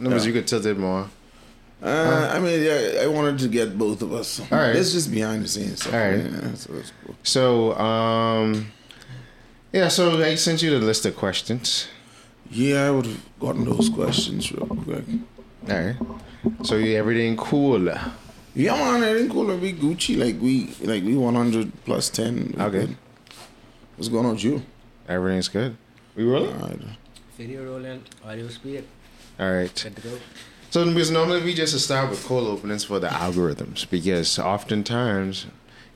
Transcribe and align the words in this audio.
Numbers 0.00 0.26
you 0.26 0.32
could 0.32 0.46
tilt 0.46 0.66
it 0.66 0.78
more. 0.78 1.08
Uh, 1.82 2.30
I 2.34 2.38
mean, 2.40 2.62
yeah, 2.62 3.02
I 3.02 3.06
wanted 3.06 3.38
to 3.40 3.48
get 3.48 3.78
both 3.78 4.02
of 4.02 4.12
us. 4.12 4.40
All 4.40 4.58
right. 4.58 4.76
It's 4.76 4.92
just 4.92 5.10
behind 5.10 5.44
the 5.44 5.48
scenes 5.48 5.80
stuff. 5.80 5.94
All 5.94 6.00
right. 6.00 6.18
Yeah, 6.24 6.54
so 6.54 6.74
it's 6.74 6.92
cool. 7.04 7.14
So, 7.22 7.72
um, 7.78 8.72
yeah. 9.72 9.88
So 9.88 10.22
I 10.22 10.34
sent 10.34 10.62
you 10.62 10.70
the 10.78 10.84
list 10.84 11.06
of 11.06 11.16
questions. 11.16 11.88
Yeah, 12.50 12.88
I 12.88 12.90
would 12.90 13.06
have 13.06 13.20
gotten 13.38 13.64
those 13.64 13.88
questions 13.88 14.52
real 14.52 14.66
quick. 14.66 15.04
All 15.68 15.76
right. 15.84 15.96
So 16.64 16.76
you 16.76 16.96
everything 16.96 17.36
cool? 17.36 17.88
Yeah, 18.54 18.74
man, 18.76 19.02
everything 19.02 19.30
cool. 19.30 19.56
We 19.56 19.72
Gucci, 19.72 20.18
like 20.18 20.40
we, 20.40 20.74
like 20.82 21.04
we 21.04 21.16
one 21.16 21.34
hundred 21.34 21.72
plus 21.84 22.10
ten. 22.10 22.54
We 22.56 22.62
Okay. 22.62 22.78
good. 22.86 22.96
What's 23.96 24.08
going 24.08 24.26
on 24.26 24.32
with 24.32 24.44
you? 24.44 24.62
Everything's 25.08 25.48
good. 25.48 25.76
We 26.16 26.24
rolling? 26.24 26.54
All 26.60 26.68
right. 26.68 26.80
Video 27.38 27.64
rolling, 27.64 28.02
audio 28.24 28.48
speed, 28.48 28.84
All 29.40 29.50
right. 29.50 29.90
So 30.68 30.84
because 30.84 31.10
normally 31.10 31.42
we 31.42 31.54
just 31.54 31.78
start 31.80 32.10
with 32.10 32.24
cold 32.26 32.46
openings 32.46 32.84
for 32.84 33.00
the 33.00 33.08
algorithms 33.08 33.88
because 33.88 34.38
oftentimes, 34.38 35.46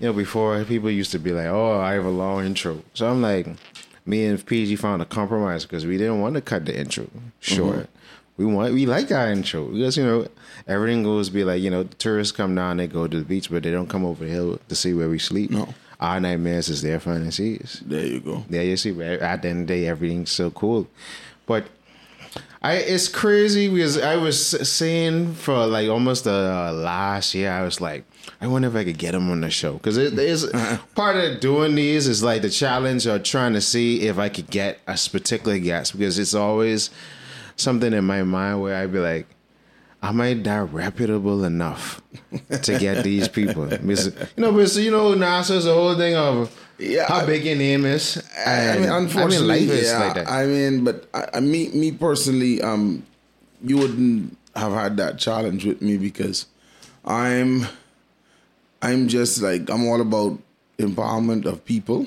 you 0.00 0.06
know, 0.06 0.14
before 0.14 0.64
people 0.64 0.90
used 0.90 1.12
to 1.12 1.18
be 1.18 1.32
like, 1.32 1.46
"Oh, 1.46 1.78
I 1.78 1.92
have 1.92 2.06
a 2.06 2.10
long 2.10 2.46
intro," 2.46 2.82
so 2.94 3.08
I'm 3.08 3.20
like, 3.20 3.46
me 4.06 4.24
and 4.24 4.44
PG 4.44 4.76
found 4.76 5.02
a 5.02 5.04
compromise 5.04 5.64
because 5.64 5.84
we 5.84 5.98
didn't 5.98 6.20
want 6.20 6.36
to 6.36 6.40
cut 6.40 6.64
the 6.64 6.76
intro 6.76 7.04
mm-hmm. 7.04 7.28
short. 7.40 7.88
We 8.38 8.46
want 8.46 8.72
we 8.72 8.86
like 8.86 9.12
our 9.12 9.30
intro 9.30 9.66
because 9.66 9.98
you 9.98 10.04
know 10.04 10.26
everything 10.66 11.04
goes 11.04 11.28
be 11.28 11.44
like 11.44 11.62
you 11.62 11.70
know 11.70 11.84
tourists 11.84 12.32
come 12.32 12.54
down 12.54 12.78
they 12.78 12.88
go 12.88 13.06
to 13.06 13.18
the 13.18 13.24
beach 13.24 13.50
but 13.50 13.62
they 13.62 13.70
don't 13.70 13.88
come 13.88 14.04
over 14.04 14.24
the 14.24 14.30
hill 14.30 14.58
to 14.68 14.74
see 14.74 14.94
where 14.94 15.10
we 15.10 15.18
sleep. 15.18 15.50
No. 15.50 15.68
our 16.00 16.18
nightmares 16.18 16.68
is 16.68 16.80
their 16.82 16.98
fantasies. 16.98 17.82
There 17.84 18.06
you 18.06 18.20
go. 18.20 18.44
Yeah, 18.48 18.62
you 18.62 18.76
see, 18.76 18.90
at 19.02 19.42
the 19.42 19.48
end 19.48 19.60
of 19.62 19.66
the 19.68 19.74
day, 19.74 19.86
everything's 19.86 20.32
so 20.32 20.50
cool. 20.50 20.88
But 21.46 21.68
I, 22.64 22.76
it's 22.76 23.08
crazy 23.08 23.68
because 23.68 23.98
I 23.98 24.16
was 24.16 24.40
saying 24.66 25.34
for 25.34 25.66
like 25.66 25.90
almost 25.90 26.24
the 26.24 26.32
uh, 26.32 26.72
last 26.72 27.34
year, 27.34 27.52
I 27.52 27.60
was 27.60 27.78
like, 27.78 28.06
I 28.40 28.46
wonder 28.46 28.68
if 28.68 28.74
I 28.74 28.84
could 28.84 28.96
get 28.96 29.14
him 29.14 29.30
on 29.30 29.42
the 29.42 29.50
show 29.50 29.74
because 29.74 29.98
it 29.98 30.18
is 30.18 30.50
part 30.94 31.16
of 31.16 31.40
doing 31.40 31.74
these 31.74 32.06
is 32.06 32.22
like 32.22 32.40
the 32.40 32.48
challenge 32.48 33.04
of 33.04 33.22
trying 33.22 33.52
to 33.52 33.60
see 33.60 34.06
if 34.06 34.18
I 34.18 34.30
could 34.30 34.48
get 34.48 34.80
a 34.86 34.98
particular 35.12 35.58
guest 35.58 35.92
because 35.92 36.18
it's 36.18 36.32
always 36.32 36.88
something 37.56 37.92
in 37.92 38.06
my 38.06 38.22
mind 38.22 38.62
where 38.62 38.76
I'd 38.76 38.92
be 38.92 38.98
like. 38.98 39.26
Am 40.02 40.20
I 40.20 40.34
that 40.34 40.70
reputable 40.70 41.44
enough 41.44 42.02
to 42.50 42.78
get 42.78 43.04
these 43.04 43.26
people? 43.26 43.64
Because, 43.82 44.08
you 44.08 44.42
know, 44.42 44.52
because 44.52 44.76
you 44.76 44.90
know, 44.90 45.14
Nassau's 45.14 45.64
the 45.64 45.72
whole 45.72 45.96
thing 45.96 46.14
of 46.14 46.54
Yeah, 46.78 47.06
how 47.06 47.20
I- 47.20 47.26
big 47.26 47.44
your 47.44 47.56
name 47.56 47.84
is. 47.84 48.22
I 48.46 48.50
And, 48.50 48.80
mean, 48.82 48.90
unfortunately, 48.90 49.46
life 49.66 49.70
is 49.70 49.88
yeah. 49.90 49.98
like 50.00 50.14
that. 50.14 50.28
I 50.30 50.46
mean, 50.46 50.84
but 50.84 51.08
I, 51.14 51.28
I 51.34 51.40
me, 51.40 51.68
me 51.68 51.92
personally, 51.92 52.60
um, 52.62 53.04
you 53.62 53.78
wouldn't 53.78 54.36
have 54.56 54.72
had 54.72 54.96
that 54.98 55.18
challenge 55.18 55.64
with 55.64 55.80
me 55.82 55.96
because 55.96 56.46
I'm, 57.04 57.66
I'm 58.82 59.08
just 59.08 59.40
like 59.40 59.70
I'm 59.70 59.86
all 59.86 60.00
about 60.00 60.38
empowerment 60.78 61.46
of 61.46 61.64
people, 61.64 62.06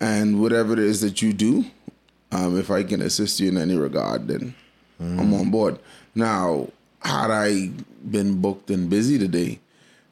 and 0.00 0.40
whatever 0.40 0.72
it 0.74 0.78
is 0.78 1.00
that 1.00 1.20
you 1.22 1.32
do, 1.32 1.64
um, 2.32 2.58
if 2.58 2.70
I 2.70 2.82
can 2.84 3.02
assist 3.02 3.40
you 3.40 3.48
in 3.48 3.58
any 3.58 3.74
regard, 3.76 4.28
then 4.28 4.54
I'm 5.00 5.32
on 5.34 5.50
board. 5.50 5.78
Now, 6.14 6.68
had 7.02 7.30
I 7.30 7.70
been 8.10 8.40
booked 8.40 8.70
and 8.70 8.88
busy 8.90 9.18
today, 9.18 9.60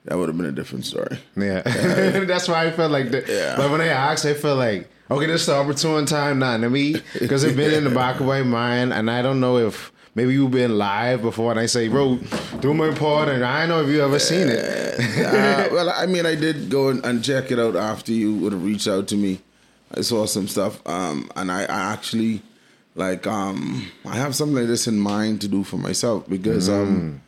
that 0.06 0.16
would 0.16 0.28
have 0.28 0.36
been 0.36 0.46
a 0.46 0.52
different 0.52 0.86
story. 0.86 1.18
yeah, 1.36 1.62
that's 2.26 2.48
why 2.48 2.66
I 2.66 2.70
felt 2.70 2.92
like 2.92 3.10
that. 3.10 3.28
Yeah. 3.28 3.56
But 3.56 3.70
when 3.70 3.80
they 3.80 3.90
asked, 3.90 4.24
I 4.24 4.34
felt 4.34 4.58
like, 4.58 4.88
okay, 5.10 5.26
this 5.26 5.42
is 5.42 5.46
the 5.48 5.54
opportune 5.54 6.06
time 6.06 6.38
now 6.38 6.56
to 6.56 6.70
me 6.70 6.96
because 7.18 7.44
it's 7.44 7.56
been 7.56 7.72
in 7.72 7.84
the 7.84 7.90
back 7.90 8.20
of 8.20 8.26
my 8.26 8.42
mind, 8.42 8.92
and 8.92 9.10
I 9.10 9.22
don't 9.22 9.40
know 9.40 9.58
if 9.58 9.92
maybe 10.14 10.32
you've 10.32 10.50
been 10.50 10.78
live 10.78 11.22
before, 11.22 11.50
and 11.50 11.60
I 11.60 11.66
say, 11.66 11.88
bro, 11.88 12.18
do 12.60 12.72
my 12.72 12.92
part, 12.94 13.28
and 13.28 13.44
I 13.44 13.66
don't 13.66 13.68
know 13.68 13.82
if 13.82 13.88
you 13.88 14.02
ever 14.02 14.18
seen 14.18 14.48
it. 14.48 14.58
uh, 14.58 15.68
well, 15.72 15.90
I 15.90 16.06
mean, 16.06 16.24
I 16.24 16.34
did 16.34 16.70
go 16.70 16.88
and, 16.88 17.22
check 17.22 17.50
it 17.50 17.58
out 17.58 17.76
after 17.76 18.12
you 18.12 18.34
would 18.36 18.52
have 18.52 18.64
reached 18.64 18.88
out 18.88 19.08
to 19.08 19.16
me. 19.16 19.40
I 19.94 20.00
saw 20.00 20.26
some 20.26 20.48
stuff, 20.48 20.80
um, 20.86 21.30
and 21.36 21.52
I, 21.52 21.62
I 21.62 21.92
actually 21.92 22.42
like 22.96 23.26
um, 23.26 23.86
I 24.04 24.16
have 24.16 24.34
something 24.34 24.56
like 24.56 24.66
this 24.66 24.86
in 24.86 24.98
mind 24.98 25.42
to 25.42 25.48
do 25.48 25.62
for 25.62 25.76
myself 25.76 26.28
because 26.28 26.68
um, 26.68 27.20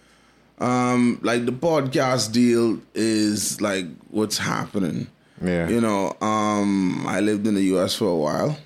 um, 0.61 1.19
like 1.23 1.47
the 1.47 1.53
podcast 1.53 2.33
deal 2.33 2.81
is 2.95 3.61
like 3.61 3.87
what's 4.11 4.39
happening. 4.39 5.07
Yeah. 5.43 5.69
You 5.69 5.81
know, 5.81 6.17
um, 6.21 7.07
I 7.07 7.21
lived 7.21 7.47
in 7.47 7.55
the 7.55 7.63
U.S. 7.65 7.95
for 7.95 8.07
a 8.07 8.17
while, 8.17 8.59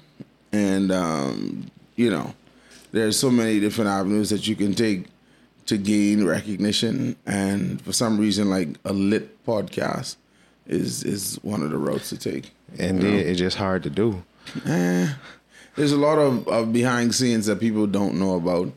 and 0.53 0.91
um, 0.91 1.71
you 1.97 2.11
know, 2.11 2.35
there's 2.93 3.19
so 3.19 3.31
many 3.31 3.61
different 3.61 3.91
avenues 3.91 4.31
that 4.31 4.47
you 4.47 4.57
can 4.57 4.75
take 4.75 5.07
to 5.67 5.77
gain 5.77 6.25
recognition, 6.25 7.17
and 7.27 7.81
for 7.83 7.93
some 7.93 8.19
reason, 8.19 8.49
like 8.49 8.69
a 8.85 8.93
lit 8.93 9.45
podcast 9.45 10.17
is 10.67 11.05
is 11.05 11.39
one 11.43 11.63
of 11.63 11.71
the 11.71 11.77
roads 11.79 12.09
to 12.09 12.17
take. 12.17 12.53
And 12.79 13.05
it, 13.05 13.27
it's 13.27 13.39
just 13.39 13.59
hard 13.59 13.83
to 13.83 13.91
do. 13.91 14.23
There's 14.65 15.93
a 15.93 15.97
lot 15.97 16.19
of, 16.19 16.47
of 16.49 16.73
behind 16.73 17.15
scenes 17.15 17.47
that 17.47 17.61
people 17.61 17.87
don't 17.87 18.19
know 18.19 18.37
about. 18.37 18.73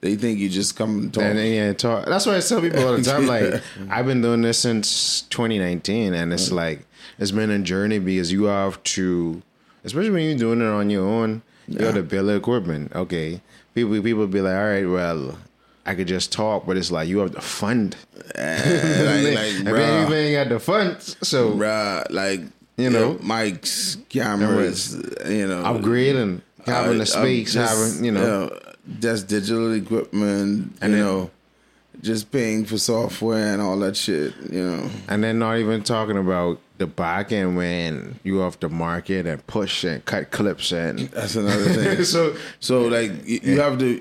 They 0.00 0.14
think 0.14 0.38
you 0.38 0.48
just 0.48 0.76
come 0.76 0.98
and 0.98 1.14
talk. 1.14 1.24
And 1.24 1.38
then, 1.38 1.52
yeah, 1.52 1.72
talk. 1.72 2.06
That's 2.06 2.24
why 2.26 2.36
I 2.36 2.40
tell 2.40 2.60
people 2.60 2.86
all 2.86 2.96
the 2.96 3.02
time. 3.02 3.26
Like 3.26 3.62
I've 3.90 4.06
been 4.06 4.22
doing 4.22 4.42
this 4.42 4.58
since 4.58 5.22
2019, 5.22 6.14
and 6.14 6.32
it's 6.32 6.52
like 6.52 6.86
it's 7.18 7.32
been 7.32 7.50
a 7.50 7.58
journey 7.58 7.98
because 7.98 8.30
you 8.30 8.44
have 8.44 8.82
to, 8.84 9.42
especially 9.84 10.10
when 10.10 10.24
you're 10.24 10.38
doing 10.38 10.60
it 10.60 10.66
on 10.66 10.90
your 10.90 11.06
own. 11.06 11.42
You 11.66 11.84
have 11.84 11.94
to 11.96 12.02
build 12.02 12.30
equipment. 12.30 12.94
Okay, 12.94 13.42
people 13.74 14.00
people 14.02 14.26
be 14.26 14.40
like, 14.40 14.54
all 14.54 14.64
right, 14.64 14.88
well, 14.88 15.38
I 15.84 15.94
could 15.94 16.06
just 16.06 16.32
talk, 16.32 16.66
but 16.66 16.76
it's 16.76 16.90
like 16.90 17.08
you 17.08 17.18
have 17.18 17.34
to 17.34 17.40
fund. 17.40 17.96
like, 18.14 18.34
like, 18.36 18.36
and 18.36 19.68
bruh. 19.68 20.30
you 20.30 20.36
got 20.36 20.48
the 20.48 20.60
funds, 20.60 21.16
so 21.22 21.52
Bruh, 21.52 22.06
like 22.10 22.40
You 22.76 22.90
know? 22.90 23.14
mics, 23.16 23.96
cameras, 24.08 24.94
you 25.26 25.48
know, 25.48 25.62
upgrading, 25.64 26.42
having 26.66 26.96
uh, 26.96 26.98
the 26.98 27.06
space, 27.06 27.54
just, 27.54 27.74
having 27.74 28.04
you 28.04 28.12
know, 28.12 28.50
just 29.00 29.26
digital 29.28 29.72
equipment, 29.72 30.76
And 30.80 30.92
you 30.92 30.98
then- 30.98 31.06
know, 31.06 31.30
just 32.00 32.30
paying 32.30 32.64
for 32.64 32.78
software 32.78 33.52
and 33.52 33.60
all 33.60 33.76
that 33.80 33.96
shit, 33.96 34.32
you 34.50 34.62
know. 34.62 34.88
and 35.08 35.22
then 35.24 35.38
not 35.40 35.58
even 35.58 35.82
talking 35.82 36.16
about 36.16 36.60
the 36.78 36.86
back 36.86 37.32
end 37.32 37.56
when 37.56 38.20
you 38.22 38.40
off 38.40 38.60
the 38.60 38.68
market 38.68 39.26
and 39.26 39.44
push 39.48 39.82
and 39.82 40.04
cut 40.04 40.30
clips 40.30 40.70
and 40.70 40.98
That's 41.10 41.34
another 41.34 41.64
thing. 41.64 42.04
so 42.14 42.36
so 42.60 42.82
like 42.82 43.10
you, 43.26 43.40
you 43.42 43.60
have 43.60 43.78
to 43.80 44.00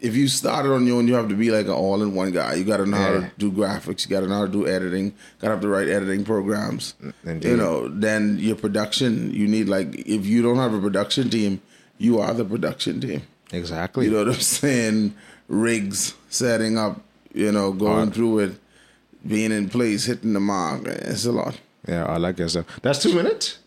if 0.00 0.16
you 0.16 0.26
started 0.26 0.72
on 0.72 0.86
your 0.88 0.98
own, 0.98 1.06
you 1.06 1.14
have 1.14 1.28
to 1.28 1.36
be 1.36 1.50
like 1.52 1.66
an 1.66 1.72
all 1.72 2.02
in 2.02 2.14
one 2.16 2.32
guy. 2.32 2.54
You 2.54 2.64
gotta 2.64 2.84
know 2.84 2.96
how 2.96 3.12
to 3.12 3.30
do 3.38 3.52
graphics, 3.52 4.04
you 4.04 4.10
gotta 4.10 4.26
know 4.26 4.34
how 4.40 4.46
to 4.46 4.50
do 4.52 4.66
editing, 4.66 5.14
gotta 5.40 5.54
have 5.54 5.62
the 5.62 5.68
right 5.68 5.88
editing 5.88 6.24
programs. 6.24 6.94
Mm, 7.00 7.12
indeed. 7.24 7.48
You 7.50 7.56
know, 7.56 7.86
then 7.88 8.38
your 8.40 8.56
production, 8.56 9.32
you 9.32 9.46
need 9.46 9.68
like 9.68 9.94
if 9.94 10.26
you 10.26 10.42
don't 10.42 10.56
have 10.56 10.74
a 10.74 10.80
production 10.80 11.30
team, 11.30 11.62
you 11.98 12.18
are 12.18 12.34
the 12.34 12.44
production 12.44 13.00
team. 13.00 13.22
Exactly. 13.52 14.06
You 14.06 14.12
know 14.12 14.18
what 14.24 14.34
I'm 14.34 14.40
saying? 14.40 15.14
Rigs, 15.48 16.14
setting 16.28 16.76
up, 16.78 17.00
you 17.32 17.52
know, 17.52 17.72
going 17.72 18.08
Art. 18.08 18.14
through 18.14 18.38
it, 18.40 18.52
being 19.26 19.52
in 19.52 19.68
place, 19.68 20.04
hitting 20.06 20.32
the 20.32 20.40
mark. 20.40 20.86
It's 20.86 21.24
a 21.24 21.32
lot. 21.32 21.58
Yeah, 21.86 22.04
I 22.06 22.16
like 22.16 22.36
that 22.36 22.48
stuff. 22.50 22.66
That's 22.82 22.98
two 23.00 23.14
minutes. 23.14 23.58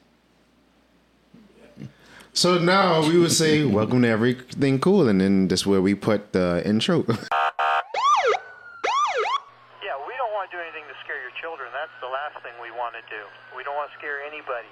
So 2.34 2.58
now 2.58 3.02
we 3.08 3.18
would 3.18 3.32
say, 3.32 3.64
"Welcome 3.80 4.02
to 4.04 4.08
everything 4.08 4.80
cool," 4.80 5.08
and 5.10 5.20
then 5.22 5.48
this 5.48 5.62
is 5.62 5.68
where 5.68 5.82
we 5.82 5.96
put 5.96 6.32
the 6.34 6.62
intro. 6.66 7.06
Yeah, 9.84 9.96
we 10.06 10.14
don't 10.20 10.32
want 10.36 10.52
to 10.52 10.58
do 10.58 10.62
anything 10.62 10.84
to 10.92 10.96
scare 11.04 11.20
your 11.22 11.32
children. 11.42 11.70
That's 11.74 11.92
the 12.02 12.08
last 12.12 12.38
thing 12.44 12.54
we 12.62 12.72
want 12.72 12.94
to 12.96 13.04
do. 13.10 13.22
We 13.56 13.64
don't 13.64 13.76
want 13.76 13.90
to 13.92 13.98
scare 13.98 14.22
anybody. 14.22 14.68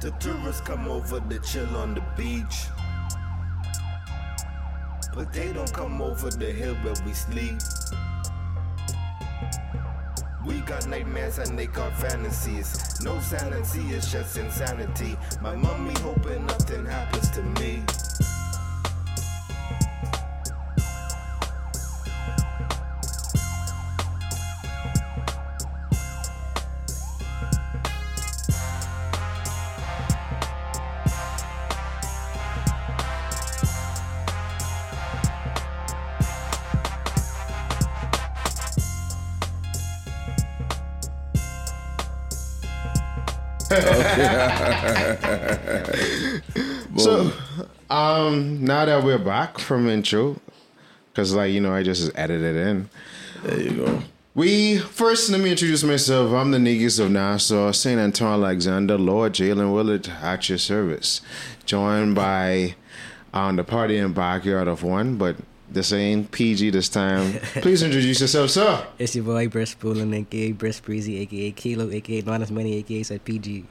The 0.00 0.10
tourists 0.20 0.60
come 0.60 0.88
over 0.88 1.20
to 1.20 1.38
chill 1.40 1.74
on 1.76 1.94
the 1.94 2.02
beach. 2.16 2.66
But 5.14 5.32
they 5.32 5.52
don't 5.54 5.72
come 5.72 6.02
over 6.02 6.28
the 6.28 6.52
hill 6.52 6.74
where 6.76 6.94
we 7.06 7.14
sleep. 7.14 7.58
We 10.46 10.60
got 10.60 10.86
nightmares 10.86 11.38
and 11.38 11.58
they 11.58 11.66
got 11.66 11.92
fantasies. 11.94 13.00
No 13.02 13.18
sanity, 13.20 13.80
it's 13.94 14.12
just 14.12 14.36
insanity. 14.36 15.16
My 15.40 15.56
mommy 15.56 15.94
hoping 16.00 16.44
nothing 16.44 16.84
happens 16.84 17.30
to 17.30 17.42
me. 17.42 17.82
so 46.96 47.32
Um, 47.88 48.64
now 48.64 48.84
that 48.84 49.04
we're 49.04 49.18
back 49.18 49.58
from 49.58 49.88
intro, 49.88 50.40
because 51.12 51.34
like 51.34 51.52
you 51.52 51.60
know, 51.60 51.72
I 51.72 51.82
just 51.82 52.10
edited 52.16 52.56
it 52.56 52.66
in. 52.66 52.90
There 53.44 53.60
you 53.60 53.70
go. 53.70 54.02
We 54.34 54.78
first 54.78 55.30
let 55.30 55.40
me 55.40 55.50
introduce 55.52 55.82
myself. 55.84 56.32
I'm 56.32 56.50
the 56.50 56.58
niggas 56.58 56.98
of 57.00 57.10
Nassau, 57.10 57.70
Saint 57.72 58.00
Antoine 58.00 58.42
Alexander, 58.42 58.98
Lord 58.98 59.32
Jalen 59.34 59.72
Willard 59.72 60.08
at 60.08 60.48
your 60.48 60.58
service. 60.58 61.20
Joined 61.64 62.14
by 62.16 62.74
um, 63.32 63.56
the 63.56 63.64
party 63.64 63.96
in 63.98 64.12
backyard 64.12 64.68
of 64.68 64.82
one, 64.82 65.16
but 65.16 65.36
this 65.70 65.92
ain't 65.92 66.30
PG 66.32 66.70
this 66.70 66.88
time. 66.88 67.32
Please 67.62 67.82
introduce 67.82 68.20
yourself, 68.20 68.50
sir. 68.50 68.84
It's 68.98 69.14
your 69.14 69.24
boy 69.24 69.48
Breast 69.48 69.78
Poolin, 69.80 70.12
aka 70.14 70.52
Breast 70.52 70.82
Breezy, 70.82 71.20
aka 71.20 71.52
Kilo, 71.52 71.90
aka 71.90 72.20
Not 72.22 72.42
As 72.42 72.50
Many, 72.50 72.74
aka 72.78 73.02
Said 73.04 73.24
PG. 73.24 73.64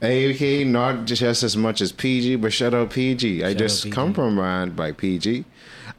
AK, 0.00 0.66
not 0.66 1.06
just 1.06 1.22
as 1.22 1.56
much 1.56 1.80
as 1.80 1.90
PG, 1.90 2.36
but 2.36 2.52
shout 2.52 2.74
out 2.74 2.90
PG. 2.90 3.42
I 3.44 3.54
just 3.54 3.80
out 3.80 3.84
PG. 3.84 3.94
come 3.94 4.14
from 4.14 4.38
around 4.38 4.76
by 4.76 4.92
PG. 4.92 5.44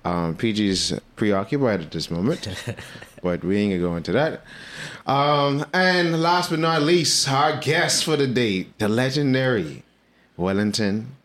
Um, 0.05 0.35
PG's 0.35 0.97
preoccupied 1.17 1.81
at 1.81 1.91
this 1.91 2.09
moment, 2.09 2.47
but 3.23 3.43
we 3.43 3.57
ain't 3.57 3.73
gonna 3.73 3.81
go 3.81 3.95
into 3.97 4.13
that. 4.13 4.43
Um, 5.05 5.65
and 5.73 6.21
last 6.21 6.49
but 6.49 6.59
not 6.59 6.83
least, 6.83 7.29
our 7.29 7.57
guest 7.57 8.05
for 8.05 8.15
the 8.15 8.27
day, 8.27 8.67
the 8.77 8.87
legendary 8.87 9.83
Wellington 10.37 11.17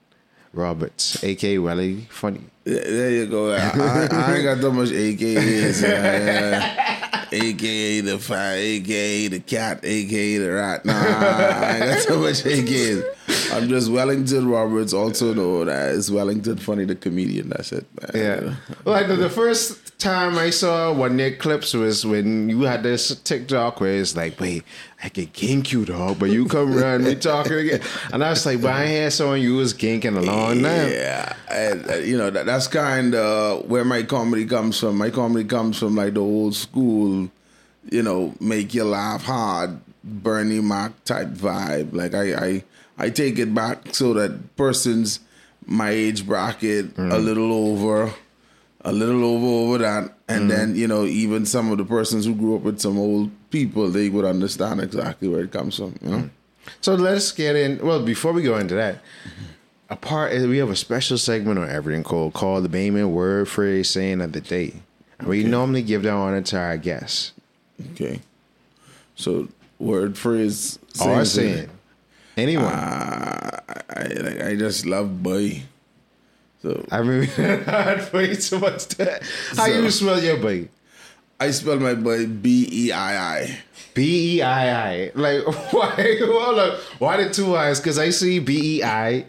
Roberts, 0.52 1.22
aka 1.22 1.58
Welly 1.58 2.08
Funny. 2.10 2.40
There 2.64 2.82
there 2.82 3.10
you 3.10 3.26
go. 3.26 3.52
I, 3.52 3.58
I, 3.58 4.08
I 4.10 4.34
ain't 4.34 4.44
got 4.44 4.60
that 4.60 4.72
much 4.72 4.88
AKAs. 4.88 5.82
AKA 7.34 8.00
the 8.00 8.18
fire, 8.18 8.56
AKA 8.56 9.28
the 9.28 9.40
cat, 9.40 9.80
AKA 9.82 10.38
the 10.38 10.52
rat. 10.52 10.84
Nah, 10.84 10.94
I 10.94 11.78
got 11.80 12.00
so 12.00 12.18
much 12.18 12.44
AKAs. 12.44 13.02
I'm 13.52 13.68
just 13.68 13.90
Wellington 13.90 14.48
Roberts, 14.48 14.92
also 14.92 15.34
known 15.34 15.68
as 15.68 16.10
Wellington 16.10 16.56
Funny 16.58 16.84
the 16.84 16.94
comedian. 16.94 17.50
That's 17.50 17.72
it. 17.72 17.86
Man. 18.00 18.10
Yeah. 18.14 18.54
Like 18.84 19.08
the, 19.08 19.16
the 19.16 19.30
first 19.30 19.98
time 19.98 20.36
I 20.36 20.50
saw 20.50 20.92
one 20.92 21.12
of 21.12 21.16
their 21.16 21.36
clips 21.36 21.72
was 21.72 22.04
when 22.04 22.48
you 22.48 22.62
had 22.62 22.82
this 22.82 23.14
TikTok 23.20 23.80
where 23.80 23.94
it's 23.94 24.16
like, 24.16 24.38
wait, 24.40 24.64
I 25.02 25.08
could 25.08 25.32
gink 25.32 25.72
you, 25.72 25.84
dog, 25.84 26.18
but 26.18 26.30
you 26.30 26.46
come 26.46 26.76
around 26.76 27.04
me 27.04 27.14
talking 27.14 27.52
again. 27.52 27.80
And 28.12 28.24
I 28.24 28.30
was 28.30 28.44
like, 28.44 28.60
but 28.60 28.72
I 28.72 28.86
had 28.86 29.12
someone 29.12 29.40
you 29.40 29.56
was 29.56 29.74
ginking 29.74 30.16
a 30.16 30.20
long 30.20 30.62
time. 30.62 30.90
Yeah, 30.90 31.36
and, 31.50 31.90
uh, 31.90 31.94
you 31.96 32.16
know 32.16 32.30
that, 32.30 32.46
that's 32.46 32.66
kind 32.66 33.14
of 33.14 33.66
where 33.68 33.84
my 33.84 34.02
comedy 34.02 34.46
comes 34.46 34.80
from. 34.80 34.98
My 34.98 35.10
comedy 35.10 35.44
comes 35.44 35.78
from 35.78 35.94
like 35.94 36.14
the 36.14 36.20
old 36.20 36.54
school, 36.54 37.30
you 37.90 38.02
know, 38.02 38.34
make 38.40 38.74
you 38.74 38.84
laugh 38.84 39.24
hard, 39.24 39.78
Bernie 40.02 40.60
Mac 40.60 41.04
type 41.04 41.28
vibe. 41.28 41.92
Like 41.92 42.14
I, 42.14 42.34
I, 42.34 42.64
I 42.98 43.10
take 43.10 43.38
it 43.38 43.54
back 43.54 43.94
so 43.94 44.14
that 44.14 44.56
persons 44.56 45.20
my 45.66 45.90
age 45.90 46.26
bracket 46.26 46.86
a 46.96 47.00
mm. 47.00 47.24
little 47.24 47.52
over, 47.52 48.12
a 48.82 48.92
little 48.92 49.24
over 49.24 49.46
over 49.46 49.78
that, 49.78 50.14
and 50.28 50.44
mm. 50.44 50.48
then 50.48 50.76
you 50.76 50.86
know 50.86 51.04
even 51.04 51.46
some 51.46 51.70
of 51.72 51.78
the 51.78 51.84
persons 51.84 52.26
who 52.26 52.34
grew 52.34 52.56
up 52.56 52.62
with 52.62 52.80
some 52.80 52.98
old 52.98 53.30
people, 53.50 53.88
they 53.88 54.08
would 54.08 54.24
understand 54.24 54.80
exactly 54.80 55.28
where 55.28 55.42
it 55.42 55.52
comes 55.52 55.76
from. 55.76 55.98
You 56.02 56.10
know. 56.10 56.18
Mm. 56.18 56.30
So 56.80 56.94
let's 56.94 57.32
get 57.32 57.56
in. 57.56 57.84
Well, 57.84 58.02
before 58.02 58.32
we 58.32 58.42
go 58.42 58.58
into 58.58 58.74
that, 58.74 59.00
a 59.90 59.96
part 59.96 60.32
we 60.32 60.58
have 60.58 60.70
a 60.70 60.76
special 60.76 61.18
segment 61.18 61.58
on 61.58 61.68
everything 61.68 62.04
called 62.04 62.34
called 62.34 62.64
the 62.64 62.68
Bayman 62.68 63.10
word 63.10 63.48
phrase 63.48 63.90
saying 63.90 64.20
of 64.20 64.32
the 64.32 64.40
day. 64.40 64.74
And 65.18 65.28
we 65.28 65.44
normally 65.44 65.82
give 65.82 66.02
that 66.02 66.12
honor 66.12 66.42
to 66.42 66.58
our 66.58 66.76
guests. 66.76 67.32
Okay. 67.92 68.20
So 69.14 69.48
word 69.78 70.18
phrase 70.18 70.78
saying- 70.92 71.24
saying. 71.24 71.70
Anyone. 72.36 72.66
Uh, 72.72 73.60
I 73.96 74.02
like 74.20 74.40
I 74.42 74.56
just 74.56 74.86
love 74.86 75.22
boy. 75.22 75.62
So 76.62 76.84
I 76.90 77.02
mean, 77.02 77.28
I'd 77.38 78.10
wait 78.12 78.42
so 78.42 78.58
much 78.58 78.88
that. 78.98 79.22
How 79.56 79.66
So- 79.66 79.80
you 79.82 79.90
spell 79.90 80.20
your 80.22 80.38
boy? 80.38 80.68
I 81.40 81.50
spell 81.50 81.78
my 81.80 81.94
boy 81.94 82.26
B 82.26 82.68
E 82.70 82.92
I 82.92 83.16
I. 83.42 83.58
B 83.92 84.38
E 84.38 84.42
I 84.42 84.92
I. 85.06 85.10
Like 85.14 85.44
why? 85.72 86.16
Hold 86.20 86.58
up. 86.58 86.80
Why 86.98 87.22
the 87.22 87.30
two 87.30 87.54
eyes? 87.56 87.80
Because 87.80 87.98
I 87.98 88.10
see 88.10 88.38
B 88.38 88.78
E 88.78 88.82
I. 88.82 89.26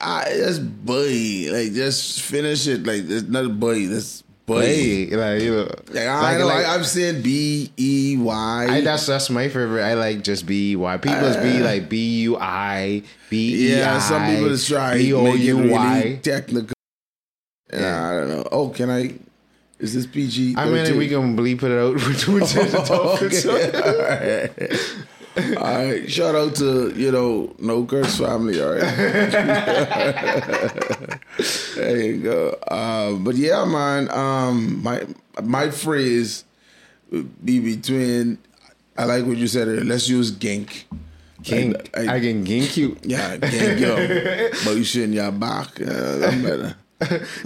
I 0.00 0.32
just 0.36 0.62
boy. 0.84 1.48
Like 1.52 1.72
just 1.72 2.22
finish 2.22 2.66
it. 2.66 2.84
Like 2.84 3.02
it's 3.06 3.28
not 3.28 3.58
boy. 3.60 3.86
That's 3.86 4.24
boy. 4.48 4.62
Hey, 4.66 5.06
like 5.14 5.42
you 5.42 5.52
know. 5.54 5.68
Like, 5.92 6.06
I 6.08 6.20
like- 6.20 6.38
know. 6.40 6.46
like- 6.46 6.66
I'm 6.66 6.82
saying 6.84 7.22
B 7.22 7.70
E 7.76 8.16
Y. 8.18 8.66
I, 8.68 8.80
that's 8.80 9.06
that's 9.06 9.30
my 9.30 9.48
favorite. 9.48 9.84
I 9.84 9.94
like 9.94 10.24
just 10.24 10.46
B 10.46 10.72
E 10.72 10.76
Y. 10.76 10.96
People 10.96 11.24
is 11.24 11.36
B 11.36 11.60
uh, 11.60 11.64
like 11.64 11.88
B 11.88 12.22
U 12.22 12.36
I 12.36 13.02
B 13.30 13.68
E 13.68 13.74
I. 13.74 13.78
yeah, 13.78 13.98
some 14.00 14.26
people 14.26 14.48
just 14.48 14.66
try 14.66 14.96
B 14.98 15.12
O 15.12 15.32
U 15.34 15.62
really 15.62 16.16
technical. 16.16 16.72
Yeah, 17.72 18.10
I 18.10 18.12
don't 18.18 18.28
know. 18.30 18.48
Oh, 18.50 18.70
can 18.70 18.90
I? 18.90 19.14
Is 19.78 19.94
this 19.94 20.06
PG? 20.06 20.54
I 20.56 20.64
mean, 20.68 20.98
we 20.98 21.06
can 21.06 21.36
bleep 21.36 21.62
it 21.62 21.70
out. 21.70 21.94
Which 22.34 22.56
is 22.56 22.72
topic. 22.88 23.32
Okay. 23.46 24.76
All 25.56 25.84
right. 25.84 26.10
Shout 26.10 26.34
out 26.34 26.54
to, 26.56 26.92
you 26.94 27.10
know, 27.12 27.54
No 27.58 27.84
Curse 27.84 28.18
family. 28.18 28.60
All 28.62 28.72
right. 28.72 28.80
there 31.76 32.00
you 32.02 32.22
go. 32.22 32.48
Uh, 32.66 33.12
but 33.14 33.36
yeah, 33.36 33.64
man, 33.64 34.10
um, 34.10 34.82
my 34.82 35.02
my 35.42 35.70
phrase 35.70 36.44
would 37.10 37.44
be 37.44 37.60
between, 37.60 38.38
I 38.96 39.04
like 39.04 39.24
what 39.26 39.36
you 39.36 39.46
said 39.46 39.68
earlier. 39.68 39.84
Let's 39.84 40.08
use 40.08 40.30
gink. 40.30 40.86
Gink. 41.42 41.90
I- 41.96 42.16
I, 42.16 42.20
can 42.20 42.44
gink 42.44 42.76
you. 42.76 42.96
Yeah, 43.02 43.36
gink, 43.36 43.80
yo. 43.80 43.96
but 44.64 44.76
you 44.76 44.84
shouldn't 44.84 45.14
your 45.14 45.30
back. 45.32 45.80
Uh, 45.80 46.30
better. 46.42 46.76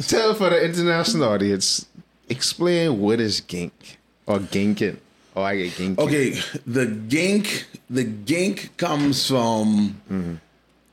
Tell 0.09 0.35
for 0.35 0.50
the 0.50 0.65
international 0.65 1.25
audience. 1.29 1.87
Explain 2.29 3.00
what 3.00 3.21
is 3.21 3.41
gink 3.43 3.99
or 4.27 4.39
ginking. 4.39 4.97
Oh, 5.34 5.43
I 5.43 5.56
get 5.56 5.76
gink. 5.76 5.99
Okay, 5.99 6.38
the 6.67 6.87
gink, 6.87 7.67
the 7.88 8.05
gink 8.05 8.76
comes 8.76 9.26
from 9.26 10.00
mm-hmm. 10.11 10.34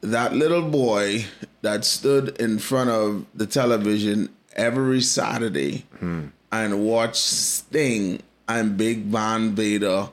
that 0.02 0.34
little 0.34 0.62
boy 0.62 1.26
that 1.62 1.84
stood 1.84 2.38
in 2.40 2.60
front 2.60 2.90
of 2.90 3.26
the 3.36 3.46
television 3.46 4.30
every 4.54 5.02
Saturday 5.02 5.86
mm-hmm. 5.96 6.28
and 6.52 6.86
watched 6.86 7.18
Sting 7.18 8.22
and 8.48 8.78
Big 8.78 9.06
Van 9.06 9.56
Vader. 9.56 10.10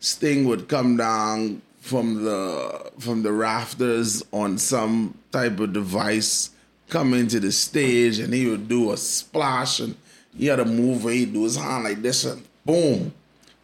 Sting 0.00 0.44
would 0.46 0.68
come 0.68 0.96
down 0.96 1.62
from 1.78 2.24
the 2.24 2.90
from 2.98 3.22
the 3.22 3.32
rafters 3.32 4.24
on 4.32 4.58
some 4.58 5.18
type 5.30 5.58
of 5.60 5.72
device, 5.72 6.50
come 6.88 7.14
into 7.14 7.40
the 7.40 7.52
stage, 7.52 8.18
and 8.18 8.34
he 8.34 8.46
would 8.46 8.68
do 8.68 8.92
a 8.92 8.96
splash, 8.96 9.80
and 9.80 9.96
he 10.36 10.46
had 10.46 10.60
a 10.60 10.64
move 10.64 11.04
where 11.04 11.14
he'd 11.14 11.32
do 11.32 11.44
his 11.44 11.56
hand 11.56 11.84
like 11.84 12.02
this, 12.02 12.24
and 12.24 12.42
boom, 12.64 13.12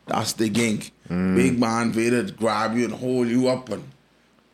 that's 0.09 0.33
the 0.35 0.49
gink. 0.49 0.93
Big 1.09 1.55
Van 1.55 1.91
Vader 1.93 2.25
grab 2.33 2.77
you 2.77 2.85
and 2.85 2.95
hold 2.95 3.29
you 3.29 3.49
up, 3.49 3.71
and 3.71 3.83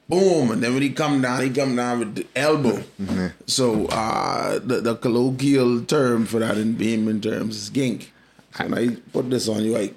boom, 0.09 0.51
and 0.53 0.63
then 0.63 0.73
when 0.75 0.83
he 0.83 0.91
come 0.91 1.21
down, 1.21 1.43
he 1.43 1.51
come 1.51 1.75
down 1.75 1.99
with 1.99 2.15
the 2.15 2.27
elbow. 2.37 2.83
So 3.47 3.87
uh, 3.87 4.59
the 4.61 4.81
the 4.81 4.95
colloquial 4.97 5.83
term 5.85 6.27
for 6.27 6.39
that 6.41 6.57
in 6.59 6.75
Beeman 6.75 7.21
terms 7.23 7.57
is 7.57 7.71
gink. 7.71 8.13
When 8.57 8.75
I 8.75 8.97
put 9.13 9.31
this 9.31 9.49
on 9.49 9.65
you, 9.65 9.77
I 9.77 9.91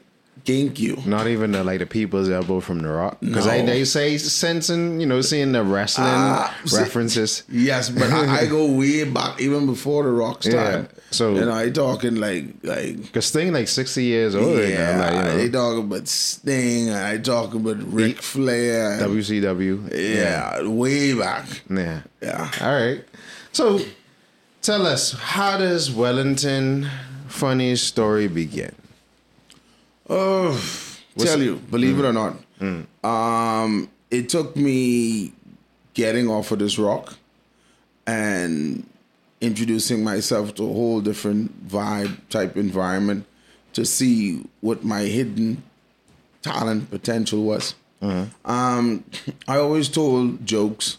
gink 0.48 0.80
you. 0.80 0.98
Not 1.06 1.27
even 1.27 1.51
the, 1.51 1.62
like 1.63 1.80
the 1.80 1.86
people's 1.86 2.30
elbow 2.30 2.62
from 2.62 2.80
the 2.80 2.88
rock. 2.88 3.18
Because 3.20 3.46
No. 3.46 3.51
they, 3.51 3.66
they 3.66 3.84
say 3.86 4.18
sensing, 4.18 5.01
you 5.01 5.06
know, 5.06 5.20
seeing 5.22 5.51
the 5.51 5.62
wrestling 5.62 6.08
ah, 6.08 6.56
see- 6.66 6.77
references. 6.77 7.44
Yes, 7.51 7.89
but 7.89 8.10
I, 8.12 8.39
I 8.44 8.46
go 8.48 8.72
way 8.72 9.04
back, 9.04 9.42
even 9.42 9.66
before 9.66 10.04
the 10.04 10.10
Rock's 10.10 10.48
Yeah, 10.48 10.72
time. 10.72 10.88
so- 11.12 11.36
you 11.36 11.42
know, 11.42 11.54
I 11.54 11.70
talking 11.70 12.16
like 12.16 12.46
like 12.63 12.96
Because 13.01 13.25
Sting 13.25 13.51
like 13.51 13.68
60 13.68 14.01
years 14.04 14.36
old 14.36 14.58
yeah, 14.58 14.96
now. 14.96 15.00
Like, 15.22 15.25
they 15.36 15.44
you 15.44 15.50
know, 15.50 15.60
talking 15.60 15.84
about 15.92 16.08
Sting, 16.08 16.92
I 16.92 17.18
talking 17.18 17.60
about 17.60 17.84
Ric 17.94 18.22
Flair. 18.22 18.98
WCW. 19.00 19.92
yeah, 19.94 20.66
way 20.66 21.13
back. 21.13 21.46
Yeah. 21.70 22.01
Yeah. 22.22 22.51
All 22.62 22.74
right. 22.74 23.04
So 23.51 23.80
tell 24.62 24.88
us, 24.88 25.12
how 25.12 25.58
does 25.58 25.92
Wellington 25.92 26.88
funny 27.27 27.75
story 27.75 28.27
begin? 28.30 28.74
Oh, 30.10 30.52
tell 31.18 31.42
you, 31.42 31.56
believe 31.70 32.00
it 32.00 32.06
or 32.06 32.14
not, 32.14 32.38
um, 33.04 33.90
it 34.10 34.30
took 34.30 34.56
me 34.56 35.34
getting 35.94 36.30
off 36.30 36.52
of 36.52 36.60
this 36.60 36.78
rock 36.80 37.16
and 38.06 38.88
introducing 39.42 40.04
myself 40.04 40.56
to 40.56 40.64
a 40.64 40.74
whole 40.74 41.02
different 41.02 41.68
vibe 41.68 42.18
type 42.30 42.56
environment 42.58 43.26
to 43.74 43.86
see 43.86 44.44
what 44.62 44.84
my 44.84 45.02
hidden 45.02 45.62
talent 46.42 46.90
potential 46.90 47.44
was. 47.44 47.76
Um, 48.46 49.04
I 49.48 49.58
always 49.58 49.90
told 49.90 50.46
jokes, 50.46 50.98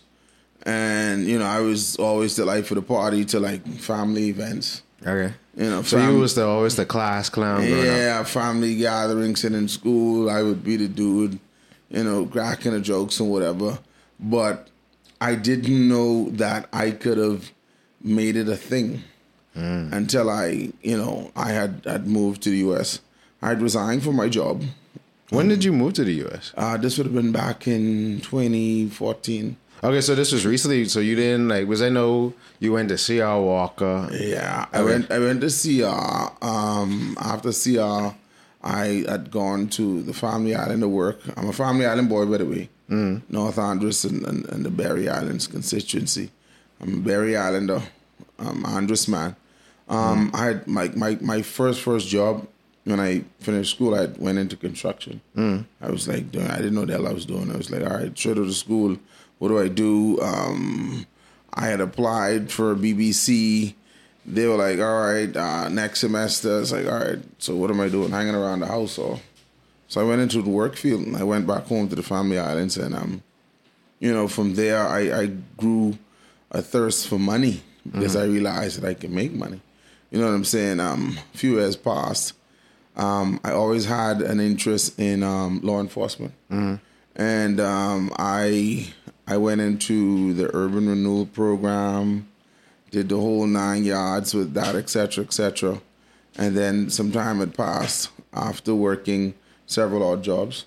and 0.65 1.27
you 1.27 1.39
know, 1.39 1.47
I 1.47 1.61
was 1.61 1.97
always 1.97 2.37
the 2.37 2.45
life 2.45 2.71
of 2.71 2.75
the 2.75 2.83
party 2.83 3.25
to 3.27 3.41
like 3.41 3.67
family 3.79 4.29
events. 4.29 4.83
Okay. 5.07 5.33
You 5.59 5.69
know, 5.71 5.83
So 5.83 5.97
fam- 5.99 6.15
you 6.15 6.21
was 6.21 6.35
the 6.37 6.47
always 6.47 6.77
the 6.77 6.87
class 6.87 7.29
clown 7.29 7.65
yeah, 7.65 8.23
family 8.23 8.77
gatherings 8.77 9.45
and 9.45 9.57
in 9.57 9.67
school, 9.67 10.31
I 10.31 10.41
would 10.43 10.63
be 10.63 10.77
the 10.77 10.87
dude, 10.87 11.41
you 11.91 12.05
know, 12.05 12.27
cracking 12.27 12.73
the 12.73 12.81
jokes 12.81 13.19
and 13.19 13.29
whatever. 13.29 13.79
But 14.21 14.69
I 15.21 15.35
didn't 15.35 15.89
know 15.89 16.31
that 16.31 16.69
I 16.73 16.93
could 16.93 17.19
have 17.19 17.51
made 18.01 18.37
it 18.37 18.49
a 18.49 18.57
thing 18.57 19.03
until 19.55 20.31
I, 20.31 20.71
you 20.83 20.97
know, 20.97 21.33
I 21.35 21.49
had 21.51 21.83
had 21.85 22.07
moved 22.07 22.43
to 22.43 22.51
the 22.51 22.59
U.S. 22.59 23.01
I 23.43 23.49
had 23.49 23.61
resigned 23.61 24.05
from 24.05 24.15
my 24.15 24.29
job. 24.29 24.63
When 25.31 25.49
did 25.49 25.65
you 25.65 25.73
move 25.73 25.95
to 25.95 26.05
the 26.05 26.15
U.S.? 26.27 26.53
Uh, 26.57 26.77
this 26.77 26.97
would 26.97 27.07
have 27.07 27.15
been 27.15 27.33
back 27.33 27.67
in 27.67 28.21
2014. 28.21 29.57
Okay, 29.83 30.01
so 30.01 30.15
this 30.15 30.33
was 30.33 30.45
recently. 30.45 30.87
So 30.87 30.99
you 30.99 31.15
didn't 31.15 31.49
like? 31.49 31.69
Was 31.69 31.83
I 31.83 31.89
know 31.89 32.35
you 32.59 32.73
went 32.73 32.89
to 32.89 32.97
CR 32.97 33.41
Walker? 33.41 34.09
Yeah, 34.13 34.67
I 34.73 34.83
went. 34.83 35.11
I 35.11 35.19
went 35.21 35.41
to 35.43 35.49
CR. 35.51 36.45
Um, 36.45 37.17
after 37.21 37.53
CR, 37.53 38.15
I 38.63 39.05
had 39.09 39.31
gone 39.31 39.69
to 39.71 40.03
the 40.03 40.13
Family 40.13 40.55
Island 40.55 40.83
to 40.83 40.89
work. 40.89 41.21
I'm 41.37 41.49
a 41.49 41.53
Family 41.53 41.87
Island 41.87 42.09
boy, 42.09 42.27
by 42.27 42.39
the 42.39 42.47
way. 42.47 42.69
Mm. 42.91 43.23
North 43.29 43.59
Andros 43.59 44.05
and, 44.05 44.25
and, 44.27 44.47
and 44.47 44.65
the 44.65 44.71
Berry 44.71 45.09
Islands 45.09 45.47
constituency. 45.47 46.31
I'm 46.81 46.95
a 46.95 46.97
Berry 46.97 47.37
Islander. 47.37 47.83
I'm 48.39 48.65
Andros 48.67 49.07
man. 49.09 49.37
Um, 49.89 50.31
I 50.35 50.45
had 50.47 50.67
my, 50.67 50.89
my 50.89 51.19
my 51.21 51.43
first 51.43 51.81
first 51.81 52.09
job 52.09 52.47
when 52.85 52.99
I 52.99 53.25
finished 53.41 53.77
school. 53.77 53.95
I 53.95 54.07
went 54.07 54.39
into 54.39 54.57
construction. 54.57 55.21
I 55.81 55.91
was 55.91 56.09
like, 56.09 56.33
doing, 56.33 56.47
I 56.47 56.57
didn't 56.57 56.75
know 56.75 56.85
the 56.85 56.95
hell 56.95 57.07
I 57.07 57.13
was 57.13 57.27
doing. 57.27 57.51
I 57.53 57.57
was 57.57 57.71
like, 57.71 57.83
all 57.83 57.97
right, 57.97 58.17
straight 58.19 58.35
to 58.35 58.43
of 58.43 58.55
school. 58.55 58.97
What 59.39 59.49
do 59.49 59.59
I 59.59 59.69
do? 59.69 60.21
Um, 60.21 61.07
I 61.55 61.67
had 61.67 61.81
applied 61.81 62.51
for 62.51 62.75
BBC. 62.75 63.75
They 64.27 64.47
were 64.47 64.57
like, 64.57 64.79
all 64.79 65.01
right, 65.07 65.35
uh, 65.37 65.69
next 65.69 66.01
semester. 66.01 66.61
It's 66.61 66.73
like, 66.73 66.87
all 66.87 66.99
right, 66.99 67.19
so 67.39 67.57
what 67.57 67.71
am 67.71 67.81
I 67.81 67.89
doing? 67.89 68.11
Hanging 68.11 68.35
around 68.35 68.61
the 68.61 68.67
house 68.67 68.99
or? 68.99 69.21
So 69.89 70.01
I 70.03 70.05
went 70.05 70.21
into 70.21 70.43
the 70.43 70.51
work 70.51 70.77
field 70.77 71.07
and 71.07 71.17
I 71.17 71.25
went 71.25 71.47
back 71.47 71.65
home 71.65 71.89
to 71.89 71.97
the 71.97 72.03
family 72.03 72.39
islands 72.39 72.77
and 72.77 72.95
um, 72.95 73.23
you 74.01 74.13
know, 74.13 74.29
from 74.29 74.55
there 74.55 74.87
I, 74.87 75.21
I 75.23 75.27
grew 75.57 75.97
a 76.51 76.61
thirst 76.61 77.09
for 77.09 77.19
money 77.19 77.63
because 77.91 78.15
I 78.15 78.25
realized 78.25 78.83
that 78.83 78.87
I 78.89 78.93
can 78.93 79.15
make 79.15 79.33
money. 79.33 79.61
You 80.11 80.21
know 80.21 80.27
what 80.27 80.35
I'm 80.35 80.45
saying? 80.45 80.79
Um, 80.81 81.19
a 81.35 81.39
few 81.39 81.55
years 81.59 81.75
passed. 81.77 82.35
Um, 82.97 83.41
I 83.45 83.53
always 83.53 83.87
had 83.87 84.21
an 84.21 84.41
interest 84.41 84.99
in 84.99 85.23
um, 85.23 85.61
law 85.63 85.81
enforcement, 85.81 86.35
and 87.17 87.61
um, 87.61 88.13
I 88.19 88.93
I 89.29 89.37
went 89.37 89.61
into 89.61 90.33
the 90.33 90.51
urban 90.57 90.89
renewal 90.89 91.27
program, 91.27 92.29
did 92.91 93.11
the 93.11 93.17
whole 93.17 93.47
nine 93.47 93.85
yards 93.85 94.33
with 94.33 94.55
that, 94.55 94.75
etc., 94.75 95.23
etc. 95.25 95.83
And 96.39 96.57
then 96.57 96.89
some 96.89 97.13
time 97.13 97.41
had 97.41 97.55
passed 97.55 98.09
after 98.33 98.75
working 98.75 99.35
several 99.67 100.03
odd 100.03 100.25
jobs, 100.25 100.65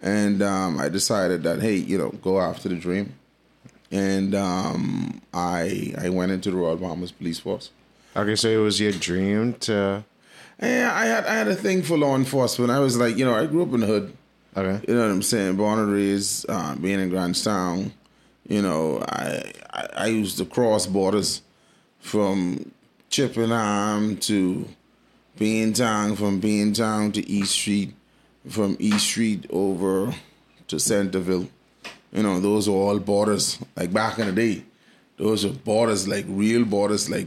and 0.00 0.40
um, 0.40 0.78
I 0.78 0.88
decided 0.88 1.42
that 1.42 1.60
hey, 1.60 1.74
you 1.74 1.98
know, 1.98 2.10
go 2.10 2.40
after 2.40 2.68
the 2.68 2.76
dream, 2.76 3.14
and 3.90 4.36
um, 4.36 5.20
I 5.34 5.92
I 5.98 6.08
went 6.10 6.30
into 6.30 6.52
the 6.52 6.56
Royal 6.56 6.76
Bahamas 6.76 7.10
Police 7.10 7.40
Force. 7.40 7.70
Okay, 8.14 8.36
so 8.36 8.48
it 8.48 8.62
was 8.62 8.80
your 8.80 8.92
dream 8.92 9.54
to. 9.54 10.04
Yeah, 10.62 10.92
I 10.94 11.06
had 11.06 11.26
I 11.26 11.34
had 11.34 11.48
a 11.48 11.56
thing 11.56 11.82
for 11.82 11.98
law 11.98 12.14
enforcement. 12.14 12.70
I 12.70 12.78
was 12.78 12.96
like, 12.96 13.16
you 13.16 13.24
know, 13.24 13.34
I 13.34 13.46
grew 13.46 13.62
up 13.62 13.74
in 13.74 13.80
the 13.80 13.86
hood. 13.86 14.16
Okay. 14.56 14.80
You 14.88 14.94
know 14.94 15.02
what 15.02 15.10
I'm 15.10 15.22
saying? 15.22 15.56
Born 15.56 15.78
and 15.78 15.92
raised, 15.92 16.46
uh, 16.48 16.74
being 16.76 16.98
in 16.98 17.10
Grants 17.10 17.44
Town. 17.44 17.92
You 18.48 18.62
know, 18.62 19.04
I, 19.06 19.52
I 19.70 19.88
I 19.96 20.06
used 20.06 20.38
to 20.38 20.46
cross 20.46 20.86
borders 20.86 21.42
from 21.98 22.72
Chippingham 23.10 24.18
to 24.22 24.66
Beantown, 25.38 26.16
from 26.16 26.40
Beantown 26.40 27.12
to 27.14 27.28
East 27.28 27.52
Street, 27.52 27.94
from 28.48 28.76
East 28.78 29.04
Street 29.04 29.46
over 29.50 30.14
to 30.68 30.80
Centerville. 30.80 31.48
You 32.12 32.22
know, 32.22 32.40
those 32.40 32.68
were 32.68 32.76
all 32.76 32.98
borders. 32.98 33.58
Like 33.76 33.92
back 33.92 34.18
in 34.18 34.26
the 34.26 34.32
day, 34.32 34.64
those 35.18 35.44
are 35.44 35.50
borders, 35.50 36.08
like 36.08 36.24
real 36.28 36.64
borders. 36.64 37.10
Like 37.10 37.26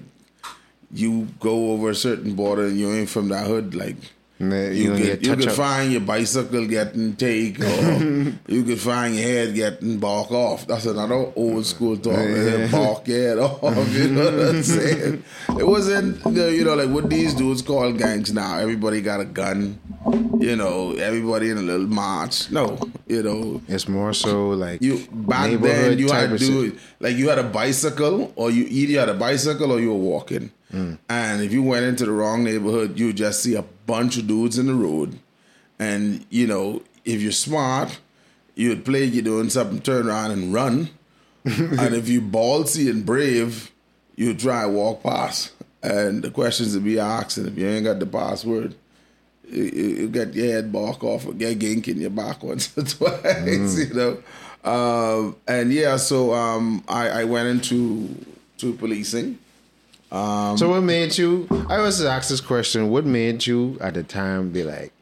you 0.91 1.27
go 1.39 1.73
over 1.73 1.91
a 1.91 1.95
certain 1.95 2.33
border 2.33 2.65
and 2.65 2.79
you 2.79 2.91
ain't 2.91 3.09
from 3.09 3.29
that 3.29 3.45
hood, 3.45 3.75
like 3.75 3.97
You, 4.39 4.47
you 4.47 4.91
could, 4.93 5.03
get 5.03 5.21
you 5.25 5.35
could 5.35 5.51
find 5.51 5.91
your 5.91 5.99
bicycle 6.01 6.65
getting 6.65 7.17
take, 7.17 7.59
or 7.59 7.65
you 8.47 8.63
could 8.63 8.79
find 8.79 9.13
your 9.13 9.23
head 9.27 9.53
getting 9.53 9.99
bark 9.99 10.31
off. 10.31 10.65
That's 10.65 10.85
another 10.85 11.29
old 11.35 11.65
school 11.65 11.97
talk. 11.97 12.13
Yeah. 12.13 12.67
Eh, 12.67 12.71
bark 12.71 13.05
your 13.07 13.17
head 13.19 13.37
off. 13.39 13.59
You 13.99 14.07
know 14.09 14.23
what 14.25 14.47
I'm 14.55 14.63
saying? 14.63 15.23
It 15.57 15.67
wasn't, 15.67 16.25
you 16.25 16.63
know, 16.63 16.75
like 16.75 16.89
what 16.89 17.09
these 17.09 17.33
dudes 17.33 17.61
call 17.61 17.91
gangs 17.91 18.31
now. 18.31 18.57
Everybody 18.59 19.01
got 19.01 19.19
a 19.19 19.25
gun. 19.25 19.77
You 20.39 20.55
know, 20.55 20.93
everybody 20.93 21.49
in 21.49 21.57
a 21.57 21.61
little 21.61 21.87
march. 21.87 22.49
No, 22.49 22.79
you 23.07 23.21
know, 23.21 23.61
It's 23.67 23.89
more 23.89 24.13
so 24.13 24.51
like 24.51 24.81
you 24.81 25.05
back 25.11 25.59
then 25.59 25.99
you 25.99 26.09
had 26.09 26.29
to 26.29 26.37
do 26.37 26.77
like 27.01 27.17
you 27.17 27.27
had 27.27 27.39
a 27.39 27.43
bicycle 27.43 28.31
or 28.37 28.49
you 28.49 28.65
either 28.69 29.01
had 29.01 29.09
a 29.09 29.13
bicycle 29.15 29.73
or 29.73 29.81
you 29.81 29.89
were 29.89 29.99
walking. 29.99 30.51
Mm. 30.73 30.99
And 31.09 31.41
if 31.41 31.51
you 31.51 31.63
went 31.63 31.85
into 31.85 32.05
the 32.05 32.11
wrong 32.11 32.43
neighborhood, 32.43 32.99
you 32.99 33.07
would 33.07 33.17
just 33.17 33.41
see 33.41 33.55
a 33.55 33.63
bunch 33.85 34.17
of 34.17 34.27
dudes 34.27 34.57
in 34.57 34.67
the 34.67 34.73
road. 34.73 35.19
And 35.79 36.25
you 36.29 36.47
know, 36.47 36.83
if 37.05 37.21
you're 37.21 37.31
smart, 37.31 37.99
you 38.55 38.69
would 38.69 38.85
play 38.85 39.05
you 39.05 39.21
doing 39.21 39.49
something, 39.49 39.81
turn 39.81 40.07
around 40.07 40.31
and 40.31 40.53
run. 40.53 40.89
and 41.45 41.95
if 41.95 42.09
you 42.09 42.21
ballsy 42.21 42.89
and 42.89 43.05
brave, 43.05 43.71
you 44.15 44.27
would 44.27 44.39
try 44.39 44.63
and 44.63 44.75
walk 44.75 45.01
past. 45.01 45.53
And 45.81 46.21
the 46.21 46.29
questions 46.29 46.73
would 46.73 46.83
be 46.83 46.99
asked, 46.99 47.37
and 47.37 47.47
if 47.47 47.57
you 47.57 47.65
ain't 47.65 47.85
got 47.85 47.99
the 47.99 48.05
password, 48.05 48.75
you, 49.47 49.63
you 49.63 50.07
get 50.09 50.33
your 50.33 50.47
head 50.47 50.73
bark 50.73 51.01
off 51.03 51.25
or 51.25 51.33
get 51.33 51.57
gink 51.57 51.87
in 51.87 52.01
your 52.01 52.09
back 52.09 52.43
once 52.43 52.77
or 52.77 52.83
twice, 52.83 53.77
you 53.77 53.93
know. 53.93 54.21
Um, 54.63 55.37
and 55.47 55.71
yeah, 55.71 55.95
so 55.95 56.33
um, 56.33 56.83
I, 56.87 57.21
I 57.21 57.23
went 57.23 57.47
into 57.47 58.13
to 58.57 58.73
policing. 58.73 59.39
So 60.11 60.69
what 60.69 60.81
made 60.81 61.17
you? 61.17 61.47
I 61.69 61.77
always 61.77 62.01
ask 62.03 62.29
this 62.29 62.41
question: 62.41 62.89
What 62.89 63.05
made 63.05 63.45
you 63.45 63.77
at 63.79 63.93
the 63.93 64.03
time 64.03 64.49
be 64.51 64.63
like, 64.63 64.93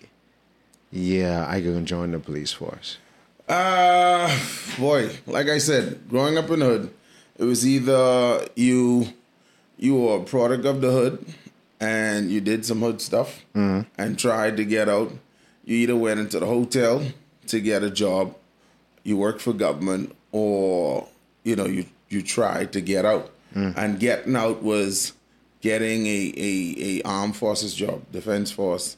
"Yeah, 0.91 1.45
I 1.47 1.61
can 1.61 1.85
join 1.85 2.11
the 2.11 2.19
police 2.19 2.51
force"? 2.51 2.97
Uh 3.47 4.27
boy, 4.77 5.09
like 5.25 5.47
I 5.47 5.57
said, 5.59 6.09
growing 6.09 6.37
up 6.37 6.49
in 6.51 6.59
the 6.59 6.65
hood, 6.65 6.89
it 7.37 7.45
was 7.45 7.65
either 7.65 8.45
you 8.55 9.07
you 9.77 9.95
were 9.95 10.17
a 10.17 10.23
product 10.23 10.65
of 10.65 10.81
the 10.81 10.91
hood 10.91 11.25
and 11.79 12.29
you 12.29 12.41
did 12.41 12.65
some 12.65 12.81
hood 12.81 12.99
stuff 12.99 13.45
and 13.97 14.19
tried 14.19 14.57
to 14.57 14.65
get 14.65 14.89
out. 14.89 15.13
You 15.63 15.77
either 15.77 15.95
went 15.95 16.19
into 16.19 16.39
the 16.39 16.45
hotel 16.45 17.03
to 17.47 17.59
get 17.61 17.83
a 17.83 17.89
job, 17.89 18.35
you 19.03 19.15
worked 19.15 19.39
for 19.41 19.53
government, 19.53 20.13
or 20.33 21.07
you 21.45 21.55
know, 21.55 21.67
you 21.67 21.85
you 22.09 22.21
tried 22.21 22.73
to 22.73 22.81
get 22.81 23.05
out. 23.05 23.31
Mm. 23.55 23.77
And 23.77 23.99
getting 23.99 24.35
out 24.35 24.61
was 24.61 25.13
getting 25.61 26.05
a, 26.05 26.33
a, 26.37 26.75
a 26.77 27.01
armed 27.03 27.35
forces 27.35 27.73
job, 27.73 28.03
defense 28.11 28.51
force, 28.51 28.97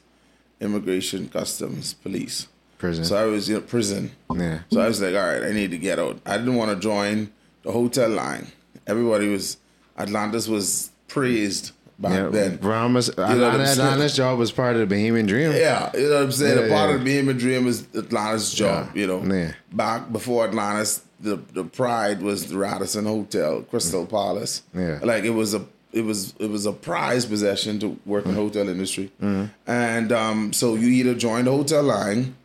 immigration, 0.60 1.28
customs, 1.28 1.94
police. 1.94 2.48
Prison. 2.78 3.04
So 3.04 3.16
I 3.16 3.24
was 3.26 3.48
in 3.50 3.60
prison. 3.62 4.10
Yeah. 4.34 4.60
So 4.70 4.80
I 4.80 4.88
was 4.88 5.02
like, 5.02 5.14
all 5.14 5.26
right, 5.26 5.42
I 5.42 5.52
need 5.52 5.70
to 5.70 5.78
get 5.78 5.98
out. 5.98 6.18
I 6.24 6.38
didn't 6.38 6.54
want 6.54 6.70
to 6.70 6.76
join 6.76 7.30
the 7.62 7.72
hotel 7.72 8.08
line. 8.08 8.46
Everybody 8.86 9.28
was 9.28 9.58
Atlantis 9.98 10.48
was 10.48 10.90
praised 11.06 11.72
back 11.98 12.12
yeah, 12.12 12.28
then. 12.28 12.56
Brahmas, 12.56 13.14
know 13.16 13.22
what 13.24 13.32
I'm 13.32 13.38
Atlanta, 13.42 13.66
saying? 13.66 13.80
Atlantis 13.80 14.16
job 14.16 14.38
was 14.38 14.50
part 14.50 14.76
of 14.76 14.88
the 14.88 14.94
Bahamian 14.94 15.26
Dream. 15.26 15.52
Yeah, 15.52 15.90
you 15.94 16.08
know 16.08 16.14
what 16.14 16.22
I'm 16.22 16.32
saying. 16.32 16.58
Yeah, 16.58 16.64
a 16.64 16.68
part 16.70 16.88
yeah. 16.88 16.96
of 16.96 17.04
the 17.04 17.10
Bahamian 17.10 17.38
Dream 17.38 17.66
is 17.66 17.86
Atlantis' 17.94 18.54
job. 18.54 18.96
You 18.96 19.06
know, 19.06 19.22
Yeah. 19.22 19.52
back 19.72 20.10
before 20.10 20.46
Atlantis, 20.48 21.02
the 21.20 21.36
the 21.36 21.64
pride 21.64 22.22
was 22.22 22.48
the 22.48 22.58
Radisson 22.58 23.04
Hotel, 23.04 23.62
Crystal 23.62 24.06
mm. 24.06 24.10
Palace. 24.10 24.62
Yeah. 24.74 25.00
like 25.02 25.24
it 25.24 25.30
was 25.30 25.54
a 25.54 25.64
it 25.92 26.04
was 26.04 26.34
it 26.38 26.50
was 26.50 26.66
a 26.66 26.72
prized 26.72 27.28
possession 27.28 27.78
to 27.80 27.98
work 28.06 28.24
in 28.24 28.32
the 28.32 28.40
mm. 28.40 28.42
hotel 28.42 28.68
industry. 28.68 29.10
Mm. 29.20 29.50
And 29.66 30.12
um, 30.12 30.52
so 30.52 30.74
you 30.74 30.88
either 30.88 31.14
join 31.14 31.44
the 31.44 31.52
hotel 31.52 31.82
line, 31.82 32.36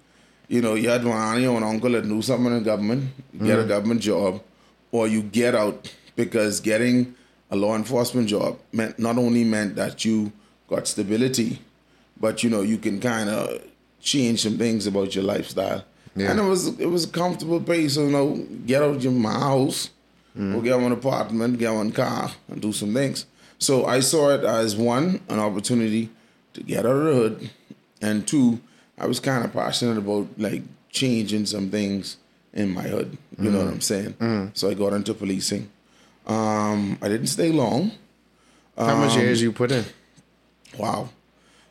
you 0.47 0.61
know, 0.61 0.75
you 0.75 0.89
had 0.89 1.03
one 1.03 1.17
auntie 1.17 1.47
or 1.47 1.57
an 1.57 1.63
uncle 1.63 1.91
that 1.91 2.05
knew 2.05 2.21
something 2.21 2.55
in 2.55 2.63
government, 2.63 3.11
get 3.43 3.59
a 3.59 3.63
government 3.63 4.01
job, 4.01 4.41
or 4.91 5.07
you 5.07 5.21
get 5.21 5.55
out 5.55 5.93
because 6.15 6.59
getting 6.59 7.15
a 7.51 7.55
law 7.55 7.75
enforcement 7.75 8.27
job 8.27 8.59
meant 8.71 8.97
not 8.99 9.17
only 9.17 9.43
meant 9.43 9.75
that 9.75 10.03
you 10.05 10.31
got 10.67 10.87
stability, 10.87 11.61
but 12.19 12.43
you 12.43 12.49
know 12.49 12.61
you 12.61 12.77
can 12.77 12.99
kind 12.99 13.29
of 13.29 13.61
change 14.01 14.41
some 14.41 14.57
things 14.57 14.87
about 14.87 15.15
your 15.15 15.23
lifestyle. 15.23 15.83
Yeah. 16.15 16.31
And 16.31 16.39
it 16.39 16.43
was 16.43 16.67
it 16.79 16.85
was 16.85 17.03
a 17.05 17.09
comfortable 17.09 17.59
so 17.89 18.03
you 18.05 18.11
know, 18.11 18.35
get 18.65 18.81
out 18.81 18.95
of 18.95 19.03
your 19.03 19.11
my 19.11 19.33
house, 19.33 19.89
or 20.37 20.61
get 20.61 20.79
one 20.79 20.91
apartment, 20.91 21.59
get 21.59 21.73
one 21.73 21.91
car, 21.91 22.31
and 22.49 22.61
do 22.61 22.71
some 22.73 22.93
things. 22.93 23.25
So 23.59 23.85
I 23.85 23.99
saw 24.01 24.29
it 24.31 24.43
as 24.43 24.75
one 24.75 25.19
an 25.29 25.39
opportunity 25.39 26.09
to 26.53 26.63
get 26.63 26.85
out 26.85 26.95
of 26.97 27.03
the 27.05 27.13
hood, 27.13 27.49
and 28.01 28.25
two, 28.27 28.59
I 28.97 29.07
was 29.07 29.19
kind 29.19 29.43
of 29.45 29.51
passionate 29.53 29.97
about 29.97 30.27
like 30.37 30.63
changing 30.89 31.45
some 31.47 31.69
things 31.69 32.17
in 32.53 32.73
my 32.73 32.83
hood. 32.83 33.17
You 33.37 33.51
know 33.51 33.59
what 33.59 33.67
I'm 33.73 33.81
saying? 33.81 34.51
So 34.53 34.69
I 34.69 34.73
got 34.73 34.93
into 34.93 35.13
policing. 35.13 35.69
Um, 36.27 36.97
I 37.01 37.09
didn't 37.09 37.27
stay 37.27 37.51
long. 37.51 37.91
How 38.77 38.93
Um, 38.93 38.99
much 39.01 39.15
years 39.17 39.41
you 39.41 39.51
put 39.51 39.71
in? 39.71 39.85
Wow. 40.77 41.09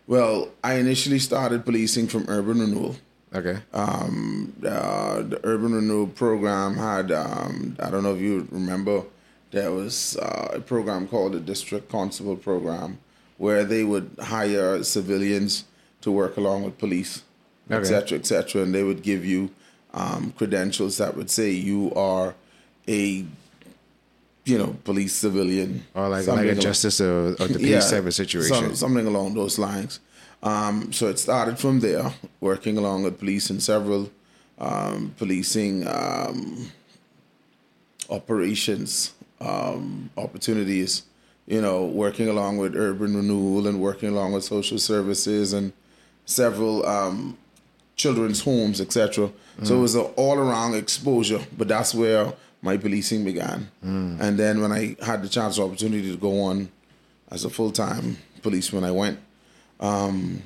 Well, 0.06 0.48
I 0.62 0.74
initially 0.74 1.18
started 1.18 1.64
policing 1.64 2.08
from 2.08 2.26
urban 2.28 2.60
renewal. 2.60 2.96
Okay. 3.34 3.58
um, 3.72 4.52
uh, 4.64 5.22
the 5.22 5.40
Urban 5.44 5.74
Renewal 5.74 6.06
Program 6.06 6.76
had, 6.76 7.10
um, 7.10 7.76
I 7.80 7.90
don't 7.90 8.02
know 8.04 8.14
if 8.14 8.20
you 8.20 8.46
remember, 8.50 9.02
there 9.50 9.72
was 9.72 10.16
uh, 10.16 10.52
a 10.54 10.60
program 10.60 11.08
called 11.08 11.32
the 11.32 11.40
District 11.40 11.88
Constable 11.88 12.36
Program 12.36 12.98
where 13.38 13.64
they 13.64 13.82
would 13.82 14.10
hire 14.20 14.82
civilians 14.84 15.64
to 16.02 16.10
work 16.12 16.36
along 16.36 16.62
with 16.62 16.78
police, 16.78 17.22
Okay. 17.70 17.80
et 17.80 17.84
cetera, 17.84 18.18
et 18.18 18.26
cetera. 18.26 18.62
And 18.62 18.74
they 18.74 18.82
would 18.84 19.02
give 19.02 19.24
you 19.24 19.50
um, 19.92 20.32
credentials 20.36 20.98
that 20.98 21.16
would 21.16 21.30
say 21.30 21.50
you 21.50 21.92
are 21.94 22.34
a, 22.86 23.24
you 24.44 24.58
know, 24.58 24.76
police 24.84 25.12
civilian. 25.14 25.84
or 25.94 26.08
like 26.08 26.26
like 26.26 26.46
a 26.46 26.54
justice 26.54 27.00
or, 27.00 27.28
of 27.40 27.52
the 27.52 27.58
peace 27.58 27.90
type 27.90 28.04
of 28.06 28.14
situation. 28.14 28.54
some- 28.54 28.74
something 28.76 29.06
along 29.06 29.34
those 29.34 29.58
lines. 29.58 29.98
Um, 30.44 30.92
so 30.92 31.08
it 31.08 31.18
started 31.18 31.58
from 31.58 31.80
there, 31.80 32.12
working 32.40 32.76
along 32.78 33.02
with 33.02 33.18
police 33.18 33.50
in 33.50 33.58
several 33.60 34.10
um, 34.58 35.14
policing 35.18 35.86
um, 35.88 36.70
operations, 38.10 39.14
um, 39.40 40.10
opportunities. 40.16 41.02
You 41.46 41.60
know, 41.60 41.84
working 41.84 42.28
along 42.28 42.56
with 42.56 42.74
urban 42.74 43.16
renewal 43.16 43.66
and 43.66 43.78
working 43.80 44.08
along 44.10 44.32
with 44.32 44.44
social 44.44 44.78
services 44.78 45.52
and 45.52 45.72
several 46.24 46.86
um, 46.86 47.36
children's 47.96 48.40
homes, 48.40 48.80
etc. 48.80 49.30
So 49.62 49.76
it 49.76 49.80
was 49.80 49.94
an 49.94 50.06
all-around 50.16 50.74
exposure. 50.74 51.40
But 51.56 51.68
that's 51.68 51.94
where 51.94 52.32
my 52.62 52.76
policing 52.78 53.24
began. 53.24 53.68
And 53.82 54.38
then 54.38 54.62
when 54.62 54.72
I 54.72 54.96
had 55.04 55.22
the 55.22 55.28
chance, 55.28 55.58
or 55.58 55.66
opportunity 55.68 56.10
to 56.10 56.16
go 56.16 56.40
on 56.42 56.70
as 57.30 57.44
a 57.44 57.50
full-time 57.50 58.16
policeman, 58.42 58.84
I 58.84 58.90
went. 58.90 59.18
Um, 59.80 60.42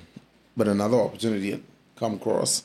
but 0.57 0.69
another 0.69 0.97
opportunity 0.97 1.53
had 1.53 1.63
come 1.97 2.15
across, 2.15 2.65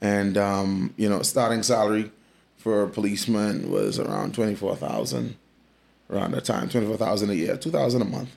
and 0.00 0.36
um, 0.36 0.92
you 0.96 1.08
know, 1.08 1.22
starting 1.22 1.62
salary 1.62 2.10
for 2.56 2.82
a 2.82 2.88
policeman 2.88 3.70
was 3.70 3.98
around 3.98 4.34
twenty-four 4.34 4.76
thousand. 4.76 5.36
Around 6.10 6.32
that 6.32 6.44
time, 6.44 6.68
twenty-four 6.68 6.98
thousand 6.98 7.30
a 7.30 7.34
year, 7.34 7.56
two 7.56 7.70
thousand 7.70 8.02
a 8.02 8.04
month. 8.04 8.36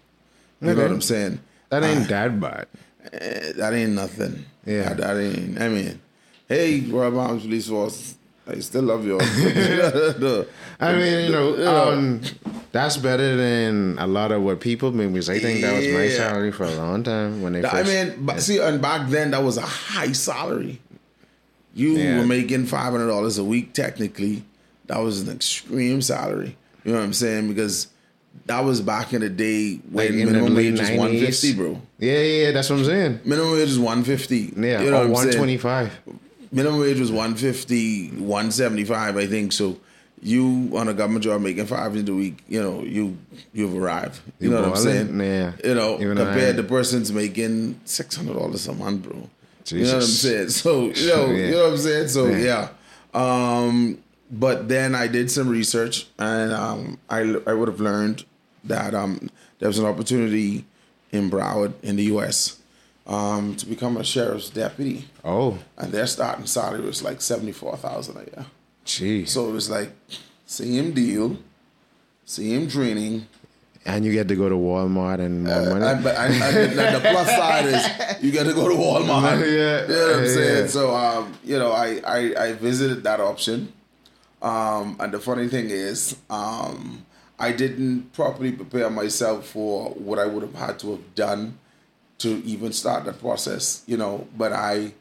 You 0.61 0.73
know 0.73 0.81
what 0.83 0.91
I'm 0.91 1.01
saying? 1.01 1.39
that 1.69 1.83
ain't 1.83 2.07
that 2.07 2.39
bad. 2.39 2.67
Eh, 3.11 3.51
that 3.57 3.73
ain't 3.73 3.91
nothing. 3.91 4.45
Yeah. 4.65 4.93
that, 4.93 4.97
that 4.97 5.17
ain't. 5.17 5.59
I 5.61 5.67
mean, 5.67 6.01
hey, 6.47 6.79
Royal 6.81 7.11
Bahamas 7.11 7.43
Police 7.43 7.67
Force, 7.67 8.15
I 8.47 8.59
still 8.59 8.83
love 8.83 9.05
you. 9.05 9.17
I 10.79 10.93
mean, 10.93 11.25
you 11.25 11.31
know, 11.31 11.67
um, 11.93 12.21
that's 12.71 12.97
better 12.97 13.35
than 13.35 13.97
a 13.97 14.05
lot 14.05 14.31
of 14.31 14.43
what 14.43 14.59
people 14.59 14.91
make 14.91 15.11
because 15.11 15.29
I 15.29 15.39
think 15.39 15.61
that 15.61 15.75
was 15.75 15.87
my 15.87 16.09
salary 16.09 16.51
for 16.51 16.65
a 16.65 16.75
long 16.75 17.03
time 17.03 17.41
when 17.41 17.53
they 17.53 17.63
I 17.65 17.69
first. 17.83 17.91
mean, 17.91 18.25
but 18.25 18.41
see, 18.41 18.59
and 18.59 18.81
back 18.81 19.09
then 19.09 19.31
that 19.31 19.41
was 19.43 19.57
a 19.57 19.61
high 19.61 20.11
salary. 20.11 20.79
You 21.73 21.97
Yeah. 21.97 22.19
were 22.19 22.25
making 22.25 22.67
five 22.67 22.91
hundred 22.91 23.07
dollars 23.07 23.37
a 23.37 23.43
week. 23.43 23.73
Technically, 23.73 24.43
that 24.87 24.99
was 24.99 25.21
an 25.21 25.35
extreme 25.35 26.01
salary. 26.01 26.55
You 26.83 26.91
know 26.91 26.99
what 26.99 27.03
I'm 27.05 27.13
saying? 27.13 27.47
Because 27.47 27.87
that 28.45 28.59
was 28.63 28.79
back 28.79 29.11
in 29.13 29.21
the 29.21 29.29
day 29.29 29.79
when 29.91 30.11
the 30.17 30.25
minimum 30.25 30.55
wage 30.55 30.79
was 30.79 30.91
one 30.91 31.11
fifty, 31.17 31.53
bro. 31.55 31.81
Yeah, 31.97 32.19
yeah, 32.19 32.51
that's 32.51 32.69
what 32.69 32.79
I'm 32.79 32.85
saying. 32.85 33.21
Minimum 33.25 33.53
wage 33.53 33.69
is 33.69 33.79
one 33.79 34.03
fifty. 34.03 34.53
Yeah, 34.55 34.81
you 34.83 34.91
know 34.91 35.03
or 35.03 35.07
what 35.07 35.25
I'm 35.25 35.31
saying? 35.31 35.99
125. 36.55 36.63
minimum 36.63 36.79
wage 36.81 36.99
was 36.99 37.11
150 37.11 38.09
175 38.21 39.17
i 39.17 39.27
think 39.27 39.51
so 39.51 39.77
you 40.21 40.71
on 40.75 40.87
a 40.87 40.93
government 40.93 41.23
job 41.23 41.41
making 41.41 41.65
five 41.65 41.91
hundred 41.91 42.09
a 42.09 42.13
week 42.15 42.41
you 42.47 42.61
know 42.61 42.81
you 42.83 43.17
you've 43.53 43.75
arrived 43.75 44.19
you, 44.39 44.49
You 44.49 44.55
know 44.55 44.61
what 44.61 44.69
i'm 44.71 44.75
saying 44.77 45.19
Yeah. 45.19 45.51
you 45.63 45.75
know 45.75 45.99
Even 45.99 46.17
compared 46.17 46.55
to 46.57 46.63
persons 46.63 47.11
making 47.11 47.79
$600 47.85 48.67
a 48.69 48.73
month 48.73 49.03
bro 49.03 49.29
you 49.67 49.83
know 49.83 49.87
what 49.87 49.95
i'm 49.95 50.01
saying 50.01 50.49
so 50.49 50.85
you 50.87 51.07
know 51.07 51.25
Yeah. 51.31 51.45
you 51.45 51.51
know 51.51 51.63
what 51.63 51.71
i'm 51.73 51.77
saying 51.77 52.07
so 52.07 52.27
Yeah. 52.27 52.69
yeah 53.13 53.65
um 53.67 53.97
but 54.31 54.67
then 54.69 54.95
i 54.95 55.07
did 55.07 55.29
some 55.29 55.47
research 55.49 56.07
and 56.17 56.51
um 56.53 56.97
i 57.09 57.19
i 57.45 57.53
would 57.53 57.67
have 57.67 57.79
learned 57.79 58.23
that 58.63 58.93
um 58.95 59.29
there 59.59 59.67
was 59.69 59.77
an 59.79 59.85
opportunity 59.85 60.65
in 61.11 61.29
broward 61.29 61.73
in 61.83 61.95
the 61.97 62.03
us 62.05 62.57
um 63.07 63.55
to 63.55 63.65
become 63.67 63.97
a 63.97 64.03
sheriff's 64.03 64.49
deputy 64.49 65.05
Oh, 65.23 65.59
and 65.77 65.91
their 65.91 66.07
starting 66.07 66.45
salary 66.47 66.81
was 66.81 67.03
like 67.03 67.21
seventy 67.21 67.51
four 67.51 67.75
thousand 67.77 68.17
a 68.17 68.21
year. 68.21 68.45
jeez. 68.85 69.29
So 69.29 69.47
it 69.49 69.51
was 69.51 69.69
like 69.69 69.91
same 70.45 70.91
deal, 70.93 71.37
same 72.25 72.67
training. 72.67 73.27
and 73.85 74.03
you 74.03 74.11
get 74.11 74.27
to 74.27 74.35
go 74.35 74.49
to 74.49 74.55
Walmart 74.55 75.19
and 75.19 75.43
more 75.43 75.61
money. 75.69 75.85
And, 75.85 76.03
but 76.03 76.15
I, 76.17 76.25
I, 76.25 76.51
the, 76.51 76.99
plus 77.01 77.27
side 77.41 77.65
is 77.65 78.23
you 78.23 78.31
get 78.31 78.45
to 78.45 78.53
go 78.53 78.67
to 78.67 78.75
Walmart. 78.75 79.39
Yeah, 79.41 79.81
you 79.83 79.87
know 79.87 80.07
what 80.07 80.15
I'm 80.17 80.23
yeah. 80.25 80.33
saying. 80.33 80.67
So 80.69 80.95
um, 80.95 81.33
you 81.43 81.59
know, 81.59 81.71
I, 81.71 82.01
I 82.05 82.19
I 82.45 82.53
visited 82.53 83.03
that 83.03 83.19
option, 83.19 83.71
um, 84.41 84.97
and 84.99 85.13
the 85.13 85.19
funny 85.19 85.47
thing 85.47 85.69
is, 85.69 86.15
um, 86.29 87.05
I 87.37 87.51
didn't 87.51 88.13
properly 88.13 88.51
prepare 88.51 88.89
myself 88.89 89.47
for 89.47 89.89
what 89.91 90.17
I 90.19 90.25
would 90.25 90.41
have 90.41 90.55
had 90.55 90.79
to 90.79 90.91
have 90.91 91.13
done 91.15 91.59
to 92.19 92.29
even 92.45 92.71
start 92.71 93.05
the 93.05 93.13
process. 93.13 93.83
You 93.87 93.97
know, 93.97 94.27
but 94.37 94.53
I 94.53 94.93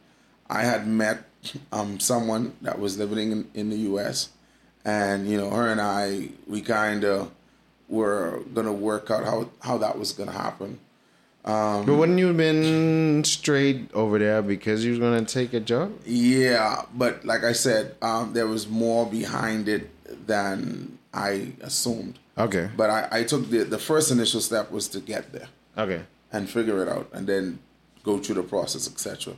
I 0.48 0.62
had 0.62 0.86
met 0.86 1.24
um, 1.72 2.00
someone 2.00 2.54
that 2.62 2.78
was 2.78 2.98
living 2.98 3.32
in, 3.32 3.48
in 3.54 3.70
the 3.70 3.76
U.S. 3.92 4.30
and 4.84 5.28
you 5.28 5.36
know 5.36 5.50
her 5.50 5.68
and 5.70 5.80
I 5.80 6.30
we 6.46 6.60
kind 6.60 7.04
of 7.04 7.30
were 7.88 8.42
gonna 8.52 8.72
work 8.72 9.10
out 9.10 9.24
how 9.24 9.50
how 9.60 9.78
that 9.78 9.98
was 9.98 10.12
gonna 10.12 10.32
happen. 10.32 10.78
but 11.44 11.86
wouldn't 11.86 12.18
you 12.18 12.28
have 12.28 12.36
been 12.36 13.22
straight 13.24 13.90
over 13.92 14.18
there 14.18 14.42
because 14.42 14.84
you 14.84 14.90
was 14.92 14.98
gonna 15.00 15.24
take 15.24 15.52
a 15.52 15.60
job? 15.60 15.92
Yeah, 16.06 16.82
but 16.94 17.24
like 17.24 17.44
I 17.44 17.52
said, 17.52 17.94
um, 18.02 18.32
there 18.32 18.46
was 18.46 18.66
more 18.68 19.06
behind 19.06 19.68
it 19.68 19.90
than 20.26 20.98
I 21.12 21.52
assumed. 21.60 22.18
Okay. 22.36 22.68
But 22.76 22.90
I, 22.90 23.08
I 23.20 23.24
took 23.24 23.50
the 23.50 23.64
the 23.64 23.78
first 23.78 24.10
initial 24.10 24.40
step 24.40 24.70
was 24.70 24.88
to 24.88 25.00
get 25.00 25.32
there 25.32 25.48
Okay. 25.78 26.02
And 26.34 26.50
figure 26.50 26.82
it 26.82 26.88
out, 26.88 27.08
and 27.12 27.26
then 27.26 27.60
go 28.02 28.18
through 28.18 28.34
the 28.34 28.42
process, 28.42 28.88
etc. 28.88 29.34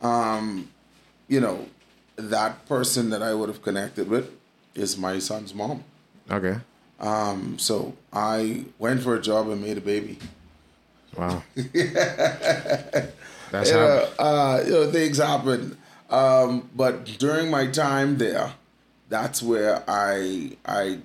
Um, 0.00 0.70
you 1.28 1.38
know, 1.38 1.66
that 2.16 2.66
person 2.66 3.10
that 3.10 3.22
I 3.22 3.34
would 3.34 3.50
have 3.50 3.62
connected 3.62 4.08
with 4.08 4.32
is 4.74 4.96
my 4.96 5.18
son's 5.18 5.54
mom. 5.54 5.84
Okay. 6.30 6.56
Um, 6.98 7.58
so 7.58 7.94
I 8.12 8.64
went 8.78 9.02
for 9.02 9.14
a 9.14 9.20
job 9.20 9.50
and 9.50 9.62
made 9.62 9.76
a 9.76 9.82
baby. 9.82 10.18
Wow. 11.16 11.42
That's 11.54 11.70
you 13.70 13.76
how. 13.76 13.86
know, 13.86 14.08
uh, 14.18 14.62
you 14.64 14.72
know, 14.72 14.90
things 14.90 15.18
happen. 15.18 15.76
Um, 16.08 16.70
but 16.74 17.04
during 17.18 17.50
my 17.50 17.66
time 17.66 18.16
there, 18.16 18.54
that's 19.08 19.42
where 19.42 19.84
I 19.86 20.56
I 20.64 21.00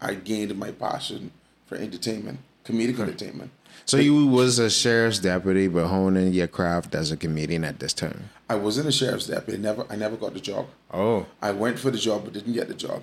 I 0.00 0.14
gained 0.14 0.56
my 0.56 0.70
passion 0.70 1.32
for 1.66 1.76
entertainment, 1.76 2.38
comedic 2.64 3.00
entertainment. 3.00 3.50
So 3.84 3.96
you 3.96 4.26
was 4.26 4.58
a 4.58 4.68
sheriff's 4.70 5.18
deputy, 5.18 5.68
but 5.68 5.86
honing 5.86 6.32
your 6.32 6.46
craft 6.46 6.94
as 6.94 7.10
a 7.10 7.16
comedian 7.16 7.64
at 7.64 7.78
this 7.80 7.92
time. 7.92 8.30
I 8.50 8.54
wasn't 8.56 8.88
a 8.88 8.92
sheriff's 8.92 9.26
deputy. 9.26 9.58
Never, 9.58 9.86
I 9.90 9.96
never 9.96 10.16
got 10.16 10.34
the 10.34 10.40
job. 10.40 10.66
Oh. 10.92 11.26
I 11.40 11.52
went 11.52 11.78
for 11.78 11.90
the 11.90 11.98
job, 11.98 12.24
but 12.24 12.32
didn't 12.34 12.52
get 12.52 12.68
the 12.68 12.74
job. 12.74 13.02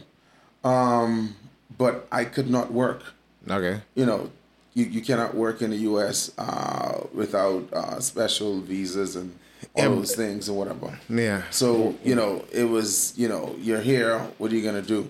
Um, 0.63 1.35
but 1.77 2.07
I 2.11 2.25
could 2.25 2.49
not 2.49 2.71
work. 2.71 3.01
Okay. 3.49 3.81
You 3.95 4.05
know, 4.05 4.31
you, 4.73 4.85
you 4.85 5.01
cannot 5.01 5.35
work 5.35 5.61
in 5.61 5.69
the 5.71 5.77
U.S. 5.77 6.31
Uh, 6.37 7.01
without 7.13 7.71
uh, 7.73 7.99
special 7.99 8.59
visas 8.61 9.15
and 9.15 9.37
all 9.75 9.83
Yeah. 9.83 9.89
those 9.89 10.15
things 10.15 10.49
and 10.49 10.57
whatever. 10.57 10.99
Yeah. 11.09 11.43
So 11.51 11.95
you 12.03 12.15
know, 12.15 12.43
it 12.51 12.65
was 12.65 13.13
you 13.17 13.27
know, 13.27 13.55
you're 13.59 13.81
here. 13.81 14.19
What 14.37 14.51
are 14.51 14.55
you 14.55 14.63
gonna 14.63 14.81
do? 14.81 15.09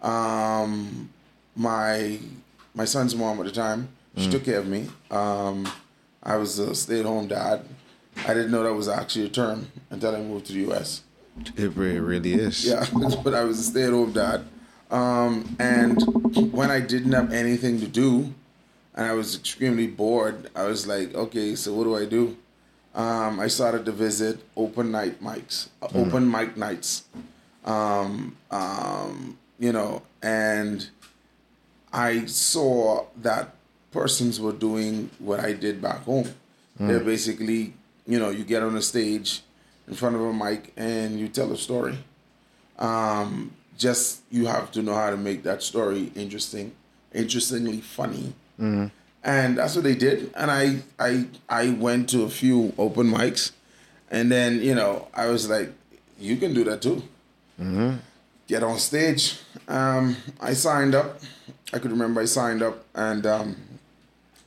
Um, 0.00 1.10
my 1.56 2.18
my 2.74 2.84
son's 2.84 3.14
mom 3.14 3.38
at 3.40 3.46
the 3.46 3.52
time, 3.52 3.88
she 4.16 4.30
took 4.30 4.44
care 4.44 4.58
of 4.58 4.66
me. 4.66 4.88
Um, 5.10 5.68
I 6.22 6.36
was 6.36 6.58
a 6.58 6.74
stay-at-home 6.74 7.28
dad. 7.28 7.64
I 8.26 8.34
didn't 8.34 8.50
know 8.50 8.62
that 8.62 8.74
was 8.74 8.88
actually 8.88 9.26
a 9.26 9.30
term 9.30 9.72
until 9.90 10.14
I 10.14 10.20
moved 10.20 10.46
to 10.46 10.52
the 10.52 10.60
U.S. 10.60 11.02
It 11.56 11.74
really 11.74 12.34
is. 12.34 12.64
Yeah, 12.64 12.86
but 13.24 13.34
I 13.34 13.44
was 13.44 13.58
a 13.58 13.62
stay-at-home 13.62 14.12
dad. 14.12 14.44
Um, 14.90 15.56
and 15.58 16.52
when 16.52 16.70
I 16.70 16.80
didn't 16.80 17.12
have 17.12 17.32
anything 17.32 17.80
to 17.80 17.88
do, 17.88 18.34
and 18.94 19.06
I 19.06 19.14
was 19.14 19.34
extremely 19.36 19.86
bored, 19.86 20.50
I 20.54 20.64
was 20.64 20.86
like, 20.86 21.14
okay, 21.14 21.54
so 21.54 21.72
what 21.72 21.84
do 21.84 21.96
I 21.96 22.04
do? 22.04 22.36
Um, 22.94 23.40
I 23.40 23.46
started 23.48 23.86
to 23.86 23.92
visit 23.92 24.40
open 24.54 24.90
night 24.90 25.22
mics, 25.22 25.68
uh, 25.80 25.88
open 25.94 26.30
mic 26.30 26.58
nights. 26.58 27.04
Um, 27.64 28.36
um, 28.50 29.38
you 29.58 29.72
know, 29.72 30.02
and 30.22 30.86
I 31.90 32.26
saw 32.26 33.06
that 33.22 33.54
persons 33.92 34.40
were 34.40 34.52
doing 34.52 35.10
what 35.18 35.40
I 35.40 35.52
did 35.52 35.80
back 35.80 36.02
home. 36.04 36.28
They're 36.78 37.00
basically, 37.04 37.74
you 38.06 38.18
know, 38.18 38.30
you 38.30 38.44
get 38.44 38.62
on 38.62 38.74
a 38.76 38.82
stage 38.82 39.42
in 39.86 39.94
front 39.94 40.16
of 40.16 40.22
a 40.22 40.32
mic 40.32 40.72
and 40.76 41.20
you 41.20 41.28
tell 41.28 41.52
a 41.52 41.56
story. 41.58 41.96
Um, 42.78 43.52
just 43.78 44.22
you 44.30 44.46
have 44.46 44.72
to 44.72 44.82
know 44.82 44.94
how 44.94 45.10
to 45.10 45.16
make 45.16 45.42
that 45.44 45.62
story 45.62 46.10
interesting, 46.16 46.72
interestingly 47.14 47.80
funny. 47.80 48.32
And 49.24 49.58
that's 49.58 49.74
what 49.76 49.84
they 49.84 49.94
did. 49.94 50.32
And 50.34 50.50
I, 50.50 50.78
I, 50.98 51.26
I 51.48 51.70
went 51.70 52.08
to 52.10 52.22
a 52.24 52.28
few 52.30 52.72
open 52.78 53.06
mics, 53.08 53.52
and 54.10 54.30
then 54.32 54.60
you 54.62 54.74
know 54.74 55.08
I 55.14 55.26
was 55.26 55.48
like, 55.48 55.70
you 56.18 56.36
can 56.36 56.54
do 56.54 56.64
that 56.64 56.82
too. 56.82 57.02
Get 58.48 58.62
on 58.64 58.78
stage. 58.78 59.38
Um, 59.68 60.16
I 60.40 60.54
signed 60.54 60.94
up. 60.94 61.20
I 61.72 61.78
could 61.78 61.90
remember 61.92 62.20
I 62.20 62.24
signed 62.26 62.62
up, 62.62 62.84
and 62.94 63.24
um, 63.26 63.56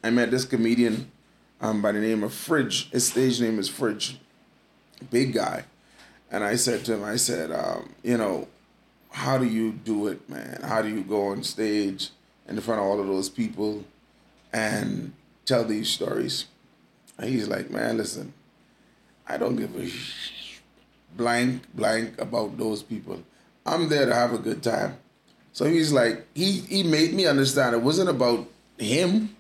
I 0.06 0.12
met 0.12 0.30
this 0.30 0.46
comedian 0.46 1.12
um, 1.60 1.82
by 1.82 1.91
the 1.91 2.00
name 2.00 2.24
of 2.24 2.32
Fridge. 2.32 2.91
His 2.91 3.08
stage 3.08 3.41
name 3.41 3.58
is 3.58 3.68
Fridge. 3.68 4.20
Big 5.10 5.34
guy. 5.34 5.63
And 6.30 6.44
I 6.44 6.58
said 6.58 6.86
to 6.86 6.94
him, 6.94 7.04
I 7.04 7.15
said, 7.15 7.52
um, 7.52 7.89
you 8.04 8.15
know, 8.15 8.48
how 9.10 9.39
do 9.39 9.46
you 9.46 9.72
do 9.72 10.06
it, 10.10 10.30
man? 10.30 10.60
How 10.62 10.84
do 10.84 10.89
you 10.89 11.02
go 11.02 11.30
on 11.30 11.41
stage 11.41 12.12
in 12.48 12.62
front 12.62 12.82
of 12.82 12.86
all 12.86 13.00
of 13.00 13.08
those 13.08 13.30
people 13.30 13.84
and 14.54 15.12
tell 15.44 15.63
these 15.65 15.89
stories? 15.89 16.46
And 17.18 17.28
he's 17.28 17.48
like, 17.48 17.72
man, 17.72 17.98
listen, 17.98 18.32
I 19.28 19.38
don't 19.38 19.56
give 19.56 19.76
a 19.76 19.88
sh- 19.88 20.60
blank, 21.18 21.63
blank 21.74 22.22
about 22.22 22.60
those 22.60 22.84
people. 22.84 23.24
I'm 23.65 23.89
there 23.89 24.06
to 24.06 24.13
have 24.13 24.34
a 24.34 24.38
good 24.38 24.62
time. 24.62 24.98
So 25.52 25.65
he's 25.65 25.91
like, 25.91 26.28
he 26.36 26.60
he 26.60 26.84
made 26.84 27.15
me 27.15 27.26
understand 27.26 27.74
it 27.74 27.82
wasn't 27.82 28.10
about 28.10 28.46
him. 28.78 29.35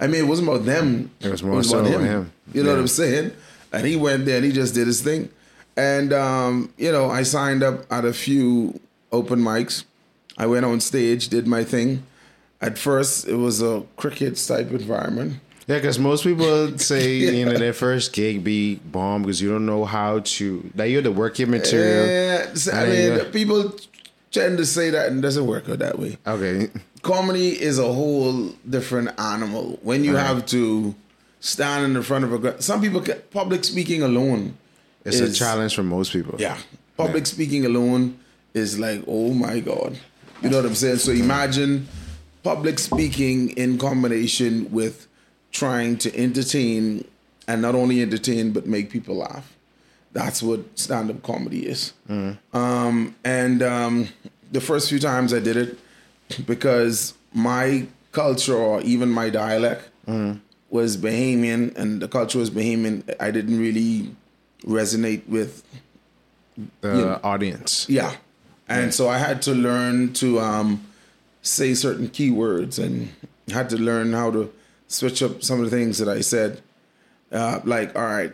I 0.00 0.06
mean, 0.06 0.24
it 0.24 0.26
wasn't 0.26 0.48
about 0.48 0.64
them. 0.64 1.10
It 1.20 1.30
was 1.30 1.42
more 1.42 1.62
so 1.62 1.80
about 1.80 2.00
him. 2.00 2.32
You 2.52 2.62
know 2.62 2.70
what 2.70 2.78
I'm 2.78 2.88
saying? 2.88 3.32
And 3.72 3.86
he 3.86 3.96
went 3.96 4.24
there 4.24 4.36
and 4.36 4.44
he 4.44 4.50
just 4.50 4.74
did 4.74 4.86
his 4.86 5.02
thing. 5.02 5.28
And 5.76 6.12
um, 6.12 6.72
you 6.76 6.90
know, 6.90 7.10
I 7.10 7.22
signed 7.22 7.62
up 7.62 7.90
at 7.92 8.04
a 8.04 8.12
few 8.12 8.80
open 9.12 9.40
mics. 9.40 9.84
I 10.38 10.46
went 10.46 10.64
on 10.64 10.80
stage, 10.80 11.28
did 11.28 11.46
my 11.46 11.64
thing. 11.64 12.04
At 12.60 12.78
first, 12.78 13.28
it 13.28 13.36
was 13.36 13.62
a 13.62 13.84
cricket 13.96 14.36
type 14.36 14.70
environment. 14.70 15.40
Yeah, 15.66 15.76
because 15.76 15.98
most 15.98 16.24
people 16.24 16.76
say 16.78 17.16
you 17.16 17.44
know 17.44 17.56
their 17.56 17.72
first 17.72 18.12
gig 18.12 18.42
be 18.42 18.76
bomb 18.76 19.22
because 19.22 19.40
you 19.40 19.50
don't 19.50 19.66
know 19.66 19.84
how 19.84 20.20
to 20.20 20.70
like 20.74 20.90
you 20.90 20.96
have 20.96 21.04
to 21.04 21.12
work 21.12 21.38
your 21.38 21.48
material. 21.48 22.06
Yeah, 22.06 22.54
so, 22.54 22.72
I 22.72 22.86
mean, 22.86 23.24
people 23.32 23.74
tend 24.32 24.58
to 24.58 24.66
say 24.66 24.90
that 24.90 25.08
and 25.08 25.18
it 25.18 25.22
doesn't 25.22 25.46
work 25.46 25.68
out 25.68 25.78
that 25.78 25.98
way. 25.98 26.18
Okay, 26.26 26.70
comedy 27.02 27.60
is 27.60 27.78
a 27.78 27.92
whole 27.92 28.48
different 28.68 29.18
animal. 29.18 29.78
When 29.82 30.04
you 30.04 30.16
have 30.16 30.46
to 30.46 30.94
stand 31.40 31.84
in 31.84 31.94
the 31.94 32.02
front 32.02 32.24
of 32.24 32.44
a 32.44 32.60
some 32.62 32.80
people 32.80 33.00
ca- 33.00 33.14
public 33.30 33.64
speaking 33.64 34.02
alone 34.02 34.56
it's 35.04 35.16
is- 35.20 35.34
a 35.34 35.38
challenge 35.38 35.74
for 35.74 35.82
most 35.82 36.12
people. 36.12 36.34
Yeah, 36.38 36.58
public 36.96 37.26
speaking 37.26 37.64
alone 37.64 38.18
is 38.54 38.78
like 38.78 39.02
oh 39.06 39.32
my 39.32 39.60
god, 39.60 39.98
you 40.42 40.50
know 40.50 40.56
what 40.58 40.66
I'm 40.66 40.74
saying. 40.74 40.98
So 40.98 41.12
imagine 41.12 41.88
public 42.42 42.78
speaking 42.78 43.50
in 43.50 43.78
combination 43.78 44.70
with 44.70 45.06
trying 45.52 45.96
to 45.98 46.16
entertain 46.16 47.04
and 47.48 47.62
not 47.62 47.74
only 47.74 48.02
entertain 48.02 48.52
but 48.52 48.66
make 48.66 48.90
people 48.90 49.16
laugh. 49.16 49.56
That's 50.12 50.42
what 50.42 50.78
stand 50.78 51.10
up 51.10 51.22
comedy 51.22 51.66
is. 51.66 51.92
Um, 52.52 53.14
and 53.24 53.62
um, 53.62 54.08
the 54.50 54.60
first 54.60 54.88
few 54.88 54.98
times 54.98 55.32
I 55.32 55.38
did 55.38 55.56
it, 55.56 55.78
because 56.46 57.14
my 57.32 57.86
culture 58.12 58.54
or 58.56 58.80
even 58.82 59.10
my 59.10 59.30
dialect 59.30 59.88
was 60.70 60.96
Bahamian 60.96 61.76
and 61.76 62.00
the 62.02 62.08
culture 62.08 62.38
was 62.38 62.50
Bahamian, 62.50 63.02
I 63.20 63.30
didn't 63.30 63.58
really 63.58 64.14
resonate 64.64 65.26
with 65.28 65.62
the 66.80 66.96
Yeah. 66.98 67.18
audience. 67.22 67.86
yeah. 67.88 68.16
And 68.68 68.94
so 68.94 69.08
I 69.08 69.18
had 69.18 69.42
to 69.42 69.52
learn 69.54 70.12
to 70.14 70.38
um, 70.40 70.84
say 71.42 71.74
certain 71.74 72.08
keywords 72.08 72.78
and 72.78 73.08
had 73.52 73.68
to 73.70 73.76
learn 73.76 74.12
how 74.12 74.30
to 74.30 74.52
switch 74.86 75.22
up 75.22 75.42
some 75.42 75.58
of 75.62 75.70
the 75.70 75.76
things 75.76 75.98
that 75.98 76.08
I 76.08 76.20
said. 76.20 76.60
Uh, 77.32 77.60
like, 77.64 77.96
all 77.96 78.04
right, 78.04 78.32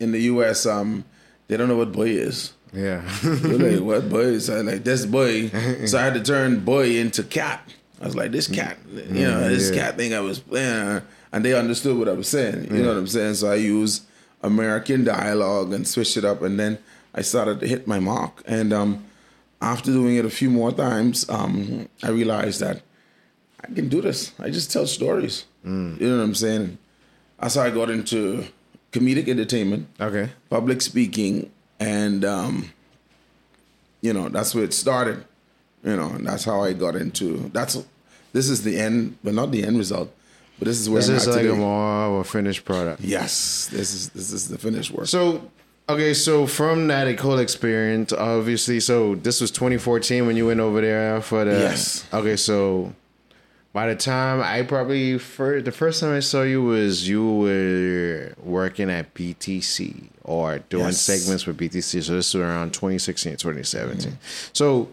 in 0.00 0.12
the 0.12 0.20
US, 0.22 0.66
um, 0.66 1.04
they 1.48 1.56
don't 1.56 1.68
know 1.68 1.76
what 1.76 1.92
boy 1.92 2.08
is. 2.10 2.52
Yeah, 2.72 3.02
like, 3.22 3.80
what 3.80 4.08
boy 4.08 4.20
is 4.20 4.46
that? 4.46 4.64
Like, 4.64 4.82
this 4.82 5.04
boy. 5.04 5.50
So 5.86 5.98
I 5.98 6.04
had 6.04 6.14
to 6.14 6.22
turn 6.22 6.60
boy 6.60 6.96
into 6.96 7.22
cat. 7.22 7.70
I 8.00 8.06
was 8.06 8.16
like, 8.16 8.32
this 8.32 8.48
cat, 8.48 8.78
you 8.90 9.26
know, 9.26 9.48
this 9.48 9.70
yeah. 9.70 9.76
cat 9.76 9.96
thing 9.96 10.14
I 10.14 10.20
was 10.20 10.38
playing. 10.38 11.02
And 11.32 11.44
they 11.44 11.54
understood 11.54 11.98
what 11.98 12.08
I 12.08 12.12
was 12.12 12.28
saying. 12.28 12.74
You 12.74 12.82
know 12.82 12.88
what 12.88 12.96
I'm 12.96 13.06
saying? 13.06 13.34
So 13.34 13.50
I 13.50 13.56
used 13.56 14.04
American 14.42 15.04
dialogue 15.04 15.72
and 15.72 15.86
switched 15.86 16.16
it 16.16 16.24
up. 16.24 16.42
And 16.42 16.58
then 16.58 16.78
I 17.14 17.22
started 17.22 17.60
to 17.60 17.68
hit 17.68 17.86
my 17.86 18.00
mark. 18.00 18.42
And 18.46 18.72
um, 18.72 19.04
after 19.60 19.92
doing 19.92 20.16
it 20.16 20.24
a 20.24 20.30
few 20.30 20.50
more 20.50 20.72
times, 20.72 21.28
um, 21.28 21.88
I 22.02 22.08
realized 22.08 22.60
that 22.60 22.82
I 23.60 23.68
can 23.72 23.88
do 23.88 24.00
this. 24.00 24.32
I 24.40 24.50
just 24.50 24.72
tell 24.72 24.86
stories. 24.86 25.44
You 25.64 25.70
know 25.70 26.16
what 26.16 26.24
I'm 26.24 26.34
saying? 26.34 26.78
That's 27.38 27.54
how 27.54 27.62
I 27.62 27.70
got 27.70 27.88
into 27.88 28.46
comedic 28.90 29.28
entertainment 29.28 29.86
okay. 30.00 30.30
public 30.50 30.82
speaking 30.82 31.51
and 31.82 32.24
um 32.24 32.54
you 34.00 34.12
know 34.12 34.28
that's 34.28 34.54
where 34.54 34.64
it 34.64 34.74
started 34.74 35.18
you 35.84 35.96
know 35.96 36.08
and 36.16 36.26
that's 36.28 36.44
how 36.44 36.58
i 36.62 36.72
got 36.72 36.94
into 37.04 37.50
that's 37.52 37.74
this 38.32 38.48
is 38.48 38.62
the 38.62 38.74
end 38.86 39.16
but 39.24 39.34
not 39.34 39.50
the 39.50 39.62
end 39.64 39.76
result 39.78 40.08
but 40.58 40.66
this 40.68 40.78
is 40.82 40.88
where 40.88 41.00
This 41.02 41.10
I'm 41.10 41.16
is 41.16 41.36
like 41.36 41.46
a 41.46 41.54
more 41.56 42.04
of 42.06 42.12
a 42.20 42.24
finished 42.24 42.64
product. 42.64 43.00
yes 43.00 43.68
this 43.76 43.88
is 43.94 44.02
this 44.10 44.32
is 44.32 44.48
the 44.48 44.58
finished 44.58 44.90
work 44.92 45.06
So, 45.08 45.50
okay, 45.88 46.14
so 46.14 46.46
from 46.46 46.86
that 46.88 47.06
whole 47.18 47.40
experience, 47.40 48.12
obviously, 48.12 48.78
so 48.80 49.16
this 49.16 49.40
was 49.40 49.50
2014 49.50 50.26
when 50.26 50.36
you 50.36 50.46
went 50.46 50.60
over 50.60 50.80
there 50.80 51.20
for 51.20 51.44
the. 51.44 51.50
Yes. 51.68 52.04
Okay, 52.12 52.36
so 52.36 52.92
by 53.72 53.86
the 53.88 53.96
time 53.96 54.40
I 54.42 54.62
probably 54.62 55.18
first, 55.18 55.64
the 55.64 55.72
first 55.72 56.00
time 56.00 56.14
I 56.14 56.20
saw 56.20 56.42
you 56.42 56.62
was 56.62 57.08
you 57.08 57.24
were 57.26 58.34
working 58.42 58.90
at 58.90 59.14
BTC 59.14 60.08
or 60.24 60.58
doing 60.68 60.86
Yes. 60.86 61.00
segments 61.00 61.46
with 61.46 61.56
BTC. 61.56 62.02
So 62.02 62.12
this 62.14 62.34
was 62.34 62.42
around 62.42 62.72
2016, 62.74 63.36
2017. 63.36 64.12
Mm-hmm. 64.12 64.16
So, 64.52 64.88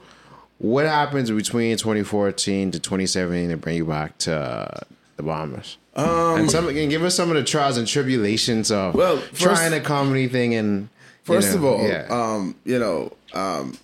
what 0.59 0.85
happens 0.85 1.29
between 1.31 1.75
2014 1.77 2.71
to 2.71 2.79
2017 2.79 3.49
to 3.49 3.57
bring 3.57 3.77
you 3.77 3.85
back 3.85 4.17
to 4.19 4.35
uh, 4.35 4.79
the 5.17 5.23
Bombers? 5.23 5.77
Um, 5.95 6.39
and 6.41 6.51
some, 6.51 6.67
you 6.75 6.87
give 6.87 7.03
us 7.03 7.15
some 7.15 7.29
of 7.29 7.35
the 7.35 7.43
trials 7.43 7.77
and 7.77 7.87
tribulations 7.87 8.71
of 8.71 8.93
Well, 8.95 9.17
first- 9.17 9.41
trying 9.41 9.73
a 9.73 9.79
comedy 9.81 10.27
thing 10.27 10.53
and 10.55 10.89
First 11.23 11.49
know, 11.51 11.55
of 11.57 11.63
all, 11.65 11.87
yeah. 11.87 12.07
um, 12.09 12.55
you 12.65 12.79
know, 12.79 13.11
um, 13.33 13.77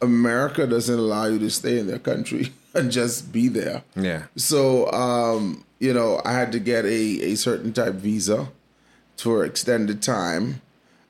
America 0.00 0.66
doesn't 0.66 0.98
allow 0.98 1.26
you 1.26 1.38
to 1.38 1.50
stay 1.50 1.78
in 1.78 1.86
their 1.86 1.98
country 1.98 2.52
and 2.74 2.90
just 2.90 3.32
be 3.32 3.48
there. 3.48 3.82
Yeah. 3.96 4.24
So, 4.36 4.90
um, 4.92 5.64
you 5.78 5.92
know, 5.92 6.20
I 6.24 6.32
had 6.32 6.52
to 6.52 6.58
get 6.58 6.84
a, 6.84 7.32
a 7.32 7.34
certain 7.36 7.72
type 7.72 7.94
visa 7.94 8.48
for 9.16 9.44
extended 9.44 10.02
time. 10.02 10.62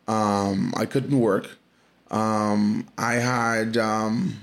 Um, 0.09 0.73
I 0.77 0.87
couldn't 0.87 1.19
work. 1.19 1.49
Um, 2.11 2.89
I 2.99 3.15
had 3.15 3.77
um, 3.77 4.41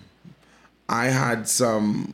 I 0.87 1.05
had 1.05 1.47
some 1.49 2.13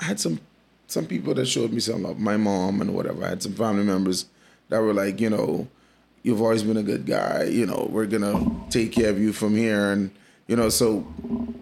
I 0.00 0.04
had 0.04 0.18
some 0.18 0.40
some 0.88 1.06
people 1.06 1.34
that 1.34 1.46
showed 1.46 1.72
me 1.72 1.80
some 1.80 2.02
love. 2.02 2.18
My 2.18 2.36
mom 2.36 2.80
and 2.80 2.94
whatever. 2.94 3.24
I 3.24 3.30
had 3.30 3.42
some 3.42 3.54
family 3.54 3.84
members 3.84 4.26
that 4.68 4.80
were 4.80 4.92
like, 4.92 5.20
you 5.20 5.30
know, 5.30 5.68
you've 6.22 6.42
always 6.42 6.64
been 6.64 6.76
a 6.76 6.82
good 6.82 7.06
guy. 7.06 7.44
You 7.44 7.66
know, 7.66 7.88
we're 7.90 8.06
gonna 8.06 8.50
take 8.70 8.92
care 8.92 9.10
of 9.10 9.20
you 9.20 9.32
from 9.32 9.56
here, 9.56 9.92
and 9.92 10.10
you 10.48 10.56
know, 10.56 10.68
so 10.68 11.06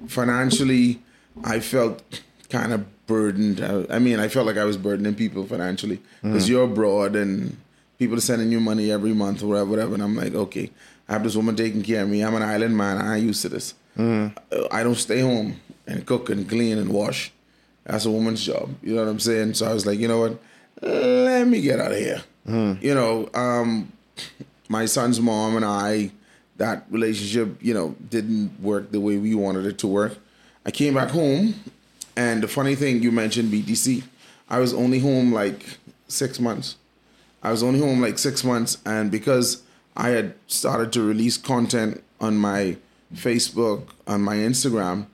financially, 0.08 1.02
I 1.44 1.60
felt 1.60 2.22
kind 2.50 2.72
of 2.72 3.06
burdened. 3.06 3.60
I, 3.60 3.96
I 3.96 3.98
mean, 3.98 4.18
I 4.20 4.28
felt 4.28 4.46
like 4.46 4.56
I 4.58 4.64
was 4.64 4.76
burdening 4.76 5.14
people 5.14 5.44
financially 5.46 6.00
because 6.22 6.48
you're 6.48 6.64
abroad 6.64 7.16
and 7.16 7.56
people 7.98 8.16
are 8.16 8.20
sending 8.20 8.50
you 8.52 8.60
money 8.60 8.90
every 8.90 9.12
month 9.14 9.42
or 9.42 9.46
whatever, 9.48 9.70
whatever. 9.70 9.94
And 9.94 10.02
I'm 10.02 10.16
like, 10.16 10.34
okay, 10.34 10.70
I 11.08 11.12
have 11.14 11.24
this 11.24 11.36
woman 11.36 11.56
taking 11.56 11.82
care 11.82 12.02
of 12.02 12.08
me. 12.08 12.22
I'm 12.22 12.34
an 12.34 12.42
island 12.42 12.76
man. 12.76 12.98
I 12.98 13.16
ain't 13.16 13.26
used 13.26 13.42
to 13.42 13.48
this. 13.48 13.74
Uh, 13.98 14.30
I 14.70 14.82
don't 14.82 14.94
stay 14.96 15.20
home 15.20 15.60
and 15.86 16.06
cook 16.06 16.30
and 16.30 16.48
clean 16.48 16.78
and 16.78 16.90
wash. 16.92 17.32
That's 17.84 18.04
a 18.04 18.10
woman's 18.10 18.44
job. 18.44 18.70
You 18.82 18.94
know 18.94 19.04
what 19.04 19.10
I'm 19.10 19.20
saying? 19.20 19.54
So 19.54 19.66
I 19.66 19.74
was 19.74 19.84
like, 19.86 19.98
you 19.98 20.06
know 20.08 20.20
what? 20.20 20.38
Let 20.82 21.46
me 21.48 21.60
get 21.60 21.80
out 21.80 21.92
of 21.92 21.98
here. 21.98 22.22
You 22.80 22.94
know, 22.94 23.28
um, 23.34 23.92
my 24.68 24.86
son's 24.86 25.20
mom 25.20 25.56
and 25.56 25.64
I, 25.64 26.10
that 26.56 26.84
relationship, 26.90 27.56
you 27.60 27.74
know, 27.74 27.96
didn't 28.08 28.60
work 28.60 28.90
the 28.92 29.00
way 29.00 29.18
we 29.18 29.34
wanted 29.34 29.66
it 29.66 29.78
to 29.78 29.86
work. 29.86 30.16
I 30.64 30.70
came 30.70 30.94
back 30.94 31.10
home, 31.10 31.54
and 32.16 32.42
the 32.42 32.48
funny 32.48 32.74
thing, 32.74 33.02
you 33.02 33.10
mentioned 33.12 33.52
BTC. 33.52 34.02
I 34.48 34.58
was 34.58 34.74
only 34.74 34.98
home 34.98 35.32
like 35.32 35.64
six 36.08 36.40
months. 36.40 36.76
I 37.42 37.50
was 37.50 37.62
only 37.62 37.80
home 37.80 38.00
like 38.00 38.18
six 38.18 38.44
months, 38.44 38.78
and 38.84 39.10
because 39.10 39.62
I 39.96 40.10
had 40.10 40.34
started 40.46 40.92
to 40.94 41.02
release 41.02 41.36
content 41.36 42.02
on 42.20 42.36
my 42.36 42.76
Facebook, 43.14 43.88
on 44.06 44.22
my 44.22 44.36
Instagram, 44.36 45.06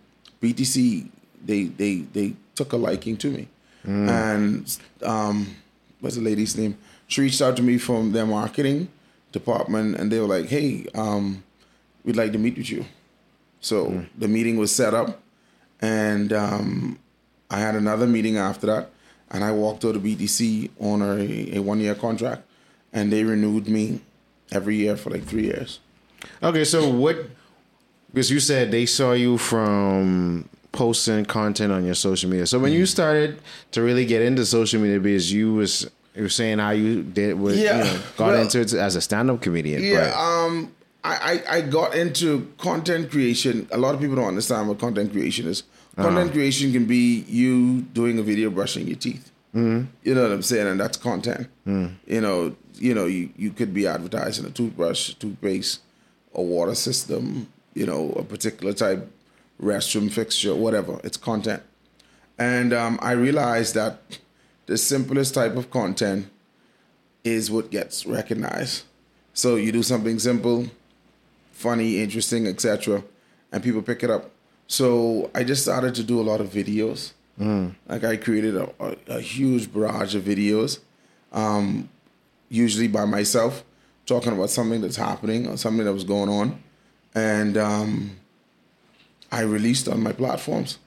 BTC 0.42 1.08
they 1.44 1.64
they 1.64 1.96
they 2.12 2.34
took 2.54 2.72
a 2.72 2.76
liking 2.76 3.16
to 3.18 3.30
me, 3.30 3.48
and 3.84 4.78
um, 5.04 5.54
what's 6.00 6.16
the 6.16 6.22
lady's 6.22 6.56
name? 6.56 6.76
She 7.06 7.20
reached 7.20 7.40
out 7.40 7.56
to 7.56 7.62
me 7.62 7.78
from 7.78 8.12
their 8.12 8.26
marketing 8.26 8.88
department, 9.32 9.96
and 9.96 10.10
they 10.10 10.18
were 10.18 10.26
like, 10.26 10.46
"Hey, 10.46 10.86
um, 10.94 11.44
we'd 12.04 12.16
like 12.16 12.32
to 12.32 12.38
meet 12.38 12.56
with 12.56 12.70
you." 12.70 12.84
So 13.60 14.04
the 14.18 14.28
meeting 14.28 14.56
was 14.56 14.74
set 14.74 14.94
up, 14.94 15.20
and 15.80 16.32
um, 16.32 16.98
I 17.50 17.58
had 17.58 17.74
another 17.74 18.06
meeting 18.06 18.36
after 18.36 18.66
that, 18.66 18.90
and 19.30 19.44
I 19.44 19.52
walked 19.52 19.84
out 19.84 19.92
to 19.94 20.00
BTC 20.00 20.70
on 20.80 21.02
a, 21.02 21.56
a 21.56 21.58
one 21.60 21.80
year 21.80 21.94
contract, 21.94 22.42
and 22.92 23.12
they 23.12 23.24
renewed 23.24 23.68
me 23.68 24.00
every 24.52 24.76
year 24.76 24.96
for 24.96 25.10
like 25.10 25.24
three 25.24 25.44
years. 25.44 25.80
Okay, 26.42 26.64
so 26.64 26.88
what 26.88 27.16
because 28.12 28.30
you 28.30 28.40
said 28.40 28.70
they 28.70 28.86
saw 28.86 29.12
you 29.12 29.36
from 29.38 30.48
posting 30.72 31.24
content 31.24 31.72
on 31.72 31.84
your 31.84 31.94
social 31.94 32.28
media. 32.30 32.46
So 32.46 32.58
when 32.58 32.72
Mm. 32.72 32.76
you 32.78 32.86
started 32.86 33.38
to 33.72 33.82
really 33.82 34.04
get 34.06 34.22
into 34.22 34.44
social 34.46 34.80
media, 34.80 34.98
because 35.00 35.32
you 35.32 35.54
was 35.54 35.88
you 36.14 36.22
were 36.22 36.28
saying 36.30 36.58
how 36.58 36.70
you 36.70 37.02
did 37.02 37.38
with 37.38 37.56
Yeah, 37.56 37.78
you 37.78 37.84
know, 37.84 38.00
got 38.16 38.26
well- 38.32 38.40
into 38.42 38.60
it 38.60 38.72
as 38.72 38.96
a 38.96 39.00
stand 39.02 39.30
up 39.30 39.42
comedian. 39.42 39.82
Yeah, 39.82 40.10
but- 40.10 40.16
um, 40.18 40.72
I, 41.06 41.14
I 41.32 41.56
I 41.56 41.60
got 41.60 41.94
into 41.94 42.52
content 42.58 43.10
creation. 43.10 43.68
A 43.70 43.78
lot 43.78 43.94
of 43.94 44.00
people 44.00 44.16
don't 44.16 44.28
understand 44.28 44.68
what 44.68 44.78
content 44.78 45.12
creation 45.12 45.46
is. 45.46 45.62
Content 45.96 46.32
creation 46.32 46.72
can 46.72 46.84
be 46.84 47.24
you 47.26 47.82
doing 47.82 48.18
a 48.18 48.22
video 48.22 48.50
brushing 48.50 48.86
your 48.86 48.96
teeth. 48.96 49.30
Mm-hmm. 49.54 49.86
You 50.02 50.14
know 50.14 50.22
what 50.24 50.32
I'm 50.32 50.42
saying, 50.42 50.66
and 50.66 50.78
that's 50.78 50.98
content. 50.98 51.48
You 51.64 52.20
know, 52.20 52.54
you 52.74 52.94
know, 52.94 53.06
you, 53.06 53.30
you 53.36 53.50
could 53.50 53.72
be 53.72 53.86
advertising 53.86 54.44
a 54.44 54.50
toothbrush, 54.50 55.14
toothpaste, 55.14 55.80
a 56.34 56.42
water 56.42 56.74
system. 56.74 57.48
You 57.72 57.86
know, 57.86 58.12
a 58.12 58.24
particular 58.24 58.74
type 58.74 59.10
restroom 59.62 60.10
fixture, 60.10 60.54
whatever. 60.54 61.00
It's 61.04 61.16
content, 61.16 61.62
and 62.38 62.72
um, 62.72 62.98
I 63.00 63.12
realized 63.12 63.74
that 63.74 64.00
the 64.66 64.76
simplest 64.76 65.34
type 65.34 65.56
of 65.56 65.70
content 65.70 66.28
is 67.22 67.50
what 67.50 67.70
gets 67.70 68.04
recognized. 68.06 68.84
So 69.32 69.56
you 69.56 69.72
do 69.72 69.82
something 69.82 70.18
simple, 70.18 70.66
funny, 71.56 72.02
interesting, 72.02 72.46
etc., 72.46 73.02
and 73.50 73.62
people 73.62 73.80
pick 73.82 74.02
it 74.02 74.10
up. 74.10 74.30
So 74.68 75.30
I 75.34 75.42
just 75.42 75.62
started 75.62 75.94
to 75.94 76.02
do 76.02 76.20
a 76.20 76.26
lot 76.30 76.40
of 76.40 76.48
videos. 76.48 77.12
Like 77.88 78.04
I 78.04 78.16
created 78.16 78.56
a, 78.56 78.68
a, 78.80 78.96
a 79.18 79.20
huge 79.20 79.72
barrage 79.72 80.14
of 80.14 80.22
videos, 80.24 80.80
um, 81.32 81.88
usually 82.48 82.88
by 82.88 83.04
myself, 83.04 83.64
talking 84.06 84.32
about 84.32 84.50
something 84.50 84.80
that's 84.80 84.96
happening 84.96 85.46
or 85.46 85.56
something 85.56 85.84
that 85.84 85.92
was 85.92 86.04
going 86.04 86.28
on, 86.28 86.62
and 87.14 87.56
um, 87.56 88.16
I 89.32 89.40
released 89.42 89.88
on 89.88 90.02
my 90.02 90.12
platforms, 90.12 90.78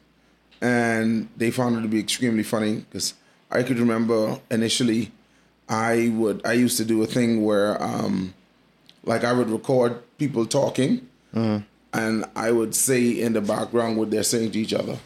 and 0.62 1.30
they 1.38 1.52
found 1.52 1.78
it 1.78 1.82
to 1.82 1.88
be 1.88 2.00
extremely 2.00 2.44
funny 2.44 2.78
because 2.78 3.14
I 3.52 3.64
could 3.64 3.80
remember 3.80 4.40
initially, 4.52 5.12
I 5.68 6.12
would 6.16 6.46
I 6.46 6.54
used 6.54 6.78
to 6.78 6.86
do 6.86 7.02
a 7.02 7.08
thing 7.08 7.44
where 7.44 7.82
um, 7.82 8.34
like 9.04 9.24
I 9.24 9.34
would 9.34 9.50
record 9.50 10.02
people 10.20 10.46
talking, 10.46 11.08
and 11.94 12.26
I 12.36 12.52
would 12.52 12.76
say 12.76 13.10
in 13.10 13.34
the 13.34 13.42
background 13.42 13.98
what 13.98 14.12
they're 14.12 14.24
saying 14.24 14.52
to 14.52 14.60
each 14.60 14.74
other, 14.74 15.00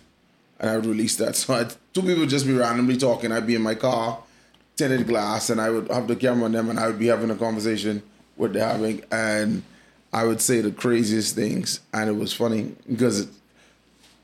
and 0.59 0.69
I 0.69 0.75
would 0.75 0.85
release 0.85 1.15
that. 1.17 1.35
So 1.41 1.53
I'd, 1.53 1.73
two 1.93 2.01
people 2.01 2.21
would 2.21 2.29
just 2.29 2.45
be 2.47 2.53
randomly 2.53 2.97
talking. 2.97 3.31
I'd 3.31 3.47
be 3.47 3.55
in 3.55 3.61
my 3.61 3.75
car, 3.75 4.19
tinted 4.75 5.07
glass, 5.07 5.49
and 5.49 5.61
I 5.61 5.69
would 5.69 5.89
have 5.89 6.07
the 6.07 6.15
camera 6.15 6.45
on 6.45 6.51
them, 6.51 6.69
and 6.69 6.79
I 6.79 6.87
would 6.87 6.99
be 6.99 7.07
having 7.07 7.29
a 7.29 7.35
conversation 7.35 8.03
what 8.35 8.51
they're 8.53 8.67
having, 8.67 9.03
and 9.11 9.63
I 10.11 10.25
would 10.25 10.41
say 10.41 10.59
the 10.61 10.71
craziest 10.71 11.35
things, 11.35 11.79
and 11.93 12.09
it 12.09 12.15
was 12.15 12.33
funny 12.33 12.75
because. 12.91 13.21
It, 13.21 13.29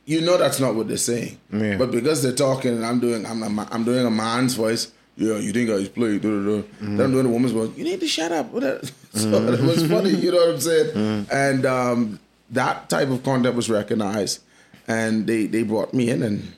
you 0.05 0.21
know 0.21 0.37
that's 0.37 0.59
not 0.59 0.73
what 0.73 0.87
they're 0.87 0.97
saying. 0.97 1.37
Yeah. 1.53 1.77
But 1.77 1.91
because 1.91 2.23
they're 2.23 2.31
talking 2.31 2.71
and 2.73 2.83
I'm 2.83 2.99
doing 2.99 3.27
I'm, 3.27 3.43
I'm, 3.43 3.59
I'm 3.59 3.83
doing 3.83 4.07
a 4.07 4.09
man's 4.09 4.55
voice, 4.55 4.91
yeah, 5.19 5.37
you 5.37 5.51
think 5.51 5.69
I 5.69 5.79
just 5.79 5.93
play, 5.93 6.17
da, 6.17 6.29
da, 6.29 6.55
da. 6.57 6.63
Then 6.79 7.01
I'm 7.01 7.11
doing 7.11 7.25
a 7.25 7.29
woman's 7.29 7.51
voice, 7.51 7.69
you 7.75 7.83
need 7.83 7.99
to 7.99 8.07
shut 8.07 8.31
up. 8.31 8.51
So 9.11 9.27
it 9.51 9.59
was 9.61 9.87
funny, 9.87 10.11
you 10.11 10.31
know 10.31 10.37
what 10.37 10.49
I'm 10.51 10.59
saying? 10.61 11.27
And 11.31 11.65
um, 11.65 12.19
that 12.51 12.89
type 12.89 13.09
of 13.09 13.23
content 13.23 13.55
was 13.55 13.67
recognized 13.67 14.41
and 14.87 15.25
they, 15.25 15.47
they 15.47 15.63
brought 15.63 15.95
me 15.95 16.11
in 16.11 16.21
and, 16.21 16.53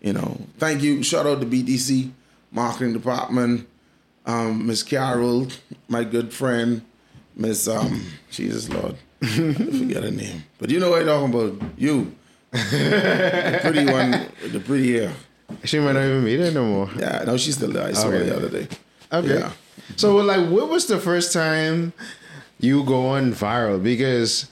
you 0.00 0.14
know, 0.14 0.40
thank 0.58 0.82
you. 0.82 1.02
Shout 1.02 1.26
out 1.26 1.40
to 1.42 1.46
BTC, 1.46 2.10
marketing 2.50 2.94
department, 2.94 3.68
um, 4.24 4.66
Miss 4.66 4.82
Carol, 4.82 5.48
my 5.86 6.02
good 6.02 6.32
friend, 6.32 6.80
Miss 7.36 7.68
um, 7.68 8.06
Jesus 8.30 8.70
Lord. 8.70 8.96
I 9.22 9.26
forget 9.26 10.02
her 10.02 10.10
name. 10.10 10.44
But 10.58 10.70
you 10.70 10.80
know 10.80 10.90
what 10.90 11.02
I'm 11.02 11.06
talking 11.32 11.34
about. 11.56 11.68
You. 11.76 12.14
the 12.52 13.58
pretty 13.62 13.84
one, 13.90 14.10
the 14.50 14.60
pretty 14.60 14.94
hair. 14.98 15.12
She 15.64 15.78
might 15.78 15.92
not 15.92 16.04
even 16.04 16.24
be 16.24 16.36
there 16.36 16.52
no 16.52 16.64
more. 16.64 16.90
Yeah, 16.98 17.24
no, 17.26 17.36
she's 17.36 17.56
still 17.56 17.70
there. 17.72 17.86
I 17.86 17.92
saw 17.92 18.10
her 18.10 18.16
Okay. 18.16 18.28
the 18.28 18.36
other 18.36 18.48
day. 18.48 18.68
Okay. 19.12 19.38
Yeah. 19.40 19.52
So, 19.96 20.16
like, 20.16 20.48
what 20.48 20.68
was 20.68 20.86
the 20.86 20.98
first 20.98 21.32
time 21.32 21.92
you 22.60 22.84
going 22.84 23.32
viral? 23.32 23.82
Because 23.82 24.46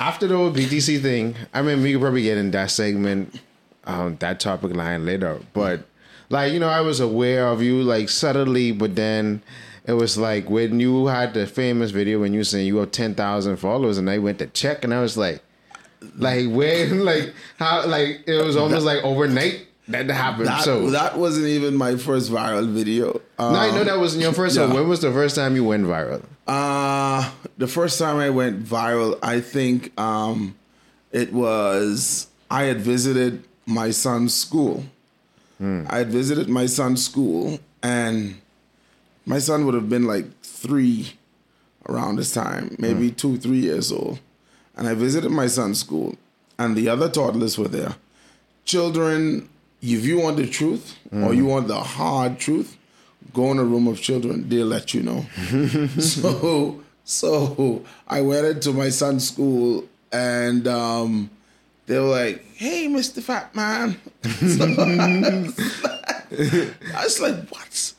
after 0.00 0.26
the 0.26 0.36
whole 0.36 0.50
BTC 0.50 1.00
thing, 1.00 1.36
I 1.54 1.62
mean, 1.62 1.82
we 1.82 1.92
could 1.92 2.00
probably 2.00 2.22
get 2.22 2.38
in 2.38 2.50
that 2.52 2.70
segment, 2.70 3.38
um, 3.84 4.16
that 4.20 4.40
topic 4.40 4.74
line 4.74 5.04
later. 5.06 5.38
But, 5.52 5.84
like, 6.30 6.52
you 6.52 6.58
know, 6.60 6.68
I 6.68 6.80
was 6.80 7.00
aware 7.00 7.46
of 7.48 7.62
you, 7.62 7.82
like, 7.82 8.08
subtly, 8.08 8.72
but 8.72 8.96
then 8.96 9.42
it 9.86 9.92
was 9.94 10.16
like 10.16 10.48
when 10.48 10.78
you 10.80 11.06
had 11.06 11.34
the 11.34 11.46
famous 11.46 11.90
video 11.90 12.20
when 12.20 12.32
you 12.32 12.44
saying 12.44 12.66
you 12.66 12.76
have 12.78 12.90
10,000 12.92 13.56
followers, 13.56 13.98
and 13.98 14.08
I 14.08 14.18
went 14.18 14.38
to 14.40 14.46
check, 14.46 14.84
and 14.84 14.92
I 14.94 15.00
was 15.00 15.16
like, 15.16 15.42
like, 16.16 16.48
when, 16.50 17.04
like, 17.04 17.32
how, 17.58 17.86
like, 17.86 18.22
it 18.26 18.42
was 18.44 18.56
almost 18.56 18.84
like 18.84 19.02
overnight 19.04 19.66
that 19.88 20.08
happened. 20.08 20.46
That, 20.46 20.62
so, 20.64 20.90
that 20.90 21.18
wasn't 21.18 21.46
even 21.48 21.74
my 21.74 21.96
first 21.96 22.30
viral 22.30 22.68
video. 22.68 23.20
Um, 23.38 23.52
no, 23.52 23.58
I 23.58 23.70
know 23.70 23.84
that 23.84 23.98
wasn't 23.98 24.22
your 24.22 24.32
first 24.32 24.58
one. 24.58 24.68
yeah. 24.68 24.74
When 24.74 24.88
was 24.88 25.00
the 25.00 25.12
first 25.12 25.34
time 25.36 25.56
you 25.56 25.64
went 25.64 25.84
viral? 25.84 26.22
Uh, 26.46 27.30
the 27.58 27.66
first 27.68 27.98
time 27.98 28.16
I 28.16 28.30
went 28.30 28.64
viral, 28.64 29.18
I 29.22 29.40
think 29.40 29.98
um, 29.98 30.54
it 31.10 31.32
was 31.32 32.28
I 32.50 32.64
had 32.64 32.80
visited 32.80 33.44
my 33.66 33.90
son's 33.90 34.34
school. 34.34 34.84
I 35.64 35.98
had 35.98 36.08
visited 36.10 36.48
my 36.48 36.66
son's 36.66 37.04
school, 37.04 37.60
and 37.84 38.40
my 39.26 39.38
son 39.38 39.64
would 39.64 39.74
have 39.74 39.88
been 39.88 40.08
like 40.08 40.24
three 40.42 41.12
around 41.88 42.16
this 42.16 42.32
time, 42.34 42.74
maybe 42.80 43.12
two, 43.12 43.36
three 43.38 43.60
years 43.60 43.92
old. 43.92 44.18
And 44.76 44.88
I 44.88 44.94
visited 44.94 45.30
my 45.30 45.46
son's 45.46 45.78
school, 45.78 46.16
and 46.58 46.74
the 46.74 46.88
other 46.88 47.08
toddlers 47.08 47.58
were 47.58 47.68
there. 47.68 47.94
Children, 48.64 49.48
if 49.82 50.06
you 50.06 50.20
want 50.20 50.36
the 50.36 50.46
truth 50.46 50.96
or 51.12 51.34
you 51.34 51.44
want 51.44 51.66
the 51.68 51.78
hard 51.80 52.38
truth, 52.38 52.76
go 53.34 53.50
in 53.50 53.58
a 53.58 53.64
room 53.64 53.88
of 53.88 54.00
children. 54.00 54.48
They'll 54.48 54.66
let 54.66 54.94
you 54.94 55.02
know. 55.02 55.26
so, 56.00 56.80
so 57.04 57.84
I 58.06 58.20
went 58.20 58.46
into 58.46 58.72
my 58.72 58.90
son's 58.90 59.28
school, 59.28 59.84
and 60.12 60.66
um, 60.68 61.30
they 61.86 61.98
were 61.98 62.06
like, 62.06 62.44
"Hey, 62.54 62.86
Mister 62.88 63.20
Fat 63.20 63.54
Man." 63.54 64.00
So 64.22 64.64
I 64.64 65.52
was 67.04 67.20
like, 67.20 67.48
"What?" 67.50 67.92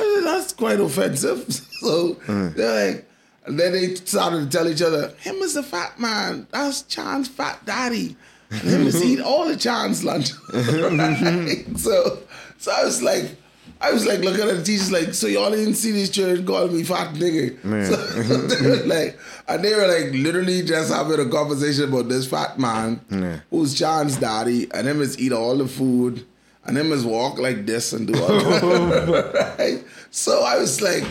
I 0.00 0.02
said, 0.04 0.24
That's 0.24 0.52
quite 0.52 0.80
offensive. 0.80 1.44
So 1.80 2.14
they're 2.26 2.94
like, 2.94 3.04
and 3.44 3.58
then 3.58 3.72
they 3.72 3.94
started 3.94 4.50
to 4.50 4.58
tell 4.58 4.68
each 4.68 4.82
other, 4.82 5.14
him 5.18 5.36
is 5.36 5.54
the 5.54 5.62
fat 5.62 5.98
man. 5.98 6.46
That's 6.50 6.82
Chan's 6.82 7.28
fat 7.28 7.64
daddy. 7.64 8.16
And 8.50 8.60
him 8.60 8.86
is 8.86 9.02
eat 9.04 9.20
all 9.20 9.46
the 9.46 9.56
Chan's 9.56 10.04
lunch. 10.04 10.30
Right? 10.52 11.64
So 11.76 12.18
so 12.58 12.72
I 12.72 12.84
was 12.84 13.02
like, 13.02 13.36
I 13.80 13.92
was 13.92 14.06
like 14.06 14.20
looking 14.20 14.48
at 14.48 14.56
the 14.56 14.62
teachers 14.64 14.90
like, 14.90 15.14
so 15.14 15.26
y'all 15.26 15.50
didn't 15.50 15.74
see 15.74 15.92
this 15.92 16.10
children 16.10 16.44
calling 16.46 16.76
me 16.76 16.82
fat 16.82 17.14
nigga. 17.14 17.56
So 17.86 17.96
they 18.56 18.68
were 18.68 18.84
like, 18.86 19.18
and 19.46 19.64
they 19.64 19.74
were 19.74 19.86
like 19.86 20.12
literally 20.12 20.62
just 20.62 20.92
having 20.92 21.20
a 21.20 21.28
conversation 21.30 21.84
about 21.84 22.08
this 22.08 22.26
fat 22.26 22.58
man 22.58 23.00
Yeah. 23.10 23.40
who's 23.50 23.74
Chan's 23.78 24.16
daddy, 24.16 24.66
and 24.72 24.86
him 24.88 25.00
is 25.00 25.18
eat 25.18 25.32
all 25.32 25.56
the 25.56 25.68
food, 25.68 26.24
and 26.64 26.76
him 26.76 26.90
is 26.92 27.04
walk 27.04 27.38
like 27.38 27.66
this 27.66 27.92
and 27.92 28.06
do 28.06 28.20
all 28.20 28.28
that. 28.28 29.54
right? 29.58 29.84
So 30.10 30.42
I 30.42 30.58
was 30.58 30.80
like, 30.82 31.04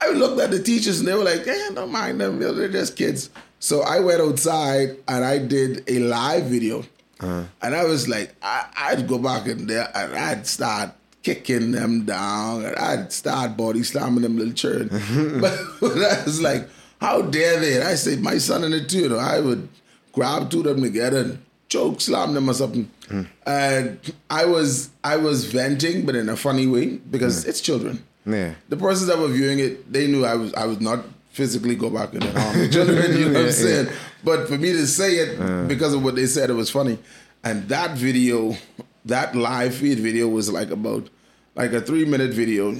I 0.00 0.08
looked 0.10 0.40
at 0.40 0.50
the 0.50 0.62
teachers 0.62 0.98
and 0.98 1.08
they 1.08 1.14
were 1.14 1.24
like, 1.24 1.46
yeah, 1.46 1.68
don't 1.74 1.92
mind 1.92 2.20
them, 2.20 2.38
they're 2.40 2.68
just 2.68 2.96
kids. 2.96 3.30
So 3.64 3.80
I 3.80 4.00
went 4.00 4.20
outside 4.20 4.98
and 5.08 5.24
I 5.24 5.38
did 5.38 5.88
a 5.88 5.98
live 5.98 6.44
video. 6.44 6.80
Uh-huh. 7.20 7.44
And 7.62 7.74
I 7.74 7.84
was 7.86 8.06
like, 8.06 8.34
I, 8.42 8.66
I'd 8.76 9.08
go 9.08 9.16
back 9.16 9.46
in 9.46 9.66
there 9.66 9.90
and 9.94 10.14
I'd 10.14 10.46
start 10.46 10.90
kicking 11.22 11.72
them 11.72 12.04
down 12.04 12.66
and 12.66 12.76
I'd 12.76 13.10
start 13.10 13.56
body 13.56 13.82
slamming 13.82 14.20
them 14.20 14.36
little 14.36 14.52
children. 14.52 14.90
but, 15.40 15.58
I 15.82 16.24
was 16.24 16.42
like, 16.42 16.68
how 17.00 17.22
dare 17.22 17.58
they? 17.58 17.76
And 17.76 17.84
I 17.84 17.94
said, 17.94 18.20
my 18.20 18.36
son 18.36 18.64
and 18.64 18.74
the 18.74 18.84
two, 18.84 18.98
you 18.98 19.08
know, 19.08 19.18
I 19.18 19.40
would 19.40 19.66
grab 20.12 20.50
two 20.50 20.58
of 20.58 20.64
them 20.66 20.82
together 20.82 21.20
and 21.20 21.38
choke 21.70 22.02
slam 22.02 22.34
them 22.34 22.50
or 22.50 22.54
something. 22.54 22.90
Hmm. 23.08 23.22
And 23.46 23.98
I 24.28 24.44
was 24.44 24.90
I 25.02 25.16
was 25.16 25.46
venting, 25.46 26.04
but 26.04 26.16
in 26.16 26.28
a 26.28 26.36
funny 26.36 26.66
way, 26.66 26.98
because 26.98 27.44
hmm. 27.44 27.48
it's 27.48 27.62
children 27.62 28.04
Yeah. 28.26 28.56
the 28.68 28.76
persons 28.76 29.06
that 29.06 29.18
were 29.18 29.28
viewing 29.28 29.58
it, 29.58 29.90
they 29.90 30.06
knew 30.06 30.26
I 30.26 30.34
was 30.34 30.52
I 30.52 30.66
was 30.66 30.82
not 30.82 31.06
physically 31.34 31.74
go 31.74 31.90
back 31.90 32.14
and 32.14 32.22
harm 32.24 32.58
the 32.60 32.68
children. 32.68 33.12
You 33.18 33.26
know 33.28 33.40
what 33.40 33.46
I'm 33.46 33.52
saying? 33.52 33.88
But 34.22 34.48
for 34.48 34.56
me 34.56 34.72
to 34.72 34.86
say 34.86 35.16
it 35.16 35.68
because 35.68 35.92
of 35.92 36.02
what 36.04 36.14
they 36.14 36.26
said, 36.26 36.48
it 36.48 36.54
was 36.54 36.70
funny. 36.70 36.98
And 37.42 37.68
that 37.68 37.96
video, 37.98 38.56
that 39.04 39.34
live 39.34 39.74
feed 39.74 39.98
video, 39.98 40.28
was 40.28 40.50
like 40.50 40.70
about 40.70 41.10
like 41.56 41.72
a 41.72 41.80
three 41.80 42.04
minute 42.04 42.32
video, 42.32 42.74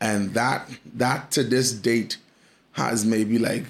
and 0.00 0.32
that 0.34 0.68
that 0.94 1.30
to 1.32 1.42
this 1.44 1.72
date 1.72 2.16
has 2.72 3.04
maybe 3.04 3.38
like 3.38 3.64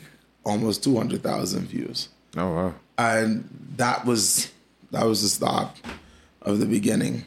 almost 0.45 0.85
two 0.85 0.97
hundred 0.97 1.23
thousand 1.23 1.67
views 1.67 2.09
Oh 2.37 2.51
wow. 2.55 2.75
and 2.99 3.49
that 3.77 4.05
was 4.05 4.51
that 4.91 5.05
was 5.07 5.23
the 5.23 5.29
start 5.29 5.69
of 6.43 6.59
the 6.61 6.67
beginning 6.67 7.25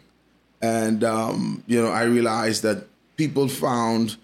and 0.61 1.03
um, 1.03 1.63
you 1.67 1.81
know 1.81 1.89
i 1.91 2.03
realized 2.03 2.63
that 2.63 2.87
people 3.17 3.47
found 3.47 4.15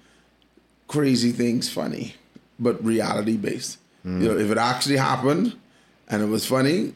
crazy 0.87 1.31
things 1.31 1.69
funny 1.69 2.15
but 2.59 2.83
reality 2.83 3.37
based 3.37 3.77
you 4.05 4.11
know 4.27 4.37
if 4.37 4.49
it 4.49 4.57
actually 4.57 4.95
happened 4.97 5.53
and 6.09 6.21
it 6.23 6.27
was 6.27 6.45
funny, 6.45 6.93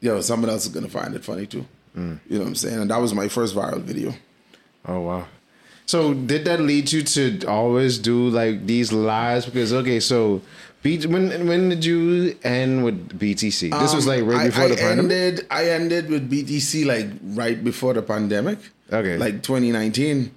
you 0.00 0.08
know, 0.10 0.20
someone 0.22 0.48
else 0.48 0.64
is 0.64 0.72
gonna 0.72 0.88
find 0.88 1.14
it 1.14 1.22
funny 1.22 1.46
too. 1.46 1.66
Mm. 1.94 2.18
You 2.28 2.36
know 2.38 2.44
what 2.44 2.48
I'm 2.48 2.54
saying? 2.54 2.80
And 2.80 2.90
that 2.90 2.98
was 3.00 3.12
my 3.12 3.28
first 3.28 3.54
viral 3.54 3.80
video. 3.82 4.14
Oh 4.86 5.00
wow. 5.00 5.26
So 5.86 6.14
did 6.14 6.46
that 6.46 6.60
lead 6.60 6.90
you 6.90 7.02
to 7.02 7.44
always 7.46 7.98
do 7.98 8.30
like 8.30 8.64
these 8.66 8.90
lives? 8.92 9.44
Because 9.44 9.74
okay, 9.74 10.00
so 10.00 10.40
when 10.82 11.46
when 11.46 11.68
did 11.68 11.84
you 11.84 12.34
end 12.42 12.84
with 12.86 13.18
BTC? 13.18 13.70
This 13.80 13.94
was 13.94 14.06
Um, 14.08 14.12
like 14.16 14.24
right 14.24 14.40
I- 14.40 14.46
before 14.48 14.64
I 14.64 14.68
the 14.68 14.76
pandemic. 14.76 15.12
Ended, 15.12 15.46
I 15.50 15.68
ended 15.68 16.08
with 16.08 16.30
BTC 16.30 16.86
like 16.86 17.08
right 17.22 17.62
before 17.62 17.92
the 17.92 18.02
pandemic. 18.02 18.58
Okay. 18.90 19.18
Like 19.18 19.42
2019. 19.42 20.30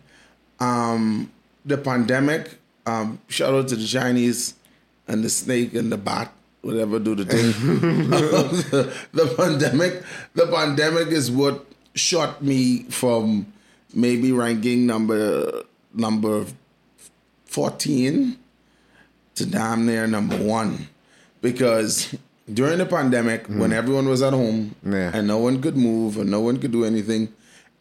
Um, 0.59 1.31
the 1.65 1.77
pandemic. 1.77 2.57
Um, 2.85 3.19
shout 3.27 3.53
out 3.53 3.67
to 3.69 3.75
the 3.75 3.85
Chinese 3.87 4.53
and 5.07 5.23
the 5.23 5.29
snake 5.29 5.73
and 5.73 5.91
the 5.91 5.97
bat, 5.97 6.31
whatever 6.61 6.99
do 6.99 7.15
the 7.15 7.25
thing. 7.25 7.51
the 9.13 9.33
pandemic. 9.37 10.03
The 10.35 10.47
pandemic 10.47 11.07
is 11.09 11.31
what 11.31 11.65
shot 11.95 12.41
me 12.43 12.83
from 12.89 13.47
maybe 13.93 14.31
ranking 14.31 14.85
number 14.85 15.63
number 15.93 16.45
14 17.45 18.37
to 19.35 19.45
damn 19.45 19.85
near 19.85 20.05
number 20.05 20.37
one 20.37 20.87
because 21.41 22.15
during 22.51 22.77
the 22.77 22.85
pandemic 22.85 23.47
hmm. 23.47 23.59
when 23.59 23.73
everyone 23.73 24.07
was 24.07 24.21
at 24.21 24.33
home 24.33 24.75
Yeah. 24.85 25.11
and 25.13 25.27
no 25.27 25.37
one 25.39 25.61
could 25.61 25.77
move 25.77 26.17
and 26.17 26.29
no 26.29 26.39
one 26.41 26.59
could 26.59 26.71
do 26.71 26.85
anything 26.85 27.33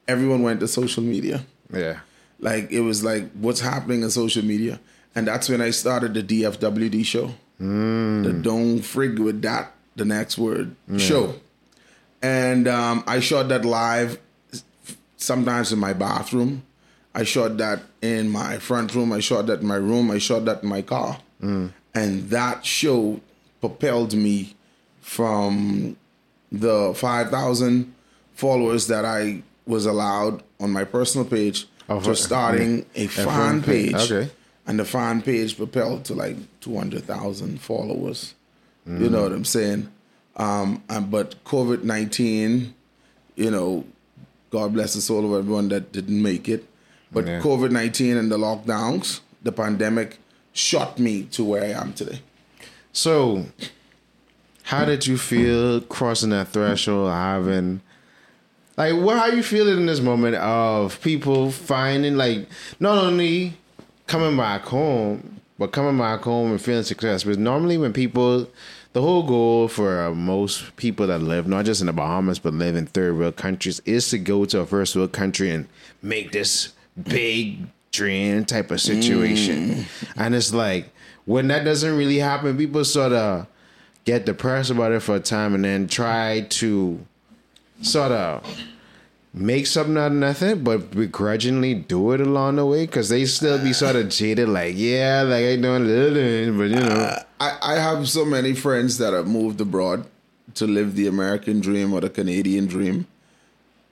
everyone 0.08 0.42
went 0.42 0.60
to 0.60 0.68
social 0.68 1.02
media 1.02 1.44
Yeah. 1.72 2.00
like 2.38 2.70
it 2.70 2.80
was 2.80 3.02
like 3.04 3.30
what's 3.32 3.60
happening 3.60 4.02
in 4.02 4.10
social 4.10 4.44
media 4.44 4.80
and 5.16 5.26
that's 5.26 5.48
when 5.48 5.60
i 5.60 5.70
started 5.70 6.14
the 6.14 6.22
dfwd 6.22 7.04
show. 7.04 7.34
The 7.58 8.32
don't 8.42 8.80
frig 8.80 9.18
with 9.18 9.40
that 9.42 9.72
the 9.96 10.04
next 10.04 10.36
word 10.38 10.76
show. 10.98 11.34
And 12.22 12.68
um, 12.68 13.02
i 13.06 13.18
shot 13.20 13.48
that 13.48 13.64
live 13.64 14.18
sometimes 15.16 15.72
in 15.72 15.78
my 15.78 15.92
bathroom. 15.94 16.62
I 17.14 17.24
shot 17.24 17.56
that 17.56 17.80
in 18.02 18.28
my 18.28 18.58
front 18.58 18.94
room. 18.94 19.10
I 19.12 19.20
shot 19.20 19.46
that 19.46 19.60
in 19.60 19.66
my 19.66 19.76
room. 19.76 20.10
I 20.10 20.18
shot 20.18 20.44
that 20.44 20.62
in 20.62 20.68
my 20.68 20.82
car. 20.82 21.18
And 21.40 22.28
that 22.30 22.64
show 22.66 23.20
propelled 23.60 24.12
me 24.14 24.54
from 25.00 25.96
the 26.52 26.92
5000 26.94 27.92
followers 28.34 28.86
that 28.88 29.04
i 29.04 29.42
was 29.66 29.86
allowed 29.86 30.42
on 30.60 30.70
my 30.70 30.84
personal 30.84 31.26
page 31.26 31.66
Oh, 31.88 31.98
to 32.00 32.04
for- 32.04 32.14
starting 32.14 32.84
a 32.94 33.06
fan 33.06 33.62
page. 33.62 33.94
Okay. 33.94 34.30
And 34.66 34.78
the 34.78 34.84
fan 34.84 35.22
page 35.22 35.56
propelled 35.56 36.04
to 36.06 36.14
like 36.14 36.36
200,000 36.60 37.60
followers. 37.60 38.34
Mm. 38.88 39.00
You 39.00 39.10
know 39.10 39.22
what 39.22 39.32
I'm 39.32 39.44
saying? 39.44 39.88
Um, 40.36 40.82
and, 40.88 41.10
but 41.10 41.42
COVID 41.44 41.84
19, 41.84 42.74
you 43.36 43.50
know, 43.50 43.84
God 44.50 44.72
bless 44.74 44.94
the 44.94 45.00
soul 45.00 45.24
of 45.24 45.38
everyone 45.38 45.68
that 45.68 45.92
didn't 45.92 46.20
make 46.20 46.48
it. 46.48 46.64
But 47.12 47.26
Yeah. 47.26 47.40
COVID 47.40 47.70
19 47.70 48.16
and 48.16 48.30
the 48.30 48.38
lockdowns, 48.38 49.20
the 49.42 49.52
pandemic 49.52 50.18
shot 50.52 50.98
me 50.98 51.22
to 51.24 51.44
where 51.44 51.62
I 51.62 51.80
am 51.80 51.92
today. 51.92 52.20
So, 52.92 53.46
how 54.64 54.84
did 54.84 55.06
you 55.06 55.16
feel 55.16 55.80
crossing 55.82 56.30
that 56.30 56.48
threshold, 56.48 57.10
having 57.10 57.82
like 58.76 58.94
what? 58.94 59.18
How 59.18 59.26
you 59.26 59.42
feeling 59.42 59.78
in 59.78 59.86
this 59.86 60.00
moment 60.00 60.36
of 60.36 61.00
people 61.02 61.50
finding 61.50 62.16
like 62.16 62.48
not 62.80 62.98
only 62.98 63.54
coming 64.06 64.36
back 64.36 64.62
home, 64.62 65.40
but 65.58 65.72
coming 65.72 65.98
back 65.98 66.22
home 66.22 66.50
and 66.50 66.60
feeling 66.60 66.82
success? 66.82 67.24
Because 67.24 67.38
normally 67.38 67.78
when 67.78 67.92
people, 67.92 68.48
the 68.92 69.02
whole 69.02 69.22
goal 69.22 69.68
for 69.68 70.14
most 70.14 70.76
people 70.76 71.06
that 71.06 71.20
live 71.20 71.46
not 71.46 71.64
just 71.64 71.80
in 71.80 71.86
the 71.86 71.92
Bahamas 71.92 72.38
but 72.38 72.54
live 72.54 72.76
in 72.76 72.86
third 72.86 73.18
world 73.18 73.36
countries 73.36 73.80
is 73.84 74.08
to 74.10 74.18
go 74.18 74.44
to 74.46 74.60
a 74.60 74.66
first 74.66 74.96
world 74.96 75.12
country 75.12 75.50
and 75.50 75.68
make 76.02 76.32
this 76.32 76.72
big 77.02 77.66
dream 77.90 78.44
type 78.44 78.70
of 78.70 78.80
situation. 78.80 79.70
Mm. 79.70 79.84
And 80.16 80.34
it's 80.34 80.52
like 80.52 80.90
when 81.24 81.48
that 81.48 81.64
doesn't 81.64 81.96
really 81.96 82.18
happen, 82.18 82.56
people 82.56 82.84
sort 82.84 83.12
of 83.12 83.46
get 84.04 84.24
depressed 84.24 84.70
about 84.70 84.92
it 84.92 85.00
for 85.00 85.16
a 85.16 85.20
time 85.20 85.54
and 85.54 85.64
then 85.64 85.88
try 85.88 86.46
to 86.48 87.04
sort 87.82 88.12
of 88.12 88.58
make 89.36 89.66
something 89.66 89.98
out 89.98 90.12
of 90.12 90.16
nothing, 90.16 90.64
but 90.64 90.90
begrudgingly 90.90 91.74
do 91.74 92.12
it 92.12 92.20
along 92.22 92.56
the 92.56 92.64
way 92.64 92.86
because 92.86 93.10
they 93.10 93.26
still 93.26 93.62
be 93.62 93.72
sort 93.72 93.94
of 93.94 94.08
jaded, 94.18 94.48
like, 94.48 94.74
yeah, 94.76 95.22
like 95.22 95.44
I 95.44 95.56
doing 95.56 95.82
a 95.82 95.86
little 95.86 96.14
bit, 96.14 96.56
but 96.56 96.70
you 96.70 96.88
know. 96.88 97.18
I, 97.40 97.58
I 97.60 97.74
have 97.74 98.08
so 98.08 98.24
many 98.24 98.54
friends 98.54 98.96
that 98.96 99.12
have 99.12 99.28
moved 99.28 99.60
abroad 99.60 100.06
to 100.54 100.66
live 100.66 100.96
the 100.96 101.06
American 101.06 101.60
dream 101.60 101.92
or 101.92 102.00
the 102.00 102.08
Canadian 102.08 102.66
dream, 102.66 103.06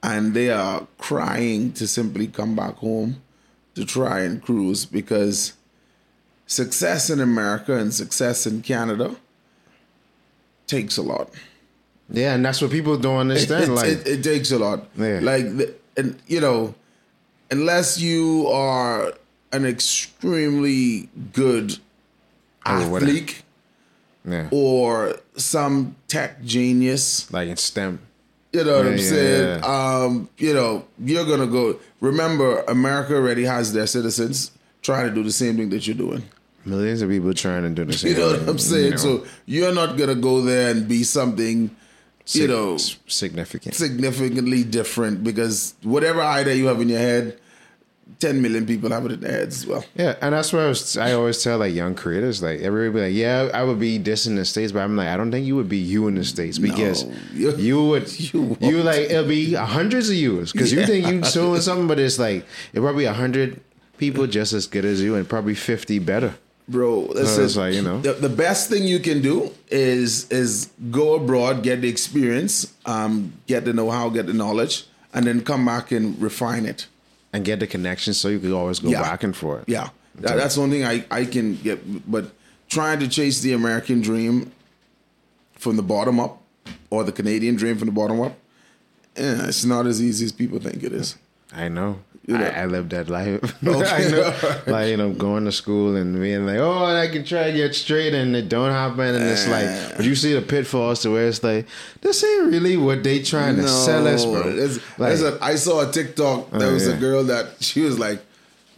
and 0.02 0.32
they 0.32 0.50
are 0.50 0.86
crying 0.96 1.72
to 1.74 1.86
simply 1.86 2.26
come 2.26 2.56
back 2.56 2.76
home 2.76 3.22
to 3.74 3.84
try 3.84 4.20
and 4.20 4.42
cruise 4.42 4.86
because 4.86 5.52
success 6.46 7.10
in 7.10 7.20
America 7.20 7.76
and 7.76 7.92
success 7.92 8.46
in 8.46 8.62
Canada 8.62 9.16
takes 10.66 10.96
a 10.96 11.02
lot. 11.02 11.28
Yeah, 12.10 12.34
and 12.34 12.44
that's 12.44 12.60
what 12.60 12.70
people 12.70 12.96
don't 12.98 13.18
understand. 13.18 13.64
It, 13.64 13.70
like, 13.70 13.86
it, 13.88 14.06
it 14.06 14.22
takes 14.24 14.50
a 14.52 14.58
lot. 14.58 14.86
Yeah. 14.96 15.20
Like, 15.22 15.46
and 15.96 16.18
you 16.26 16.40
know, 16.40 16.74
unless 17.50 17.98
you 18.00 18.46
are 18.48 19.14
an 19.52 19.64
extremely 19.64 21.08
good 21.32 21.78
Oh, 22.66 22.70
athlete 22.96 23.42
yeah, 24.26 24.48
or 24.50 25.16
some 25.36 25.96
tech 26.08 26.42
genius, 26.42 27.30
like 27.30 27.48
in 27.48 27.58
STEM. 27.58 27.98
you 28.54 28.64
know 28.64 28.76
what 28.78 28.84
Yeah, 28.86 28.90
I'm 28.92 28.96
yeah, 28.98 29.04
saying? 29.04 29.64
Um, 29.64 30.28
you 30.38 30.54
know, 30.54 30.84
you're 30.98 31.26
gonna 31.26 31.46
go. 31.46 31.78
Remember, 32.00 32.62
America 32.62 33.14
already 33.16 33.44
has 33.44 33.74
their 33.74 33.86
citizens 33.86 34.50
trying 34.80 35.08
to 35.10 35.14
do 35.14 35.22
the 35.22 35.30
same 35.32 35.56
thing 35.58 35.68
that 35.70 35.86
you're 35.86 35.94
doing. 35.96 36.22
Millions 36.64 37.02
of 37.02 37.10
people 37.10 37.34
trying 37.34 37.64
to 37.64 37.68
do 37.70 37.84
the 37.84 37.92
same. 37.98 38.12
You 38.12 38.18
know 38.18 38.30
what 38.38 38.48
I'm 38.48 38.58
saying? 38.58 38.84
you 38.84 38.90
know. 38.92 38.96
So 38.96 39.26
you're 39.44 39.74
not 39.74 39.98
gonna 39.98 40.14
go 40.14 40.40
there 40.40 40.70
and 40.70 40.88
be 40.88 41.02
something, 41.04 41.68
you 42.26 42.48
know, 42.48 42.76
significant. 42.76 43.74
significantly 43.74 44.64
different 44.64 45.22
because 45.24 45.74
whatever 45.82 46.22
idea 46.22 46.54
you 46.54 46.66
have 46.66 46.80
in 46.80 46.88
your 46.88 46.98
head, 46.98 47.38
10 48.20 48.40
million 48.40 48.66
people 48.66 48.90
have 48.90 49.04
it 49.06 49.12
in 49.12 49.20
their 49.20 49.32
heads 49.32 49.62
as 49.62 49.66
well. 49.66 49.84
Yeah, 49.94 50.14
and 50.20 50.34
that's 50.34 50.52
why 50.52 50.60
I, 50.64 50.66
was, 50.68 50.96
I 50.96 51.12
always 51.12 51.42
tell 51.42 51.58
like 51.58 51.74
young 51.74 51.94
creators, 51.94 52.42
like 52.42 52.60
everybody, 52.60 52.92
be 52.92 53.06
like, 53.08 53.14
yeah, 53.18 53.50
I 53.58 53.64
would 53.64 53.80
be 53.80 53.98
this 53.98 54.26
in 54.26 54.36
the 54.36 54.44
states, 54.44 54.72
but 54.72 54.80
I'm 54.80 54.96
like, 54.96 55.08
I 55.08 55.16
don't 55.16 55.30
think 55.30 55.46
you 55.46 55.56
would 55.56 55.68
be 55.68 55.78
you 55.78 56.06
in 56.08 56.14
the 56.14 56.24
states 56.24 56.58
because 56.58 57.04
you- 57.32 57.56
you, 57.56 57.84
would, 57.86 58.18
you 58.32 58.56
you, 58.60 58.82
like 58.82 59.10
it'll 59.10 59.28
be 59.28 59.54
hundreds 59.54 60.08
of 60.10 60.16
yous 60.16 60.52
because 60.52 60.72
you 60.72 60.84
think 60.86 61.06
you're 61.06 61.20
doing 61.22 61.60
something, 61.60 61.88
but 61.88 61.98
it's 61.98 62.18
like 62.18 62.46
it 62.72 62.80
probably 62.80 63.04
a 63.06 63.12
hundred 63.12 63.60
people 63.98 64.26
just 64.26 64.52
as 64.52 64.66
good 64.66 64.84
as 64.84 65.02
you 65.02 65.14
and 65.14 65.28
probably 65.28 65.54
fifty 65.54 65.98
better. 65.98 66.34
Bro, 66.66 67.00
listen, 67.12 67.44
it's 67.44 67.56
like, 67.56 67.74
you 67.74 67.82
know. 67.82 68.00
the, 68.00 68.14
the 68.14 68.28
best 68.28 68.70
thing 68.70 68.84
you 68.84 68.98
can 68.98 69.20
do 69.20 69.50
is 69.70 70.30
is 70.30 70.70
go 70.90 71.14
abroad, 71.14 71.62
get 71.62 71.82
the 71.82 71.88
experience, 71.88 72.72
um, 72.86 73.34
get 73.46 73.66
the 73.66 73.72
know-how, 73.74 74.08
get 74.08 74.26
the 74.26 74.32
knowledge, 74.32 74.86
and 75.12 75.26
then 75.26 75.42
come 75.44 75.66
back 75.66 75.92
and 75.92 76.20
refine 76.22 76.64
it. 76.64 76.86
And 77.34 77.44
get 77.44 77.60
the 77.60 77.66
connection 77.66 78.14
so 78.14 78.28
you 78.28 78.38
could 78.38 78.52
always 78.52 78.78
go 78.78 78.88
Yeah. 78.88 79.02
back 79.02 79.22
and 79.24 79.36
forth. 79.36 79.64
Yeah, 79.66 79.90
that, 80.20 80.36
that's 80.36 80.56
one 80.56 80.70
thing 80.70 80.84
I, 80.84 81.04
I 81.10 81.26
can 81.26 81.56
get. 81.56 82.10
But 82.10 82.30
trying 82.68 82.98
to 83.00 83.08
chase 83.08 83.40
the 83.40 83.52
American 83.52 84.00
dream 84.00 84.50
from 85.58 85.76
the 85.76 85.82
bottom 85.82 86.18
up, 86.18 86.40
or 86.88 87.04
the 87.04 87.12
Canadian 87.12 87.56
dream 87.56 87.76
from 87.76 87.86
the 87.86 87.92
bottom 87.92 88.20
up, 88.22 88.32
eh, 89.16 89.48
it's 89.48 89.64
not 89.66 89.86
as 89.86 90.00
easy 90.00 90.24
as 90.24 90.32
people 90.32 90.58
think 90.60 90.82
it 90.82 90.92
is. 90.92 91.16
I 91.52 91.68
know. 91.68 91.98
You 92.26 92.38
know. 92.38 92.44
I, 92.46 92.62
I 92.62 92.66
lived 92.66 92.90
that 92.90 93.08
life. 93.10 93.40
Okay. 93.66 94.06
I 94.06 94.10
know. 94.10 94.60
Like, 94.66 94.88
you 94.88 94.96
know, 94.96 95.12
going 95.12 95.44
to 95.44 95.52
school 95.52 95.94
and 95.96 96.18
being 96.18 96.46
like, 96.46 96.56
oh, 96.58 96.84
I 96.86 97.06
can 97.08 97.22
try 97.24 97.50
to 97.50 97.52
get 97.56 97.74
straight 97.74 98.14
and 98.14 98.34
it 98.34 98.48
don't 98.48 98.70
happen. 98.70 99.14
And 99.14 99.24
it's 99.24 99.46
like, 99.46 99.96
but 99.96 100.06
you 100.06 100.14
see 100.14 100.32
the 100.32 100.40
pitfalls 100.40 101.02
to 101.02 101.10
where 101.10 101.26
it's 101.28 101.42
like, 101.44 101.66
this 102.00 102.24
ain't 102.24 102.50
really 102.50 102.78
what 102.78 103.02
they 103.04 103.22
trying 103.22 103.56
to 103.56 103.68
sell 103.68 104.06
us, 104.06 104.24
bro. 104.24 104.42
There's- 104.54 104.76
Like, 104.98 105.08
there's 105.18 105.22
a- 105.22 105.38
I 105.42 105.56
saw 105.56 105.86
a 105.86 105.92
TikTok. 105.92 106.50
There 106.50 106.70
Oh, 106.70 106.72
was 106.74 106.86
yeah. 106.88 106.94
a 106.94 106.98
girl 106.98 107.24
that 107.24 107.62
she 107.62 107.80
was 107.82 107.98
like, 107.98 108.20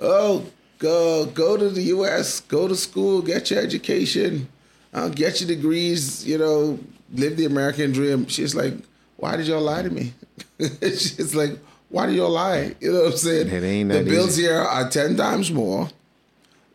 "Oh, 0.01 0.45
go 0.79 1.27
go 1.27 1.57
to 1.57 1.69
the 1.71 1.83
U.S., 1.97 2.41
go 2.41 2.67
to 2.67 2.75
school, 2.75 3.23
get 3.23 3.51
your 3.51 3.61
education, 3.63 4.49
uh, 4.93 5.09
get 5.09 5.41
your 5.41 5.49
degrees. 5.49 6.27
You 6.27 6.39
know, 6.39 6.79
live 7.15 7.37
the 7.37 7.45
American 7.47 7.93
dream." 7.93 8.27
She's 8.27 8.55
like, 8.57 8.75
"Why 9.19 9.37
did 9.37 9.47
y'all 9.47 9.63
lie 9.63 9.83
to 9.83 9.91
me?" 9.91 10.13
She's 10.83 11.35
like, 11.35 11.59
"Why 11.89 12.07
do 12.07 12.13
y'all 12.13 12.31
lie?" 12.31 12.75
You 12.81 12.93
know 12.93 13.03
what 13.05 13.13
I'm 13.13 13.19
saying? 13.19 13.49
It 13.49 13.63
ain't 13.65 13.91
the 13.91 14.03
bills 14.03 14.39
easy. 14.39 14.43
here 14.43 14.59
are 14.59 14.89
ten 14.89 15.17
times 15.17 15.51
more. 15.51 15.89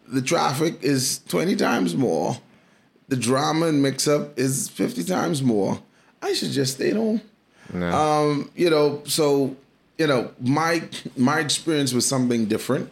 The 0.08 0.22
traffic 0.22 0.82
is 0.82 1.20
twenty 1.28 1.56
times 1.56 1.96
more. 1.96 2.38
The 3.08 3.16
drama 3.18 3.68
and 3.68 3.82
mix 3.82 4.08
up 4.08 4.38
is 4.38 4.70
fifty 4.70 5.04
times 5.04 5.42
more. 5.42 5.82
I 6.22 6.34
should 6.34 6.52
just 6.52 6.76
stay 6.76 6.92
home. 6.92 7.22
no. 7.74 7.90
Um, 7.90 8.52
you 8.56 8.70
know, 8.70 9.02
so 9.06 9.56
you 9.98 10.08
know, 10.08 10.32
my 10.40 10.84
my 11.16 11.40
experience 11.40 11.94
was 11.94 12.06
something 12.06 12.46
different 12.46 12.92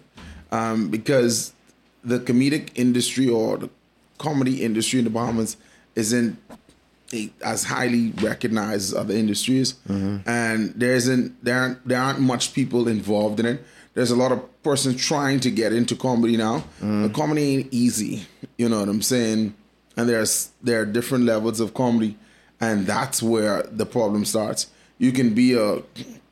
um, 0.51 0.89
because 0.89 1.53
the 2.03 2.19
comedic 2.19 2.69
industry 2.75 3.27
or 3.27 3.57
the 3.57 3.69
comedy 4.17 4.63
industry 4.63 4.99
in 4.99 5.05
the 5.05 5.11
Bahamas 5.11 5.57
isn't 5.95 6.37
as 7.43 7.63
highly 7.63 8.11
recognized 8.21 8.91
as 8.91 8.93
other 8.93 9.13
industries, 9.13 9.73
mm-hmm. 9.87 10.17
and 10.29 10.73
there 10.75 10.93
isn't 10.93 11.43
there 11.43 11.59
aren't, 11.59 11.87
there 11.87 11.99
aren't 11.99 12.19
much 12.19 12.53
people 12.53 12.87
involved 12.87 13.39
in 13.39 13.45
it. 13.45 13.63
There's 13.93 14.11
a 14.11 14.15
lot 14.15 14.31
of 14.31 14.63
persons 14.63 15.03
trying 15.03 15.39
to 15.41 15.51
get 15.51 15.73
into 15.73 15.95
comedy 15.95 16.37
now. 16.37 16.59
Mm-hmm. 16.59 17.07
But 17.07 17.13
comedy 17.13 17.55
ain't 17.55 17.73
easy, 17.73 18.27
you 18.57 18.69
know 18.69 18.79
what 18.79 18.89
I'm 18.89 19.01
saying? 19.01 19.55
And 19.97 20.07
there's 20.07 20.51
there 20.61 20.81
are 20.81 20.85
different 20.85 21.25
levels 21.25 21.59
of 21.59 21.73
comedy, 21.73 22.17
and 22.61 22.85
that's 22.85 23.21
where 23.23 23.63
the 23.63 23.85
problem 23.85 24.25
starts. 24.25 24.67
You 24.97 25.11
can 25.11 25.33
be 25.33 25.53
a 25.53 25.81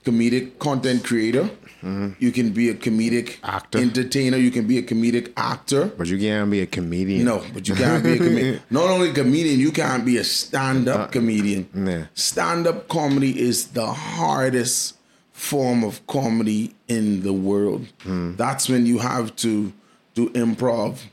comedic 0.06 0.60
content 0.60 1.04
creator. 1.04 1.50
Mm-hmm. 1.84 2.14
You 2.20 2.32
can 2.32 2.52
be 2.52 2.70
a 2.70 2.74
comedic 2.74 3.38
Actor. 3.44 3.78
entertainer. 3.80 4.38
You 4.38 4.52
can 4.52 4.68
be 4.68 4.78
a 4.78 4.82
comedic 4.84 5.32
actor. 5.38 5.86
But 5.88 6.08
you 6.08 6.18
can't 6.18 6.50
be 6.50 6.62
a 6.62 6.66
comedian. 6.66 7.26
No, 7.26 7.44
but 7.54 7.68
you 7.68 7.76
can't 7.76 8.04
be 8.04 8.14
a 8.14 8.18
comedian. 8.18 8.62
Not 8.70 8.90
only 8.90 9.10
a 9.10 9.14
comedian, 9.14 9.60
you 9.60 9.72
can't 9.72 10.04
be 10.06 10.18
a 10.18 10.24
stand-up 10.24 11.00
uh, 11.00 11.08
comedian. 11.08 11.70
yeah. 11.74 12.06
Stand-up 12.16 12.88
comedy 12.88 13.40
is 13.40 13.68
the 13.70 13.86
hardest 13.86 14.98
form 15.32 15.84
of 15.84 16.06
comedy 16.08 16.74
in 16.88 17.22
the 17.22 17.34
world. 17.34 17.86
Hmm. 18.02 18.36
That's 18.36 18.68
when 18.68 18.86
you 18.88 18.98
have 19.00 19.36
to 19.38 19.72
do 20.16 20.30
improv. 20.32 21.04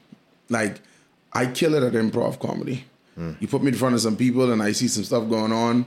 Like 0.48 0.80
I 1.32 1.46
kill 1.46 1.74
it 1.74 1.82
at 1.82 1.92
improv 1.92 2.40
comedy. 2.40 2.84
Hmm. 3.16 3.32
You 3.38 3.48
put 3.48 3.62
me 3.62 3.68
in 3.68 3.74
front 3.74 3.94
of 3.94 4.00
some 4.00 4.16
people 4.16 4.50
and 4.50 4.62
I 4.62 4.72
see 4.72 4.88
some 4.88 5.04
stuff 5.04 5.28
going 5.28 5.52
on, 5.52 5.84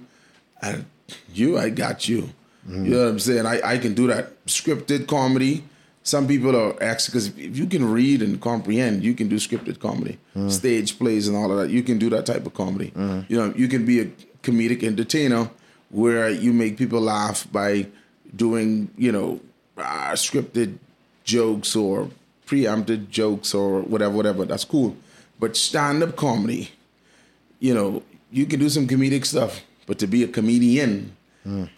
and 0.62 0.86
you, 1.34 1.58
I 1.58 1.70
got 1.70 2.08
you. 2.08 2.30
You 2.68 2.74
know 2.92 3.04
what 3.04 3.10
I'm 3.10 3.20
saying? 3.20 3.46
I, 3.46 3.62
I 3.64 3.78
can 3.78 3.94
do 3.94 4.08
that. 4.08 4.46
Scripted 4.46 5.08
comedy. 5.08 5.64
Some 6.04 6.28
people 6.28 6.56
are 6.56 6.82
actually 6.82 7.12
because 7.12 7.28
if 7.38 7.58
you 7.58 7.66
can 7.66 7.90
read 7.92 8.22
and 8.22 8.40
comprehend, 8.40 9.04
you 9.04 9.14
can 9.14 9.28
do 9.28 9.36
scripted 9.38 9.80
comedy, 9.80 10.18
stage 10.50 10.98
plays, 10.98 11.28
and 11.28 11.36
all 11.36 11.52
of 11.52 11.58
that. 11.60 11.70
You 11.70 11.84
can 11.84 11.98
do 11.98 12.10
that 12.12 12.26
type 12.26 12.46
of 12.46 12.54
comedy. 12.54 12.94
You 13.28 13.38
know, 13.38 13.54
you 13.56 13.68
can 13.68 13.86
be 13.86 14.00
a 14.00 14.06
comedic 14.42 14.84
entertainer 14.84 15.50
where 15.90 16.30
you 16.30 16.54
make 16.54 16.78
people 16.78 17.02
laugh 17.02 17.46
by 17.52 17.88
doing, 18.36 18.90
you 18.98 19.12
know, 19.12 19.42
uh, 19.78 20.12
scripted 20.14 20.78
jokes 21.26 21.76
or 21.76 22.10
preempted 22.46 23.12
jokes 23.12 23.54
or 23.54 23.82
whatever, 23.82 24.16
whatever. 24.16 24.46
That's 24.46 24.64
cool. 24.64 24.96
But 25.40 25.58
stand 25.58 26.04
up 26.04 26.16
comedy, 26.16 26.72
you 27.60 27.74
know, 27.74 28.02
you 28.32 28.46
can 28.46 28.60
do 28.62 28.70
some 28.70 28.88
comedic 28.88 29.26
stuff, 29.26 29.62
but 29.86 30.00
to 30.00 30.08
be 30.08 30.24
a 30.24 30.28
comedian 30.28 31.17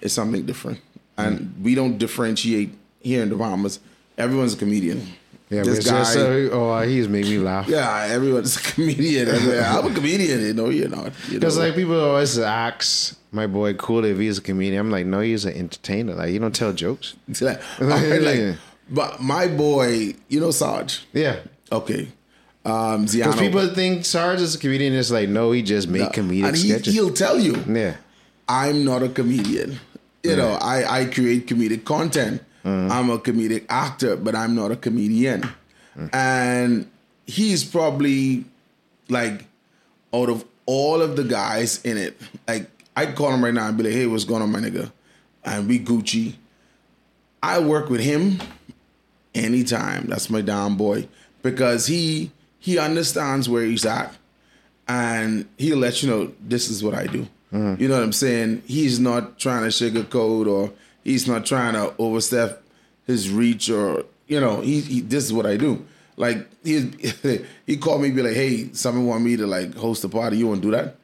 is 0.01 0.13
something 0.13 0.45
different. 0.45 0.79
And 1.17 1.55
we 1.61 1.75
don't 1.75 1.97
differentiate 1.97 2.69
here 3.01 3.23
in 3.23 3.29
the 3.29 3.35
Bahamas. 3.35 3.79
Everyone's 4.17 4.53
a 4.53 4.57
comedian. 4.57 5.05
Yeah, 5.49 5.63
this 5.63 5.89
guy, 5.89 6.03
so, 6.03 6.49
oh, 6.51 6.81
he's 6.81 7.07
made 7.07 7.25
me 7.25 7.39
laugh. 7.39 7.67
yeah, 7.67 8.07
everyone's 8.11 8.55
a 8.59 8.61
comedian. 8.61 9.29
I'm 9.29 9.91
a 9.91 9.93
comedian. 9.93 10.41
You 10.41 10.53
know, 10.53 10.69
you're 10.69 10.89
not. 10.89 11.11
You 11.27 11.33
know? 11.33 11.39
Because 11.39 11.57
like 11.57 11.73
people 11.73 11.99
always 11.99 12.37
ask 12.37 13.17
my 13.31 13.47
boy 13.47 13.73
Cool 13.73 14.05
if 14.05 14.19
he's 14.19 14.37
a 14.37 14.41
comedian. 14.41 14.79
I'm 14.79 14.91
like, 14.91 15.07
no, 15.07 15.21
he's 15.21 15.45
an 15.45 15.55
entertainer. 15.55 16.13
Like 16.13 16.31
you 16.33 16.39
don't 16.39 16.53
tell 16.53 16.71
jokes. 16.71 17.15
It's 17.27 17.41
like, 17.49 17.59
right, 17.79 18.21
like, 18.21 18.57
but 18.91 19.21
my 19.21 19.47
boy, 19.47 20.13
you 20.27 20.39
know, 20.39 20.51
Sarge. 20.51 21.05
Yeah. 21.13 21.39
Okay, 21.71 22.11
um, 22.65 23.05
Because 23.05 23.39
people 23.39 23.67
think 23.69 24.05
Sarge 24.05 24.41
is 24.41 24.55
a 24.55 24.59
comedian. 24.59 24.93
It's 24.93 25.11
like, 25.11 25.29
no, 25.29 25.51
he 25.51 25.61
just 25.61 25.87
make 25.87 26.11
comedic 26.11 26.47
and 26.47 26.55
he, 26.55 26.69
sketches. 26.69 26.93
he'll 26.93 27.13
tell 27.13 27.39
you, 27.39 27.63
yeah. 27.67 27.95
I'm 28.49 28.83
not 28.83 29.03
a 29.03 29.09
comedian. 29.09 29.79
You 30.23 30.35
know, 30.35 30.57
I, 30.59 31.01
I 31.01 31.05
create 31.05 31.47
comedic 31.47 31.85
content. 31.85 32.41
Uh-huh. 32.65 32.93
I'm 32.93 33.09
a 33.09 33.19
comedic 33.19 33.65
actor, 33.69 34.17
but 34.17 34.35
I'm 34.35 34.55
not 34.55 34.71
a 34.71 34.75
comedian. 34.75 35.43
Uh-huh. 35.43 36.09
And 36.11 36.91
he's 37.25 37.63
probably 37.63 38.43
like 39.07 39.45
out 40.13 40.29
of 40.29 40.43
all 40.65 41.01
of 41.01 41.15
the 41.15 41.23
guys 41.23 41.83
in 41.85 41.97
it, 41.97 42.19
like 42.47 42.69
I'd 42.95 43.15
call 43.15 43.33
him 43.33 43.43
right 43.43 43.53
now 43.53 43.67
and 43.67 43.77
be 43.77 43.83
like, 43.83 43.93
hey, 43.93 44.07
what's 44.07 44.25
going 44.25 44.41
on, 44.41 44.51
my 44.51 44.59
nigga? 44.59 44.91
And 45.45 45.67
we 45.67 45.79
Gucci. 45.79 46.35
I 47.41 47.59
work 47.59 47.89
with 47.89 48.01
him 48.01 48.39
anytime. 49.33 50.07
That's 50.07 50.29
my 50.29 50.41
damn 50.41 50.75
boy. 50.75 51.07
Because 51.41 51.87
he 51.87 52.31
he 52.59 52.77
understands 52.77 53.47
where 53.47 53.63
he's 53.63 53.85
at 53.85 54.13
and 54.87 55.47
he'll 55.57 55.77
let 55.77 56.03
you 56.03 56.09
know 56.09 56.33
this 56.41 56.69
is 56.69 56.83
what 56.83 56.93
I 56.93 57.07
do. 57.07 57.27
Mm-hmm. 57.53 57.81
You 57.81 57.87
know 57.87 57.95
what 57.95 58.03
I'm 58.03 58.13
saying? 58.13 58.63
He's 58.65 58.99
not 58.99 59.39
trying 59.39 59.63
to 59.63 59.69
sugarcoat 59.69 60.47
or 60.47 60.71
he's 61.03 61.27
not 61.27 61.45
trying 61.45 61.73
to 61.73 61.93
overstep 61.97 62.63
his 63.05 63.31
reach 63.31 63.69
or 63.69 64.05
you 64.27 64.39
know 64.39 64.61
he, 64.61 64.81
he 64.81 65.01
this 65.01 65.23
is 65.23 65.33
what 65.33 65.45
I 65.45 65.57
do. 65.57 65.85
Like 66.15 66.47
he 66.63 66.91
he 67.65 67.77
called 67.77 68.01
me 68.01 68.11
be 68.11 68.21
like, 68.21 68.35
hey, 68.35 68.71
someone 68.73 69.05
want 69.05 69.23
me 69.23 69.37
to 69.37 69.47
like 69.47 69.75
host 69.75 70.03
a 70.03 70.09
party. 70.09 70.37
You 70.37 70.47
want 70.47 70.61
to 70.61 70.67
do 70.67 70.71
that? 70.71 70.97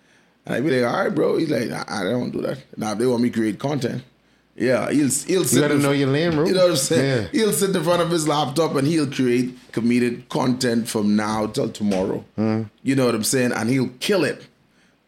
And 0.45 0.55
I 0.55 0.61
be 0.61 0.79
like, 0.79 0.91
all 0.91 1.03
right, 1.03 1.13
bro. 1.13 1.37
He's 1.37 1.49
like, 1.49 1.71
I, 1.71 2.01
I 2.01 2.03
don't 2.03 2.29
do 2.29 2.41
that. 2.41 2.59
Now 2.77 2.91
if 2.91 2.99
they 2.99 3.07
want 3.07 3.23
me 3.23 3.29
to 3.29 3.37
create 3.37 3.57
content, 3.57 4.03
yeah, 4.55 4.89
he'll 4.91 5.09
he'll 5.09 5.43
sit 5.43 5.61
gotta 5.61 5.75
in 5.75 5.81
know 5.81 5.91
your 5.91 6.09
lane, 6.09 6.31
bro. 6.31 6.45
You 6.45 6.53
know 6.53 6.61
what 6.61 6.71
I'm 6.71 6.77
saying? 6.77 7.23
Yeah. 7.23 7.27
He'll 7.31 7.53
sit 7.53 7.75
in 7.75 7.83
front 7.83 8.01
of 8.01 8.09
his 8.09 8.27
laptop 8.27 8.75
and 8.75 8.87
he'll 8.87 9.11
create 9.11 9.71
comedic 9.71 10.29
content 10.29 10.87
from 10.87 11.15
now 11.15 11.47
till 11.47 11.69
tomorrow. 11.69 12.23
Mm-hmm. 12.37 12.69
You 12.83 12.95
know 12.95 13.05
what 13.07 13.15
I'm 13.15 13.23
saying? 13.23 13.51
And 13.51 13.69
he'll 13.69 13.89
kill 13.99 14.23
it 14.23 14.47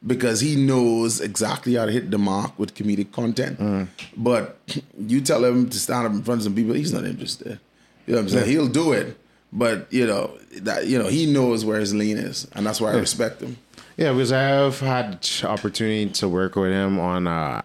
because 0.06 0.41
he 0.41 0.56
knows 0.56 1.20
exactly 1.22 1.76
how 1.76 1.86
to 1.86 1.91
hit 1.91 2.12
the 2.12 2.18
mark 2.18 2.58
with 2.60 2.76
comedic 2.76 3.12
content. 3.12 3.60
Mm. 3.60 3.88
But 4.16 4.58
you 5.00 5.22
tell 5.22 5.43
him 5.43 5.70
to 5.70 5.80
stand 5.80 6.06
up 6.06 6.14
in 6.14 6.24
front 6.24 6.39
of 6.39 6.43
some 6.43 6.56
people, 6.56 6.74
he's 6.74 6.93
not 6.93 7.06
interested. 7.06 7.60
You 8.06 8.14
know 8.14 8.20
what 8.20 8.24
I'm 8.24 8.30
saying? 8.30 8.50
He'll 8.50 8.68
do 8.68 8.93
it, 8.93 9.18
but 9.52 9.91
you 9.91 10.08
know 10.08 10.38
that 10.62 10.88
you 10.88 10.98
know 10.98 11.08
he 11.08 11.26
knows 11.26 11.66
where 11.66 11.80
his 11.80 11.93
lane 11.93 12.18
is, 12.18 12.48
and 12.54 12.66
that's 12.66 12.80
why 12.80 12.91
I 12.91 12.95
respect 12.95 13.41
him. 13.41 13.58
Yeah, 13.98 14.14
because 14.14 14.32
I've 14.32 14.80
had 14.80 15.28
opportunity 15.43 16.10
to 16.12 16.30
work 16.30 16.56
with 16.56 16.72
him 16.72 17.00
on 17.00 17.28
uh, 17.28 17.64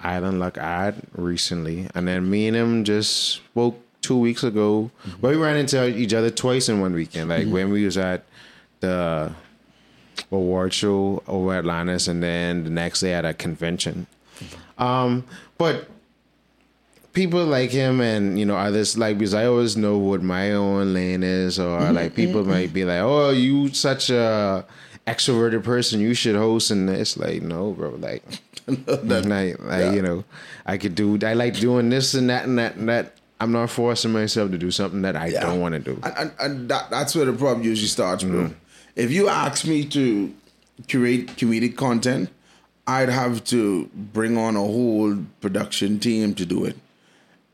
Island 0.00 0.38
Luck 0.40 0.58
ad 0.58 0.96
recently, 1.14 1.88
and 1.94 2.06
then 2.06 2.28
me 2.28 2.48
and 2.48 2.56
him 2.56 2.84
just 2.84 3.36
spoke 3.36 3.80
two 4.02 4.18
weeks 4.18 4.42
ago. 4.42 4.90
Mm-hmm. 5.06 5.20
But 5.20 5.30
we 5.30 5.36
ran 5.36 5.56
into 5.56 5.86
each 5.96 6.12
other 6.12 6.30
twice 6.30 6.68
in 6.68 6.80
one 6.80 6.92
weekend. 6.92 7.28
Like 7.28 7.42
mm-hmm. 7.42 7.52
when 7.52 7.70
we 7.70 7.84
was 7.84 7.96
at 7.96 8.24
the 8.80 9.32
award 10.30 10.72
show 10.72 11.22
over 11.26 11.52
at 11.54 11.60
Atlantis, 11.60 12.08
and 12.08 12.22
then 12.22 12.64
the 12.64 12.70
next 12.70 13.00
day 13.00 13.14
at 13.14 13.24
a 13.24 13.34
convention. 13.34 14.06
Mm-hmm. 14.38 14.82
Um, 14.82 15.24
but 15.58 15.88
people 17.12 17.44
like 17.44 17.70
him 17.70 18.00
and 18.00 18.38
you 18.38 18.46
know 18.46 18.56
others 18.56 18.96
like 18.96 19.18
because 19.18 19.34
I 19.34 19.46
always 19.46 19.76
know 19.76 19.98
what 19.98 20.22
my 20.22 20.52
own 20.52 20.94
lane 20.94 21.22
is, 21.22 21.58
or 21.58 21.80
mm-hmm, 21.80 21.94
like 21.94 22.14
people 22.14 22.42
mm-hmm. 22.42 22.50
might 22.50 22.72
be 22.72 22.84
like, 22.84 23.00
"Oh, 23.00 23.30
you 23.30 23.68
such 23.74 24.10
a 24.10 24.64
extroverted 25.06 25.64
person, 25.64 26.00
you 26.00 26.14
should 26.14 26.36
host." 26.36 26.70
And 26.70 26.88
it's 26.88 27.16
like, 27.16 27.42
no, 27.42 27.72
bro, 27.72 27.90
like, 27.90 28.22
like, 28.66 29.58
like 29.60 29.94
you 29.94 30.02
know, 30.02 30.24
I 30.66 30.78
could 30.78 30.94
do. 30.94 31.18
I 31.22 31.34
like 31.34 31.58
doing 31.58 31.90
this 31.90 32.14
and 32.14 32.30
that 32.30 32.44
and 32.44 32.58
that 32.58 32.76
and 32.76 32.88
that. 32.88 33.14
I'm 33.42 33.52
not 33.52 33.70
forcing 33.70 34.12
myself 34.12 34.50
to 34.50 34.58
do 34.58 34.70
something 34.70 35.00
that 35.00 35.16
I 35.16 35.28
Yeah. 35.28 35.40
don't 35.40 35.60
want 35.60 35.72
to 35.72 35.78
do. 35.78 35.98
And, 36.02 36.14
and, 36.18 36.32
and 36.40 36.68
that, 36.68 36.90
that's 36.90 37.14
where 37.14 37.24
the 37.24 37.32
problem 37.32 37.64
usually 37.64 37.88
starts, 37.88 38.22
bro. 38.22 38.50
If 39.00 39.10
you 39.10 39.30
ask 39.30 39.66
me 39.66 39.86
to 39.86 40.34
create 40.90 41.28
comedic 41.28 41.74
content, 41.74 42.28
I'd 42.86 43.08
have 43.08 43.42
to 43.44 43.88
bring 43.94 44.36
on 44.36 44.56
a 44.56 44.60
whole 44.60 45.16
production 45.40 45.98
team 45.98 46.34
to 46.34 46.44
do 46.44 46.66
it. 46.66 46.76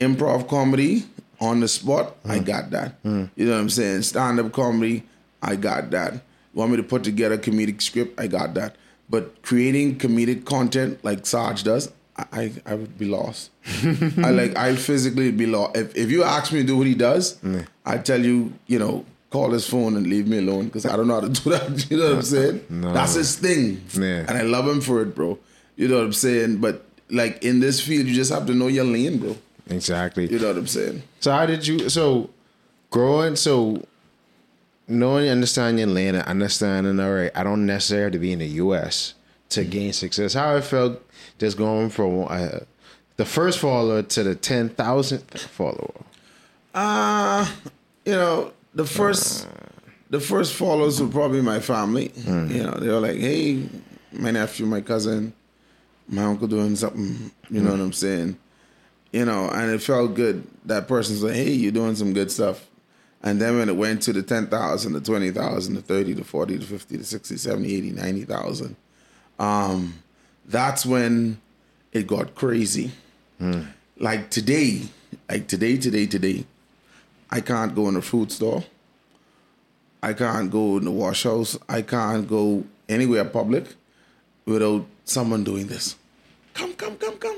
Improv 0.00 0.48
comedy 0.48 1.04
on 1.40 1.60
the 1.60 1.68
spot, 1.68 2.16
I 2.24 2.38
hmm. 2.38 2.44
got 2.44 2.70
that. 2.70 2.94
Hmm. 3.04 3.26
You 3.36 3.44
know 3.44 3.52
what 3.52 3.60
I'm 3.60 3.70
saying? 3.70 4.02
Stand 4.02 4.40
up 4.40 4.50
comedy, 4.50 5.04
I 5.40 5.54
got 5.54 5.92
that. 5.92 6.14
Want 6.52 6.72
me 6.72 6.78
to 6.78 6.82
put 6.82 7.04
together 7.04 7.36
a 7.36 7.38
comedic 7.38 7.80
script, 7.80 8.18
I 8.18 8.26
got 8.26 8.54
that. 8.54 8.74
But 9.08 9.42
creating 9.42 9.98
comedic 9.98 10.46
content 10.46 11.04
like 11.04 11.26
Sarge 11.26 11.62
does, 11.62 11.92
I, 12.16 12.50
I, 12.66 12.74
would 12.74 12.98
be 12.98 13.04
lost. 13.04 13.50
I 13.84 14.30
like 14.30 14.56
I 14.56 14.74
physically 14.74 15.30
be 15.30 15.46
lost. 15.46 15.76
If 15.76 15.94
if 15.94 16.10
you 16.10 16.24
ask 16.24 16.50
me 16.50 16.62
to 16.62 16.66
do 16.66 16.76
what 16.78 16.88
he 16.88 16.94
does, 16.94 17.38
I 17.84 17.98
tell 17.98 18.24
you, 18.24 18.54
you 18.66 18.80
know, 18.80 19.04
call 19.36 19.50
his 19.50 19.68
phone 19.68 19.96
and 19.96 20.06
leave 20.06 20.26
me 20.26 20.38
alone 20.38 20.64
because 20.64 20.86
I 20.86 20.96
don't 20.96 21.08
know 21.08 21.20
how 21.20 21.20
to 21.20 21.28
do 21.28 21.50
that. 21.50 21.86
You 21.90 21.98
know 21.98 22.08
what 22.08 22.14
I'm 22.16 22.22
saying? 22.22 22.66
That's 22.70 23.14
his 23.14 23.36
thing. 23.36 23.82
Yeah. 23.92 24.24
And 24.28 24.30
I 24.30 24.42
love 24.42 24.66
him 24.66 24.80
for 24.80 25.02
it, 25.02 25.14
bro. 25.14 25.38
You 25.76 25.88
know 25.88 25.98
what 25.98 26.04
I'm 26.04 26.12
saying? 26.14 26.56
But 26.58 26.84
like 27.10 27.44
in 27.44 27.60
this 27.60 27.80
field, 27.80 28.06
you 28.06 28.14
just 28.14 28.32
have 28.32 28.46
to 28.46 28.54
know 28.54 28.68
your 28.68 28.84
lane, 28.84 29.18
bro. 29.18 29.36
Exactly. 29.68 30.26
You 30.26 30.38
know 30.38 30.48
what 30.48 30.56
I'm 30.56 30.66
saying? 30.66 31.02
So 31.20 31.32
how 31.32 31.44
did 31.44 31.66
you 31.66 31.90
so 31.90 32.30
growing 32.90 33.36
so 33.36 33.84
knowing 34.88 35.28
understanding 35.28 35.80
your 35.80 35.94
lane 35.94 36.14
and 36.14 36.26
understanding 36.26 36.98
all 36.98 37.12
right, 37.12 37.32
I 37.34 37.42
don't 37.42 37.66
necessarily 37.66 38.04
have 38.04 38.12
to 38.12 38.18
be 38.18 38.32
in 38.32 38.38
the 38.38 38.52
US 38.64 39.14
to 39.50 39.64
gain 39.64 39.92
success. 39.92 40.32
How 40.32 40.56
I 40.56 40.62
felt 40.62 41.02
just 41.38 41.58
going 41.58 41.90
from 41.90 42.26
uh, 42.28 42.60
the 43.16 43.26
first 43.26 43.58
follower 43.58 44.02
to 44.02 44.22
the 44.22 44.34
ten 44.34 44.70
thousandth 44.70 45.42
follower. 45.58 46.00
Uh 46.74 47.46
you 48.06 48.12
know, 48.12 48.52
the 48.76 48.84
first 48.84 49.48
the 50.10 50.20
first 50.20 50.54
followers 50.54 51.00
were 51.00 51.08
probably 51.08 51.40
my 51.40 51.58
family. 51.58 52.10
Mm. 52.10 52.54
You 52.54 52.62
know, 52.62 52.72
they 52.72 52.88
were 52.88 53.00
like, 53.00 53.16
Hey, 53.16 53.68
my 54.12 54.30
nephew, 54.30 54.66
my 54.66 54.82
cousin, 54.82 55.32
my 56.06 56.24
uncle 56.24 56.46
doing 56.46 56.76
something, 56.76 57.32
you 57.50 57.60
know 57.60 57.70
mm. 57.70 57.78
what 57.78 57.80
I'm 57.80 57.92
saying? 57.92 58.38
You 59.12 59.24
know, 59.24 59.48
and 59.48 59.70
it 59.70 59.82
felt 59.82 60.14
good. 60.14 60.46
That 60.66 60.86
person's 60.86 61.24
like, 61.24 61.34
Hey, 61.34 61.50
you're 61.50 61.72
doing 61.72 61.96
some 61.96 62.12
good 62.12 62.30
stuff. 62.30 62.68
And 63.22 63.40
then 63.40 63.58
when 63.58 63.68
it 63.68 63.76
went 63.76 64.02
to 64.02 64.12
the 64.12 64.22
10,000, 64.22 64.92
the 64.92 65.00
20,000, 65.00 65.74
the 65.74 65.82
30, 65.82 66.12
the 66.12 66.24
40, 66.24 66.56
the 66.58 66.64
50, 66.64 66.96
the 66.98 67.04
60, 67.04 67.36
70, 67.36 67.74
80, 67.74 67.90
90,000, 67.92 68.76
um, 69.38 69.94
that's 70.44 70.86
when 70.86 71.40
it 71.92 72.06
got 72.06 72.34
crazy. 72.36 72.92
Hmm. 73.38 73.62
Like 73.98 74.30
today, 74.30 74.82
like 75.28 75.48
today, 75.48 75.78
today, 75.78 76.06
today, 76.06 76.44
I 77.30 77.40
can't 77.40 77.74
go 77.74 77.88
in 77.88 77.96
a 77.96 78.02
food 78.02 78.30
store. 78.32 78.64
I 80.02 80.12
can't 80.12 80.50
go 80.50 80.76
in 80.76 80.84
the 80.84 80.90
wash 80.90 81.24
house. 81.24 81.58
I 81.68 81.82
can't 81.82 82.28
go 82.28 82.64
anywhere 82.88 83.24
public 83.24 83.66
without 84.44 84.86
someone 85.04 85.44
doing 85.44 85.66
this. 85.66 85.96
Come, 86.54 86.74
come, 86.74 86.96
come, 86.96 87.18
come. 87.18 87.36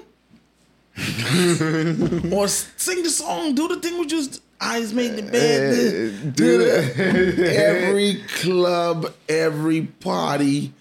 or 2.32 2.48
sing 2.48 3.02
the 3.02 3.10
song, 3.10 3.54
do 3.54 3.68
the 3.68 3.78
thing 3.80 3.98
with 3.98 4.08
just 4.08 4.42
eyes 4.60 4.92
made 4.92 5.16
the 5.16 5.22
bed. 5.22 5.74
Eh, 5.74 6.30
do 6.34 6.60
every 7.44 8.22
club, 8.40 9.12
every 9.28 9.82
party, 9.82 10.72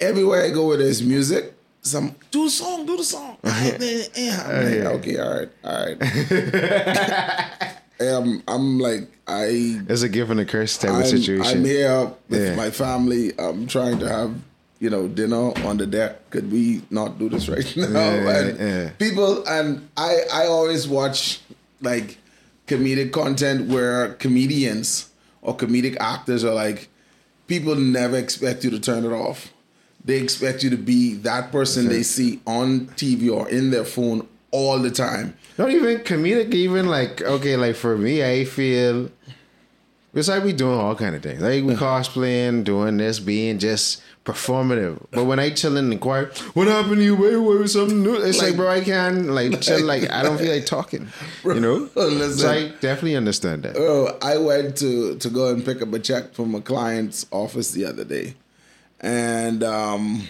everywhere 0.00 0.44
I 0.44 0.50
go 0.50 0.68
where 0.68 0.78
there's 0.78 1.02
music, 1.02 1.54
some 1.82 2.14
do 2.30 2.44
the 2.44 2.50
song, 2.50 2.86
do 2.86 2.96
the 2.96 3.04
song. 3.04 3.36
Uh-huh. 3.44 3.70
Eh, 3.80 4.08
I'm 4.32 4.64
like, 4.64 4.80
uh-huh. 4.80 4.96
okay, 4.96 5.18
all 5.18 5.38
right, 5.38 5.50
all 5.64 5.86
right. 7.60 7.74
um, 8.00 8.42
I'm 8.46 8.78
like, 8.78 9.08
I 9.26 9.80
It's 9.88 10.02
a 10.02 10.08
gift 10.08 10.30
and 10.30 10.40
a 10.40 10.44
curse 10.44 10.78
type 10.78 10.90
I'm, 10.92 11.00
of 11.02 11.06
situation. 11.06 11.58
I'm 11.58 11.64
here 11.64 12.12
with 12.28 12.48
Yeah. 12.48 12.54
my 12.54 12.70
family. 12.70 13.32
I'm 13.38 13.66
trying 13.66 13.98
to 14.00 14.08
have, 14.08 14.34
you 14.80 14.90
know, 14.90 15.08
dinner 15.08 15.52
on 15.66 15.76
the 15.78 15.86
deck. 15.86 16.30
Could 16.30 16.50
we 16.52 16.82
not 16.90 17.18
do 17.18 17.28
this 17.28 17.48
right 17.48 17.66
now? 17.76 17.86
Yeah, 17.88 18.38
and 18.38 18.58
yeah. 18.58 18.90
people 18.98 19.44
and 19.46 19.88
I 19.96 20.18
I 20.32 20.46
always 20.46 20.86
watch 20.88 21.40
like 21.80 22.18
comedic 22.66 23.12
content 23.12 23.68
where 23.68 24.14
comedians 24.14 25.08
or 25.42 25.56
comedic 25.56 25.96
actors 26.00 26.44
are 26.44 26.54
like 26.54 26.88
people 27.46 27.74
never 27.74 28.16
expect 28.16 28.62
you 28.64 28.70
to 28.70 28.78
turn 28.80 29.04
it 29.04 29.12
off. 29.12 29.52
They 30.04 30.18
expect 30.22 30.62
you 30.62 30.70
to 30.70 30.76
be 30.76 31.14
that 31.16 31.50
person 31.52 31.88
they 31.88 32.02
see 32.02 32.40
on 32.46 32.86
TV 32.96 33.30
or 33.30 33.48
in 33.48 33.70
their 33.70 33.84
phone 33.84 34.26
all 34.50 34.78
the 34.78 34.90
time. 34.90 35.36
Not 35.58 35.70
even 35.70 35.98
comedic, 35.98 36.54
even 36.54 36.86
like 36.88 37.22
okay, 37.22 37.56
like 37.56 37.76
for 37.76 37.96
me, 37.98 38.24
I 38.24 38.44
feel 38.44 39.10
it's 40.14 40.28
like 40.28 40.42
we 40.44 40.52
doing 40.52 40.78
all 40.78 40.94
kind 40.94 41.14
of 41.14 41.22
things. 41.22 41.40
Like 41.40 41.64
we 41.64 41.74
cosplaying, 41.74 42.64
doing 42.64 42.96
this, 42.96 43.18
being 43.20 43.58
just 43.58 44.02
performative. 44.24 45.04
But 45.10 45.24
when 45.24 45.38
I 45.38 45.50
chill 45.50 45.76
in 45.76 45.90
the 45.90 45.96
choir, 45.96 46.26
what 46.54 46.66
happened 46.66 46.96
to 46.96 47.02
you, 47.04 47.16
baby? 47.16 47.36
What 47.36 47.58
was 47.60 47.72
something 47.74 48.02
new? 48.02 48.14
It's 48.16 48.38
like, 48.38 48.48
Like- 48.48 48.56
bro, 48.56 48.68
I 48.70 48.80
can 48.80 49.34
like 49.34 49.60
chill. 49.60 49.84
Like 49.84 50.10
I 50.10 50.22
don't 50.22 50.38
feel 50.38 50.52
like 50.52 50.66
talking. 50.66 51.08
You 51.44 51.60
know, 51.60 51.88
Listen. 51.94 52.38
so 52.38 52.50
I 52.50 52.68
definitely 52.80 53.16
understand 53.16 53.62
that. 53.64 53.76
Oh, 53.76 54.16
I 54.22 54.38
went 54.38 54.76
to 54.78 55.16
to 55.18 55.28
go 55.30 55.50
and 55.50 55.64
pick 55.64 55.82
up 55.82 55.92
a 55.92 55.98
check 55.98 56.32
from 56.34 56.54
a 56.54 56.60
client's 56.60 57.26
office 57.30 57.72
the 57.72 57.84
other 57.84 58.04
day, 58.04 58.34
and 59.00 59.62
um, 59.62 60.28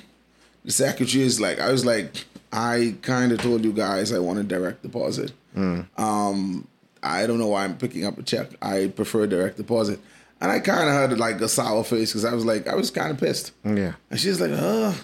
the 0.65 0.73
secretary 0.73 1.25
is 1.25 1.41
like, 1.41 1.61
I 1.61 1.71
was 1.71 1.85
like, 1.87 2.25
I 2.53 2.97
kind 3.03 3.33
of 3.33 3.41
told 3.41 3.65
you 3.65 3.73
guys 3.73 4.13
I 4.13 4.19
want 4.19 4.39
a 4.39 4.43
direct 4.43 4.83
deposit. 4.83 5.33
Um, 5.57 6.69
I 7.03 7.27
don't 7.27 7.39
know 7.39 7.49
why 7.49 7.65
I'm 7.65 7.77
picking 7.77 8.05
up 8.05 8.19
a 8.19 8.23
check. 8.23 8.51
I 8.63 8.89
prefer 8.95 9.27
direct 9.27 9.57
deposit, 9.57 10.01
and 10.41 10.51
I 10.51 10.61
kind 10.61 10.89
of 10.89 10.95
had 10.95 11.19
like 11.19 11.41
a 11.41 11.49
sour 11.49 11.85
face 11.85 12.13
because 12.13 12.25
I 12.25 12.33
was 12.33 12.45
like, 12.45 12.67
I 12.69 12.75
was 12.75 12.91
kind 12.91 13.11
of 13.11 13.19
pissed. 13.19 13.53
Yeah. 13.65 13.95
And 14.11 14.19
she's 14.21 14.41
like, 14.41 14.53
uh, 14.53 14.95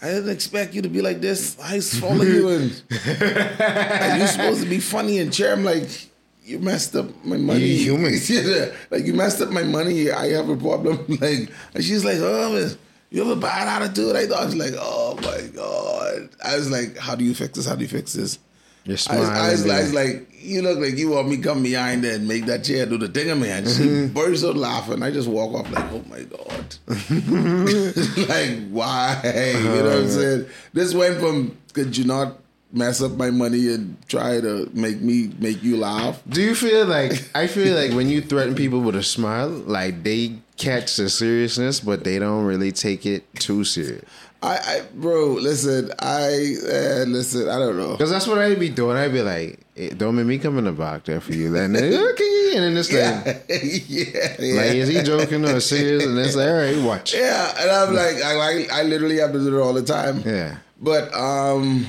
I 0.00 0.06
didn't 0.06 0.30
expect 0.30 0.74
you 0.74 0.82
to 0.82 0.88
be 0.88 1.00
like 1.00 1.20
this. 1.20 1.56
I 1.60 1.80
follow 1.80 2.24
you 2.24 2.48
and, 2.48 2.82
you're 2.90 4.26
supposed 4.26 4.62
to 4.62 4.68
be 4.68 4.80
funny 4.80 5.18
and 5.18 5.32
chair. 5.32 5.52
I'm 5.52 5.64
like, 5.64 5.88
you 6.44 6.58
messed 6.58 6.96
up 6.96 7.06
my 7.24 7.36
money. 7.36 7.60
You 7.60 7.96
human. 7.96 8.14
yeah, 8.26 8.72
like 8.90 9.04
you 9.04 9.14
messed 9.14 9.40
up 9.40 9.50
my 9.50 9.62
money. 9.62 10.10
I 10.10 10.28
have 10.30 10.48
a 10.48 10.56
problem. 10.56 10.98
Like, 11.20 11.50
and 11.74 11.84
she's 11.84 12.04
like, 12.04 12.18
oh, 12.18 12.52
man, 12.52 12.76
you 13.12 13.22
have 13.22 13.36
a 13.36 13.40
bad 13.40 13.82
attitude. 13.82 14.16
I 14.16 14.26
thought 14.26 14.40
I 14.40 14.44
was 14.46 14.56
like, 14.56 14.72
oh 14.78 15.16
my 15.16 15.46
god. 15.54 16.30
I 16.42 16.56
was 16.56 16.70
like, 16.70 16.96
how 16.96 17.14
do 17.14 17.24
you 17.24 17.34
fix 17.34 17.56
this? 17.56 17.66
How 17.66 17.74
do 17.74 17.82
you 17.82 17.88
fix 17.88 18.14
this? 18.14 18.38
You're 18.84 18.94
I 18.94 18.94
was, 18.94 19.02
smiling. 19.02 19.30
I, 19.30 19.50
was, 19.50 19.70
I 19.70 19.80
was 19.82 19.94
like, 19.94 20.28
you 20.32 20.62
look 20.62 20.78
like 20.78 20.96
you 20.96 21.10
want 21.10 21.28
me 21.28 21.36
come 21.36 21.62
behind 21.62 22.02
there 22.02 22.16
and 22.16 22.26
make 22.26 22.46
that 22.46 22.64
chair 22.64 22.86
do 22.86 22.96
the 22.96 23.08
thing 23.08 23.28
of 23.30 23.38
me. 23.38 23.50
And 23.50 23.68
she 23.68 23.82
mm-hmm. 23.82 24.14
burst 24.14 24.44
out 24.44 24.56
laughing. 24.56 25.02
I 25.02 25.10
just 25.10 25.28
walk 25.28 25.54
off 25.54 25.70
like, 25.70 25.92
oh 25.92 26.02
my 26.08 26.22
God. 26.22 26.76
like, 28.28 28.70
why? 28.70 29.20
You 29.24 29.62
know 29.62 29.74
what 29.74 29.92
I'm 29.92 29.98
uh-huh. 29.98 30.08
saying? 30.08 30.46
This 30.72 30.94
went 30.94 31.20
from, 31.20 31.58
could 31.74 31.96
you 31.96 32.04
not 32.04 32.38
mess 32.72 33.02
up 33.02 33.12
my 33.12 33.30
money 33.30 33.72
and 33.72 33.96
try 34.08 34.40
to 34.40 34.70
make 34.72 35.00
me 35.02 35.30
make 35.38 35.62
you 35.62 35.76
laugh? 35.76 36.22
Do 36.28 36.40
you 36.40 36.54
feel 36.54 36.86
like 36.86 37.12
I 37.34 37.46
feel 37.46 37.76
like 37.76 37.92
when 37.92 38.08
you 38.08 38.22
threaten 38.22 38.54
people 38.54 38.80
with 38.80 38.96
a 38.96 39.02
smile, 39.02 39.50
like 39.50 40.02
they 40.02 40.38
catch 40.62 40.96
the 40.96 41.08
seriousness, 41.10 41.80
but 41.80 42.04
they 42.04 42.18
don't 42.18 42.44
really 42.44 42.72
take 42.72 43.04
it 43.04 43.32
too 43.34 43.64
serious? 43.64 44.04
I, 44.42 44.56
I 44.56 44.82
bro, 44.94 45.34
listen, 45.34 45.92
I, 46.00 46.26
uh, 46.26 47.04
listen, 47.06 47.48
I 47.48 47.58
don't 47.58 47.76
know. 47.76 47.92
Because 47.92 48.10
that's 48.10 48.26
what 48.26 48.38
I'd 48.38 48.58
be 48.58 48.68
doing. 48.68 48.96
I'd 48.96 49.12
be 49.12 49.22
like, 49.22 49.60
eh, 49.76 49.90
"Don't 49.96 50.16
make 50.16 50.26
me 50.26 50.38
come 50.38 50.58
in 50.58 50.64
the 50.64 50.72
box 50.72 51.06
there 51.06 51.20
for 51.20 51.32
you." 51.32 51.52
Then 51.52 51.76
okay, 51.76 52.52
and 52.54 52.64
then 52.64 52.76
it's 52.76 52.92
like, 52.92 53.46
yeah, 53.48 54.38
yeah. 54.38 54.56
like, 54.56 54.74
is 54.74 54.88
he 54.88 55.02
joking 55.02 55.44
or 55.44 55.60
serious? 55.60 56.04
And 56.04 56.18
it's 56.18 56.34
like, 56.34 56.48
all 56.48 56.54
right, 56.54 56.78
watch. 56.82 57.14
Yeah, 57.14 57.54
and 57.60 57.70
I'm 57.70 57.94
like, 57.94 58.16
I, 58.16 58.34
I, 58.34 58.80
I 58.80 58.82
literally 58.82 59.18
have 59.18 59.32
to 59.32 59.38
do 59.38 59.56
it 59.56 59.62
all 59.62 59.74
the 59.74 59.82
time. 59.82 60.22
Yeah. 60.26 60.56
But 60.80 61.14
um, 61.14 61.86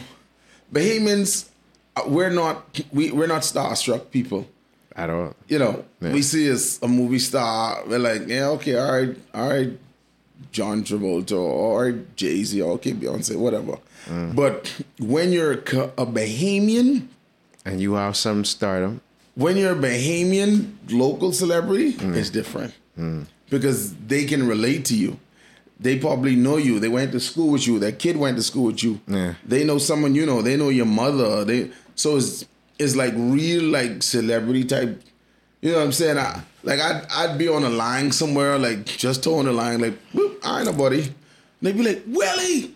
Bahamians, 0.72 1.50
uh, 1.96 2.04
we're 2.06 2.30
not 2.30 2.82
we 2.92 3.12
we're 3.12 3.28
not 3.28 3.42
starstruck 3.42 4.12
people. 4.12 4.48
At 4.96 5.10
all. 5.10 5.34
You 5.48 5.60
know, 5.60 5.86
Yeah. 6.02 6.14
we 6.14 6.22
see 6.22 6.48
as 6.50 6.80
a 6.84 6.88
movie 6.88 7.20
star, 7.20 7.84
we're 7.88 7.98
like, 8.00 8.28
yeah, 8.28 8.50
okay, 8.50 8.76
all 8.78 8.92
right, 8.92 9.18
all 9.34 9.50
right, 9.50 9.72
John 10.52 10.84
Travolta 10.84 11.38
or 11.38 11.94
Jay 12.16 12.44
Z, 12.44 12.62
okay, 12.62 12.94
Beyonce, 12.94 13.36
whatever. 13.36 13.78
Mm. 14.08 14.36
But 14.36 14.72
when 15.00 15.32
you're 15.32 15.54
a 15.54 16.06
Bahamian, 16.06 17.08
And 17.66 17.82
you 17.82 17.94
have 17.94 18.16
some 18.16 18.46
stardom. 18.46 19.02
when 19.36 19.58
you're 19.58 19.72
a 19.72 19.76
Bahamian 19.82 20.74
local 20.92 21.32
celebrity, 21.32 21.96
it's 22.00 22.30
different 22.30 22.74
because 23.50 23.94
they 24.08 24.26
can 24.26 24.46
relate 24.48 24.86
to 24.86 24.96
you. 24.96 25.18
They 25.80 25.98
probably 25.98 26.36
know 26.36 26.58
you. 26.58 26.80
They 26.80 26.88
went 26.88 27.12
to 27.14 27.20
school 27.20 27.50
with 27.50 27.66
you. 27.68 27.80
Their 27.80 27.92
kid 27.92 28.16
went 28.18 28.38
to 28.38 28.44
school 28.44 28.66
with 28.66 28.84
you. 28.84 29.00
Yeah. 29.08 29.34
They 29.46 29.64
know 29.64 29.80
someone 29.80 30.14
you 30.16 30.26
know. 30.26 30.42
They 30.42 30.56
know 30.56 30.70
your 30.70 30.86
mother. 30.86 31.44
They 31.46 31.72
so 31.96 32.18
it's 32.18 32.46
it's 32.80 32.96
like 32.96 33.14
real 33.16 33.64
like 33.64 34.04
celebrity 34.04 34.64
type. 34.64 35.02
You 35.62 35.72
know 35.72 35.78
what 35.78 35.86
I'm 35.86 35.92
saying? 35.92 36.18
I, 36.18 36.42
like 36.64 36.80
I'd 36.80 37.06
I'd 37.10 37.38
be 37.38 37.48
on 37.48 37.64
a 37.64 37.70
line 37.70 38.12
somewhere, 38.12 38.58
like 38.58 38.86
just 38.86 39.24
towing 39.24 39.46
the 39.46 39.54
line, 39.54 39.82
like 39.82 39.98
whoop, 40.14 40.40
I 40.44 40.60
ain't 40.60 40.66
nobody. 40.66 41.04
And 41.04 41.14
they'd 41.62 41.78
be 41.78 41.84
like, 41.84 42.04
Willie, 42.08 42.76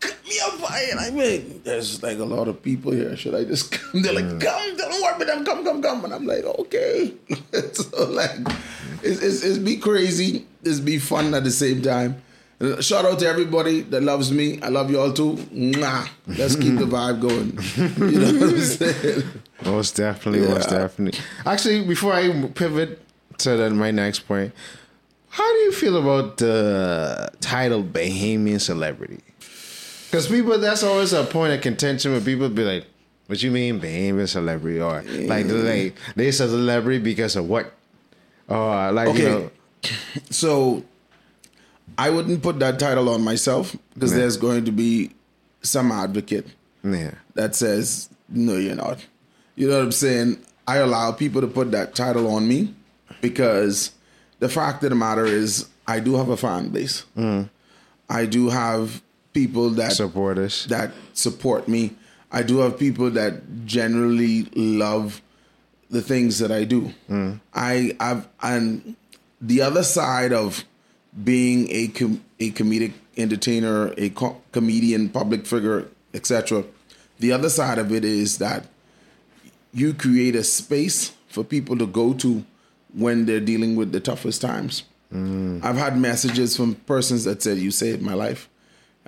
cut 0.00 0.16
me 0.24 0.38
up, 0.44 0.72
and 0.72 1.00
I 1.00 1.10
mean, 1.10 1.60
there's 1.64 2.02
like 2.02 2.18
a 2.18 2.24
lot 2.24 2.48
of 2.48 2.62
people 2.62 2.92
here. 2.92 3.16
Should 3.16 3.34
I 3.34 3.44
just 3.44 3.72
come? 3.72 4.02
They're 4.02 4.12
like, 4.12 4.40
come, 4.40 4.76
don't 4.76 5.02
worry 5.02 5.16
about 5.16 5.26
them, 5.26 5.44
come, 5.44 5.64
come, 5.64 5.82
come. 5.82 6.04
And 6.04 6.14
I'm 6.14 6.26
like, 6.26 6.44
okay. 6.44 7.12
so 7.72 8.10
like, 8.10 8.38
it's, 9.02 9.22
it's 9.22 9.42
it's 9.44 9.58
be 9.58 9.76
crazy, 9.76 10.46
it's 10.62 10.80
be 10.80 10.98
fun 10.98 11.34
at 11.34 11.44
the 11.44 11.50
same 11.50 11.82
time. 11.82 12.22
Shout 12.80 13.04
out 13.04 13.20
to 13.20 13.26
everybody 13.28 13.82
that 13.82 14.02
loves 14.02 14.32
me. 14.32 14.60
I 14.62 14.68
love 14.68 14.90
you 14.90 14.98
all 14.98 15.12
too. 15.12 15.34
Mwah. 15.54 16.08
Let's 16.26 16.56
keep 16.56 16.74
the 16.76 16.86
vibe 16.86 17.20
going. 17.20 17.56
You 18.10 18.18
know 18.18 18.46
what 18.46 18.54
I'm 18.54 18.60
saying? 18.60 19.22
Most 19.64 19.94
definitely, 19.96 20.48
most 20.48 20.68
definitely. 20.68 21.20
Actually, 21.46 21.84
before 21.84 22.12
I 22.12 22.48
pivot 22.54 23.00
to 23.38 23.70
my 23.70 23.92
next 23.92 24.20
point, 24.26 24.52
how 25.28 25.52
do 25.52 25.58
you 25.60 25.72
feel 25.72 25.96
about 25.98 26.38
the 26.38 27.30
title 27.40 27.84
Bahamian 27.84 28.60
celebrity? 28.60 29.20
Because 30.10 30.26
people, 30.26 30.58
that's 30.58 30.82
always 30.82 31.12
a 31.12 31.22
point 31.22 31.52
of 31.52 31.60
contention 31.60 32.12
when 32.12 32.24
people 32.24 32.48
be 32.48 32.64
like, 32.64 32.86
"What 33.26 33.40
you 33.40 33.52
mean 33.52 33.78
Bahamian 33.78 34.26
celebrity?" 34.26 34.80
Or 34.80 35.02
like, 35.28 35.46
"They 35.46 35.92
they 36.16 36.28
a 36.28 36.32
celebrity 36.32 36.98
because 36.98 37.36
of 37.36 37.48
what? 37.48 37.72
Or 38.48 38.90
like 38.90 39.16
you 39.16 39.24
know, 39.24 39.50
So 40.30 40.82
I 41.98 42.10
wouldn't 42.10 42.42
put 42.42 42.58
that 42.60 42.78
title 42.78 43.08
on 43.08 43.22
myself 43.22 43.76
because 43.94 44.12
Yeah. 44.12 44.18
there's 44.18 44.36
going 44.36 44.64
to 44.66 44.72
be 44.72 45.10
some 45.62 45.90
advocate 45.90 46.46
yeah, 46.84 47.14
that 47.34 47.54
says, 47.56 48.08
no, 48.28 48.56
you're 48.56 48.76
not. 48.76 49.04
You 49.56 49.68
know 49.68 49.76
what 49.78 49.84
I'm 49.84 49.92
saying? 49.92 50.38
I 50.66 50.76
allow 50.76 51.10
people 51.12 51.40
to 51.40 51.48
put 51.48 51.72
that 51.72 51.94
title 51.96 52.28
on 52.32 52.46
me 52.46 52.72
because 53.20 53.90
the 54.38 54.48
fact 54.48 54.84
of 54.84 54.90
the 54.90 54.96
matter 54.96 55.26
is, 55.26 55.66
I 55.88 55.98
do 56.00 56.14
have 56.16 56.28
a 56.28 56.36
fan 56.36 56.68
base. 56.68 57.04
Mm. 57.16 57.48
I 58.08 58.26
do 58.26 58.50
have 58.50 59.02
people 59.32 59.70
that 59.70 59.92
supporters. 59.92 60.66
that 60.66 60.92
support 61.14 61.66
me. 61.68 61.96
I 62.30 62.42
do 62.42 62.58
have 62.58 62.78
people 62.78 63.10
that 63.10 63.64
generally 63.66 64.42
love 64.54 65.20
the 65.90 66.02
things 66.02 66.38
that 66.38 66.52
I 66.52 66.64
do. 66.64 66.92
Mm. 67.10 67.40
I 67.54 67.96
I've 67.98 68.28
and 68.42 68.94
the 69.40 69.62
other 69.62 69.82
side 69.82 70.32
of 70.32 70.64
being 71.24 71.68
a 71.70 71.88
com- 71.88 72.24
a 72.38 72.50
comedic 72.52 72.92
entertainer, 73.16 73.92
a 73.96 74.10
co- 74.10 74.40
comedian, 74.52 75.08
public 75.08 75.46
figure, 75.46 75.88
etc. 76.14 76.64
The 77.18 77.32
other 77.32 77.48
side 77.48 77.78
of 77.78 77.92
it 77.92 78.04
is 78.04 78.38
that 78.38 78.66
you 79.72 79.94
create 79.94 80.36
a 80.36 80.44
space 80.44 81.12
for 81.28 81.44
people 81.44 81.76
to 81.78 81.86
go 81.86 82.14
to 82.14 82.44
when 82.94 83.26
they're 83.26 83.40
dealing 83.40 83.76
with 83.76 83.92
the 83.92 84.00
toughest 84.00 84.40
times. 84.40 84.84
Mm. 85.12 85.64
I've 85.64 85.76
had 85.76 85.98
messages 85.98 86.56
from 86.56 86.74
persons 86.74 87.24
that 87.24 87.42
said, 87.42 87.58
"You 87.58 87.70
saved 87.70 88.02
my 88.02 88.14
life," 88.14 88.48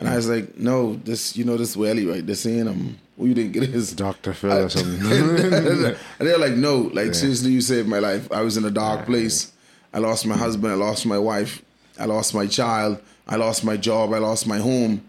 And 0.01 0.09
I 0.09 0.17
was 0.17 0.29
like, 0.29 0.57
no, 0.57 0.95
this, 0.95 1.37
you 1.37 1.45
know, 1.45 1.59
this 1.59 1.77
Welly, 1.77 2.07
right? 2.07 2.27
This 2.27 2.47
ain't 2.47 2.61
him. 2.61 2.69
Um, 2.69 2.99
Who 3.19 3.25
oh, 3.25 3.27
you 3.27 3.35
think 3.35 3.55
it 3.55 3.65
is? 3.65 3.93
Dr. 3.93 4.33
Phil 4.33 4.51
or 4.51 4.69
something. 4.71 4.99
and 5.13 5.97
they're 6.19 6.39
like, 6.39 6.55
no, 6.55 6.91
like 6.95 7.15
seriously, 7.15 7.51
you 7.51 7.61
saved 7.61 7.87
my 7.87 7.99
life. 7.99 8.33
I 8.33 8.41
was 8.41 8.57
in 8.57 8.65
a 8.65 8.71
dark 8.71 9.05
place. 9.05 9.53
I 9.93 9.99
lost 9.99 10.27
my 10.27 10.37
mm. 10.37 10.39
husband. 10.39 10.73
I 10.73 10.77
lost 10.77 11.05
my 11.05 11.19
wife. 11.19 11.63
I 12.01 12.07
lost 12.07 12.35
my 12.35 12.47
child. 12.47 13.01
I 13.29 13.37
lost 13.37 13.65
my 13.65 13.77
job. 13.77 14.13
I 14.13 14.19
lost 14.19 14.47
my 14.47 14.59
home. 14.59 15.05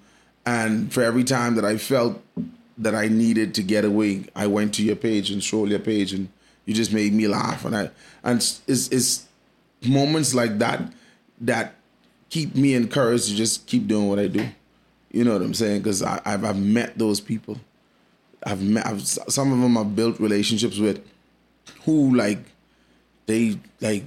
And 0.45 0.91
for 0.91 1.01
every 1.01 1.23
time 1.23 1.55
that 1.55 1.65
I 1.65 1.77
felt 1.77 2.21
that 2.77 2.95
I 2.95 3.07
needed 3.07 3.55
to 3.55 3.63
get 3.63 3.85
away, 3.85 4.25
I 4.35 4.47
went 4.47 4.73
to 4.75 4.83
your 4.83 4.95
page 4.95 5.31
and 5.31 5.43
scrolled 5.43 5.69
your 5.69 5.79
page, 5.79 6.13
and 6.13 6.29
you 6.65 6.73
just 6.73 6.91
made 6.91 7.13
me 7.13 7.27
laugh. 7.27 7.65
And 7.65 7.75
I 7.75 7.89
and 8.23 8.37
it's 8.37 8.61
it's 8.67 9.25
moments 9.87 10.33
like 10.33 10.59
that 10.59 10.81
that 11.41 11.75
keep 12.29 12.55
me 12.55 12.73
encouraged 12.73 13.29
to 13.29 13.35
just 13.35 13.67
keep 13.67 13.87
doing 13.87 14.07
what 14.07 14.19
I 14.19 14.27
do. 14.27 14.47
You 15.11 15.23
know 15.23 15.33
what 15.33 15.41
I'm 15.41 15.53
saying? 15.53 15.79
Because 15.79 16.01
I've 16.03 16.43
I've 16.43 16.59
met 16.59 16.97
those 16.97 17.21
people. 17.21 17.57
I've 18.43 18.61
met 18.61 18.85
I've, 18.87 19.01
some 19.05 19.53
of 19.53 19.59
them 19.59 19.77
I've 19.77 19.95
built 19.95 20.19
relationships 20.19 20.79
with, 20.79 21.05
who 21.85 22.15
like 22.15 22.39
they 23.27 23.59
like 23.79 24.03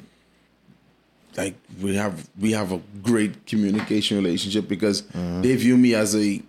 like 1.37 1.55
we 1.83 1.97
have 1.97 2.29
we 2.41 2.53
have 2.53 2.73
a 2.73 2.81
great 3.03 3.47
communication 3.47 4.17
relationship 4.17 4.69
because 4.69 5.03
they 5.43 5.55
view 5.57 5.77
me 5.77 5.95
as 5.95 6.15
a 6.15 6.43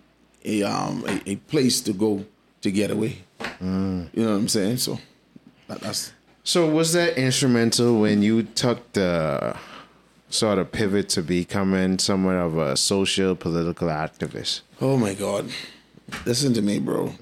a 0.44 0.62
um 0.62 1.04
a, 1.06 1.30
a 1.30 1.36
place 1.36 1.80
to 1.82 1.92
go 1.92 2.24
to 2.62 2.70
get 2.70 2.90
away. 2.90 3.18
You 3.60 4.08
know 4.14 4.32
what 4.32 4.38
I'm 4.38 4.48
saying? 4.48 4.78
So 4.78 4.98
that, 5.68 5.80
that's 5.80 6.12
So 6.44 6.68
was 6.68 6.92
that 6.92 7.16
instrumental 7.18 8.00
when 8.00 8.22
you 8.22 8.42
took 8.44 8.92
the 8.92 9.56
sort 10.28 10.58
of 10.58 10.72
pivot 10.72 11.08
to 11.10 11.22
becoming 11.22 11.98
somewhat 11.98 12.36
of 12.36 12.58
a 12.58 12.76
social 12.76 13.34
political 13.34 13.88
activist? 13.88 14.62
Oh 14.80 14.96
my 14.96 15.14
God. 15.14 15.50
Listen 16.24 16.54
to 16.54 16.62
me, 16.62 16.78
bro. 16.78 17.12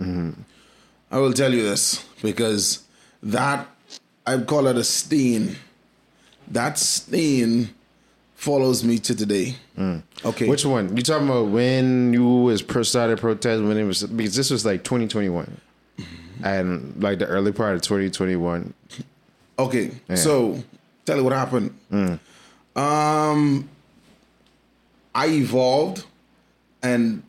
I 1.10 1.18
will 1.18 1.32
tell 1.32 1.52
you 1.54 1.62
this 1.62 2.04
because 2.22 2.84
that, 3.22 3.66
I 4.26 4.36
call 4.38 4.66
it 4.66 4.76
a 4.76 4.84
stain. 4.84 5.56
That 6.49 6.78
stain 6.78 7.70
follows 8.34 8.84
me 8.84 8.99
to 8.99 9.14
today. 9.14 9.57
Mm. 9.78 10.03
Okay. 10.24 10.49
Which 10.49 10.64
one? 10.64 10.97
You 10.97 11.03
talking 11.03 11.28
about 11.28 11.49
when 11.49 12.12
you 12.12 12.26
was 12.26 12.62
pro- 12.62 12.82
started 12.82 13.18
protest 13.18 13.62
when 13.62 13.76
it 13.76 13.84
was 13.84 14.03
because 14.03 14.36
this 14.36 14.51
was 14.51 14.64
like 14.64 14.84
2021 14.84 15.61
mm-hmm. 15.99 16.45
and 16.45 17.03
like 17.03 17.18
the 17.18 17.26
early 17.26 17.53
part 17.53 17.74
of 17.74 17.82
2021. 17.82 18.74
Okay, 19.59 19.92
so 20.16 20.62
tell 21.05 21.16
you 21.16 21.24
what 21.24 21.32
happened. 21.32 21.78
Mm. 21.92 22.18
Um, 22.76 23.68
I 25.14 25.28
evolved, 25.28 26.05
and 26.82 27.22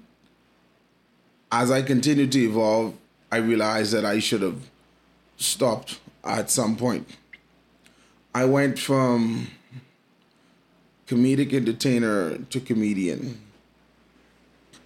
as 1.52 1.70
I 1.70 1.84
continued 1.84 2.32
to 2.32 2.40
evolve, 2.40 2.96
I 3.32 3.38
realized 3.38 3.94
that 3.94 4.06
I 4.06 4.18
should 4.20 4.42
have 4.42 4.60
stopped 5.38 6.00
at 6.24 6.50
some 6.50 6.76
point. 6.76 7.08
I 8.36 8.44
went 8.44 8.78
from 8.78 9.48
comedic 11.08 11.54
entertainer 11.54 12.38
to 12.38 12.60
comedian, 12.60 13.40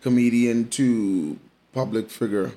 comedian 0.02 0.70
to 0.70 1.40
public 1.74 2.12
figure, 2.12 2.52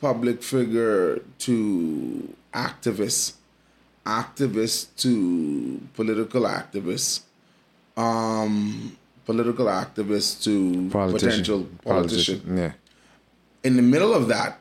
public 0.00 0.42
figure 0.42 1.20
to 1.46 2.34
activist, 2.52 3.34
activist 4.04 4.88
to 4.96 5.80
political 5.94 6.42
activist, 6.42 7.20
um, 7.96 8.96
political 9.26 9.66
activist 9.66 10.42
to 10.42 10.90
potential 10.90 11.68
politician. 11.84 12.56
Yeah. 12.56 12.72
In 13.62 13.76
the 13.76 13.82
middle 13.82 14.12
of 14.12 14.26
that, 14.26 14.58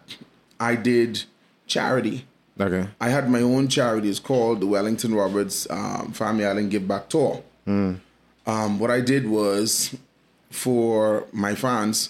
I 0.59 0.75
did 0.75 1.23
charity. 1.65 2.27
Okay. 2.59 2.87
I 2.99 3.09
had 3.09 3.29
my 3.29 3.41
own 3.41 3.67
charity. 3.67 4.09
It's 4.09 4.19
called 4.19 4.59
the 4.59 4.67
Wellington 4.67 5.13
Roberts 5.15 5.69
um, 5.69 6.11
Family 6.13 6.45
Island 6.45 6.71
Give 6.71 6.87
Back 6.87 7.09
Tour. 7.09 7.41
Um, 8.45 8.79
what 8.79 8.89
I 8.91 8.99
did 9.01 9.27
was 9.27 9.95
for 10.49 11.25
my 11.31 11.53
fans 11.55 12.09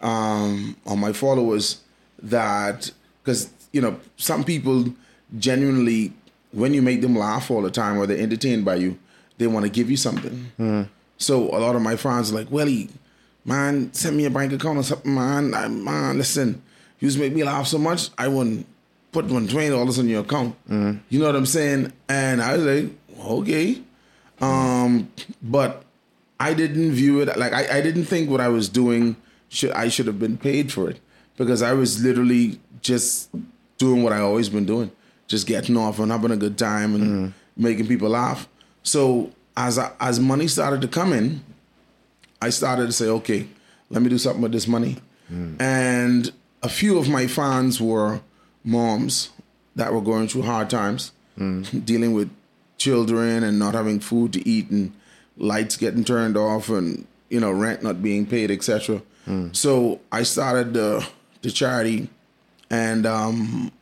um, 0.00 0.76
or 0.84 0.96
my 0.96 1.12
followers 1.12 1.80
that 2.22 2.90
because 3.22 3.50
you 3.72 3.82
know 3.82 4.00
some 4.16 4.44
people 4.44 4.86
genuinely 5.38 6.12
when 6.52 6.72
you 6.72 6.80
make 6.80 7.00
them 7.02 7.16
laugh 7.16 7.50
all 7.50 7.60
the 7.62 7.70
time 7.70 7.98
or 7.98 8.06
they're 8.06 8.18
entertained 8.18 8.64
by 8.64 8.76
you, 8.76 8.96
they 9.38 9.46
want 9.46 9.64
to 9.66 9.70
give 9.70 9.90
you 9.90 9.96
something. 9.96 10.88
So 11.18 11.48
a 11.50 11.58
lot 11.58 11.76
of 11.76 11.82
my 11.82 11.96
fans 11.96 12.30
are 12.32 12.36
like, 12.36 12.50
Welly, 12.50 12.88
man, 13.44 13.92
send 13.92 14.16
me 14.16 14.24
a 14.24 14.30
bank 14.30 14.52
account 14.52 14.78
or 14.78 14.82
something, 14.84 15.14
man. 15.14 15.52
I, 15.52 15.68
man, 15.68 16.16
listen, 16.16 16.62
you 17.00 17.08
just 17.08 17.18
make 17.18 17.32
me 17.34 17.44
laugh 17.44 17.66
so 17.66 17.78
much, 17.78 18.10
I 18.16 18.28
wouldn't 18.28 18.66
put 19.14 19.24
one 19.26 19.48
twenty 19.48 19.70
dollars 19.70 19.98
on 19.98 20.08
your 20.08 20.20
account. 20.20 20.54
You 21.08 21.18
know 21.18 21.26
what 21.26 21.36
I'm 21.36 21.46
saying? 21.46 21.92
And 22.08 22.42
I 22.42 22.56
was 22.56 22.64
like, 22.66 22.90
okay. 23.38 23.80
Um, 24.40 25.08
but 25.40 25.84
I 26.38 26.52
didn't 26.54 26.92
view 26.92 27.20
it 27.20 27.34
like 27.38 27.52
I, 27.54 27.78
I 27.78 27.80
didn't 27.80 28.04
think 28.04 28.28
what 28.28 28.40
I 28.40 28.48
was 28.48 28.68
doing 28.68 29.16
should 29.48 29.70
I 29.70 29.88
should 29.88 30.06
have 30.06 30.18
been 30.18 30.36
paid 30.36 30.72
for 30.72 30.90
it 30.90 30.98
because 31.38 31.62
I 31.62 31.72
was 31.72 32.02
literally 32.02 32.58
just 32.82 33.30
doing 33.78 34.02
what 34.02 34.12
I 34.12 34.20
always 34.20 34.48
been 34.48 34.66
doing, 34.66 34.90
just 35.28 35.46
getting 35.46 35.76
off 35.76 35.98
and 36.00 36.10
having 36.12 36.32
a 36.32 36.36
good 36.36 36.58
time 36.58 36.94
and 36.94 37.32
making 37.56 37.86
people 37.86 38.10
laugh. 38.10 38.48
So 38.82 39.30
as 39.56 39.78
I, 39.78 39.92
as 40.00 40.18
money 40.20 40.48
started 40.48 40.80
to 40.82 40.88
come 40.88 41.12
in, 41.12 41.42
I 42.42 42.50
started 42.50 42.86
to 42.86 42.92
say, 42.92 43.06
okay, 43.06 43.46
let 43.90 44.02
me 44.02 44.08
do 44.10 44.18
something 44.18 44.42
with 44.42 44.52
this 44.52 44.66
money. 44.68 44.96
And 45.58 46.30
a 46.62 46.68
few 46.68 46.98
of 46.98 47.08
my 47.08 47.26
fans 47.26 47.80
were 47.80 48.20
moms 48.64 49.30
that 49.76 49.92
were 49.92 50.00
going 50.00 50.28
through 50.28 50.42
hard 50.42 50.70
times, 50.70 51.12
dealing 51.36 52.12
with 52.12 52.30
children 52.78 53.42
and 53.44 53.58
not 53.58 53.74
having 53.74 54.00
food 54.00 54.32
to 54.32 54.48
eat 54.48 54.70
and 54.70 54.92
lights 55.36 55.76
getting 55.76 56.04
turned 56.04 56.36
off 56.36 56.68
and 56.68 57.06
you 57.28 57.40
know 57.40 57.50
rent 57.50 57.82
not 57.82 58.02
being 58.02 58.26
paid, 58.26 58.50
etc. 58.50 59.02
So 59.52 60.00
I 60.12 60.22
started 60.22 60.74
the 60.74 61.06
the 61.42 61.50
charity, 61.50 62.08
and 62.70 63.06
um, 63.06 63.72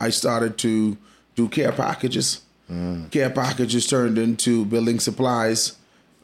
I 0.00 0.10
started 0.10 0.58
to 0.58 0.96
do 1.34 1.48
care 1.48 1.72
packages. 1.72 2.40
Care 3.10 3.30
packages 3.30 3.86
turned 3.86 4.16
into 4.16 4.64
building 4.64 4.98
supplies 5.00 5.76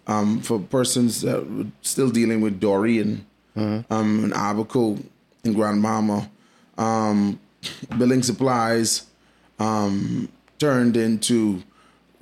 um, 0.07 0.41
for 0.41 0.59
persons 0.59 1.21
that 1.23 1.45
were 1.51 1.66
still 1.83 2.09
dealing 2.11 2.41
with 2.41 2.59
Dorian 2.61 3.27
um, 3.91 4.25
and 4.25 4.33
Abaco 4.33 4.99
and 5.45 5.55
Grand 5.55 5.83
Bahama. 5.83 6.31
Um, 6.79 7.39
building 7.97 8.23
supplies 8.23 9.07
um, 9.59 10.29
turned 10.59 10.97
into 10.97 11.63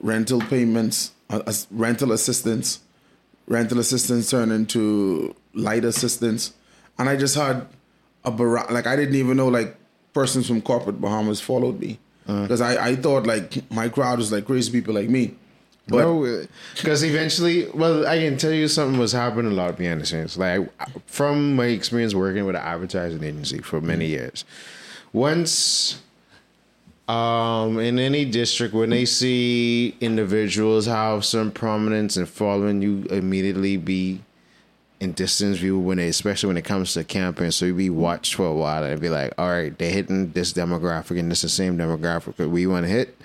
rental 0.01 0.41
payments, 0.41 1.13
uh, 1.31 1.43
as- 1.47 1.67
rental 1.71 2.13
assistance. 2.13 2.81
Rental 3.49 3.79
assistance 3.79 4.29
turned 4.31 4.51
into 4.51 5.35
light 5.55 5.85
assistance, 5.85 6.53
and 6.99 7.09
I 7.09 7.15
just 7.15 7.37
had 7.37 7.67
a 8.25 8.31
bar- 8.33 8.67
like 8.73 8.89
I 8.89 8.97
didn't 8.97 9.15
even 9.15 9.37
know 9.37 9.47
like 9.47 9.77
persons 10.13 10.49
from 10.49 10.61
corporate 10.63 11.01
Bahamas 11.01 11.41
followed 11.41 11.79
me 11.79 12.01
because 12.27 12.61
I, 12.61 12.89
I 12.89 12.97
thought 12.97 13.25
like 13.25 13.71
my 13.71 13.89
crowd 13.89 14.19
was 14.19 14.33
like 14.33 14.47
crazy 14.47 14.73
people 14.73 14.95
like 14.95 15.09
me. 15.09 15.37
But 15.87 15.99
no, 15.99 16.45
because 16.75 17.05
eventually, 17.05 17.69
well, 17.73 18.05
I 18.05 18.19
can 18.19 18.37
tell 18.37 18.51
you 18.51 18.67
something 18.67 18.99
was 18.99 19.13
happening 19.13 19.53
a 19.53 19.55
lot 19.55 19.79
behind 19.79 20.01
the 20.01 20.07
scenes. 20.07 20.37
Like 20.37 20.69
from 21.07 21.55
my 21.55 21.67
experience 21.67 22.13
working 22.17 22.45
with 22.47 22.57
an 22.57 22.63
advertising 22.63 23.23
agency 23.23 23.59
for 23.59 23.81
many 23.81 24.07
years, 24.07 24.45
once 25.13 26.01
um 27.09 27.79
in 27.79 28.01
any 28.01 28.25
district 28.25 28.75
when 28.75 28.91
they 28.91 29.05
see 29.05 29.95
individuals 30.01 30.87
have 30.87 31.25
some 31.25 31.51
prominence 31.51 32.17
and 32.17 32.29
following, 32.29 32.83
you 32.83 33.05
immediately 33.11 33.77
be 33.77 34.21
in 34.99 35.13
distance 35.13 35.59
view 35.59 35.79
when 35.79 35.99
they, 35.99 36.09
especially 36.09 36.49
when 36.49 36.57
it 36.57 36.65
comes 36.65 36.95
to 36.95 37.05
campaign. 37.05 37.51
So 37.51 37.67
you 37.67 37.75
be 37.75 37.91
watched 37.91 38.35
for 38.35 38.47
a 38.47 38.55
while 38.55 38.83
and 38.83 39.01
be 39.01 39.11
like, 39.11 39.35
all 39.37 39.51
right, 39.51 39.77
they're 39.77 39.91
hitting 39.91 40.33
this 40.33 40.53
demographic 40.53 41.19
and 41.19 41.31
this 41.31 41.45
is 41.45 41.51
the 41.51 41.57
same 41.57 41.77
demographic 41.77 42.37
that 42.37 42.49
we 42.49 42.67
want 42.67 42.87
to 42.87 42.91
hit. 42.91 43.17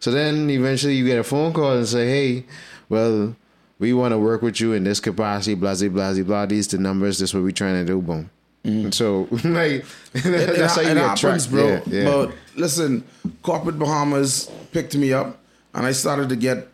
So 0.00 0.10
then 0.10 0.50
eventually 0.50 0.94
you 0.94 1.06
get 1.06 1.18
a 1.18 1.24
phone 1.24 1.52
call 1.52 1.76
and 1.76 1.86
say, 1.86 2.08
hey, 2.08 2.44
well, 2.88 3.36
we 3.78 3.92
want 3.92 4.12
to 4.12 4.18
work 4.18 4.42
with 4.42 4.60
you 4.60 4.72
in 4.72 4.84
this 4.84 5.00
capacity, 5.00 5.54
blah, 5.54 5.74
blah, 5.74 5.88
blah, 5.88 6.22
blah. 6.22 6.46
These 6.46 6.68
the 6.68 6.78
numbers. 6.78 7.18
This 7.18 7.30
is 7.30 7.34
what 7.34 7.44
we're 7.44 7.52
trying 7.52 7.86
to 7.86 7.90
do. 7.90 8.02
Boom. 8.02 8.30
And 8.62 8.94
so 8.94 9.26
like 9.44 9.84
it, 10.14 10.56
that's 10.58 10.76
how 10.76 10.82
it 10.82 10.88
you 10.88 10.94
get 10.94 11.18
happens, 11.18 11.46
bro. 11.46 11.66
Yeah, 11.66 11.82
yeah. 11.86 12.04
But 12.04 12.34
listen, 12.56 13.04
corporate 13.42 13.78
Bahamas 13.78 14.50
picked 14.72 14.94
me 14.96 15.12
up, 15.12 15.38
and 15.74 15.86
I 15.86 15.92
started 15.92 16.28
to 16.28 16.36
get 16.36 16.68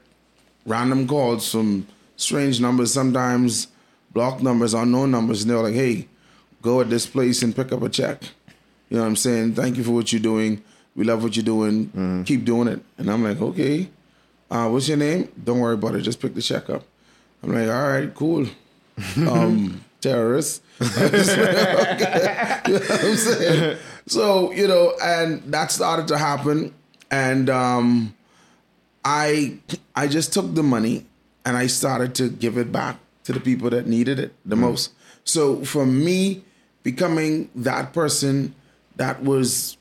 random 0.64 1.07
calls 1.07 1.51
from 1.51 1.87
strange 2.16 2.61
numbers. 2.61 2.93
Sometimes 2.93 3.68
block 4.12 4.43
numbers, 4.43 4.74
unknown 4.74 5.11
numbers, 5.11 5.43
and 5.43 5.51
they're 5.51 5.62
like, 5.62 5.74
"Hey, 5.74 6.09
go 6.62 6.80
at 6.80 6.91
this 6.91 7.07
place 7.07 7.43
and 7.43 7.55
pick 7.55 7.70
up 7.72 7.82
a 7.82 7.89
check." 7.89 8.22
You 8.89 8.97
know 8.97 9.03
what 9.03 9.09
I'm 9.09 9.16
saying? 9.16 9.55
Thank 9.55 9.76
you 9.76 9.84
for 9.84 9.91
what 9.93 10.12
you're 10.12 10.22
doing. 10.22 10.62
We 10.95 11.05
love 11.05 11.22
what 11.22 11.37
you're 11.37 11.45
doing. 11.45 11.87
Mm-hmm. 11.87 12.22
Keep 12.22 12.45
doing 12.45 12.68
it. 12.68 12.80
And 12.99 13.11
I'm 13.11 13.22
like, 13.24 13.41
okay. 13.41 13.89
Uh, 14.51 14.68
what's 14.68 14.89
your 14.89 14.97
name? 14.97 15.30
Don't 15.43 15.59
worry 15.59 15.74
about 15.74 15.97
it. 15.97 16.03
Just 16.03 16.20
pick 16.20 16.34
the 16.34 16.43
check 16.43 16.70
up. 16.70 16.84
I'm 17.43 17.53
like, 17.53 17.68
all 17.68 17.89
right, 17.89 18.14
cool. 18.14 18.47
um, 19.28 19.84
terrorists. 20.01 20.61
Okay. 20.81 22.61
You 22.67 22.73
know 22.75 22.79
what 22.81 23.05
I'm 23.05 23.17
saying? 23.17 23.79
So, 24.07 24.53
you 24.53 24.69
know, 24.69 24.93
and 25.03 25.43
that 25.53 25.71
started 25.73 26.09
to 26.09 26.19
happen. 26.19 26.75
And 27.11 27.49
um, 27.49 28.15
I 29.05 29.59
I 29.95 30.09
just 30.09 30.33
took 30.33 30.55
the 30.55 30.63
money 30.63 31.07
and 31.45 31.57
I 31.57 31.69
started 31.69 32.15
to 32.17 32.29
give 32.29 32.59
it 32.59 32.73
back 32.73 32.99
to 33.25 33.33
the 33.33 33.41
people 33.41 33.71
that 33.71 33.87
needed 33.87 34.19
it 34.19 34.33
the 34.45 34.57
most. 34.57 34.93
So 35.25 35.65
for 35.65 35.87
me, 35.87 36.43
becoming 36.83 37.51
that 37.55 37.93
person 37.93 38.55
that 38.97 39.23
was 39.23 39.77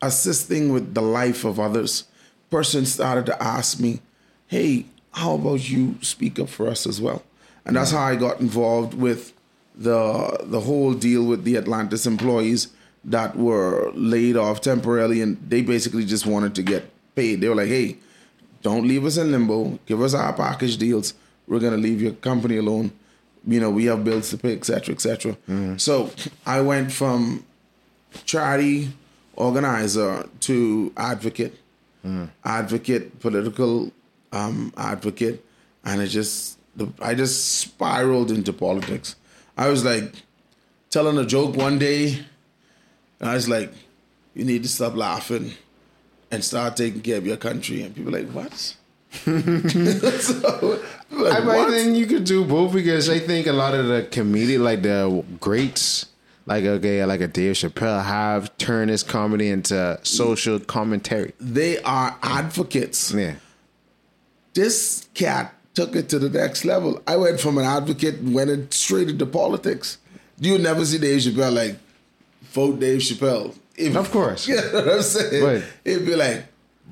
assisting 0.00 0.72
with 0.72 0.94
the 0.94 1.02
life 1.02 1.44
of 1.44 1.60
others, 1.60 2.04
person 2.50 2.86
started 2.86 3.26
to 3.26 3.42
ask 3.42 3.80
me, 3.80 4.00
"Hey, 4.46 4.86
how 5.12 5.34
about 5.34 5.68
you 5.68 5.96
speak 6.00 6.38
up 6.38 6.48
for 6.48 6.68
us 6.68 6.86
as 6.86 7.00
well?" 7.00 7.22
And 7.64 7.76
that's 7.76 7.90
how 7.92 8.02
I 8.02 8.16
got 8.16 8.40
involved 8.40 8.94
with 8.94 9.32
the 9.74 10.38
the 10.42 10.60
whole 10.60 10.92
deal 10.94 11.24
with 11.24 11.44
the 11.44 11.56
Atlantis 11.56 12.06
employees 12.06 12.68
that 13.04 13.36
were 13.36 13.90
laid 13.94 14.36
off 14.36 14.60
temporarily, 14.60 15.20
and 15.22 15.36
they 15.48 15.62
basically 15.62 16.04
just 16.04 16.26
wanted 16.26 16.54
to 16.54 16.62
get 16.62 16.84
paid. 17.14 17.40
They 17.40 17.48
were 17.48 17.54
like, 17.56 17.68
"Hey, 17.68 17.96
don't 18.62 18.86
leave 18.86 19.04
us 19.04 19.16
in 19.16 19.32
limbo. 19.32 19.78
Give 19.86 20.00
us 20.02 20.14
our 20.14 20.32
package 20.32 20.76
deals. 20.76 21.14
We're 21.48 21.58
gonna 21.60 21.76
leave 21.78 22.00
your 22.00 22.12
company 22.12 22.58
alone. 22.58 22.92
You 23.46 23.58
know, 23.60 23.70
we 23.70 23.86
have 23.86 24.04
bills 24.04 24.30
to 24.30 24.38
pay, 24.38 24.52
etc., 24.54 24.94
etc." 24.94 25.36
So 25.78 26.10
I 26.46 26.60
went 26.60 26.92
from 26.92 27.44
charity 28.24 28.90
organizer 29.36 30.28
to 30.40 30.92
advocate, 30.96 31.54
advocate, 32.44 33.18
political 33.20 33.90
um, 34.32 34.72
advocate, 34.76 35.44
and 35.84 36.00
it 36.02 36.08
just 36.08 36.58
the, 36.76 36.88
I 37.00 37.14
just 37.14 37.56
spiraled 37.58 38.30
into 38.30 38.52
politics. 38.52 39.16
I 39.56 39.68
was 39.68 39.84
like 39.84 40.12
telling 40.90 41.18
a 41.18 41.26
joke 41.26 41.56
one 41.56 41.78
day, 41.78 42.24
and 43.20 43.30
I 43.30 43.34
was 43.34 43.48
like, 43.48 43.72
"You 44.34 44.44
need 44.44 44.62
to 44.62 44.68
stop 44.68 44.94
laughing 44.96 45.52
and 46.30 46.44
start 46.44 46.76
taking 46.76 47.00
care 47.00 47.18
of 47.18 47.26
your 47.26 47.36
country." 47.36 47.82
And 47.82 47.94
people 47.94 48.12
were 48.12 48.18
like, 48.20 48.30
"What?" 48.30 48.76
so, 49.12 50.80
like, 51.10 51.32
I 51.34 51.40
"What?" 51.44 51.70
think 51.70 51.96
you 51.96 52.06
could 52.06 52.24
do 52.24 52.44
both 52.44 52.72
because 52.72 53.10
I 53.10 53.18
think 53.18 53.46
a 53.46 53.52
lot 53.52 53.74
of 53.74 53.86
the 53.86 54.08
comedian, 54.10 54.64
like 54.64 54.82
the 54.82 55.24
greats, 55.38 56.06
like 56.46 56.64
okay, 56.64 57.04
like 57.04 57.20
a 57.20 57.28
Dave 57.28 57.56
Chappelle, 57.56 58.04
have 58.04 58.56
turned 58.56 58.90
his 58.90 59.02
comedy 59.02 59.48
into 59.50 59.98
social 60.02 60.58
commentary. 60.60 61.34
They 61.38 61.78
are 61.82 62.16
advocates. 62.22 63.12
Yeah, 63.12 63.34
this 64.54 65.08
cat 65.14 65.54
took 65.74 65.96
it 65.96 66.08
to 66.10 66.18
the 66.18 66.28
next 66.30 66.64
level. 66.64 67.00
I 67.06 67.16
went 67.16 67.40
from 67.40 67.58
an 67.58 67.64
advocate 67.64 68.16
and 68.16 68.34
went 68.34 68.72
straight 68.74 69.08
into 69.08 69.26
politics. 69.26 69.98
You 70.38 70.58
never 70.58 70.84
see 70.84 70.98
Dave 70.98 71.20
Chappelle 71.20 71.54
like 71.54 71.76
vote 72.42 72.78
Dave 72.80 73.00
Chappelle. 73.00 73.54
If- 73.76 73.96
Of 73.96 74.10
course. 74.10 74.46
You 74.48 74.56
know 74.56 74.70
what 74.72 74.88
I'm 74.88 75.02
saying? 75.02 75.44
Right. 75.44 75.64
It'd 75.84 76.06
be 76.06 76.14
like 76.16 76.44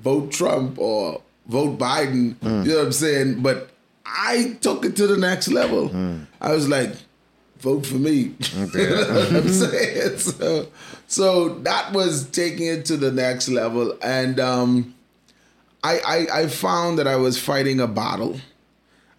vote 0.03 0.33
Trump 0.33 0.79
or 0.79 1.21
vote 1.47 1.79
Biden. 1.79 2.35
Mm. 2.37 2.65
You 2.65 2.71
know 2.73 2.77
what 2.79 2.87
I'm 2.87 2.93
saying? 2.93 3.43
But 3.43 3.71
I 4.07 4.57
took 4.61 4.85
it 4.85 4.97
to 4.97 5.07
the 5.07 5.17
next 5.19 5.49
level. 5.49 5.89
Mm. 5.91 6.27
I 6.41 6.53
was 6.53 6.69
like, 6.69 6.93
vote 7.59 7.85
for 7.85 7.97
me. 7.97 8.35
you 8.55 8.67
know 8.67 9.15
what 9.15 9.33
I'm 9.33 9.49
saying? 9.49 10.19
So, 10.19 10.67
so 11.07 11.49
that 11.61 11.93
was 11.93 12.29
taking 12.31 12.67
it 12.67 12.85
to 12.87 12.97
the 12.97 13.11
next 13.13 13.49
level. 13.49 13.97
And 14.03 14.39
um, 14.41 14.95
I, 15.83 15.99
I, 16.33 16.43
I 16.43 16.47
found 16.47 16.99
that 16.99 17.07
I 17.09 17.17
was 17.17 17.39
fighting 17.39 17.81
a 17.81 17.87
battle. 17.89 18.41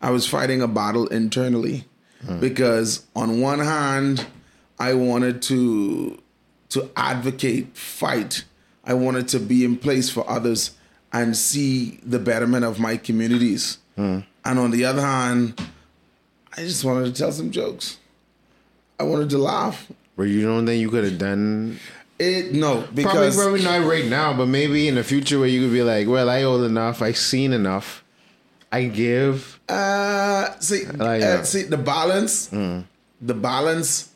I 0.02 0.10
was 0.12 0.28
fighting 0.28 0.62
a 0.62 0.68
battle 0.68 1.08
internally 1.08 1.86
because 2.40 3.06
on 3.16 3.42
one 3.42 3.60
hand, 3.60 4.26
I 4.80 4.94
wanted 4.94 5.42
to 5.44 6.20
to 6.70 6.90
advocate, 6.96 7.76
fight. 7.78 8.46
I 8.84 8.94
wanted 8.94 9.28
to 9.30 9.40
be 9.40 9.66
in 9.66 9.78
place 9.78 10.10
for 10.10 10.28
others 10.30 10.72
and 11.14 11.36
see 11.36 12.00
the 12.04 12.18
betterment 12.20 12.64
of 12.66 12.80
my 12.80 12.98
communities. 12.98 13.78
Hmm. 13.96 14.20
And 14.46 14.58
on 14.58 14.72
the 14.72 14.86
other 14.86 15.02
hand, 15.02 15.60
I 16.58 16.62
just 16.62 16.84
wanted 16.84 17.14
to 17.14 17.22
tell 17.22 17.32
some 17.32 17.52
jokes. 17.52 17.98
I 19.00 19.04
wanted 19.04 19.30
to 19.32 19.38
laugh. 19.38 19.92
where 20.16 20.28
you 20.28 20.44
don't 20.44 20.66
think 20.66 20.80
you 20.82 20.90
could 20.90 21.04
have 21.04 21.18
done. 21.18 21.80
It 22.20 22.54
no 22.54 22.82
Probably, 22.82 23.04
because 23.04 23.36
probably 23.36 23.64
not 23.64 23.86
right 23.86 24.06
now, 24.06 24.32
but 24.34 24.46
maybe 24.46 24.88
in 24.88 24.96
the 24.96 25.04
future 25.04 25.40
where 25.40 25.48
you 25.48 25.62
could 25.62 25.74
be 25.74 25.82
like, 25.84 26.08
well, 26.08 26.30
I 26.30 26.44
old 26.44 26.64
enough, 26.64 27.02
I 27.02 27.14
seen 27.14 27.52
enough, 27.52 28.01
I 28.72 28.86
give. 28.86 29.60
Uh, 29.68 30.58
see, 30.60 30.86
Like, 30.86 31.22
uh, 31.22 31.44
see 31.44 31.64
the 31.64 31.78
balance, 31.78 32.48
the 32.48 33.34
balance. 33.34 34.10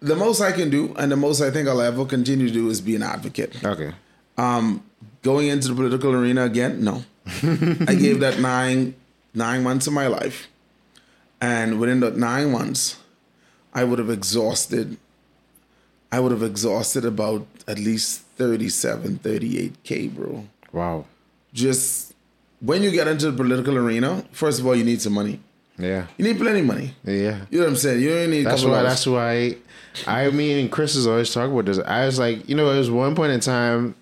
The 0.00 0.14
most 0.14 0.40
I 0.40 0.52
can 0.52 0.70
do, 0.70 0.94
and 0.96 1.10
the 1.10 1.16
most 1.16 1.40
I 1.40 1.50
think 1.50 1.68
I'll 1.68 1.80
ever 1.80 2.04
continue 2.04 2.46
to 2.48 2.52
do, 2.54 2.68
is 2.70 2.80
be 2.80 2.94
an 2.94 3.02
advocate. 3.02 3.64
Okay, 3.64 3.92
Um, 4.36 4.82
going 5.22 5.48
into 5.48 5.68
the 5.68 5.74
political 5.74 6.12
arena 6.14 6.44
again, 6.44 6.84
no. 6.84 7.02
I 7.42 7.94
gave 7.98 8.20
that 8.20 8.38
nine 8.38 8.94
nine 9.34 9.62
months 9.62 9.86
of 9.86 9.92
my 9.92 10.06
life, 10.06 10.46
and 11.40 11.80
within 11.80 12.00
that 12.00 12.16
nine 12.16 12.52
months, 12.52 12.96
I 13.74 13.82
would 13.84 13.98
have 13.98 14.10
exhausted. 14.10 14.96
I 16.10 16.20
would 16.20 16.32
have 16.32 16.42
exhausted 16.42 17.04
about 17.04 17.46
at 17.66 17.78
least 17.78 18.22
37, 18.38 19.18
38k, 19.18 20.14
bro 20.14 20.46
wow, 20.72 21.04
just 21.52 22.07
when 22.60 22.82
you 22.82 22.90
get 22.90 23.06
into 23.08 23.30
the 23.30 23.36
political 23.36 23.76
arena, 23.76 24.24
first 24.32 24.60
of 24.60 24.66
all, 24.66 24.74
you 24.74 24.84
need 24.84 25.00
some 25.00 25.12
money. 25.12 25.40
yeah, 25.78 26.06
You 26.16 26.24
need 26.24 26.38
plenty 26.38 26.60
of 26.60 26.66
money. 26.66 26.94
yeah. 27.04 27.40
You 27.50 27.58
know 27.58 27.64
what 27.64 27.70
I'm 27.70 27.76
saying? 27.76 28.00
You 28.02 28.10
don't 28.10 28.30
need. 28.30 28.40
a 28.40 28.44
That's 28.50 28.62
couple 28.62 28.76
why. 28.76 28.82
That's 28.82 29.06
why. 29.06 29.56
I 30.06 30.30
mean, 30.30 30.58
and 30.58 30.70
Chris 30.72 30.94
is 30.96 31.06
always 31.06 31.32
talking 31.32 31.52
about 31.52 31.64
this. 31.66 31.78
I 31.78 32.06
was 32.06 32.18
like, 32.18 32.48
you 32.48 32.54
know, 32.54 32.70
it 32.70 32.78
was 32.78 32.90
one 32.90 33.14
point 33.14 33.32
in 33.32 33.40
time. 33.40 33.94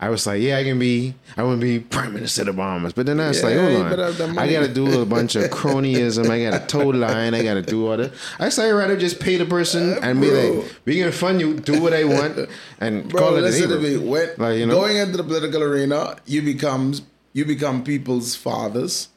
I 0.00 0.08
was 0.10 0.26
like, 0.26 0.42
yeah, 0.42 0.58
I 0.58 0.64
can 0.64 0.78
be. 0.78 1.14
I 1.36 1.42
want 1.44 1.60
to 1.60 1.66
be 1.66 1.78
prime 1.78 2.12
minister 2.14 2.42
of 2.42 2.46
the 2.48 2.52
Bahamas. 2.52 2.92
But 2.92 3.06
then 3.06 3.20
I 3.20 3.28
was 3.28 3.40
Yeah, 3.40 3.48
like, 3.48 3.58
hold 3.88 4.20
on, 4.20 4.38
I 4.38 4.52
got 4.52 4.66
to 4.66 4.72
do 4.74 5.00
a 5.00 5.06
bunch 5.06 5.34
of 5.36 5.44
cronyism. 5.50 6.28
I 6.28 6.50
got 6.50 6.60
to 6.60 6.66
toe 6.66 6.88
line. 6.88 7.32
I 7.34 7.42
got 7.42 7.54
to 7.54 7.62
do 7.62 7.86
all 7.88 7.96
that. 7.96 8.12
I 8.38 8.48
say, 8.48 8.68
I'd 8.68 8.72
rather 8.72 8.96
just 8.96 9.20
pay 9.20 9.36
the 9.36 9.46
person 9.46 9.94
uh, 9.94 10.00
and 10.02 10.20
be 10.20 10.30
like, 10.30 10.64
we 10.84 10.98
gonna 10.98 11.12
fund 11.12 11.40
you, 11.40 11.54
do 11.58 11.80
what 11.80 11.92
I 11.94 12.04
want, 12.04 12.48
and 12.80 13.08
Bro, 13.08 13.20
call 13.20 13.36
it 13.36 13.40
a 13.40 13.42
listen 13.42 13.70
to 13.70 13.78
me. 13.78 13.96
When 13.96 14.28
Like, 14.36 14.58
you 14.58 14.66
know? 14.66 14.74
going 14.74 14.96
into 14.96 15.16
the 15.16 15.24
political 15.24 15.62
arena, 15.62 16.16
you 16.26 16.42
become 16.42 16.94
you 17.34 17.44
become 17.44 17.84
people's 17.84 18.34
fathers, 18.34 19.08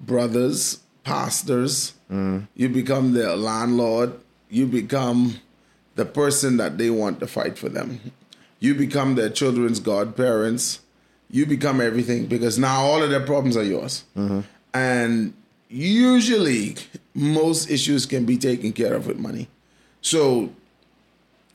brothers, 0.00 0.80
pastors. 1.04 1.92
Mm. 2.10 2.48
You 2.56 2.68
become 2.70 3.12
their 3.12 3.36
landlord. 3.36 4.14
You 4.50 4.66
become 4.66 5.36
the 5.94 6.06
person 6.06 6.56
that 6.56 6.78
they 6.78 6.90
want 6.90 7.20
to 7.20 7.26
fight 7.26 7.58
for 7.58 7.68
them. 7.68 8.00
You 8.58 8.74
become 8.74 9.14
their 9.14 9.28
children's 9.28 9.80
godparents. 9.80 10.80
You 11.30 11.46
become 11.46 11.80
everything 11.80 12.26
because 12.26 12.58
now 12.58 12.80
all 12.80 13.02
of 13.02 13.10
their 13.10 13.24
problems 13.24 13.56
are 13.56 13.62
yours. 13.62 14.04
Mm-hmm. 14.16 14.40
And 14.72 15.34
usually, 15.68 16.76
most 17.14 17.70
issues 17.70 18.06
can 18.06 18.24
be 18.24 18.38
taken 18.38 18.72
care 18.72 18.94
of 18.94 19.06
with 19.06 19.18
money. 19.18 19.48
So, 20.00 20.50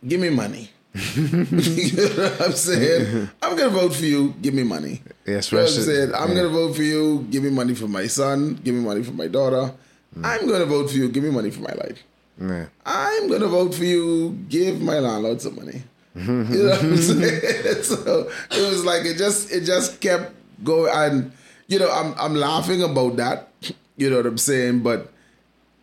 give 0.07 0.19
me 0.19 0.29
money. 0.29 0.69
you 1.15 2.09
know 2.17 2.29
what 2.29 2.41
I'm 2.41 2.51
saying? 2.53 3.29
I'm 3.41 3.55
gonna 3.57 3.69
vote 3.69 3.93
for 3.93 4.05
you. 4.05 4.33
Give 4.41 4.53
me 4.53 4.63
money. 4.63 5.01
Yeah, 5.25 5.41
You 5.49 5.57
know 5.57 5.63
what 5.63 5.75
I'm 5.75 5.83
saying? 5.83 6.11
I'm 6.15 6.29
yeah. 6.29 6.35
gonna 6.35 6.49
vote 6.49 6.75
for 6.75 6.83
you. 6.83 7.27
Give 7.29 7.43
me 7.43 7.49
money 7.51 7.75
for 7.75 7.87
my 7.87 8.07
son. 8.07 8.59
Give 8.63 8.73
me 8.73 8.81
money 8.81 9.03
for 9.03 9.11
my 9.11 9.27
daughter. 9.27 9.73
Mm. 10.17 10.25
I'm 10.25 10.47
gonna 10.47 10.65
vote 10.65 10.89
for 10.89 10.97
you. 10.97 11.09
Give 11.09 11.23
me 11.23 11.29
money 11.29 11.51
for 11.51 11.61
my 11.61 11.73
life. 11.73 12.03
Yeah. 12.41 12.65
I'm 12.85 13.29
gonna 13.29 13.47
vote 13.47 13.75
for 13.75 13.83
you. 13.85 14.31
Give 14.49 14.81
my 14.81 14.99
landlord 14.99 15.41
some 15.41 15.55
money. 15.55 15.83
you 16.15 16.23
know 16.23 16.69
what 16.69 16.83
I'm 16.83 16.97
saying? 16.97 17.83
so 17.83 18.29
it 18.51 18.69
was 18.69 18.83
like 18.83 19.05
it 19.05 19.17
just 19.17 19.51
it 19.51 19.61
just 19.65 20.01
kept 20.01 20.33
going, 20.63 20.91
and 20.95 21.31
you 21.67 21.77
know 21.77 21.91
I'm 21.91 22.15
I'm 22.17 22.33
laughing 22.35 22.81
about 22.81 23.17
that. 23.17 23.49
You 23.97 24.09
know 24.09 24.17
what 24.17 24.25
I'm 24.25 24.37
saying? 24.39 24.79
But 24.81 25.11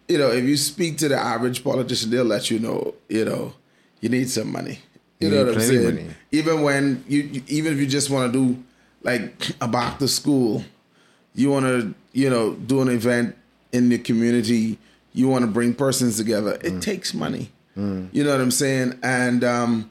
you 0.08 0.18
know, 0.18 0.30
if 0.30 0.44
you 0.44 0.56
speak 0.56 0.98
to 0.98 1.08
the 1.08 1.16
average 1.16 1.62
politician, 1.62 2.10
they'll 2.10 2.24
let 2.24 2.50
you 2.50 2.58
know. 2.58 2.94
You 3.08 3.24
know, 3.24 3.54
you 4.00 4.08
need 4.08 4.28
some 4.28 4.50
money. 4.50 4.80
You, 5.18 5.28
You 5.28 5.34
know 5.34 5.44
what 5.44 5.54
I'm 5.54 5.60
saying? 5.60 5.84
money. 5.84 6.06
Even 6.32 6.62
when 6.62 7.04
you, 7.08 7.22
you, 7.22 7.42
even 7.46 7.72
if 7.72 7.78
you 7.78 7.86
just 7.86 8.10
want 8.10 8.32
to 8.32 8.38
do 8.38 8.62
like 9.02 9.50
a 9.60 9.68
back 9.68 9.98
to 10.00 10.08
school, 10.08 10.64
you 11.34 11.50
want 11.50 11.66
to, 11.66 11.94
you 12.12 12.30
know, 12.30 12.54
do 12.54 12.80
an 12.80 12.88
event 12.88 13.36
in 13.72 13.88
the 13.88 13.98
community. 13.98 14.78
You 15.12 15.28
want 15.28 15.44
to 15.44 15.50
bring 15.50 15.74
persons 15.74 16.16
together. 16.16 16.54
It 16.54 16.74
mm. 16.74 16.82
takes 16.82 17.14
money. 17.14 17.50
Mm. 17.76 18.08
You 18.12 18.24
know 18.24 18.30
what 18.30 18.40
I'm 18.40 18.50
saying? 18.50 18.98
And 19.02 19.44
um, 19.44 19.90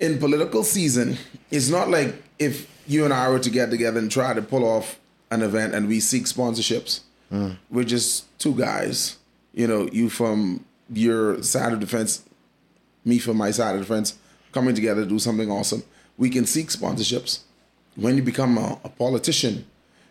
in 0.00 0.18
political 0.18 0.64
season, 0.64 1.16
it's 1.50 1.68
not 1.68 1.90
like 1.90 2.14
if 2.38 2.70
you 2.86 3.04
and 3.04 3.12
I 3.12 3.28
were 3.28 3.38
to 3.38 3.50
get 3.50 3.70
together 3.70 3.98
and 3.98 4.10
try 4.10 4.32
to 4.32 4.42
pull 4.42 4.64
off 4.64 4.98
an 5.30 5.42
event 5.42 5.74
and 5.74 5.88
we 5.88 6.00
seek 6.00 6.24
sponsorships. 6.24 7.00
Mm. 7.32 7.58
We're 7.70 7.84
just 7.84 8.38
two 8.38 8.54
guys. 8.54 9.18
You 9.52 9.66
know, 9.66 9.88
you 9.92 10.08
from 10.08 10.64
your 10.92 11.42
side 11.42 11.72
of 11.72 11.80
the 11.80 11.86
fence, 11.86 12.24
me 13.08 13.18
from 13.18 13.36
my 13.36 13.50
side 13.50 13.74
of 13.74 13.80
the 13.80 13.86
fence, 13.86 14.18
coming 14.52 14.74
together 14.74 15.02
to 15.02 15.08
do 15.08 15.18
something 15.18 15.50
awesome. 15.50 15.82
We 16.16 16.30
can 16.30 16.46
seek 16.46 16.68
sponsorships. 16.68 17.40
When 17.96 18.16
you 18.16 18.22
become 18.22 18.58
a, 18.58 18.78
a 18.84 18.88
politician, 18.88 19.64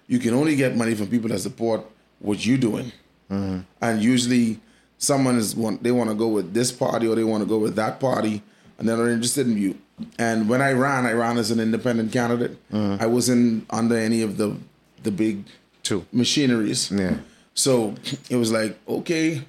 you 0.08 0.20
can 0.20 0.34
only 0.34 0.56
get 0.56 0.76
money 0.76 0.96
from 0.96 1.08
people 1.08 1.30
that 1.30 1.40
support 1.40 1.86
what 2.20 2.46
you're 2.46 2.58
doing. 2.58 2.92
Mm-hmm. 3.32 3.60
And 3.82 4.02
usually 4.02 4.60
someone 4.98 5.38
is 5.38 5.56
want 5.56 5.84
they 5.84 5.92
want 5.92 6.10
to 6.10 6.16
go 6.16 6.28
with 6.28 6.54
this 6.54 6.72
party 6.72 7.08
or 7.08 7.16
they 7.16 7.24
want 7.24 7.44
to 7.44 7.48
go 7.48 7.58
with 7.58 7.76
that 7.76 8.00
party, 8.00 8.42
and 8.78 8.88
they're 8.88 8.98
not 8.98 9.08
interested 9.08 9.48
in 9.48 9.58
you. 9.58 9.78
And 10.18 10.48
when 10.48 10.62
I 10.62 10.72
ran, 10.74 11.06
I 11.06 11.14
ran 11.14 11.38
as 11.38 11.52
an 11.52 11.60
independent 11.60 12.12
candidate. 12.12 12.58
Mm-hmm. 12.72 13.02
I 13.02 13.08
wasn't 13.08 13.66
under 13.70 13.98
any 13.98 14.22
of 14.22 14.38
the 14.38 14.56
the 15.04 15.12
big 15.12 15.46
Two. 15.84 16.06
machineries. 16.12 16.92
Yeah. 16.92 17.18
So 17.54 17.96
it 18.30 18.36
was 18.36 18.52
like, 18.52 18.78
okay, 18.88 19.44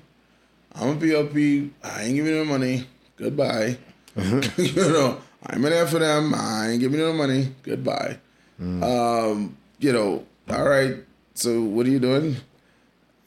I'm 0.75 0.91
a 0.91 0.95
PLP. 0.97 1.71
I 1.83 2.03
ain't 2.05 2.15
giving 2.15 2.33
you 2.33 2.39
no 2.39 2.45
money. 2.45 2.87
Goodbye. 3.19 3.79
you 4.57 4.75
know, 4.75 5.19
I'm 5.47 5.65
in 5.65 5.71
there 5.71 5.87
for 5.87 5.99
them. 5.99 6.35
I 6.35 6.71
ain't 6.71 6.81
giving 6.81 6.99
you 6.99 7.07
no 7.07 7.13
money. 7.13 7.55
Goodbye. 7.63 8.19
Um, 8.61 9.57
you 9.79 9.93
know, 9.93 10.25
all 10.49 10.69
right. 10.69 10.97
So 11.35 11.63
what 11.63 11.87
are 11.87 11.91
you 11.91 12.01
doing? 12.01 12.37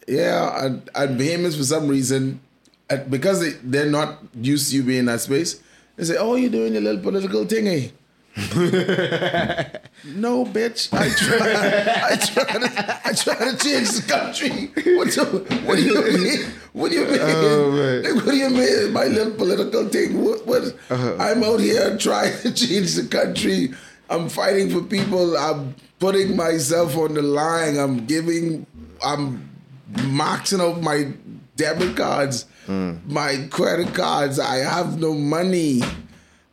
Yeah, 0.08 0.52
at, 0.62 0.90
at 0.96 1.18
Bahamas 1.18 1.56
for 1.56 1.64
some 1.64 1.88
reason, 1.88 2.42
at, 2.90 3.10
because 3.10 3.40
they, 3.40 3.52
they're 3.64 3.90
not 3.90 4.20
used 4.36 4.70
to 4.72 4.76
you 4.76 4.84
being 4.84 5.00
in 5.00 5.06
that 5.06 5.22
space, 5.22 5.62
they 5.96 6.04
say, 6.04 6.18
oh, 6.18 6.36
you're 6.36 6.50
doing 6.50 6.74
your 6.74 6.82
little 6.82 7.02
political 7.02 7.46
thingy. 7.46 7.92
No, 10.04 10.46
bitch. 10.46 10.90
I 10.94 11.10
try. 11.14 12.12
I 12.12 12.16
try 12.16 12.60
to. 12.60 13.02
I 13.06 13.14
try 13.14 13.52
to 13.52 13.58
change 13.58 13.92
the 13.92 14.04
country. 14.08 14.72
What, 14.96 15.10
the, 15.10 15.26
what 15.66 15.76
do 15.76 15.84
you 15.84 16.02
mean? 16.02 16.40
What 16.74 16.92
do 16.92 16.98
you 16.98 17.06
mean? 17.06 17.20
Oh. 17.22 18.02
Like, 18.04 18.16
what 18.16 18.32
do 18.32 18.38
you 18.38 18.50
mean? 18.50 18.94
My 18.94 19.06
little 19.06 19.34
political 19.34 19.88
thing. 19.90 20.24
What? 20.24 20.48
what? 20.48 20.64
Uh-huh. 20.90 21.18
I'm 21.20 21.44
out 21.44 21.60
here 21.60 21.96
trying 21.98 22.36
to 22.42 22.54
change 22.54 22.96
the 22.96 23.08
country. 23.08 23.74
I'm 24.10 24.28
fighting 24.28 24.70
for 24.72 24.82
people. 24.82 25.38
I'm 25.38 25.76
putting 26.00 26.36
myself 26.36 26.98
on 26.98 27.14
the 27.14 27.22
line. 27.22 27.78
I'm 27.78 28.06
giving. 28.06 28.66
I'm 29.04 29.50
maxing 29.94 30.62
out 30.62 30.82
my 30.82 31.14
debit 31.58 31.96
cards, 31.96 32.46
my 32.68 33.48
credit 33.52 33.94
cards. 33.94 34.40
I 34.40 34.58
have 34.58 35.00
no 35.00 35.14
money. 35.14 35.82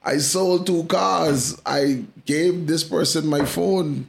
I 0.08 0.16
sold 0.16 0.66
two 0.66 0.84
cars. 0.84 1.60
I 1.66 2.04
gave 2.24 2.66
this 2.66 2.82
person 2.82 3.26
my 3.26 3.44
phone. 3.44 4.08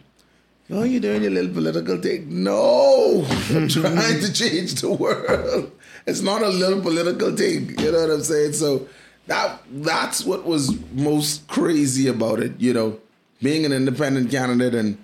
Oh, 0.69 0.83
you're 0.83 1.01
doing 1.01 1.23
your 1.23 1.31
little 1.31 1.53
political 1.53 1.97
thing? 1.97 2.41
No, 2.41 3.25
I'm 3.49 3.67
trying 3.77 4.21
to 4.21 4.31
change 4.31 4.75
the 4.75 4.91
world. 4.93 5.73
It's 6.07 6.21
not 6.21 6.41
a 6.41 6.47
little 6.47 6.79
political 6.81 7.35
thing. 7.35 7.77
You 7.77 7.91
know 7.91 7.99
what 7.99 8.11
I'm 8.11 8.23
saying? 8.23 8.53
So 8.53 8.87
that 9.27 9.59
that's 9.69 10.23
what 10.23 10.45
was 10.45 10.73
most 10.93 11.45
crazy 11.49 12.07
about 12.07 12.39
it. 12.39 12.53
You 12.61 12.73
know, 12.73 12.99
being 13.41 13.65
an 13.65 13.73
independent 13.73 14.31
candidate 14.31 14.75
and 14.75 14.97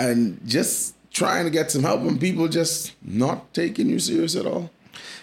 and 0.00 0.40
just 0.44 0.96
trying 1.12 1.44
to 1.44 1.50
get 1.50 1.70
some 1.70 1.84
help 1.84 2.00
and 2.00 2.18
people 2.18 2.48
just 2.48 2.94
not 3.00 3.54
taking 3.54 3.88
you 3.88 4.00
serious 4.00 4.34
at 4.34 4.46
all. 4.46 4.70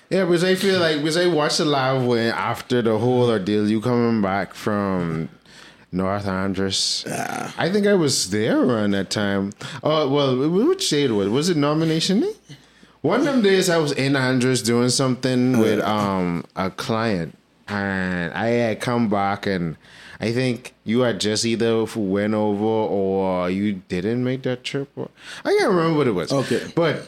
Yeah, 0.10 0.26
because 0.26 0.44
I 0.44 0.56
feel 0.56 0.80
like 0.80 0.98
because 0.98 1.18
I 1.18 1.28
watched 1.28 1.60
the 1.60 1.66
live 1.66 2.04
when 2.04 2.34
after 2.34 2.82
the 2.82 2.98
whole 2.98 3.30
ordeal, 3.30 3.70
you 3.70 3.80
coming 3.80 4.22
back 4.22 4.54
from 4.56 5.30
North 5.92 6.28
Andros. 6.28 7.06
I 7.08 7.70
think 7.72 7.86
I 7.86 7.94
was 7.94 8.30
there 8.32 8.60
around 8.60 8.92
that 8.92 9.10
time. 9.12 9.54
Oh 9.84 10.10
well, 10.10 10.50
which 10.50 10.90
day 10.90 11.04
it 11.04 11.12
was? 11.12 11.30
Was 11.30 11.50
it 11.50 11.58
nomination 11.58 12.22
day? 12.22 12.34
One 13.02 13.20
of 13.22 13.26
them 13.26 13.42
days 13.42 13.70
I 13.70 13.78
was 13.78 13.92
in 13.92 14.16
Andros 14.16 14.62
doing 14.62 14.90
something 14.90 15.60
with 15.60 15.80
um 15.82 16.44
a 16.56 16.72
client, 16.72 17.38
and 17.68 18.34
I 18.34 18.48
had 18.48 18.82
come 18.82 19.10
back 19.10 19.46
and. 19.46 19.78
I 20.22 20.34
think 20.34 20.74
you 20.84 21.00
had 21.00 21.22
just 21.22 21.46
either 21.46 21.86
went 21.96 22.34
over 22.34 22.66
or 22.66 23.50
you 23.50 23.76
didn't 23.88 24.22
make 24.22 24.42
that 24.44 24.66
trip. 24.66 24.90
Or, 24.98 25.10
I 25.46 25.56
can't 25.58 25.70
remember 25.70 25.98
what 25.98 26.08
it 26.08 26.12
was. 26.12 26.34
Okay. 26.34 26.70
but 26.76 27.08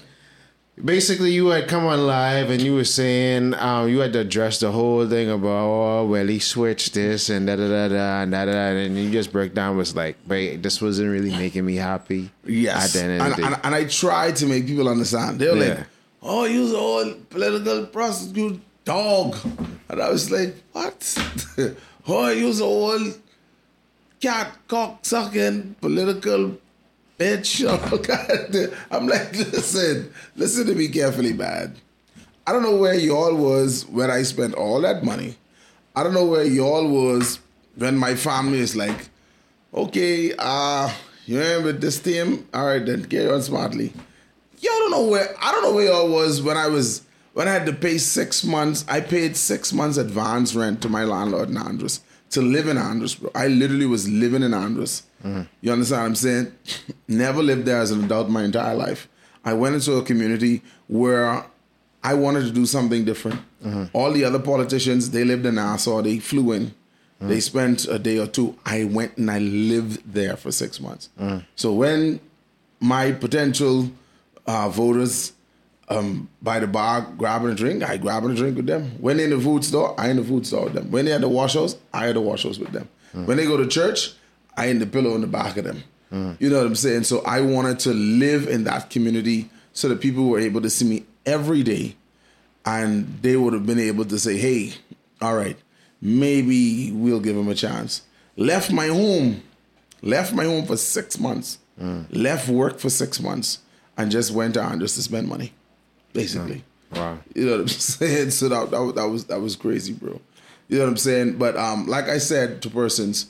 basically 0.84 1.32
you 1.32 1.48
had 1.48 1.68
come 1.68 1.86
on 1.86 2.06
live 2.08 2.50
and 2.50 2.62
you 2.62 2.74
were 2.74 2.84
saying 2.84 3.54
um, 3.56 3.88
you 3.90 4.00
had 4.00 4.14
to 4.14 4.20
address 4.20 4.60
the 4.60 4.72
whole 4.72 5.08
thing 5.08 5.30
about 5.30 5.68
oh 5.68 6.06
well 6.08 6.26
he 6.28 6.40
switched 6.40 6.94
this 6.96 7.30
and 7.30 7.48
da 7.48 7.56
da 7.56 7.68
da 7.68 7.88
da 7.88 8.22
and 8.24 8.32
da 8.32 8.46
da 8.46 8.52
and 8.52 8.98
you 8.98 9.10
just 9.12 9.32
break 9.32 9.54
down 9.54 9.78
was 9.78 9.96
like 9.96 10.18
wait 10.28 10.62
this 10.64 10.82
wasn't 10.82 11.08
really 11.10 11.32
making 11.32 11.66
me 11.66 11.76
happy 11.76 12.30
Yes. 12.46 12.96
at 12.96 13.00
the 13.00 13.06
end 13.14 13.22
of 13.22 13.34
and, 13.38 13.46
and, 13.46 13.56
and 13.64 13.76
I 13.76 13.86
tried 13.86 14.36
to 14.38 14.46
make 14.48 14.66
people 14.66 14.88
understand. 14.90 15.40
They 15.40 15.48
were 15.50 15.58
Yeah. 15.58 15.74
like, 15.76 15.88
oh, 16.24 16.46
you're 16.46 16.76
all 16.78 17.14
political 17.30 17.86
prostitute 17.86 18.60
dog. 18.86 19.36
And 19.90 20.02
I 20.02 20.10
was 20.10 20.32
like, 20.32 20.56
what? 20.72 20.98
oh, 22.08 22.30
you're 22.30 22.62
all 22.64 23.00
cat 24.20 24.58
cock 24.68 25.00
sucking 25.06 25.76
political 25.82 26.58
bitch. 27.22 27.62
Oh, 27.92 27.98
God. 27.98 28.74
I'm 28.90 29.08
like, 29.08 29.36
listen, 29.36 30.12
listen 30.36 30.66
to 30.68 30.76
me 30.76 30.88
carefully, 30.88 31.34
man. 31.34 31.76
I 32.46 32.52
don't 32.52 32.64
know 32.64 32.76
where 32.76 32.94
y'all 32.94 33.36
was 33.36 33.86
when 33.88 34.10
I 34.10 34.24
spent 34.24 34.56
all 34.56 34.82
that 34.82 35.04
money. 35.04 35.36
I 35.96 36.04
don't 36.04 36.14
know 36.14 36.26
where 36.26 36.44
y'all 36.44 36.88
was 36.88 37.40
when 37.76 37.98
my 37.98 38.16
family 38.16 38.60
is 38.60 38.76
like, 38.76 39.10
okay, 39.74 40.34
uh, 40.38 40.92
you 41.26 41.42
ain't 41.42 41.64
with 41.64 41.82
this 41.82 42.00
team? 42.00 42.48
All 42.54 42.66
right, 42.66 42.86
then 42.86 43.06
carry 43.06 43.30
on 43.30 43.42
smartly. 43.42 43.94
Y'all 44.60 44.80
don't 44.80 44.92
know 44.92 45.08
where 45.08 45.36
I 45.42 45.52
don't 45.52 45.64
know 45.64 45.74
where 45.74 45.88
y'all 45.88 46.10
was 46.10 46.42
when 46.42 46.58
I 46.58 46.68
was 46.68 47.04
when 47.34 47.48
I 47.48 47.52
had 47.52 47.66
to 47.66 47.74
pay 47.74 47.98
six 47.98 48.44
months. 48.44 48.86
I 48.88 49.02
paid 49.02 49.36
six 49.36 49.74
months 49.74 49.98
advance 49.98 50.56
rent 50.56 50.82
to 50.82 50.90
my 50.90 51.04
landlord 51.04 51.50
in 51.50 51.58
Andros 51.58 52.02
to 52.32 52.42
live 52.42 52.68
in 52.68 52.78
Andros, 52.78 53.16
bro. 53.16 53.32
I 53.36 53.48
literally 53.48 53.86
was 53.86 54.08
living 54.10 54.44
in 54.44 54.54
Andros. 54.54 55.04
You 55.62 55.72
understand 55.72 56.02
what 56.02 56.08
I'm 56.08 56.16
saying? 56.16 56.52
Never 57.08 57.44
lived 57.44 57.66
there 57.66 57.80
as 57.80 57.92
an 57.92 58.04
adult 58.06 58.30
my 58.30 58.44
entire 58.44 58.76
life. 58.76 59.08
I 59.46 59.54
went 59.54 59.76
into 59.76 59.94
a 59.94 60.04
community 60.04 60.62
where 60.88 61.46
I 62.04 62.14
wanted 62.14 62.46
to 62.46 62.52
do 62.52 62.66
something 62.66 63.06
different. 63.06 63.42
Mm-hmm. 63.64 63.86
All 63.94 64.12
the 64.12 64.24
other 64.24 64.40
politicians, 64.40 65.12
they 65.12 65.24
lived 65.24 65.46
in 65.46 65.56
Nassau, 65.56 66.02
they 66.02 66.20
flew 66.20 66.52
in. 66.54 66.68
Mm-hmm. 66.68 67.28
They 67.30 67.40
spent 67.40 67.88
a 67.88 68.00
day 68.00 68.18
or 68.18 68.28
two. 68.28 68.58
I 68.66 68.86
went 68.86 69.18
and 69.18 69.30
I 69.30 69.40
lived 69.40 70.12
there 70.12 70.36
for 70.36 70.52
six 70.52 70.80
months. 70.80 71.10
Mm-hmm. 71.20 71.46
So 71.56 71.74
when 71.74 72.20
my 72.80 73.12
potential 73.12 73.92
uh, 74.48 74.70
voters 74.70 75.34
um, 75.98 76.30
by 76.42 76.60
the 76.60 76.68
bar 76.68 77.02
grabbing 77.18 77.50
a 77.50 77.56
drink, 77.56 77.84
I 77.84 77.98
grabbing 77.98 78.32
a 78.32 78.36
drink 78.36 78.58
with 78.58 78.68
them. 78.68 78.92
When 79.00 79.18
they 79.18 79.26
in 79.26 79.32
the 79.32 79.40
food 79.40 79.64
store, 79.64 80.00
I 80.00 80.10
in 80.10 80.18
the 80.18 80.24
food 80.24 80.46
store 80.46 80.66
with 80.66 80.74
them. 80.74 80.92
When 80.92 81.06
they 81.06 81.14
at 81.14 81.22
the 81.22 81.30
wash 81.30 81.54
house, 81.54 81.76
I 81.94 82.10
at 82.10 82.16
the 82.16 82.22
wash 82.22 82.44
house 82.44 82.58
with 82.58 82.72
them. 82.72 82.88
Mm. 83.14 83.26
When 83.26 83.38
they 83.38 83.46
go 83.46 83.58
to 83.58 83.68
church, 83.68 84.14
I 84.56 84.68
in 84.68 84.80
the 84.80 84.86
pillow 84.86 85.16
in 85.16 85.22
the 85.22 85.28
back 85.28 85.58
of 85.58 85.66
them. 85.66 85.84
Mm. 86.12 86.40
You 86.40 86.50
know 86.50 86.58
what 86.58 86.68
I'm 86.68 86.76
saying? 86.76 87.04
So 87.04 87.22
I 87.22 87.42
wanted 87.42 87.80
to 87.80 87.94
live 87.94 88.48
in 88.48 88.64
that 88.66 88.90
community 88.90 89.50
so 89.74 89.90
that 89.90 90.02
people 90.02 90.28
were 90.28 90.40
able 90.40 90.62
to 90.62 90.70
see 90.70 90.86
me 90.86 91.06
every 91.26 91.64
day 91.64 91.96
and 92.66 93.20
they 93.22 93.36
would 93.36 93.54
have 93.54 93.66
been 93.66 93.80
able 93.80 94.06
to 94.06 94.20
say, 94.20 94.38
hey, 94.38 94.74
all 95.22 95.36
right, 95.36 95.58
maybe 96.02 96.92
we'll 96.92 97.20
give 97.20 97.36
him 97.36 97.48
a 97.48 97.56
chance. 97.56 98.04
Left 98.36 98.72
my 98.72 98.88
home, 98.88 99.42
left 100.02 100.34
my 100.34 100.46
home 100.46 100.66
for 100.66 100.78
six 100.78 101.20
months, 101.20 101.60
mm. 101.80 102.06
left 102.12 102.50
work 102.50 102.80
for 102.80 102.90
six 102.90 103.20
months, 103.20 103.60
and 103.98 104.12
just 104.12 104.32
went 104.32 104.58
on 104.58 104.80
just 104.80 104.96
to 104.96 105.02
spend 105.02 105.28
money, 105.28 105.54
basically. 106.14 106.64
wow 106.96 107.18
You 107.36 107.46
know 107.46 107.52
what 107.54 107.62
I'm 107.62 107.68
saying? 108.00 108.32
So 108.32 108.50
that, 108.50 108.72
that, 108.72 108.82
was- 108.82 108.96
that 108.96 109.08
was 109.10 109.26
that 109.26 109.42
was 109.42 109.56
crazy, 109.56 109.94
bro. 109.94 110.20
You 110.70 110.78
know 110.78 110.86
what 110.86 110.92
I'm 110.92 110.98
saying? 110.98 111.38
But 111.38 111.58
um, 111.58 111.86
like 111.88 112.08
I 112.08 112.18
said 112.18 112.62
to 112.64 112.70
persons, 112.70 113.28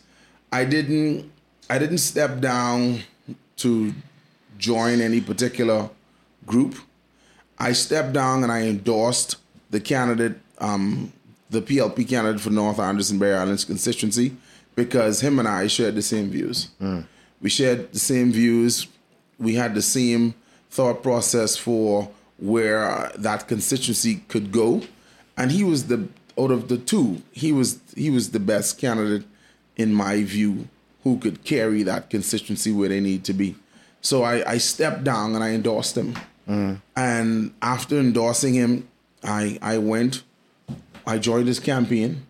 I 0.51 0.65
didn't 0.65 1.31
I 1.69 1.79
didn't 1.79 1.99
step 1.99 2.39
down 2.39 2.99
to 3.57 3.93
join 4.57 5.01
any 5.01 5.21
particular 5.21 5.89
group. 6.45 6.75
I 7.57 7.71
stepped 7.73 8.13
down 8.13 8.43
and 8.43 8.51
I 8.51 8.63
endorsed 8.63 9.37
the 9.69 9.79
candidate, 9.79 10.37
um, 10.59 11.13
the 11.49 11.61
PLP 11.61 12.07
candidate 12.09 12.41
for 12.41 12.49
North 12.49 12.79
Andros 12.79 13.09
and 13.11 13.19
Berry 13.19 13.35
Islands 13.35 13.63
constituency 13.65 14.35
because 14.75 15.21
him 15.21 15.39
and 15.39 15.47
I 15.47 15.67
shared 15.67 15.95
the 15.95 16.01
same 16.01 16.29
views. 16.29 16.69
We 17.41 17.49
shared 17.49 17.91
the 17.93 17.99
same 17.99 18.31
views. 18.31 18.87
We 19.39 19.55
had 19.55 19.73
the 19.75 19.81
same 19.81 20.33
thought 20.69 21.01
process 21.03 21.55
for 21.57 22.09
where 22.41 22.83
uh, 22.83 23.11
that 23.17 23.47
constituency 23.47 24.15
could 24.27 24.51
go, 24.51 24.81
and 25.37 25.51
he 25.51 25.63
was 25.63 25.87
the 25.87 26.07
out 26.37 26.51
of 26.51 26.67
the 26.67 26.77
two, 26.77 27.21
he 27.31 27.51
was 27.51 27.79
he 27.95 28.09
was 28.09 28.31
the 28.31 28.39
best 28.39 28.77
candidate 28.77 29.23
in 29.77 29.93
my 29.93 30.23
view 30.23 30.67
who 31.03 31.17
could 31.17 31.43
carry 31.43 31.83
that 31.83 32.09
constituency 32.09 32.71
where 32.71 32.89
they 32.89 32.99
need 32.99 33.23
to 33.25 33.33
be. 33.33 33.55
So 34.01 34.23
I, 34.23 34.51
I 34.53 34.57
stepped 34.57 35.03
down 35.03 35.35
and 35.35 35.43
I 35.43 35.51
endorsed 35.51 35.95
him. 35.97 36.15
And 36.95 37.53
after 37.61 37.97
endorsing 37.99 38.55
him, 38.55 38.87
I 39.23 39.57
I 39.61 39.77
went, 39.77 40.23
I 41.07 41.17
joined 41.19 41.47
his 41.47 41.59
campaign, 41.59 42.25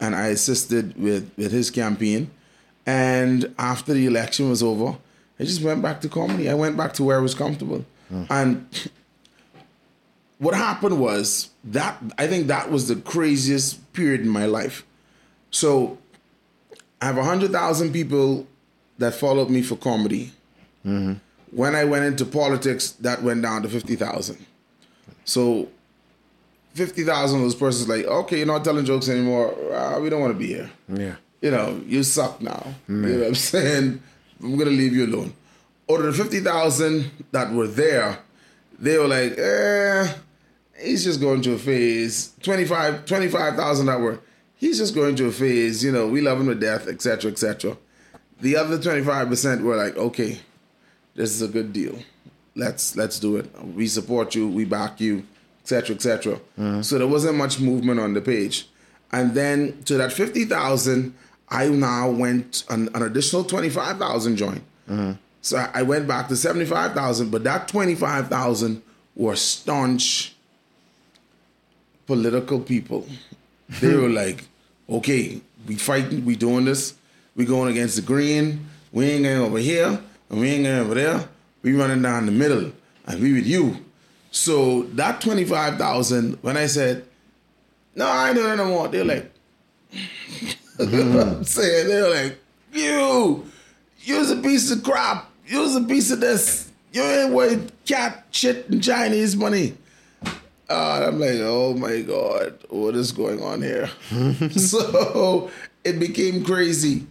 and 0.00 0.14
I 0.14 0.26
assisted 0.28 1.00
with 1.00 1.30
with 1.38 1.52
his 1.52 1.70
campaign. 1.70 2.30
And 2.84 3.54
after 3.58 3.94
the 3.94 4.06
election 4.06 4.50
was 4.50 4.62
over, 4.62 4.98
I 5.38 5.44
just 5.44 5.62
went 5.62 5.80
back 5.82 6.00
to 6.02 6.08
comedy. 6.08 6.50
I 6.50 6.54
went 6.54 6.76
back 6.76 6.92
to 6.94 7.04
where 7.04 7.16
I 7.16 7.22
was 7.22 7.34
comfortable. 7.34 7.84
And 8.28 8.66
what 10.42 10.54
happened 10.54 10.98
was 10.98 11.50
that 11.62 12.02
I 12.18 12.26
think 12.26 12.48
that 12.48 12.68
was 12.68 12.88
the 12.88 12.96
craziest 12.96 13.92
period 13.92 14.22
in 14.22 14.28
my 14.28 14.46
life. 14.46 14.84
So 15.52 15.98
I 17.00 17.06
have 17.06 17.16
100,000 17.16 17.92
people 17.92 18.46
that 18.98 19.14
followed 19.14 19.50
me 19.50 19.62
for 19.62 19.76
comedy. 19.76 20.32
When 20.82 21.74
I 21.76 21.84
went 21.84 22.04
into 22.06 22.24
politics, 22.24 22.90
that 23.02 23.22
went 23.22 23.42
down 23.42 23.62
to 23.62 23.68
50,000. 23.68 24.44
So 25.24 25.68
fifty 26.74 27.04
thousand 27.04 27.38
of 27.38 27.44
those 27.44 27.54
persons 27.54 27.88
like, 27.88 28.04
okay, 28.06 28.38
you're 28.38 28.46
not 28.46 28.64
telling 28.64 28.84
jokes 28.84 29.08
anymore. 29.08 29.54
Uh, 29.72 30.00
we 30.00 30.10
don't 30.10 30.20
want 30.20 30.32
to 30.32 30.38
be 30.38 30.48
here. 30.48 30.70
Yeah. 30.88 31.14
You 31.40 31.50
know, 31.50 31.80
you 31.86 32.02
suck 32.02 32.40
now. 32.40 32.74
You 32.88 32.94
know 32.96 33.18
what 33.18 33.26
I'm 33.28 33.34
saying? 33.34 34.02
I'm 34.42 34.56
gonna 34.56 34.70
leave 34.70 34.94
you 34.94 35.06
alone. 35.06 35.34
Of 35.88 36.02
the 36.02 36.12
fifty 36.12 36.40
thousand 36.40 37.10
that 37.30 37.52
were 37.52 37.68
there, 37.68 38.18
they 38.78 38.96
were 38.98 39.08
like, 39.08 39.38
eh, 39.38 40.14
he's 40.82 41.04
just 41.04 41.20
going 41.20 41.42
through 41.42 41.54
a 41.54 41.58
phase. 41.58 42.32
25 42.42 43.06
25,000 43.06 43.86
that 43.86 44.00
were, 44.00 44.20
he's 44.56 44.78
just 44.78 44.94
going 44.94 45.16
through 45.16 45.28
a 45.28 45.32
phase. 45.32 45.84
You 45.84 45.92
know, 45.92 46.06
we 46.08 46.20
love 46.20 46.40
him 46.40 46.46
to 46.48 46.54
death, 46.54 46.86
etc., 46.88 47.30
etc. 47.30 47.76
The 48.40 48.56
other 48.56 48.76
twenty 48.80 49.02
five 49.02 49.28
percent 49.28 49.62
were 49.62 49.76
like, 49.76 49.96
okay, 49.96 50.40
this 51.14 51.30
is 51.30 51.42
a 51.42 51.48
good 51.48 51.72
deal. 51.72 51.96
Let's 52.56 52.96
let's 52.96 53.20
do 53.20 53.36
it. 53.36 53.46
We 53.64 53.86
support 53.86 54.34
you. 54.34 54.48
We 54.48 54.64
back 54.64 55.00
you, 55.00 55.24
etc., 55.62 55.94
etc. 55.94 56.34
Mm-hmm. 56.58 56.82
So 56.82 56.98
there 56.98 57.06
wasn't 57.06 57.36
much 57.36 57.60
movement 57.60 58.00
on 58.00 58.14
the 58.14 58.20
page, 58.20 58.68
and 59.12 59.34
then 59.34 59.82
to 59.84 59.96
that 59.96 60.12
fifty 60.12 60.44
thousand, 60.44 61.14
I 61.48 61.68
now 61.68 62.10
went 62.10 62.64
an, 62.68 62.88
an 62.96 63.02
additional 63.02 63.44
twenty 63.44 63.70
five 63.70 63.98
thousand 63.98 64.36
join. 64.36 64.60
Mm-hmm. 64.88 65.12
So 65.40 65.58
I- 65.72 65.82
went 65.82 66.08
back 66.08 66.26
to 66.28 66.36
seventy 66.36 66.66
five 66.66 66.94
thousand, 66.94 67.30
but 67.30 67.44
that 67.44 67.68
twenty 67.68 67.94
five 67.94 68.28
thousand 68.28 68.82
were 69.14 69.36
staunch 69.36 70.31
political 72.12 72.60
people. 72.60 73.06
They 73.80 73.96
were 73.96 74.08
hmm. 74.08 74.14
like, 74.14 74.44
okay, 74.86 75.40
we 75.66 75.76
fighting, 75.76 76.26
we 76.26 76.36
doing 76.36 76.66
this, 76.66 76.92
we 77.34 77.46
going 77.46 77.70
against 77.70 77.96
the 77.96 78.02
green, 78.02 78.68
we 78.92 79.06
ain't 79.06 79.24
going 79.24 79.40
over 79.40 79.56
here, 79.56 79.98
and 80.28 80.38
we 80.38 80.50
ain't 80.50 80.64
going 80.64 80.80
over 80.80 80.94
there, 80.94 81.26
we 81.62 81.72
running 81.72 82.02
down 82.02 82.26
the 82.26 82.32
middle, 82.32 82.70
and 83.06 83.22
we 83.22 83.32
with 83.32 83.46
you. 83.46 83.78
So 84.30 84.82
that 85.00 85.22
25,000, 85.22 86.34
when 86.42 86.58
I 86.58 86.66
said, 86.66 87.06
no, 87.94 88.06
I 88.06 88.28
ain't 88.28 88.36
doing 88.36 88.52
it 88.52 88.56
no 88.56 88.66
more, 88.66 88.88
they're 88.88 89.04
like, 89.06 89.32
you 89.90 90.86
know 90.86 91.16
what 91.16 91.26
I'm 91.28 91.34
hmm. 91.36 91.42
saying? 91.44 91.88
They're 91.88 92.10
like, 92.10 92.38
you, 92.74 93.46
you's 94.00 94.30
a 94.30 94.36
piece 94.36 94.70
of 94.70 94.82
crap, 94.82 95.30
you's 95.46 95.74
a 95.76 95.82
piece 95.82 96.10
of 96.10 96.20
this, 96.20 96.70
you 96.92 97.02
ain't 97.02 97.32
worth 97.32 97.72
cat 97.86 98.26
shit 98.32 98.68
and 98.68 98.82
Chinese 98.82 99.34
money. 99.34 99.78
Uh, 100.72 101.08
I'm 101.08 101.20
like, 101.20 101.36
oh 101.40 101.74
my 101.74 102.00
god, 102.00 102.58
what 102.70 102.94
is 102.94 103.12
going 103.12 103.42
on 103.42 103.60
here? 103.60 103.90
so 104.50 105.50
it 105.84 105.98
became 105.98 106.44
crazy, 106.44 107.06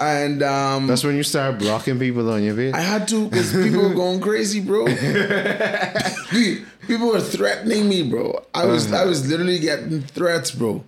and 0.00 0.42
um, 0.42 0.86
That's 0.86 1.04
when 1.04 1.14
you 1.14 1.22
start 1.22 1.58
blocking 1.58 1.98
people 1.98 2.30
on 2.30 2.42
your 2.42 2.56
page. 2.56 2.72
I 2.72 2.80
had 2.80 3.06
to 3.08 3.28
because 3.28 3.52
people 3.52 3.82
were 3.82 3.94
going 3.94 4.20
crazy, 4.20 4.60
bro. 4.60 4.86
people 6.86 7.08
were 7.08 7.20
threatening 7.20 7.90
me, 7.90 8.08
bro. 8.08 8.42
I 8.54 8.64
was 8.64 8.90
I 8.90 9.04
was 9.04 9.28
literally 9.28 9.58
getting 9.58 10.00
threats, 10.00 10.50
bro. 10.50 10.82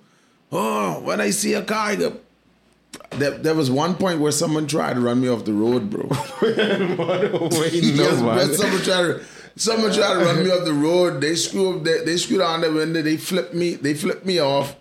Oh, 0.50 1.00
when 1.00 1.20
I 1.20 1.30
see 1.30 1.52
a 1.52 1.62
car, 1.62 1.90
I 1.90 1.96
go. 1.96 2.16
There, 3.10 3.32
there 3.32 3.54
was 3.54 3.70
one 3.70 3.94
point 3.94 4.20
where 4.20 4.32
someone 4.32 4.66
tried 4.66 4.94
to 4.94 5.00
run 5.00 5.20
me 5.20 5.28
off 5.28 5.44
the 5.44 5.52
road, 5.52 5.90
bro. 5.90 6.08
Wait, 6.40 7.72
yes, 7.74 7.98
no, 7.98 8.22
bro. 8.22 8.34
man. 8.36 8.54
Someone 8.54 8.82
tried 8.82 9.02
to 9.02 9.20
someone 9.56 9.92
tried 9.92 10.14
to 10.14 10.24
run 10.24 10.44
me 10.44 10.50
off 10.50 10.64
the 10.64 10.72
road. 10.72 11.20
They 11.20 11.34
screw 11.34 11.76
up 11.76 11.84
they, 11.84 12.04
they 12.04 12.16
screwed 12.16 12.42
on 12.42 12.60
the 12.60 12.72
window, 12.72 13.02
they 13.02 13.16
flipped 13.16 13.54
me, 13.54 13.74
they 13.74 13.94
flipped 13.94 14.24
me 14.24 14.38
off, 14.38 14.76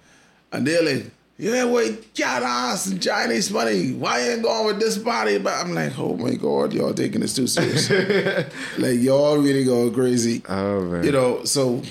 and 0.51 0.67
they're 0.67 0.83
like, 0.83 1.11
Yeah, 1.37 1.65
wait, 1.65 2.13
cat 2.13 2.43
ass 2.43 2.87
and 2.87 3.01
Chinese 3.01 3.49
money. 3.51 3.93
Why 3.93 4.23
you 4.23 4.31
ain't 4.33 4.43
going 4.43 4.67
with 4.67 4.79
this 4.79 4.97
body? 4.97 5.39
But 5.39 5.53
I'm 5.53 5.73
like, 5.73 5.97
oh 5.97 6.15
my 6.15 6.35
god, 6.35 6.73
y'all 6.73 6.93
taking 6.93 7.21
this 7.21 7.35
too 7.35 7.47
serious. 7.47 7.89
like 8.77 8.99
y'all 8.99 9.37
really 9.37 9.63
going 9.63 9.93
crazy. 9.93 10.43
Oh, 10.47 10.81
man. 10.81 11.03
You 11.03 11.11
know, 11.11 11.43
so 11.45 11.81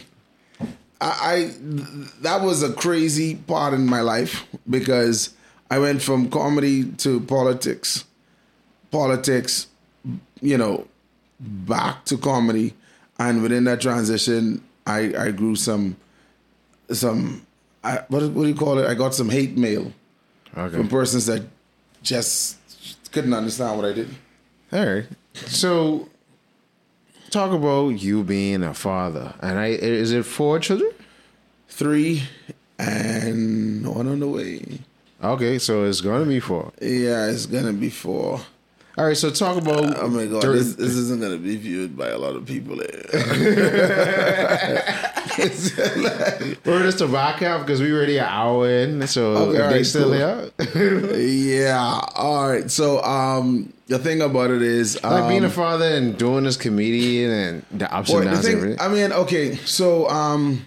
I, 1.01 1.51
I 1.51 1.55
that 2.23 2.41
was 2.43 2.63
a 2.63 2.73
crazy 2.73 3.35
part 3.35 3.75
in 3.75 3.87
my 3.87 4.01
life 4.01 4.45
because 4.69 5.35
I 5.71 5.79
went 5.79 6.03
from 6.03 6.31
comedy 6.31 6.85
to 6.99 7.21
politics, 7.21 8.05
politics, 8.91 9.67
you 10.41 10.57
know, 10.59 10.87
back 11.45 12.05
to 12.07 12.17
comedy, 12.19 12.75
and 13.19 13.43
within 13.43 13.65
that 13.65 13.81
transition, 13.81 14.63
I 14.87 15.15
I 15.17 15.31
grew 15.31 15.57
some 15.57 15.97
some 16.91 17.47
I, 17.83 18.01
what 18.09 18.23
what 18.31 18.43
do 18.43 18.49
you 18.49 18.55
call 18.55 18.79
it? 18.79 18.87
I 18.87 18.95
got 18.95 19.15
some 19.15 19.29
hate 19.29 19.57
mail 19.57 19.93
Okay. 20.57 20.77
from 20.77 20.89
persons 20.89 21.27
that 21.27 21.43
just 22.03 22.57
couldn't 23.13 23.35
understand 23.35 23.77
what 23.77 23.87
I 23.87 23.93
did. 23.93 24.09
All 24.73 24.85
right. 24.87 25.07
So, 25.35 26.09
talk 27.31 27.53
about 27.53 27.89
you 28.01 28.23
being 28.25 28.63
a 28.63 28.75
father, 28.75 29.35
and 29.41 29.59
I 29.59 29.67
is 29.69 30.13
it 30.13 30.25
four 30.25 30.59
children? 30.61 30.93
Three 31.69 32.23
and 32.79 33.87
one 33.87 34.07
on 34.09 34.21
the 34.21 34.29
way. 34.29 34.81
Okay, 35.23 35.59
so 35.59 35.85
it's 35.85 36.01
gonna 36.01 36.27
be 36.27 36.41
four. 36.41 36.73
Yeah, 36.81 37.27
it's 37.27 37.47
gonna 37.47 37.73
be 37.73 37.91
four. 37.91 38.41
All 38.97 39.05
right. 39.07 39.17
So 39.17 39.31
talk 39.31 39.57
about. 39.57 39.99
Oh 39.99 40.09
my 40.09 40.27
god, 40.27 40.43
dur- 40.43 40.53
this, 40.57 40.75
this 40.77 40.93
isn't 40.95 41.21
gonna 41.21 41.37
be 41.39 41.57
viewed 41.57 41.97
by 41.97 42.09
a 42.09 42.19
lot 42.19 42.37
of 42.37 42.47
people. 42.47 42.77
We're 46.65 46.83
just 46.83 46.99
to 46.99 47.09
back 47.09 47.43
up 47.43 47.63
because 47.63 47.81
we 47.81 47.93
already 47.93 48.19
an 48.19 48.27
hour 48.27 48.69
in. 48.71 49.07
So 49.09 49.33
Okay, 49.49 49.65
if 49.65 49.71
they 49.71 49.83
still 49.83 50.11
cool. 50.11 50.73
here, 50.73 51.17
yeah. 51.17 52.01
All 52.15 52.49
right. 52.49 52.71
So 52.71 53.03
um, 53.03 53.73
the 53.89 53.99
thing 53.99 54.23
about 54.23 54.51
it 54.51 54.63
is, 54.63 54.99
um, 55.03 55.13
like 55.13 55.29
being 55.29 55.45
a 55.45 55.51
father 55.51 55.87
and 55.87 56.17
doing 56.17 56.45
this 56.45 56.57
comedian 56.57 57.31
and 57.31 57.65
the 57.73 57.93
ups 57.95 58.11
and 58.13 58.25
downs. 58.25 58.47
thing. 58.47 58.77
I 58.81 58.89
mean, 58.89 59.13
okay, 59.13 59.57
so 59.57 60.09
um, 60.09 60.65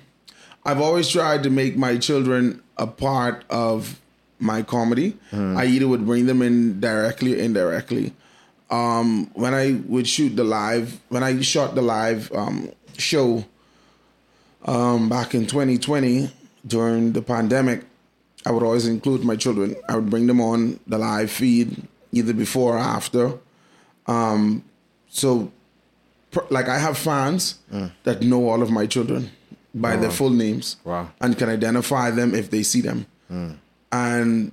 I've 0.66 0.82
always 0.82 1.08
tried 1.08 1.44
to 1.44 1.50
make 1.50 1.78
my 1.78 1.98
children 1.98 2.62
a 2.78 2.88
part 2.88 3.46
of 3.50 4.00
my 4.40 4.62
comedy. 4.62 5.18
I 5.32 5.66
either 5.66 5.88
would 5.88 6.06
bring 6.06 6.26
them 6.26 6.42
in 6.42 6.80
directly 6.80 7.34
or 7.34 7.38
indirectly. 7.44 8.14
Um, 8.70 9.30
when 9.34 9.54
I 9.54 9.80
would 9.88 10.08
shoot 10.08 10.36
the 10.36 10.44
live, 10.44 11.00
when 11.10 11.24
I 11.24 11.40
shot 11.42 11.74
the 11.76 11.82
live 11.82 12.32
um, 12.34 12.70
show 12.98 13.46
um, 14.66 15.10
back 15.10 15.34
in 15.34 15.46
2020 15.48 16.30
during 16.66 17.14
the 17.14 17.22
pandemic, 17.22 17.84
I 18.46 18.52
would 18.52 18.64
always 18.64 18.86
include 18.88 19.24
my 19.24 19.36
children. 19.36 19.76
I 19.90 19.96
would 19.96 20.10
bring 20.10 20.28
them 20.28 20.42
on 20.42 20.80
the 20.88 20.98
live 20.98 21.32
feed 21.32 21.88
either 22.12 22.34
before 22.34 22.76
or 22.76 22.80
after. 22.80 23.34
Um, 24.08 24.64
so 25.10 25.52
pr- 26.32 26.42
like 26.50 26.68
I 26.68 26.78
have 26.78 26.98
fans 26.98 27.60
that 28.04 28.22
know 28.22 28.50
all 28.50 28.62
of 28.62 28.70
my 28.70 28.86
children 28.86 29.32
by 29.74 29.96
their 29.96 30.12
full 30.12 30.30
names 30.32 30.78
Wow. 30.84 31.10
and 31.22 31.38
can 31.38 31.50
identify 31.50 32.10
them 32.12 32.34
if 32.36 32.50
they 32.50 32.64
see 32.64 32.82
them. 32.82 33.06
And 33.92 34.52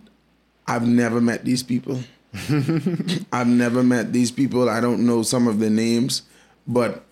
I've 0.67 0.87
never 0.87 1.21
met 1.21 1.45
these 1.45 1.63
people. 1.63 2.01
I've 3.33 3.47
never 3.47 3.83
met 3.83 4.13
these 4.13 4.31
people. 4.31 4.69
I 4.69 4.81
don't 4.81 5.07
know 5.07 5.23
some 5.23 5.47
of 5.47 5.61
their 5.61 5.71
names, 5.71 6.23
but 6.67 7.05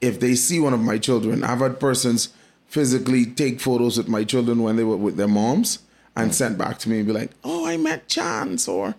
if 0.00 0.20
they 0.20 0.34
see 0.34 0.60
one 0.60 0.74
of 0.74 0.80
my 0.80 0.98
children, 0.98 1.42
I've 1.42 1.60
had 1.60 1.80
persons 1.80 2.28
physically 2.66 3.24
take 3.24 3.60
photos 3.60 3.96
with 3.96 4.08
my 4.08 4.24
children 4.24 4.62
when 4.62 4.76
they 4.76 4.84
were 4.84 4.96
with 4.96 5.16
their 5.16 5.28
moms 5.28 5.78
and 6.14 6.34
sent 6.34 6.58
back 6.58 6.78
to 6.80 6.88
me 6.88 6.98
and 6.98 7.06
be 7.06 7.12
like, 7.12 7.30
"Oh, 7.44 7.66
I 7.66 7.76
met 7.76 8.08
Chance," 8.08 8.68
or 8.68 8.94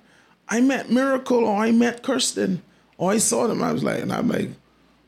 "I 0.49 0.61
met 0.61 0.89
Miracle," 0.91 1.45
or 1.45 1.61
"I 1.63 1.71
met 1.71 2.03
Kirsten," 2.03 2.61
or 2.97 3.11
"I 3.11 3.17
saw 3.17 3.47
them." 3.47 3.61
I 3.61 3.71
was 3.71 3.83
like, 3.83 4.01
and 4.01 4.11
I'm 4.11 4.29
like, 4.29 4.49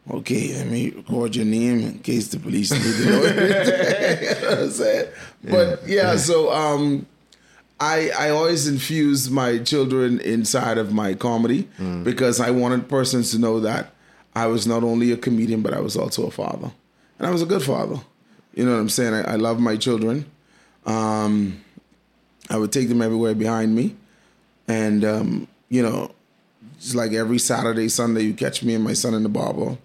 "Okay, 0.09 0.53
let 0.55 0.67
me 0.67 0.91
record 0.91 1.35
your 1.35 1.45
name 1.45 1.79
in 1.79 1.99
case 1.99 2.27
the 2.27 2.39
police 2.39 2.71
need 2.71 2.81
to 2.81 3.05
know 3.05 3.21
you 3.23 4.41
know 4.41 4.49
what 4.49 4.59
I'm 4.59 4.69
saying? 4.71 5.07
But 5.43 5.87
yeah, 5.87 6.17
so 6.17 6.51
um, 6.51 7.05
I 7.79 8.09
I 8.17 8.29
always 8.29 8.67
infuse 8.67 9.29
my 9.29 9.59
children 9.59 10.19
inside 10.21 10.77
of 10.77 10.91
my 10.93 11.13
comedy 11.13 11.67
because 12.03 12.39
I 12.39 12.51
wanted 12.51 12.89
persons 12.89 13.31
to 13.31 13.39
know 13.39 13.59
that 13.61 13.93
I 14.35 14.47
was 14.47 14.67
not 14.67 14.83
only 14.83 15.11
a 15.11 15.17
comedian 15.17 15.61
but 15.61 15.73
I 15.73 15.79
was 15.79 15.95
also 15.95 16.27
a 16.27 16.31
father, 16.31 16.71
and 17.17 17.27
I 17.27 17.31
was 17.31 17.41
a 17.41 17.45
good 17.45 17.63
father. 17.63 17.99
You 18.53 18.65
know 18.65 18.73
what 18.73 18.79
I'm 18.79 18.89
saying? 18.89 19.13
I, 19.13 19.33
I 19.33 19.35
love 19.35 19.59
my 19.59 19.77
children. 19.77 20.25
Um, 20.85 21.61
I 22.49 22.57
would 22.57 22.71
take 22.71 22.89
them 22.89 23.01
everywhere 23.01 23.35
behind 23.35 23.75
me, 23.75 23.95
and 24.67 25.05
um, 25.05 25.47
you 25.69 25.81
know, 25.81 26.11
it's 26.77 26.95
like 26.95 27.13
every 27.13 27.39
Saturday, 27.39 27.87
Sunday, 27.89 28.23
you 28.23 28.33
catch 28.33 28.63
me 28.63 28.73
and 28.73 28.83
my 28.83 28.93
son 28.93 29.13
in 29.13 29.23
the 29.23 29.29
barber. 29.29 29.77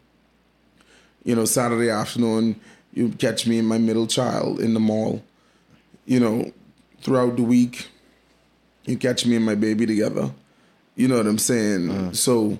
You 1.24 1.34
know, 1.36 1.45
Saturday 1.45 1.90
afternoon, 1.90 2.57
you 2.92 3.11
catch 3.11 3.47
me 3.47 3.59
and 3.59 3.68
my 3.68 3.78
middle 3.78 4.07
child 4.07 4.61
in 4.61 4.74
the 4.74 4.80
mall. 4.80 5.22
You 6.07 6.20
know, 6.20 6.53
throughout 7.05 7.36
the 7.36 7.42
week, 7.42 7.88
you 8.84 8.96
catch 8.96 9.24
me 9.24 9.36
and 9.36 9.44
my 9.44 9.55
baby 9.55 9.86
together. 9.86 10.32
You 10.96 11.09
know 11.09 11.18
what 11.18 11.26
I'm 11.26 11.38
saying? 11.38 11.88
Mm. 11.88 12.16
So 12.16 12.59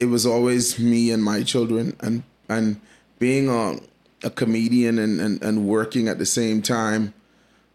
it 0.00 0.06
was 0.06 0.26
always 0.26 0.78
me 0.78 1.10
and 1.12 1.22
my 1.22 1.42
children 1.42 1.96
and 2.00 2.22
and 2.48 2.80
being 3.18 3.48
a, 3.48 3.76
a 4.24 4.30
comedian 4.30 4.98
and, 4.98 5.20
and, 5.20 5.42
and 5.42 5.66
working 5.66 6.08
at 6.08 6.18
the 6.18 6.26
same 6.26 6.62
time, 6.62 7.12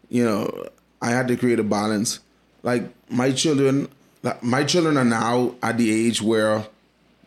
you 0.08 0.24
know, 0.24 0.66
I 1.02 1.10
had 1.10 1.28
to 1.28 1.36
create 1.36 1.58
a 1.58 1.64
balance. 1.64 2.20
Like 2.62 2.84
my 3.10 3.32
children 3.32 3.88
like, 4.22 4.42
my 4.42 4.64
children 4.64 4.96
are 4.96 5.04
now 5.04 5.54
at 5.62 5.78
the 5.78 5.90
age 5.90 6.22
where 6.22 6.66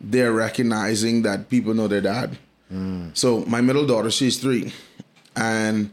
they're 0.00 0.32
recognizing 0.32 1.22
that 1.22 1.48
people 1.48 1.74
know 1.74 1.88
their 1.88 2.00
dad. 2.00 2.36
Mm. 2.72 3.16
So 3.16 3.44
my 3.46 3.60
middle 3.60 3.86
daughter, 3.86 4.10
she's 4.10 4.38
three. 4.38 4.72
And 5.36 5.90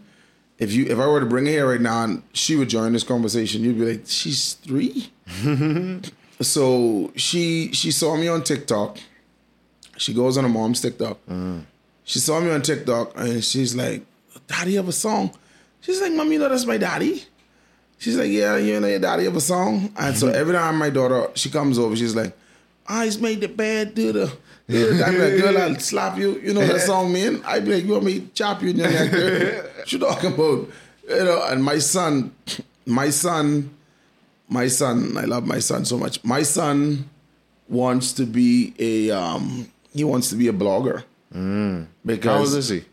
if 0.57 0.71
you 0.71 0.85
if 0.85 0.99
I 0.99 1.07
were 1.07 1.19
to 1.19 1.25
bring 1.25 1.45
her 1.45 1.51
here 1.51 1.69
right 1.69 1.81
now 1.81 2.03
and 2.03 2.23
she 2.33 2.55
would 2.55 2.69
join 2.69 2.93
this 2.93 3.03
conversation, 3.03 3.63
you'd 3.63 3.77
be 3.77 3.93
like, 3.93 4.03
she's 4.05 4.53
three. 4.53 5.11
so 6.41 7.11
she 7.15 7.71
she 7.73 7.91
saw 7.91 8.15
me 8.15 8.27
on 8.27 8.43
TikTok. 8.43 8.97
She 9.97 10.13
goes 10.13 10.37
on 10.37 10.43
her 10.43 10.49
mom's 10.49 10.81
TikTok. 10.81 11.17
Mm. 11.29 11.63
She 12.03 12.19
saw 12.19 12.39
me 12.39 12.51
on 12.51 12.61
TikTok 12.61 13.13
and 13.17 13.43
she's 13.43 13.75
like, 13.75 14.05
"Daddy 14.47 14.75
have 14.75 14.87
a 14.87 14.93
song." 14.93 15.31
She's 15.81 16.01
like, 16.01 16.13
"Mom, 16.13 16.31
you 16.31 16.39
know 16.39 16.49
that's 16.49 16.65
my 16.65 16.77
daddy." 16.77 17.23
She's 17.97 18.17
like, 18.17 18.31
"Yeah, 18.31 18.57
you 18.57 18.79
know 18.79 18.87
your 18.87 18.99
daddy 18.99 19.25
have 19.25 19.35
a 19.35 19.41
song." 19.41 19.93
And 19.97 20.17
so 20.17 20.27
every 20.41 20.53
time 20.53 20.77
my 20.77 20.89
daughter 20.89 21.29
she 21.35 21.49
comes 21.49 21.79
over, 21.79 21.95
she's 21.95 22.15
like, 22.15 22.35
"Eyes 22.87 23.19
made 23.19 23.41
the 23.41 23.47
bed 23.47 23.95
do 23.95 24.11
the." 24.11 24.31
do 24.67 25.03
I'm 25.03 25.19
like, 25.19 25.41
girl, 25.41 25.57
I'll 25.57 25.79
slap 25.79 26.17
you. 26.17 26.39
You 26.39 26.53
know 26.53 26.65
that 26.65 26.81
song, 26.85 27.11
man. 27.11 27.41
I'd 27.45 27.65
be 27.65 27.75
like, 27.75 27.83
you 27.85 27.91
want 27.91 28.05
me 28.05 28.19
to 28.21 28.27
chop 28.27 28.61
you 28.61 28.69
in 28.69 28.77
your 28.77 28.89
neck? 28.89 29.65
Girl?" 29.89 29.99
What 30.09 30.21
you 30.21 30.29
talking 30.29 30.33
about? 30.33 30.69
You 31.09 31.23
know, 31.25 31.43
and 31.47 31.63
my 31.63 31.79
son, 31.79 32.31
my 32.85 33.09
son, 33.09 33.69
my 34.47 34.67
son, 34.67 35.17
I 35.17 35.25
love 35.25 35.45
my 35.45 35.59
son 35.59 35.85
so 35.85 35.97
much. 35.97 36.23
My 36.23 36.43
son 36.43 37.09
wants 37.67 38.13
to 38.13 38.25
be 38.25 38.73
a 38.79 39.11
um 39.11 39.67
he 39.93 40.03
wants 40.03 40.29
to 40.29 40.35
be 40.35 40.47
a 40.47 40.53
blogger. 40.53 41.03
Because 42.05 42.25
How 42.25 42.39
old 42.39 42.53
is 42.57 42.69
he? 42.69 42.85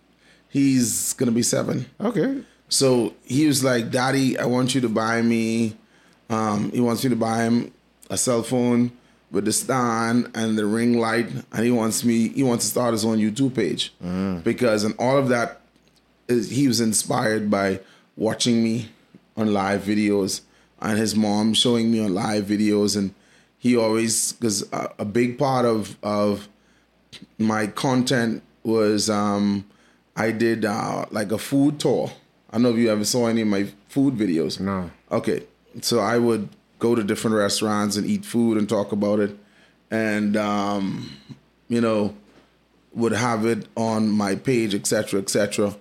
he's 0.49 1.13
gonna 1.15 1.31
be 1.33 1.43
seven. 1.43 1.87
Okay. 2.01 2.43
So 2.69 3.15
he 3.25 3.47
was 3.47 3.63
like, 3.65 3.91
Daddy, 3.91 4.39
I 4.39 4.47
want 4.47 4.75
you 4.75 4.81
to 4.81 4.89
buy 4.89 5.23
me 5.23 5.77
um 6.31 6.71
he 6.73 6.81
wants 6.81 7.05
me 7.05 7.11
to 7.11 7.17
buy 7.17 7.43
him 7.45 7.73
a 8.09 8.17
cell 8.17 8.43
phone 8.43 8.91
with 9.31 9.45
the 9.45 9.53
stand 9.53 10.29
and 10.35 10.59
the 10.59 10.67
ring 10.67 10.99
light 10.99 11.29
and 11.53 11.65
he 11.65 11.71
wants 11.71 12.05
me 12.05 12.29
he 12.31 12.43
wants 12.43 12.65
to 12.65 12.71
start 12.71 12.93
his 12.93 13.05
own 13.05 13.19
YouTube 13.19 13.55
page. 13.55 13.93
Because 14.43 14.83
and 14.85 14.95
all 14.99 15.17
of 15.19 15.29
that 15.29 15.60
he 16.31 16.69
was 16.69 16.81
inspired 16.81 17.51
by 17.51 17.81
watching 18.17 18.63
me 18.63 18.91
on 19.37 19.53
live 19.53 19.83
videos 19.83 20.43
and 20.81 20.99
his 20.99 21.15
mom 21.15 21.55
showing 21.55 21.91
me 21.91 22.05
on 22.05 22.15
live 22.15 22.45
videos 22.45 22.97
and 22.97 23.15
he 23.59 23.77
always 23.77 24.33
because 24.33 24.71
a, 24.73 24.93
a 25.01 25.05
big 25.05 25.39
part 25.39 25.65
of 25.67 25.97
of 26.03 26.49
my 27.39 27.67
content 27.67 28.43
was 28.63 29.11
um 29.11 29.65
I 30.17 30.31
did 30.31 30.65
uh 30.65 31.07
like 31.11 31.33
a 31.33 31.39
food 31.39 31.79
tour. 31.81 32.11
I 32.51 32.55
don't 32.55 32.63
know 32.63 32.71
if 32.71 32.77
you 32.77 32.91
ever 32.91 33.05
saw 33.05 33.27
any 33.27 33.43
of 33.43 33.49
my 33.49 33.69
food 33.89 34.15
videos. 34.15 34.59
No. 34.59 34.91
Okay. 35.11 35.45
So 35.83 36.01
I 36.01 36.19
would 36.19 36.49
go 36.79 36.95
to 36.95 37.05
different 37.05 37.37
restaurants 37.37 37.97
and 37.97 38.07
eat 38.07 38.25
food 38.25 38.59
and 38.59 38.69
talk 38.69 38.93
about 38.93 39.21
it. 39.21 39.37
And 39.91 40.37
um, 40.37 41.11
you 41.69 41.81
know, 41.81 42.15
would 42.93 43.13
have 43.13 43.47
it 43.47 43.67
on 43.77 44.09
my 44.09 44.35
page, 44.35 44.75
etc., 44.75 45.21
etc. 45.21 45.77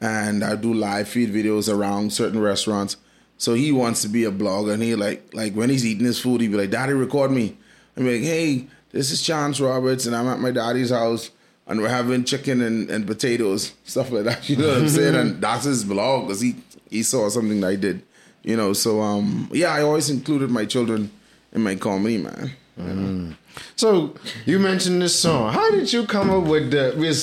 And 0.00 0.42
I 0.42 0.56
do 0.56 0.72
live 0.72 1.08
feed 1.08 1.32
videos 1.32 1.72
around 1.72 2.12
certain 2.12 2.40
restaurants. 2.40 2.96
So 3.36 3.54
he 3.54 3.72
wants 3.72 4.02
to 4.02 4.08
be 4.08 4.24
a 4.24 4.30
blogger, 4.30 4.72
and 4.74 4.82
he 4.82 4.94
like 4.94 5.32
like 5.32 5.54
when 5.54 5.70
he's 5.70 5.84
eating 5.86 6.04
his 6.04 6.20
food, 6.20 6.40
he'd 6.40 6.50
be 6.50 6.58
like, 6.58 6.70
"Daddy, 6.70 6.92
record 6.92 7.30
me." 7.30 7.56
I'm 7.96 8.06
like, 8.06 8.20
"Hey, 8.20 8.66
this 8.90 9.10
is 9.10 9.22
Chance 9.22 9.60
Roberts, 9.60 10.04
and 10.06 10.14
I'm 10.14 10.28
at 10.28 10.40
my 10.40 10.50
daddy's 10.50 10.90
house, 10.90 11.30
and 11.66 11.80
we're 11.80 11.88
having 11.88 12.24
chicken 12.24 12.60
and, 12.60 12.90
and 12.90 13.06
potatoes, 13.06 13.72
stuff 13.84 14.10
like 14.10 14.24
that." 14.24 14.48
You 14.48 14.56
know 14.56 14.68
what 14.68 14.76
I'm 14.78 14.88
saying? 14.88 15.14
And 15.14 15.40
that's 15.42 15.64
his 15.64 15.84
blog 15.84 16.26
because 16.26 16.42
he 16.42 16.56
he 16.90 17.02
saw 17.02 17.30
something 17.30 17.60
that 17.60 17.68
I 17.68 17.76
did, 17.76 18.02
you 18.42 18.56
know. 18.56 18.74
So 18.74 19.00
um, 19.00 19.48
yeah, 19.52 19.72
I 19.72 19.82
always 19.82 20.10
included 20.10 20.50
my 20.50 20.66
children 20.66 21.10
in 21.52 21.62
my 21.62 21.76
comedy, 21.76 22.18
man. 22.18 23.36
So 23.76 24.14
you 24.46 24.58
mentioned 24.58 25.02
this 25.02 25.18
song. 25.18 25.52
How 25.52 25.70
did 25.70 25.92
you 25.92 26.06
come 26.06 26.30
up 26.30 26.44
with 26.44 26.70
the 26.70 26.94
with 26.96 27.16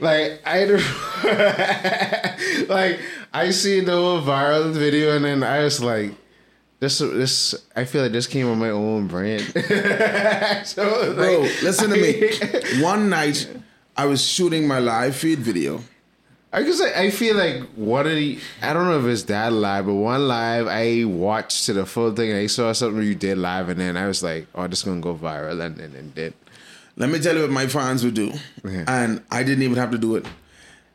like 0.00 0.40
I 0.44 0.64
like 2.68 3.00
I 3.32 3.50
see 3.50 3.80
the 3.80 3.92
whole 3.92 4.20
viral 4.22 4.72
video 4.72 5.16
and 5.16 5.24
then 5.24 5.42
I 5.42 5.64
was 5.64 5.82
like 5.82 6.12
this 6.80 6.98
this 6.98 7.54
I 7.74 7.84
feel 7.84 8.02
like 8.02 8.12
this 8.12 8.26
came 8.26 8.48
on 8.48 8.58
my 8.58 8.70
own 8.70 9.08
brand. 9.08 9.42
so 10.66 11.14
Bro, 11.14 11.40
like, 11.40 11.62
listen 11.62 11.90
to 11.90 11.96
me. 11.96 12.80
One 12.82 13.08
night, 13.08 13.48
I 13.96 14.06
was 14.06 14.24
shooting 14.24 14.68
my 14.68 14.78
live 14.78 15.16
feed 15.16 15.40
video. 15.40 15.80
I 16.50 16.62
guess 16.62 16.80
I, 16.80 17.02
I 17.02 17.10
feel 17.10 17.36
like 17.36 17.62
one 17.74 18.06
of 18.06 18.12
the 18.12 18.38
I 18.62 18.72
don't 18.72 18.86
know 18.86 18.98
if 18.98 19.04
it's 19.04 19.24
that 19.24 19.52
live, 19.52 19.86
but 19.86 19.94
one 19.94 20.28
live 20.28 20.66
I 20.66 21.04
watched 21.04 21.66
to 21.66 21.74
the 21.74 21.84
full 21.84 22.14
thing 22.14 22.30
and 22.30 22.38
I 22.38 22.46
saw 22.46 22.72
something 22.72 23.02
you 23.02 23.14
did 23.14 23.38
live 23.38 23.68
and 23.68 23.80
then 23.80 23.96
I 23.96 24.06
was 24.06 24.22
like, 24.22 24.46
oh, 24.54 24.66
this 24.66 24.78
is 24.78 24.84
gonna 24.84 25.00
go 25.00 25.14
viral 25.14 25.60
and 25.60 25.76
then 25.76 25.94
it 25.94 26.14
did. 26.14 26.34
Let 26.98 27.10
me 27.10 27.20
tell 27.20 27.36
you 27.36 27.42
what 27.42 27.50
my 27.50 27.68
fans 27.68 28.04
would 28.04 28.14
do. 28.14 28.32
Yeah. 28.64 28.84
And 28.88 29.22
I 29.30 29.44
didn't 29.44 29.62
even 29.62 29.76
have 29.76 29.92
to 29.92 29.98
do 29.98 30.16
it. 30.16 30.26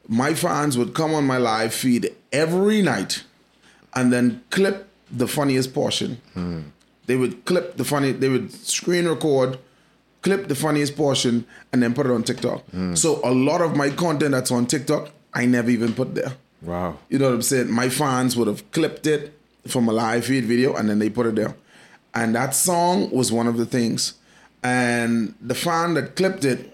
My 0.07 0.33
fans 0.33 0.77
would 0.77 0.93
come 0.93 1.13
on 1.13 1.25
my 1.25 1.37
live 1.37 1.73
feed 1.73 2.13
every 2.33 2.81
night 2.81 3.23
and 3.95 4.11
then 4.11 4.43
clip 4.49 4.89
the 5.09 5.27
funniest 5.27 5.73
portion. 5.73 6.21
Hmm. 6.33 6.59
They 7.05 7.15
would 7.15 7.45
clip 7.45 7.77
the 7.77 7.85
funny, 7.85 8.11
they 8.11 8.27
would 8.27 8.51
screen 8.51 9.07
record, 9.07 9.57
clip 10.21 10.49
the 10.49 10.55
funniest 10.55 10.97
portion, 10.97 11.45
and 11.71 11.81
then 11.81 11.93
put 11.93 12.05
it 12.05 12.11
on 12.11 12.23
TikTok. 12.23 12.65
Hmm. 12.71 12.95
So 12.95 13.21
a 13.23 13.31
lot 13.31 13.61
of 13.61 13.77
my 13.77 13.89
content 13.89 14.31
that's 14.31 14.51
on 14.51 14.65
TikTok, 14.65 15.09
I 15.33 15.45
never 15.45 15.69
even 15.69 15.93
put 15.93 16.15
there. 16.15 16.33
Wow. 16.61 16.97
You 17.07 17.19
know 17.19 17.27
what 17.27 17.35
I'm 17.35 17.41
saying? 17.41 17.71
My 17.71 17.87
fans 17.87 18.35
would 18.35 18.47
have 18.47 18.69
clipped 18.71 19.07
it 19.07 19.37
from 19.67 19.87
a 19.87 19.93
live 19.93 20.25
feed 20.25 20.43
video 20.43 20.75
and 20.75 20.89
then 20.89 20.99
they 20.99 21.09
put 21.09 21.27
it 21.27 21.35
there. 21.35 21.55
And 22.13 22.35
that 22.35 22.55
song 22.55 23.09
was 23.09 23.31
one 23.31 23.47
of 23.47 23.57
the 23.57 23.65
things. 23.65 24.15
And 24.63 25.35
the 25.41 25.55
fan 25.55 25.93
that 25.95 26.15
clipped 26.15 26.45
it, 26.45 26.71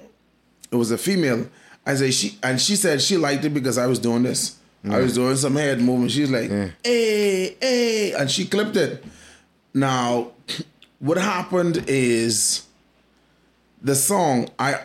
it 0.72 0.76
was 0.76 0.92
a 0.92 0.98
female. 0.98 1.48
I 1.86 1.96
say 1.96 2.12
she 2.12 2.38
and 2.44 2.62
she 2.62 2.76
said 2.76 3.02
she 3.02 3.18
liked 3.18 3.44
it 3.46 3.50
because 3.50 3.78
I 3.78 3.88
was 3.88 4.00
doing 4.00 4.24
this. 4.24 4.58
I 4.90 5.00
was 5.00 5.14
mm. 5.14 5.16
doing 5.16 5.36
some 5.36 5.56
head 5.56 5.82
movement. 5.82 6.12
She's 6.12 6.32
like, 6.32 6.50
Yeah. 6.50 6.70
hey, 6.84 7.56
hey, 7.60 8.14
and 8.14 8.30
she 8.32 8.46
clipped 8.46 8.78
it. 8.78 9.04
Now, 9.74 10.32
what 11.00 11.18
happened 11.18 11.84
is 11.88 12.66
the 13.82 13.96
song, 13.96 14.50
I 14.58 14.82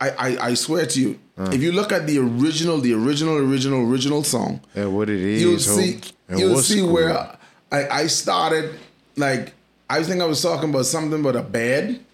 I 0.00 0.10
I, 0.10 0.38
I 0.48 0.54
swear 0.54 0.86
to 0.86 1.00
you, 1.00 1.18
uh. 1.36 1.50
if 1.52 1.62
you 1.62 1.72
look 1.72 1.92
at 1.92 2.06
the 2.06 2.18
original, 2.18 2.78
the 2.78 2.94
original, 2.94 3.36
original, 3.36 3.80
original 3.90 4.22
song, 4.24 4.60
Yeah, 4.74 4.86
what 4.86 5.10
it 5.10 5.20
is. 5.20 5.42
you'll 5.42 5.58
see 5.58 6.00
you'll 6.30 6.58
see 6.58 6.80
cool. 6.80 6.92
where 6.92 7.36
I, 7.72 7.88
I 7.88 8.06
started 8.06 8.78
like 9.16 9.54
I 9.90 10.02
think 10.02 10.22
I 10.22 10.26
was 10.26 10.40
talking 10.42 10.70
about 10.70 10.86
something 10.86 11.20
about 11.20 11.36
a 11.36 11.42
bed. 11.42 12.04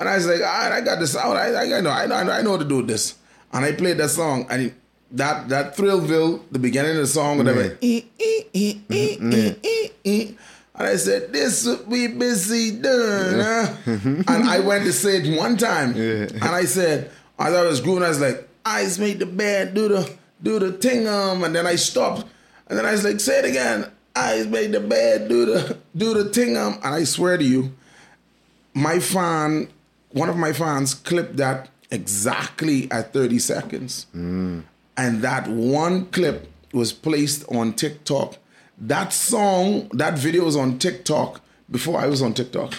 And 0.00 0.08
I 0.08 0.16
was 0.16 0.26
like, 0.26 0.40
all 0.40 0.46
right, 0.46 0.72
I 0.72 0.80
got 0.80 0.98
this 0.98 1.14
out. 1.14 1.36
I, 1.36 1.76
I, 1.76 1.80
know, 1.80 1.90
I 1.90 2.06
know, 2.06 2.16
I 2.16 2.40
know, 2.42 2.50
what 2.52 2.60
to 2.60 2.64
do 2.66 2.82
this. 2.82 3.14
And 3.52 3.64
I 3.64 3.72
played 3.72 3.98
that 3.98 4.08
song, 4.08 4.46
and 4.50 4.62
it- 4.62 4.74
that 5.12 5.48
that 5.48 5.76
Thrillville, 5.76 6.40
the 6.52 6.58
beginning 6.60 6.92
of 6.92 6.98
the 6.98 7.06
song, 7.08 7.38
whatever. 7.38 7.76
"Eh, 7.82 8.00
eh, 8.20 8.42
eh, 8.54 8.74
eh, 8.88 9.16
eh, 9.20 9.54
eh, 9.64 9.88
eh." 10.04 10.26
And 10.76 10.86
I 10.86 10.94
said, 10.94 11.32
this 11.32 11.66
would 11.66 11.90
be 11.90 12.06
busy 12.06 12.78
huh?" 12.80 13.74
and 13.86 14.48
I 14.48 14.60
went 14.60 14.84
to 14.84 14.92
say 14.92 15.16
it 15.16 15.36
one 15.36 15.56
time. 15.56 15.94
And 15.96 16.44
I 16.44 16.64
said, 16.64 17.10
as 17.40 17.52
I 17.52 17.62
was 17.64 17.80
grooving, 17.80 18.04
I 18.04 18.08
was 18.08 18.20
like, 18.20 18.48
eyes 18.64 19.00
made 19.00 19.18
the 19.18 19.26
bed, 19.26 19.74
do 19.74 19.88
the 19.88 20.14
do 20.44 20.60
the 20.60 20.78
ting 20.78 21.08
um. 21.08 21.42
And 21.42 21.56
then 21.56 21.66
I 21.66 21.74
stopped. 21.74 22.24
And 22.68 22.78
then 22.78 22.86
I 22.86 22.92
was 22.92 23.02
like, 23.04 23.18
say 23.18 23.40
it 23.40 23.46
again. 23.46 23.90
Eyes 24.14 24.46
make 24.46 24.70
the 24.70 24.78
bed, 24.80 25.28
do 25.28 25.44
the 25.44 25.76
do 25.96 26.14
the 26.14 26.30
ting 26.30 26.56
um. 26.56 26.74
And 26.84 26.94
I 26.94 27.02
swear 27.02 27.36
to 27.36 27.42
you, 27.44 27.72
my 28.74 29.00
fan, 29.00 29.66
one 30.12 30.28
of 30.28 30.36
my 30.36 30.52
fans 30.52 30.94
clipped 30.94 31.36
that 31.36 31.68
exactly 31.90 32.90
at 32.90 33.12
30 33.12 33.38
seconds. 33.38 34.06
And 34.12 34.64
that 35.22 35.48
one 35.48 36.06
clip 36.06 36.50
was 36.72 36.92
placed 36.92 37.44
on 37.50 37.72
TikTok. 37.72 38.36
That 38.78 39.12
song, 39.12 39.88
that 39.92 40.18
video 40.18 40.44
was 40.44 40.56
on 40.56 40.78
TikTok 40.78 41.40
before 41.70 42.00
I 42.00 42.06
was 42.06 42.22
on 42.22 42.34
TikTok. 42.34 42.74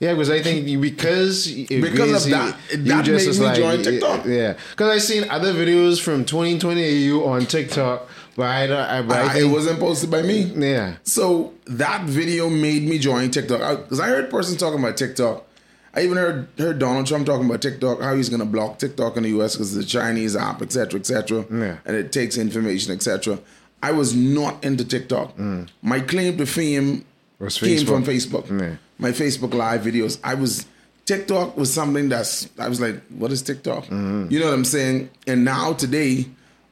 Yeah, 0.00 0.12
because 0.12 0.30
I 0.30 0.42
think 0.42 0.80
because 0.80 1.48
it 1.48 1.68
Because 1.68 2.24
of 2.24 2.30
that, 2.30 2.56
you 2.70 2.84
that 2.84 3.04
just 3.04 3.40
made 3.40 3.48
me 3.50 3.56
join 3.56 3.82
TikTok. 3.82 4.26
Yeah, 4.26 4.54
because 4.70 4.90
I 4.90 4.98
seen 4.98 5.28
other 5.28 5.52
videos 5.52 6.00
from 6.00 6.24
2020 6.24 6.88
you 6.90 7.26
on 7.26 7.46
TikTok, 7.46 8.08
but 8.36 8.46
I 8.46 8.66
don't. 8.68 8.78
I, 8.78 9.02
but 9.02 9.16
I 9.16 9.34
I, 9.34 9.40
it 9.40 9.44
wasn't 9.50 9.80
posted 9.80 10.10
by 10.10 10.22
me. 10.22 10.42
Yeah, 10.42 10.96
So 11.02 11.52
that 11.66 12.04
video 12.04 12.48
made 12.48 12.84
me 12.84 12.98
join 12.98 13.30
TikTok 13.30 13.84
because 13.84 13.98
I, 13.98 14.08
heard 14.08 14.30
persons 14.30 14.58
talking 14.58 14.78
about 14.78 14.96
TikTok. 14.96 15.44
I 15.94 16.02
even 16.02 16.16
heard 16.16 16.48
heard 16.58 16.78
Donald 16.78 17.06
Trump 17.06 17.26
talking 17.26 17.46
about 17.46 17.62
TikTok, 17.62 18.00
how 18.00 18.14
he's 18.14 18.28
going 18.28 18.40
to 18.40 18.46
block 18.46 18.78
TikTok 18.78 19.16
in 19.16 19.22
the 19.24 19.30
U.S. 19.30 19.54
because 19.54 19.76
it's 19.76 19.86
a 19.86 19.88
Chinese 19.88 20.36
app, 20.36 20.60
etc., 20.62 21.00
etc., 21.00 21.44
Yeah. 21.50 21.78
and 21.84 21.96
it 21.96 22.12
takes 22.12 22.36
information, 22.36 22.92
etc. 22.92 23.38
I 23.82 23.92
was 23.92 24.14
not 24.14 24.62
into 24.64 24.84
TikTok. 24.84 25.38
My 25.82 26.00
claim 26.00 26.36
to 26.38 26.46
fame 26.46 27.04
Was 27.38 27.58
came 27.58 27.86
from 27.86 28.04
Facebook. 28.04 28.46
Facebook. 28.46 28.60
Yeah. 28.60 28.76
My 28.98 29.10
Facebook 29.12 29.54
live 29.54 29.82
videos. 29.82 30.18
I 30.24 30.34
was 30.34 30.66
TikTok 31.06 31.56
was 31.56 31.72
something 31.72 32.08
that's 32.08 32.48
I 32.58 32.68
was 32.68 32.80
like, 32.80 33.00
what 33.08 33.30
is 33.32 33.40
TikTok? 33.42 33.84
Mm-hmm. 33.84 34.26
You 34.30 34.40
know 34.40 34.46
what 34.46 34.54
I'm 34.54 34.64
saying? 34.64 35.10
And 35.26 35.44
now 35.44 35.72
today 35.72 36.26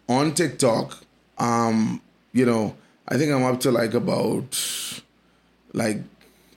on 0.09 0.35
TikTok, 0.35 0.99
um, 1.39 2.03
you 2.33 2.45
know, 2.45 2.77
I 3.09 3.17
think 3.17 3.33
I'm 3.33 3.45
up 3.45 3.61
to 3.61 3.71
like 3.71 3.95
about 3.95 4.61
like 5.73 5.99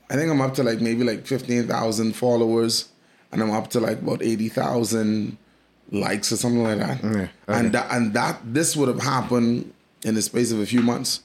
I 0.10 0.15
think 0.15 0.31
I'm 0.31 0.41
up 0.41 0.56
to 0.56 0.64
like 0.64 0.81
maybe 0.81 1.03
like 1.03 1.26
fifteen 1.27 1.68
thousand 1.68 2.15
followers, 2.15 2.90
and 3.31 3.41
I'm 3.41 3.52
up 3.52 3.69
to 3.72 3.80
like 3.80 4.02
about 4.02 4.23
eighty 4.23 4.49
thousand 4.49 5.38
likes 5.91 6.31
or 6.31 6.38
something 6.38 6.64
like 6.64 6.80
that. 6.80 7.03
Yeah, 7.03 7.10
okay. 7.10 7.30
And 7.48 7.72
that 7.73 7.91
and 7.91 8.14
that 8.14 8.41
this 8.44 8.76
would 8.76 8.88
have 8.88 9.02
happened 9.02 9.73
in 10.03 10.15
the 10.15 10.22
space 10.22 10.52
of 10.52 10.60
a 10.60 10.65
few 10.65 10.81
months. 10.81 11.22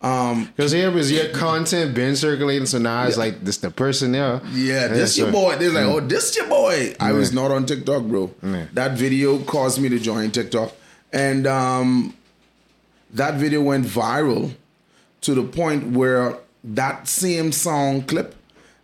Because 0.00 0.72
here 0.72 0.90
was 0.90 1.12
your 1.12 1.28
content 1.28 1.94
been 1.94 2.16
circulating, 2.16 2.64
so 2.64 2.78
now 2.78 3.06
it's 3.06 3.18
like 3.18 3.44
this 3.44 3.58
the 3.58 3.70
person 3.70 4.12
there. 4.12 4.40
Yeah, 4.52 4.88
this 4.88 5.18
your 5.18 5.30
boy. 5.30 5.56
They're 5.56 5.70
like, 5.70 5.84
oh, 5.84 6.00
this 6.00 6.34
your 6.36 6.48
boy. 6.48 6.94
I 6.98 7.12
was 7.12 7.34
not 7.34 7.50
on 7.50 7.66
TikTok, 7.66 8.04
bro. 8.04 8.34
Yeah. 8.42 8.66
That 8.72 8.96
video 8.96 9.38
caused 9.44 9.78
me 9.78 9.90
to 9.90 9.98
join 9.98 10.30
TikTok, 10.30 10.72
and 11.12 11.46
um, 11.46 12.16
that 13.12 13.34
video 13.34 13.60
went 13.60 13.84
viral 13.84 14.54
to 15.20 15.34
the 15.34 15.42
point 15.42 15.88
where 15.88 16.38
that 16.64 17.08
same 17.08 17.52
song 17.52 18.02
clip 18.02 18.34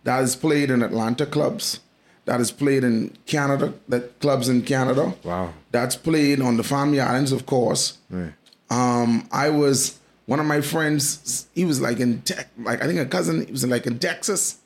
that 0.03 0.23
is 0.23 0.35
played 0.35 0.71
in 0.71 0.81
Atlanta 0.81 1.25
clubs, 1.25 1.79
that 2.25 2.39
is 2.39 2.51
played 2.51 2.83
in 2.83 3.15
Canada, 3.25 3.73
that 3.87 4.19
clubs 4.19 4.49
in 4.49 4.61
Canada. 4.61 5.13
Wow. 5.23 5.53
That's 5.71 5.95
played 5.95 6.41
on 6.41 6.57
the 6.57 6.63
Family 6.63 6.99
Islands, 6.99 7.31
of 7.31 7.45
course. 7.45 7.97
Yeah. 8.09 8.29
Um, 8.69 9.27
I 9.31 9.49
was 9.49 9.97
one 10.25 10.39
of 10.39 10.45
my 10.45 10.61
friends. 10.61 11.47
He 11.55 11.65
was 11.65 11.79
like 11.81 11.99
in 11.99 12.21
tech, 12.21 12.49
like 12.57 12.81
I 12.83 12.87
think 12.87 12.99
a 12.99 13.05
cousin. 13.05 13.45
He 13.45 13.51
was 13.51 13.65
like 13.65 13.85
in 13.85 13.99
Texas, 13.99 14.57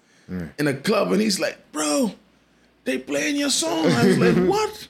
in 0.57 0.67
a 0.67 0.73
club, 0.73 1.11
and 1.11 1.21
he's 1.21 1.39
like, 1.39 1.57
"Bro, 1.71 2.13
they 2.85 2.97
playing 2.97 3.35
your 3.35 3.49
song." 3.49 3.85
I 3.87 4.05
was 4.07 4.17
like, 4.17 4.35
"What?" 4.49 4.87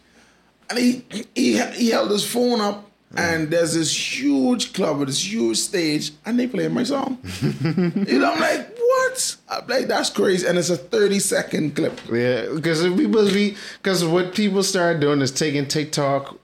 And 0.69 0.79
he 0.79 1.05
he 1.35 1.57
he 1.73 1.89
held 1.89 2.11
his 2.11 2.23
phone 2.25 2.61
up, 2.61 2.89
and 3.15 3.49
there's 3.49 3.73
this 3.73 3.91
huge 4.21 4.73
club 4.73 4.99
with 4.99 5.09
this 5.09 5.31
huge 5.31 5.57
stage, 5.57 6.11
and 6.25 6.39
they 6.39 6.47
playing 6.47 6.73
my 6.73 6.83
song. 6.83 7.17
you 7.41 8.19
know, 8.19 8.31
I'm 8.33 8.39
like, 8.39 8.77
"What?" 8.77 9.35
I'm 9.49 9.67
like, 9.67 9.87
"That's 9.87 10.09
crazy," 10.09 10.47
and 10.47 10.57
it's 10.57 10.69
a 10.69 10.77
30 10.77 11.19
second 11.19 11.75
clip. 11.75 11.99
Yeah, 12.11 12.47
because 12.53 12.81
people 12.95 13.25
be 13.25 13.55
because 13.81 14.03
what 14.05 14.33
people 14.33 14.63
started 14.63 14.99
doing 15.01 15.21
is 15.21 15.31
taking 15.31 15.67
TikTok 15.67 16.37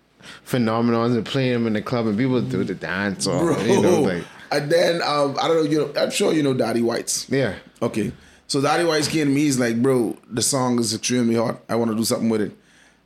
phenomenons 0.45 1.15
and 1.15 1.25
playing 1.25 1.53
them 1.53 1.67
in 1.67 1.73
the 1.73 1.81
club, 1.81 2.07
and 2.07 2.17
people 2.17 2.41
do 2.41 2.63
the 2.63 2.75
dance 2.75 3.27
or 3.27 3.39
Bro. 3.39 3.59
you 3.63 3.81
know 3.81 4.01
like 4.01 4.23
and 4.51 4.71
then 4.71 5.01
um, 5.01 5.35
I 5.41 5.47
don't 5.47 5.57
know, 5.57 5.69
you 5.69 5.77
know, 5.79 6.01
I'm 6.01 6.11
sure 6.11 6.33
you 6.33 6.43
know 6.43 6.53
Daddy 6.53 6.81
Whites. 6.81 7.29
yeah. 7.29 7.55
Okay. 7.81 8.11
So 8.47 8.61
Daddy 8.61 8.85
White's 8.85 9.09
came 9.09 9.27
to 9.27 9.33
me, 9.33 9.41
he's 9.41 9.59
like, 9.59 9.81
bro, 9.81 10.15
the 10.29 10.41
song 10.41 10.79
is 10.79 10.93
extremely 10.93 11.35
hot. 11.35 11.59
I 11.67 11.75
want 11.75 11.91
to 11.91 11.97
do 11.97 12.05
something 12.05 12.29
with 12.29 12.39
it. 12.41 12.53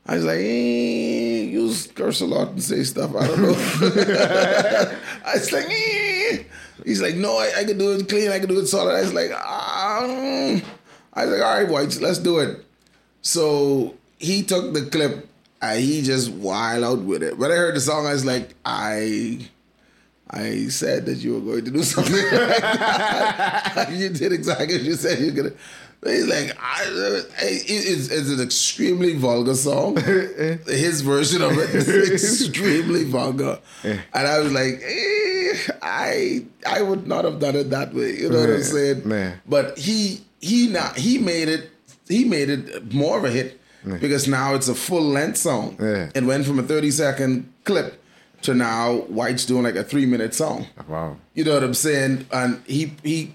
I 0.05 0.15
was 0.15 0.25
like, 0.25 0.39
eh, 0.39 1.43
you 1.43 1.73
curse 1.93 2.21
a 2.21 2.25
lot 2.25 2.49
and 2.49 2.63
say 2.63 2.83
stuff. 2.83 3.15
I 3.15 3.27
don't 3.27 3.41
know. 3.41 3.55
I 5.25 5.33
was 5.33 5.51
like, 5.51 5.67
eh. 5.69 6.43
He's 6.83 7.01
like, 7.01 7.15
no, 7.15 7.37
I, 7.37 7.51
I 7.59 7.63
can 7.63 7.77
do 7.77 7.91
it 7.91 8.09
clean. 8.09 8.31
I 8.31 8.39
can 8.39 8.49
do 8.49 8.59
it 8.59 8.67
solid. 8.67 8.95
I 8.95 9.01
was 9.01 9.13
like, 9.13 9.29
mm. 9.29 10.63
I 11.13 11.25
was 11.25 11.33
like, 11.33 11.43
all 11.43 11.59
right, 11.59 11.69
White, 11.69 12.01
let's 12.01 12.17
do 12.17 12.39
it. 12.39 12.65
So 13.21 13.95
he 14.17 14.43
took 14.43 14.73
the 14.73 14.85
clip 14.85 15.27
and 15.61 15.79
he 15.79 16.01
just 16.01 16.31
wild 16.31 16.83
out 16.83 17.01
with 17.01 17.21
it. 17.21 17.37
When 17.37 17.51
I 17.51 17.55
heard 17.55 17.75
the 17.75 17.81
song, 17.81 18.07
I 18.07 18.13
was 18.13 18.25
like, 18.25 18.55
I 18.65 19.47
I 20.29 20.67
said 20.69 21.05
that 21.07 21.17
you 21.17 21.33
were 21.33 21.41
going 21.41 21.65
to 21.65 21.71
do 21.71 21.83
something 21.83 22.13
like 22.15 22.29
that. 22.31 23.89
you 23.91 24.09
did 24.09 24.31
exactly 24.31 24.77
what 24.77 24.81
you 24.81 24.93
said 24.93 25.19
you're 25.19 25.31
gonna. 25.31 25.51
He's 26.03 26.25
like, 26.27 26.57
I, 26.59 26.83
it- 26.87 27.27
it's, 27.67 28.09
it's 28.09 28.29
an 28.29 28.41
extremely 28.41 29.15
vulgar 29.15 29.53
song. 29.55 29.97
Eh. 30.07 30.57
His 30.65 31.01
version 31.01 31.41
of 31.43 31.51
it 31.57 31.69
is 31.75 32.11
extremely 32.11 33.03
vulgar, 33.03 33.59
eh. 33.83 33.97
and 34.13 34.27
I 34.27 34.39
was 34.39 34.51
like, 34.51 34.81
eh, 34.83 35.53
I 35.81 36.45
I 36.65 36.81
would 36.81 37.05
not 37.07 37.25
have 37.25 37.39
done 37.39 37.55
it 37.55 37.69
that 37.69 37.93
way. 37.93 38.17
You 38.17 38.29
know 38.29 38.39
what 38.39 38.49
I'm 38.49 38.55
eh. 38.61 38.63
saying? 38.63 39.01
yeah. 39.09 39.33
But 39.47 39.77
he 39.77 40.21
he 40.39 40.67
not 40.67 40.97
he 40.97 41.19
made 41.19 41.49
it 41.49 41.69
he 42.07 42.25
made 42.25 42.49
it 42.49 42.91
more 42.93 43.17
of 43.19 43.23
a 43.25 43.29
hit 43.29 43.59
because 43.99 44.27
now 44.27 44.55
it's 44.55 44.67
a 44.69 44.75
full 44.75 45.03
length 45.03 45.37
song. 45.37 45.77
Yeah. 45.79 46.09
It 46.15 46.23
went 46.23 46.45
from 46.45 46.57
a 46.59 46.63
30 46.63 46.91
second 46.91 47.51
clip 47.63 48.01
to 48.43 48.53
now 48.55 48.97
White's 49.07 49.45
doing 49.45 49.63
like 49.63 49.75
a 49.75 49.83
three 49.83 50.05
minute 50.07 50.33
song. 50.33 50.65
Wow. 50.87 51.17
You 51.35 51.43
know 51.43 51.53
what 51.53 51.63
I'm 51.63 51.73
saying? 51.75 52.25
And 52.31 52.61
he 52.65 52.93
he 53.03 53.33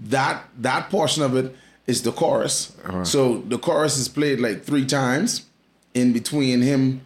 that 0.00 0.42
that 0.58 0.90
portion 0.90 1.22
of 1.22 1.36
it 1.36 1.54
is 1.86 2.02
the 2.02 2.12
chorus. 2.12 2.76
Uh-huh. 2.84 3.04
So 3.04 3.38
the 3.38 3.58
chorus 3.58 3.98
is 3.98 4.08
played 4.08 4.40
like 4.40 4.64
three 4.64 4.86
times 4.86 5.46
in 5.92 6.12
between 6.12 6.62
him 6.62 7.02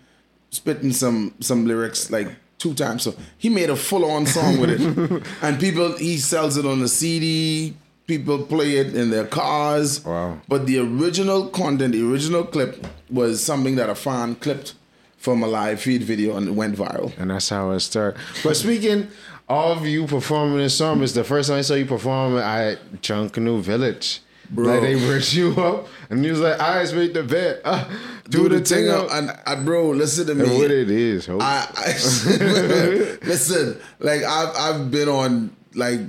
spitting 0.51 0.93
some 0.93 1.35
some 1.41 1.67
lyrics 1.67 2.11
like 2.11 2.29
two 2.59 2.75
times. 2.75 3.03
So 3.03 3.15
he 3.37 3.49
made 3.49 3.71
a 3.71 3.77
full 3.77 4.05
on 4.11 4.27
song 4.27 4.61
with 4.61 4.71
it. 4.71 5.23
and 5.43 5.61
people 5.61 5.97
he 5.97 6.19
sells 6.19 6.57
it 6.57 6.67
on 6.67 6.81
the 6.81 6.89
CD. 6.89 7.75
People 8.07 8.43
play 8.45 8.77
it 8.77 8.95
in 8.95 9.11
their 9.11 9.27
cars. 9.27 10.05
Wow. 10.05 10.41
But 10.49 10.67
the 10.67 10.79
original 10.79 11.49
content, 11.49 11.93
the 11.93 12.11
original 12.11 12.45
clip 12.45 12.87
was 13.11 13.45
something 13.45 13.77
that 13.77 13.91
a 13.91 13.95
fan 13.95 14.37
clipped 14.37 14.75
from 15.19 15.43
a 15.43 15.47
live 15.47 15.81
feed 15.81 16.03
video 16.03 16.37
and 16.37 16.49
it 16.49 16.53
went 16.53 16.77
viral. 16.77 17.13
And 17.19 17.31
that's 17.31 17.51
how 17.51 17.71
it 17.73 17.81
started. 17.81 18.19
But 18.43 18.57
speaking 18.57 19.09
of 19.49 19.87
you 19.87 20.07
performing 20.07 20.59
this 20.59 20.79
song, 20.79 21.03
it's 21.03 21.13
the 21.13 21.25
first 21.25 21.49
time 21.49 21.59
I 21.59 21.63
saw 21.63 21.75
you 21.75 21.87
perform 21.87 22.39
at 22.39 22.79
Junkanoo 23.03 23.61
Village. 23.61 24.21
Bro. 24.51 24.67
Like 24.67 24.81
they 24.81 24.95
brought 24.95 25.35
you 25.35 25.53
up 25.61 25.89
and 26.11 26.25
you 26.25 26.31
was 26.33 26.41
like, 26.41 26.59
eyes 26.59 26.95
make 26.95 27.13
the 27.13 27.23
bed. 27.23 27.61
Uh, 27.65 27.85
do, 28.31 28.49
the 28.49 28.61
thing 28.61 28.89
up. 28.89 29.09
and, 29.13 29.31
and 29.47 29.67
bro, 29.67 29.91
listen 29.91 30.27
to 30.27 30.33
And 30.33 30.43
me. 30.43 30.59
what 30.59 30.71
it 30.71 30.91
is. 30.91 31.29
I, 31.29 31.35
I 31.77 31.93
listen, 33.27 33.79
like 33.99 34.23
I've 34.23 34.57
I've 34.57 34.91
been 34.91 35.09
on 35.09 35.51
like 35.75 36.01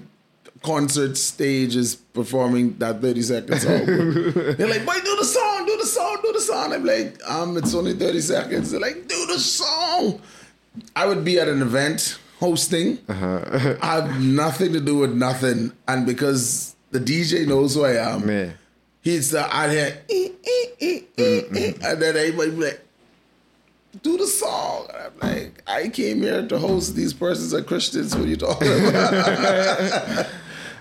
concert 0.63 1.17
stages 1.17 1.95
performing 1.95 2.77
that 2.79 3.01
thirty 3.01 3.21
seconds. 3.21 3.63
They're 3.65 4.67
like, 4.67 4.85
boy, 4.85 4.99
do 5.03 5.15
the 5.17 5.25
song, 5.25 5.65
do 5.65 5.77
the 5.77 5.85
song, 5.85 6.17
do 6.23 6.31
the 6.33 6.41
song. 6.41 6.73
I'm 6.73 6.85
like, 6.85 7.17
um, 7.29 7.57
it's 7.57 7.73
only 7.73 7.93
30 7.93 8.19
seconds. 8.21 8.71
They're 8.71 8.79
like, 8.79 9.07
do 9.07 9.25
the 9.27 9.39
song. 9.39 10.21
I 10.95 11.05
would 11.05 11.23
be 11.23 11.39
at 11.39 11.47
an 11.47 11.61
event 11.61 12.19
hosting. 12.39 12.99
Uh-huh. 13.07 13.75
I 13.81 13.85
have 14.01 14.21
nothing 14.21 14.73
to 14.73 14.79
do 14.81 14.97
with 14.97 15.13
nothing. 15.13 15.71
And 15.87 16.05
because 16.05 16.75
the 16.91 16.99
DJ 16.99 17.47
knows 17.47 17.75
who 17.75 17.83
I 17.85 18.13
am, 18.13 18.25
Man. 18.25 18.53
he's 19.01 19.31
the 19.31 19.45
out 19.55 19.69
here, 19.69 20.01
"Eh, 20.09 20.29
eh, 20.43 20.65
eh, 20.81 20.99
eh, 21.17 21.41
eh," 21.55 21.73
and 21.83 22.01
then 22.01 22.15
everybody 22.17 22.51
be 22.51 22.57
like, 22.57 22.81
do 24.03 24.17
the 24.17 24.27
song. 24.27 24.87
And 24.93 25.03
I'm 25.23 25.29
like, 25.29 25.63
I 25.67 25.89
came 25.89 26.21
here 26.21 26.47
to 26.47 26.57
host 26.59 26.95
these 26.95 27.13
persons 27.13 27.53
are 27.53 27.61
Christians. 27.63 28.15
What 28.15 28.25
are 28.25 28.27
you 28.29 28.37
talking 28.37 28.67
about? 28.67 29.13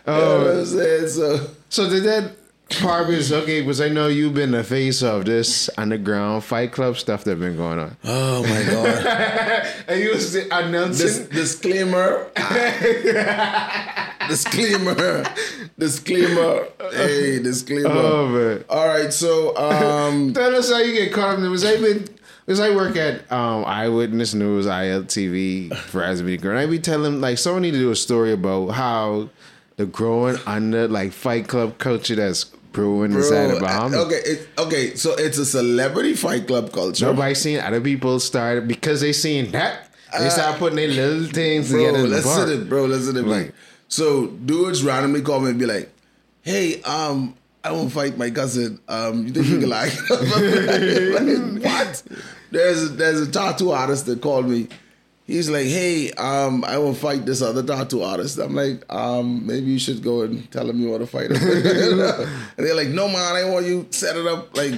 you 0.07 0.13
know 0.13 0.39
what 0.45 0.57
I'm 0.57 0.67
saying? 0.67 1.09
So, 1.09 1.51
So 1.69 1.89
did 1.91 2.05
that 2.05 2.33
part 2.71 3.09
was 3.09 3.33
okay, 3.33 3.61
because 3.63 3.81
I 3.81 3.89
know 3.89 4.09
you've 4.09 4.35
been 4.35 4.51
the 4.53 4.63
face 4.65 5.03
of 5.03 5.25
this 5.25 5.71
underground 5.79 6.45
fight 6.45 6.71
club 6.73 6.97
stuff 6.97 7.25
that's 7.25 7.39
been 7.41 7.57
going 7.57 7.79
on. 7.79 7.97
oh 8.05 8.43
my 8.43 8.63
God. 8.65 9.67
And 9.89 10.01
you 10.01 10.11
was 10.11 10.35
announcing 10.35 11.07
Dis- 11.07 11.29
disclaimer. 11.29 12.27
disclaimer. 14.29 15.25
Disclaimer. 15.79 16.67
Hey, 16.93 17.39
disclaimer. 17.43 17.89
Oh 17.91 18.27
man. 18.29 18.65
All 18.69 18.87
right, 18.87 19.13
so 19.13 19.57
um 19.57 20.33
Tell 20.39 20.55
us 20.55 20.71
how 20.71 20.79
you 20.79 20.93
get 20.93 21.13
caught 21.13 21.35
up 21.35 21.39
in 21.39 21.47
it. 21.47 21.49
Was 21.49 21.65
I 21.65 21.81
been 21.81 22.09
because 22.45 22.61
I 22.61 22.75
work 22.75 22.97
at 22.97 23.31
um, 23.31 23.65
Eyewitness 23.67 24.33
News, 24.33 24.65
ILTV, 24.67 25.75
for 25.77 26.01
Media 26.01 26.39
Group, 26.39 26.53
and 26.53 26.59
I 26.59 26.65
be 26.67 26.79
telling 26.79 27.21
like 27.21 27.37
someone 27.39 27.61
need 27.63 27.73
to 27.73 27.79
do 27.79 27.91
a 27.91 27.97
story 27.97 28.33
about 28.33 28.69
how 28.69 29.29
the 29.77 29.85
growing 29.87 30.37
under 30.47 30.89
like 30.89 31.13
fight 31.13 31.47
club 31.47 31.77
culture 31.79 32.15
that's 32.17 32.45
brewing 32.79 33.13
inside 33.13 33.51
of 33.51 33.59
bro, 33.59 33.69
Bahamas. 33.69 33.95
okay, 34.07 34.21
it, 34.25 34.49
okay, 34.59 34.95
so 34.95 35.15
it's 35.17 35.39
a 35.39 35.45
celebrity 35.47 36.15
fight 36.15 36.47
club 36.47 36.73
culture. 36.73 37.05
Nobody 37.07 37.35
seen 37.35 37.61
other 37.61 37.81
people 37.81 38.21
start 38.21 38.67
because 38.69 39.01
they 39.01 39.13
seen 39.13 39.51
that 39.53 39.91
they 40.19 40.31
start 40.31 40.59
putting 40.59 40.77
their 40.77 40.89
little 40.89 41.27
things 41.27 41.71
Uh, 41.71 41.75
bro, 41.77 41.81
together 41.87 42.05
in 42.05 42.11
the 42.11 42.17
listen 42.17 42.47
to 42.47 42.63
it, 42.63 42.69
bro. 42.69 42.85
Listen 42.87 43.15
to 43.17 43.23
me. 43.23 43.29
Like- 43.29 43.55
So 43.89 44.27
dudes 44.29 44.83
randomly 44.83 45.23
call 45.23 45.41
me 45.41 45.51
and 45.51 45.59
be 45.59 45.67
like, 45.67 45.89
"Hey, 46.43 46.81
um, 46.83 47.35
I 47.65 47.73
want 47.73 47.89
to 47.89 47.95
fight 47.95 48.17
my 48.19 48.31
cousin. 48.31 48.79
Um, 48.89 49.27
you 49.27 49.33
think 49.33 49.47
you 49.47 49.59
can 49.61 49.69
like?" 49.69 49.93
like, 50.11 51.63
what? 51.65 52.03
There's 52.51 52.93
there's 52.97 53.21
a 53.21 53.31
tattoo 53.31 53.71
artist 53.73 54.07
that 54.07 54.21
called 54.21 54.49
me. 54.49 54.69
He's 55.29 55.49
like, 55.49 55.67
"Hey, 55.67 56.11
um, 56.13 56.65
I 56.65 56.79
will 56.79 56.95
fight 56.95 57.25
this 57.27 57.43
other 57.43 57.63
tattoo 57.63 58.03
artist." 58.03 58.39
I'm 58.39 58.57
like, 58.57 58.83
um, 58.93 59.47
maybe 59.47 59.67
you 59.67 59.79
should 59.79 60.03
go 60.03 60.23
and 60.23 60.51
tell 60.51 60.69
him 60.69 60.81
you 60.81 60.89
want 60.89 61.03
to 61.03 61.07
fight 61.07 61.31
him. 61.31 61.37
and 62.57 62.67
they're 62.67 62.75
like, 62.75 62.89
"No, 62.89 63.07
man, 63.09 63.37
I 63.37 63.45
want 63.45 63.67
you 63.67 63.87
set 63.91 64.17
it 64.17 64.27
up 64.27 64.57
like 64.57 64.75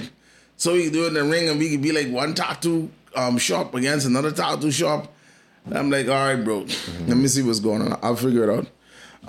so 0.57 0.73
we 0.73 0.83
can 0.83 0.93
do 0.93 1.05
it 1.05 1.07
in 1.07 1.13
the 1.13 1.23
ring 1.23 1.47
and 1.49 1.57
we 1.57 1.69
can 1.71 1.81
be 1.81 1.93
like 1.93 2.09
one 2.11 2.33
tattoo 2.35 2.91
um 3.15 3.37
shop 3.37 3.73
against 3.73 4.05
another 4.05 4.31
tattoo 4.31 4.71
shop." 4.71 5.11
And 5.65 5.77
I'm 5.77 5.89
like, 5.89 6.07
all 6.07 6.13
right, 6.13 6.43
bro. 6.43 6.65
Let 7.07 7.17
me 7.17 7.27
see 7.27 7.43
what's 7.43 7.61
going 7.61 7.81
on. 7.81 7.97
I'll 8.03 8.15
figure 8.17 8.49
it 8.49 8.49
out. 8.49 8.67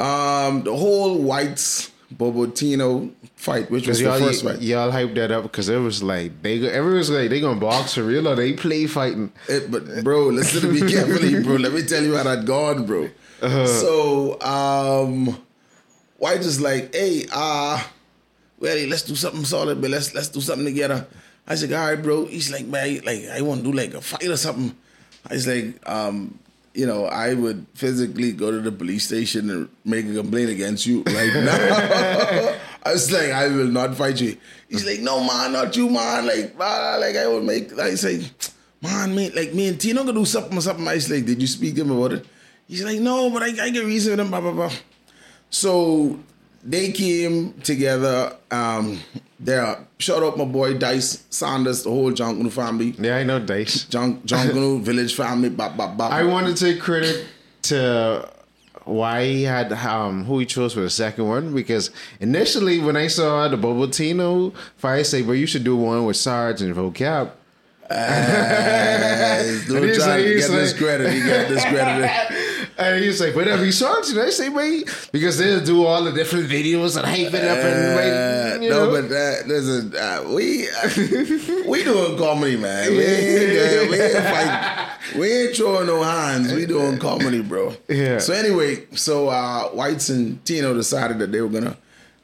Um, 0.00 0.62
the 0.62 0.74
whole 0.76 1.18
Whites 1.18 1.91
Bobotino 2.16 3.12
fight, 3.36 3.70
which 3.70 3.86
was 3.88 3.98
the 3.98 4.04
y'all, 4.04 4.18
first 4.18 4.44
fight. 4.44 4.60
y'all 4.62 4.90
hyped 4.90 5.14
that 5.16 5.30
up 5.30 5.44
because 5.44 5.68
it 5.68 5.78
was 5.78 6.02
like 6.02 6.42
they 6.42 6.60
go, 6.60 6.68
everyone 6.68 6.98
was 6.98 7.10
like 7.10 7.30
they 7.30 7.40
gonna 7.40 7.60
box 7.60 7.94
for 7.94 8.02
real 8.04 8.28
or 8.28 8.34
they 8.34 8.52
play 8.52 8.86
fighting. 8.86 9.32
It, 9.48 9.70
but 9.70 10.04
bro, 10.04 10.26
listen 10.26 10.62
to 10.62 10.68
me 10.68 10.80
carefully, 10.92 11.42
bro. 11.42 11.56
Let 11.56 11.72
me 11.72 11.82
tell 11.82 12.02
you 12.02 12.16
how 12.16 12.24
that 12.24 12.44
gone, 12.44 12.86
bro. 12.86 13.08
So, 13.66 14.40
um, 14.40 15.36
White 16.18 16.40
is 16.40 16.60
like, 16.60 16.94
hey, 16.94 17.26
uh, 17.32 17.82
well, 18.60 18.86
let's 18.86 19.02
do 19.02 19.16
something 19.16 19.44
solid, 19.44 19.80
but 19.80 19.90
let's 19.90 20.14
let's 20.14 20.28
do 20.28 20.40
something 20.40 20.66
together. 20.66 21.06
I 21.48 21.56
said, 21.56 21.72
all 21.72 21.84
right, 21.84 22.00
bro. 22.00 22.26
He's 22.26 22.52
like, 22.52 22.66
man, 22.66 23.00
like 23.04 23.26
I 23.28 23.40
want 23.40 23.64
to 23.64 23.72
do 23.72 23.76
like 23.76 23.94
a 23.94 24.00
fight 24.00 24.28
or 24.28 24.36
something. 24.36 24.76
I 25.28 25.34
was 25.34 25.46
like, 25.46 25.76
um, 25.88 26.38
you 26.74 26.86
know, 26.86 27.06
I 27.06 27.34
would 27.34 27.66
physically 27.74 28.32
go 28.32 28.50
to 28.50 28.60
the 28.60 28.72
police 28.72 29.04
station 29.06 29.50
and 29.50 29.68
make 29.84 30.06
a 30.06 30.14
complaint 30.14 30.50
against 30.50 30.86
you 30.86 31.02
right 31.06 31.32
now. 31.34 32.56
I 32.84 32.92
was 32.92 33.12
like, 33.12 33.30
I 33.30 33.48
will 33.48 33.68
not 33.68 33.94
fight 33.94 34.20
you. 34.20 34.36
He's 34.68 34.86
like, 34.86 35.00
no 35.00 35.22
man, 35.22 35.52
not 35.52 35.76
you 35.76 35.90
man. 35.90 36.26
Like, 36.26 36.58
like 36.58 37.16
I 37.16 37.26
would 37.26 37.44
make. 37.44 37.78
I 37.78 37.94
say, 37.94 38.24
man, 38.80 39.14
me, 39.14 39.30
like 39.30 39.52
me 39.52 39.68
and 39.68 39.80
Tino 39.80 40.02
gonna 40.02 40.18
do 40.18 40.24
something 40.24 40.56
or 40.56 40.62
something. 40.62 40.88
I 40.88 40.94
was 40.94 41.10
like, 41.10 41.26
did 41.26 41.40
you 41.40 41.46
speak 41.46 41.74
to 41.76 41.82
him 41.82 41.90
about 41.90 42.12
it? 42.12 42.26
He's 42.66 42.84
like, 42.84 43.00
no, 43.00 43.30
but 43.30 43.42
I, 43.42 43.66
I 43.66 43.70
get 43.70 43.84
reason 43.84 44.12
with 44.12 44.20
him. 44.20 44.30
Blah 44.30 44.40
blah 44.40 44.52
blah. 44.52 44.72
So 45.50 46.18
they 46.64 46.92
came 46.92 47.52
together. 47.60 48.36
Um, 48.50 48.98
there, 49.44 49.76
shout 49.98 50.22
out 50.22 50.38
my 50.38 50.44
boy 50.44 50.74
Dice 50.74 51.24
Sanders, 51.30 51.82
the 51.82 51.90
whole 51.90 52.12
John 52.12 52.48
family. 52.50 52.94
Yeah, 52.98 53.16
I 53.16 53.24
know 53.24 53.38
Dice. 53.40 53.84
John 53.84 54.20
village 54.80 55.14
family. 55.14 55.50
Bop, 55.50 55.76
bop, 55.76 55.96
bop. 55.96 56.12
I 56.12 56.22
want 56.24 56.46
to 56.46 56.54
take 56.54 56.80
credit 56.80 57.26
to 57.62 58.28
why 58.84 59.24
he 59.26 59.42
had 59.44 59.72
um 59.72 60.24
who 60.24 60.40
he 60.40 60.46
chose 60.46 60.74
for 60.74 60.80
the 60.80 60.90
second 60.90 61.28
one 61.28 61.54
because 61.54 61.90
initially 62.18 62.80
when 62.80 62.96
I 62.96 63.06
saw 63.06 63.46
the 63.48 63.56
Bobotino 63.56 64.52
say, 65.02 65.22
"Well, 65.22 65.36
you 65.36 65.46
should 65.46 65.62
do 65.64 65.76
one 65.76 66.04
with 66.04 66.16
Sarge 66.16 66.62
and 66.62 66.74
Vocab." 66.74 67.30
Hey, 67.92 69.60
don't 69.68 69.82
he's 69.82 69.98
try 69.98 70.16
like- 70.16 70.24
to 70.24 70.34
get 70.36 70.50
like- 70.50 70.58
discredited. 70.60 71.12
He 71.12 71.20
got 71.20 71.48
discredited. 71.48 72.10
And 72.78 73.04
he's 73.04 73.20
like, 73.20 73.34
whatever 73.34 73.64
you 73.64 73.72
and 74.10 74.20
I 74.20 74.30
say, 74.30 74.48
wait, 74.48 74.88
because 75.12 75.36
they'll 75.38 75.62
do 75.64 75.84
all 75.84 76.02
the 76.04 76.12
different 76.12 76.48
videos 76.48 76.96
and 76.96 77.06
hype 77.06 77.32
it 77.34 77.44
up 77.44 77.58
and 77.58 77.98
Uh, 77.98 78.52
like, 78.54 78.62
you 78.62 78.70
no, 78.70 78.86
know. 78.86 79.02
but 79.02 79.14
uh, 79.14 79.34
listen, 79.46 79.94
uh, 79.96 80.24
we 80.34 80.66
we 81.68 81.84
doing 81.84 82.16
comedy, 82.16 82.56
man. 82.56 82.90
We 82.90 82.98
ain't, 83.02 83.50
uh, 83.52 83.90
we 83.90 84.00
ain't 84.00 84.24
fight, 84.24 84.90
we 85.18 85.32
ain't 85.32 85.56
throwing 85.56 85.86
no 85.86 86.02
hands. 86.02 86.52
We 86.52 86.64
doing 86.66 86.98
comedy, 86.98 87.42
bro. 87.42 87.74
Yeah. 87.88 88.18
So 88.18 88.32
anyway, 88.32 88.86
so 88.94 89.28
uh, 89.28 89.64
Whites 89.68 90.08
and 90.08 90.42
Tino 90.44 90.72
decided 90.74 91.18
that 91.18 91.30
they 91.32 91.40
were 91.42 91.48
gonna 91.48 91.76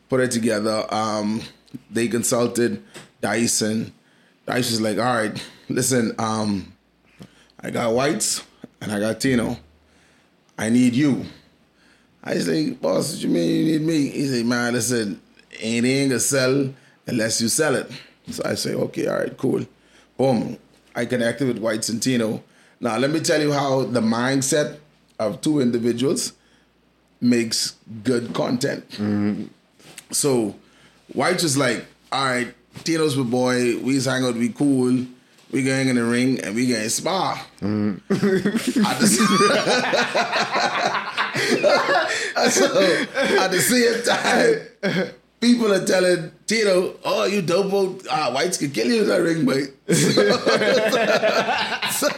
put 0.08 0.20
it 0.20 0.30
together. 0.30 0.86
Um, 0.92 1.42
they 1.90 2.08
consulted 2.08 2.82
Dyson. 3.20 3.92
Dyson's 4.46 4.80
like, 4.80 4.96
all 4.98 5.04
right, 5.04 5.46
listen, 5.68 6.14
um, 6.18 6.72
I 7.60 7.70
got 7.70 7.92
Whites 7.92 8.42
and 8.80 8.90
I 8.90 8.98
got 8.98 9.20
Tino. 9.20 9.58
I 10.58 10.68
need 10.68 10.94
you. 10.94 11.24
I 12.22 12.34
like, 12.34 12.80
boss, 12.80 13.12
what 13.12 13.22
you 13.22 13.28
mean 13.28 13.66
you 13.66 13.78
need 13.78 13.86
me? 13.86 14.08
He 14.08 14.26
said, 14.26 14.44
man, 14.44 14.74
listen, 14.74 15.20
ain't 15.60 15.86
ain't 15.86 16.10
gonna 16.10 16.20
sell 16.20 16.74
unless 17.06 17.40
you 17.40 17.48
sell 17.48 17.76
it. 17.76 17.90
So 18.30 18.42
I 18.44 18.54
say, 18.54 18.74
okay, 18.74 19.06
all 19.06 19.18
right, 19.18 19.36
cool. 19.36 19.64
Boom. 20.16 20.58
I 20.94 21.06
connected 21.06 21.46
with 21.46 21.58
White 21.58 21.80
Centino. 21.80 22.42
Now 22.80 22.98
let 22.98 23.10
me 23.10 23.20
tell 23.20 23.40
you 23.40 23.52
how 23.52 23.84
the 23.84 24.00
mindset 24.00 24.78
of 25.18 25.40
two 25.40 25.60
individuals 25.60 26.32
makes 27.20 27.76
good 28.02 28.34
content. 28.34 28.88
Mm-hmm. 28.90 29.44
So 30.10 30.56
White 31.12 31.42
was 31.42 31.56
like, 31.56 31.86
all 32.10 32.24
right, 32.24 32.54
Tino's 32.78 33.16
my 33.16 33.24
boy, 33.24 33.78
we 33.78 33.94
just 33.94 34.06
hang 34.06 34.24
out, 34.24 34.34
we 34.34 34.50
cool. 34.50 35.06
We 35.50 35.62
going 35.62 35.88
in 35.88 35.96
the 35.96 36.04
ring 36.04 36.40
and 36.40 36.54
we 36.54 36.66
getting 36.66 36.90
spar. 36.90 37.34
At 37.34 37.40
the- 39.00 39.08
so 42.50 42.82
at 43.42 43.50
the 43.50 43.60
same 43.60 44.02
time, 44.04 44.60
people 45.40 45.72
are 45.72 45.84
telling 45.86 46.30
Tito, 46.46 46.94
"Oh, 47.04 47.24
you 47.24 47.42
dope, 47.42 48.02
uh, 48.10 48.30
whites 48.32 48.58
can 48.58 48.70
kill 48.70 48.86
you 48.88 49.02
in 49.02 49.08
that 49.08 49.22
ring, 49.22 49.44
mate." 49.44 49.72
So, 51.90 52.08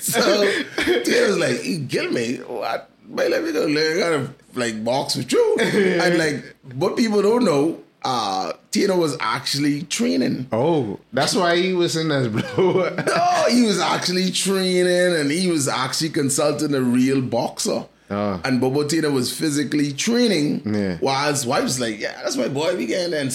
so, 0.00 0.02
so 0.22 0.62
Tito's 1.02 1.38
like, 1.38 1.64
"You 1.64 1.86
kill 1.88 2.10
me? 2.10 2.36
What? 2.38 2.90
Mate, 3.06 3.30
let 3.30 3.44
me 3.44 3.52
go 3.52 3.66
learn 3.66 4.00
how 4.00 4.10
to 4.10 4.30
like 4.54 4.82
box 4.84 5.16
with 5.16 5.32
you." 5.32 5.56
and 5.60 6.18
like, 6.18 6.54
what 6.74 6.96
people 6.96 7.20
don't 7.22 7.44
know, 7.44 7.80
uh, 8.04 8.52
Tito 8.70 8.96
was 8.96 9.16
actually 9.20 9.82
training. 9.82 10.46
oh, 10.52 11.00
that's 11.12 11.34
why 11.34 11.56
he 11.56 11.72
was 11.72 11.96
in 11.96 12.08
that 12.08 12.30
blue. 12.56 12.74
No, 12.90 13.44
he 13.50 13.62
was 13.62 13.80
actually 13.80 14.30
training 14.30 14.86
and 15.20 15.30
he 15.30 15.50
was 15.50 15.68
actually 15.68 16.10
consulting 16.10 16.74
a 16.74 16.80
real 16.80 17.20
boxer. 17.22 17.86
Oh. 18.10 18.38
And 18.44 18.60
Bobo 18.60 18.86
Tino 18.86 19.10
was 19.10 19.32
physically 19.36 19.90
training 19.92 20.60
Yeah. 20.66 20.98
while 20.98 21.30
his 21.32 21.46
wife 21.46 21.62
was 21.62 21.80
like, 21.80 21.98
Yeah, 21.98 22.12
that's 22.22 22.36
my 22.36 22.48
boy. 22.48 22.76
We 22.76 22.84
getting 22.86 23.12
there 23.12 23.22
and 23.22 23.32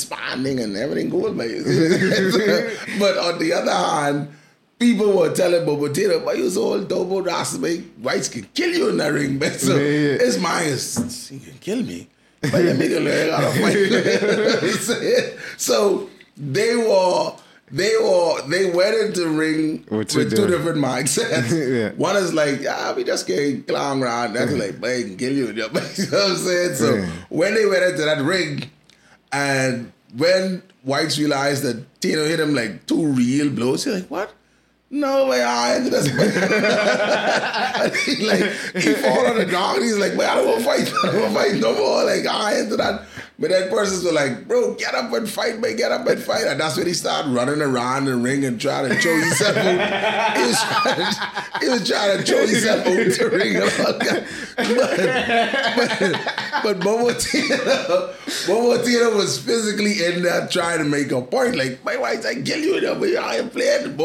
and 0.60 0.78
everything 0.78 1.10
good, 1.10 1.36
man. 1.36 1.48
but 3.00 3.18
on 3.18 3.40
the 3.40 3.52
other 3.54 3.74
hand, 3.74 4.30
people 4.78 5.12
were 5.18 5.34
telling 5.34 5.66
Bobo 5.66 5.92
Tino, 5.92 6.20
but 6.24 6.38
you 6.38 6.50
so 6.52 6.62
old 6.74 6.88
dope 6.88 7.26
rascal, 7.26 7.62
man. 7.62 7.80
Whites 8.00 8.30
can 8.30 8.44
kill 8.54 8.70
you 8.72 8.90
in 8.90 8.98
the 8.98 9.12
ring, 9.12 9.40
man. 9.40 9.58
So 9.58 9.76
Yeah, 9.76 9.82
yeah. 10.12 10.18
his 10.20 10.38
mind 10.40 10.68
is, 10.68 11.28
he 11.30 11.40
can 11.40 11.58
kill 11.60 11.82
me. 11.82 12.08
But 12.42 12.54
let 12.54 12.78
me 12.78 12.88
go 12.88 13.00
learn 13.00 13.32
how 13.32 13.40
to 13.52 13.52
fight. 13.60 15.38
so 15.58 16.10
they 16.38 16.76
were 16.76 17.34
they 17.72 17.94
were 18.02 18.42
they 18.48 18.70
went 18.72 18.96
into 18.98 19.22
the 19.22 19.30
ring 19.30 19.86
With 19.92 20.16
with 20.16 20.36
two 20.36 20.48
different- 20.48 20.78
mindsets. 20.80 21.52
Yeah. 21.80 21.92
One 21.98 22.16
is 22.16 22.34
like, 22.34 22.62
ah, 22.68 22.94
we 22.96 23.04
just 23.04 23.28
getting 23.28 23.64
clown 23.64 24.02
around. 24.02 24.34
That's 24.34 24.54
like, 24.54 24.80
man, 24.80 25.04
can 25.04 25.18
kill 25.18 25.34
you. 25.34 25.48
You 25.54 25.54
know 25.56 25.68
what 25.68 25.84
I'm 26.32 26.36
saying? 26.38 26.76
So 26.76 26.96
Yeah. 26.96 27.06
when 27.30 27.54
they 27.56 27.66
went 27.66 27.84
into 27.84 28.04
that 28.06 28.22
ring, 28.24 28.64
and 29.32 29.92
when 30.16 30.64
Whites 30.84 31.20
realized 31.20 31.64
that 31.64 32.00
Tino 32.02 32.24
hit 32.26 32.40
him 32.40 32.56
like 32.56 32.86
two 32.88 33.06
real 33.08 33.50
blows, 33.50 33.84
he's 33.84 33.94
like, 33.96 34.08
what? 34.10 34.34
No 34.92 35.28
way, 35.28 35.44
I 35.44 35.76
ended 35.76 35.94
he 35.94 36.00
like 38.26 38.42
he 38.76 38.94
fall 38.94 39.28
on 39.28 39.38
the 39.38 39.46
ground. 39.46 39.84
He's 39.84 40.00
like, 40.00 40.16
man, 40.16 40.28
I 40.30 40.36
don't 40.36 40.48
want 40.48 40.60
to 40.60 40.66
fight. 40.66 40.92
I 41.04 41.12
don't 41.12 41.22
want 41.22 41.34
to 41.34 41.40
fight 41.40 41.54
no 41.62 41.76
more. 41.76 42.04
Like 42.06 42.26
I 42.26 42.56
ended 42.60 42.80
that. 42.80 43.04
But 43.38 43.52
that 43.52 43.70
person's 43.70 44.04
were 44.04 44.12
like, 44.12 44.48
bro, 44.48 44.74
get 44.74 44.96
up 44.96 45.14
and 45.14 45.30
fight, 45.30 45.60
man, 45.60 45.76
get 45.78 45.92
up 45.94 46.06
and 46.08 46.20
fight. 46.22 46.46
And 46.46 46.60
that's 46.60 46.76
when 46.76 46.88
he 46.88 46.94
started 46.94 47.32
running 47.32 47.62
around 47.62 48.06
the 48.06 48.16
ring 48.16 48.44
and 48.44 48.60
trying 48.60 48.90
to 48.90 48.96
throw 48.96 49.18
himself 49.18 49.56
out. 49.56 50.36
He 50.36 50.44
was 50.44 50.60
trying 50.60 50.98
to, 50.98 51.06
he 51.62 51.70
was 51.70 51.88
trying 51.88 52.18
to 52.18 52.24
throw 52.24 52.46
himself 52.46 52.80
out 52.80 52.86
the 52.86 53.30
ring. 53.32 53.56
and 53.56 53.64
all 53.64 53.70
that. 54.00 54.26
But, 54.58 54.98
but, 56.00 56.18
but 56.64 56.80
Bobo 56.84 57.14
Tino, 57.18 58.10
Bobo 58.46 58.78
Tino 58.84 59.16
was 59.16 59.38
physically 59.40 60.04
in 60.04 60.24
there 60.24 60.46
trying 60.48 60.80
to 60.80 60.84
make 60.84 61.12
a 61.14 61.22
point. 61.22 61.56
Like, 61.56 61.82
my 61.86 61.96
wife, 61.96 62.26
I 62.26 62.42
kill 62.42 62.60
you, 62.60 62.76
you 62.76 62.82
know, 62.82 62.96
but 62.96 63.16
I 63.16 63.38
am 63.38 63.50
playing. 63.52 63.96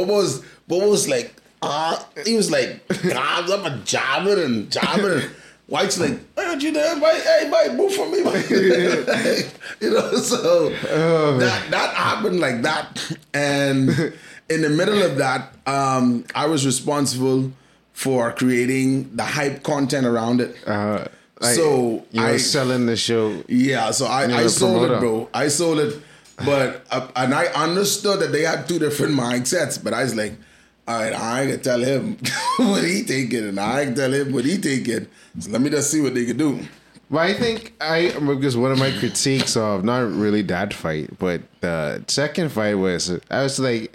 Bobo's, 0.68 0.90
was 0.90 1.08
like, 1.08 1.34
uh, 1.62 2.02
he 2.26 2.36
was 2.36 2.50
like, 2.50 2.82
arms 3.14 3.50
up 3.50 3.64
a 3.64 3.78
jabbing 3.84 4.38
and. 4.44 4.76
And 4.76 5.30
White's 5.66 5.98
like, 5.98 6.18
why 6.34 6.44
aren't 6.44 6.62
you 6.62 6.72
there? 6.72 6.94
Mate? 6.96 7.22
Hey, 7.22 7.48
mate, 7.50 7.74
move 7.74 7.94
for 7.94 8.06
me, 8.10 8.22
mate. 8.22 8.50
you 9.80 9.90
know, 9.90 10.12
so 10.16 10.68
that, 10.68 11.70
that 11.70 11.94
happened 11.94 12.38
like 12.38 12.60
that. 12.62 13.16
And 13.32 13.88
in 14.50 14.60
the 14.60 14.68
middle 14.68 15.02
of 15.02 15.16
that, 15.16 15.54
um, 15.66 16.26
I 16.34 16.46
was 16.46 16.66
responsible 16.66 17.50
for 17.94 18.30
creating 18.32 19.16
the 19.16 19.22
hype 19.24 19.62
content 19.62 20.06
around 20.06 20.42
it. 20.42 20.54
Uh, 20.66 21.06
like, 21.40 21.54
So, 21.54 22.04
you 22.10 22.20
were 22.20 22.28
I- 22.28 22.36
selling 22.36 22.84
the 22.84 22.96
show. 22.96 23.42
Yeah, 23.48 23.90
so 23.92 24.04
I, 24.04 24.24
I 24.24 24.46
sold 24.48 24.82
promoter. 24.82 24.94
it, 24.96 25.00
bro. 25.00 25.28
I 25.32 25.48
sold 25.48 25.78
it, 25.78 25.98
but 26.44 26.84
uh, 26.90 27.08
and 27.16 27.32
I 27.34 27.46
understood 27.46 28.20
that 28.20 28.32
they 28.32 28.42
had 28.42 28.68
two 28.68 28.78
different 28.78 29.14
mindsets. 29.18 29.82
But 29.82 29.94
I 29.94 30.02
was 30.02 30.14
like, 30.14 30.34
all 30.86 31.00
right, 31.00 31.14
I 31.14 31.46
can 31.46 31.60
tell 31.60 31.80
him 31.80 32.18
what 32.58 32.84
he 32.84 33.02
thinking, 33.02 33.48
and 33.48 33.58
I 33.60 33.84
can 33.86 33.94
tell 33.94 34.12
him 34.12 34.32
what 34.32 34.44
he 34.44 34.56
thinking. 34.56 35.06
So 35.38 35.50
let 35.50 35.60
me 35.60 35.70
just 35.70 35.90
see 35.90 36.00
what 36.00 36.14
they 36.14 36.24
can 36.26 36.36
do. 36.36 36.60
Well, 37.10 37.22
I 37.24 37.34
think 37.34 37.74
I 37.80 38.10
because 38.18 38.56
one 38.56 38.72
of 38.72 38.78
my 38.78 38.90
critiques 38.98 39.56
of 39.56 39.84
not 39.84 40.10
really 40.10 40.42
that 40.42 40.72
fight, 40.74 41.18
but 41.18 41.42
the 41.60 42.02
second 42.08 42.50
fight 42.50 42.74
was 42.74 43.10
I 43.30 43.42
was 43.42 43.58
like, 43.58 43.94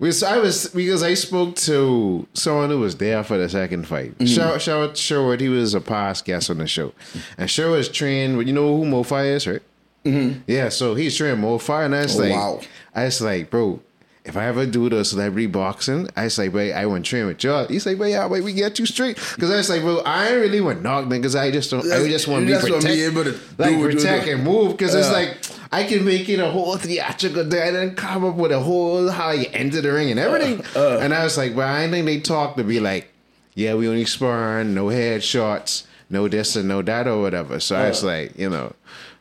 because 0.00 0.22
I 0.22 0.38
was 0.38 0.68
because 0.68 1.02
I 1.02 1.14
spoke 1.14 1.56
to 1.56 2.26
someone 2.34 2.70
who 2.70 2.80
was 2.80 2.96
there 2.96 3.22
for 3.22 3.36
the 3.38 3.48
second 3.48 3.86
fight. 3.86 4.12
Mm-hmm. 4.14 4.26
Shout 4.26 4.62
shout 4.62 4.96
Sherwood, 4.96 5.40
he 5.40 5.48
was 5.48 5.74
a 5.74 5.80
past 5.80 6.24
guest 6.24 6.50
on 6.50 6.58
the 6.58 6.66
show, 6.66 6.92
and 7.36 7.50
Sherwood's 7.50 7.88
trained. 7.88 8.38
with- 8.38 8.46
You 8.46 8.54
know 8.54 8.76
who 8.76 8.84
Mofi 8.84 9.26
is, 9.34 9.46
right? 9.46 9.62
Mm-hmm. 10.04 10.40
Yeah, 10.46 10.68
so 10.70 10.94
he's 10.94 11.16
trained 11.16 11.42
Mofi, 11.42 11.84
and 11.84 11.94
I 11.94 12.02
was 12.02 12.16
Oh, 12.18 12.22
like, 12.22 12.32
wow. 12.32 12.60
I 12.94 13.04
was 13.04 13.20
like, 13.20 13.50
bro. 13.50 13.80
If 14.28 14.36
I 14.36 14.44
ever 14.44 14.66
do 14.66 14.90
the 14.90 15.06
celebrity 15.06 15.46
boxing, 15.46 16.06
I 16.14 16.28
like, 16.36 16.52
wait, 16.52 16.74
I 16.74 16.84
want 16.84 17.06
to 17.06 17.08
train 17.08 17.26
with 17.26 17.42
y'all. 17.42 17.66
He's 17.66 17.86
like, 17.86 17.98
wait, 17.98 18.10
yeah, 18.10 18.26
wait, 18.26 18.44
we 18.44 18.52
get 18.52 18.78
you 18.78 18.84
straight. 18.84 19.16
Because 19.16 19.50
I 19.50 19.56
was 19.56 19.70
like, 19.70 19.80
bro, 19.80 20.00
I 20.00 20.28
ain't 20.28 20.40
really 20.42 20.60
want 20.60 20.82
knock 20.82 21.06
niggas. 21.06 21.34
I 21.38 21.50
just 21.50 21.70
don't. 21.70 21.90
I 21.90 22.06
just 22.06 22.28
want 22.28 22.46
to 22.46 22.52
be 22.54 22.60
protect, 22.60 22.84
be 22.84 23.02
able 23.04 23.24
to 23.24 23.32
do 23.32 23.38
like 23.56 23.80
protect 23.80 24.26
do. 24.26 24.32
and 24.32 24.44
move. 24.44 24.72
Because 24.76 24.94
it's 24.94 25.10
like 25.10 25.38
I 25.72 25.84
can 25.84 26.04
make 26.04 26.28
it 26.28 26.40
a 26.40 26.50
whole 26.50 26.76
theatrical 26.76 27.44
day 27.48 27.68
and 27.68 27.76
then 27.76 27.94
come 27.94 28.22
up 28.22 28.34
with 28.34 28.52
a 28.52 28.60
whole 28.60 29.08
how 29.08 29.30
you 29.30 29.46
enter 29.54 29.80
the 29.80 29.92
ring 29.92 30.10
and 30.10 30.20
everything. 30.20 30.62
Uh, 30.76 30.98
and 30.98 31.14
I 31.14 31.24
was 31.24 31.38
like, 31.38 31.56
well, 31.56 31.66
I 31.74 31.88
think 31.88 32.04
they 32.04 32.20
talk 32.20 32.56
to 32.56 32.64
be 32.64 32.80
like, 32.80 33.10
yeah, 33.54 33.74
we 33.76 33.88
only 33.88 34.04
sparring, 34.04 34.74
no 34.74 34.86
headshots, 34.88 35.84
no 36.10 36.28
this 36.28 36.54
and 36.54 36.68
no 36.68 36.82
that 36.82 37.08
or 37.08 37.22
whatever. 37.22 37.60
So 37.60 37.76
I 37.76 37.88
was 37.88 38.04
Uh. 38.04 38.08
like, 38.08 38.38
you 38.38 38.50
know, 38.50 38.74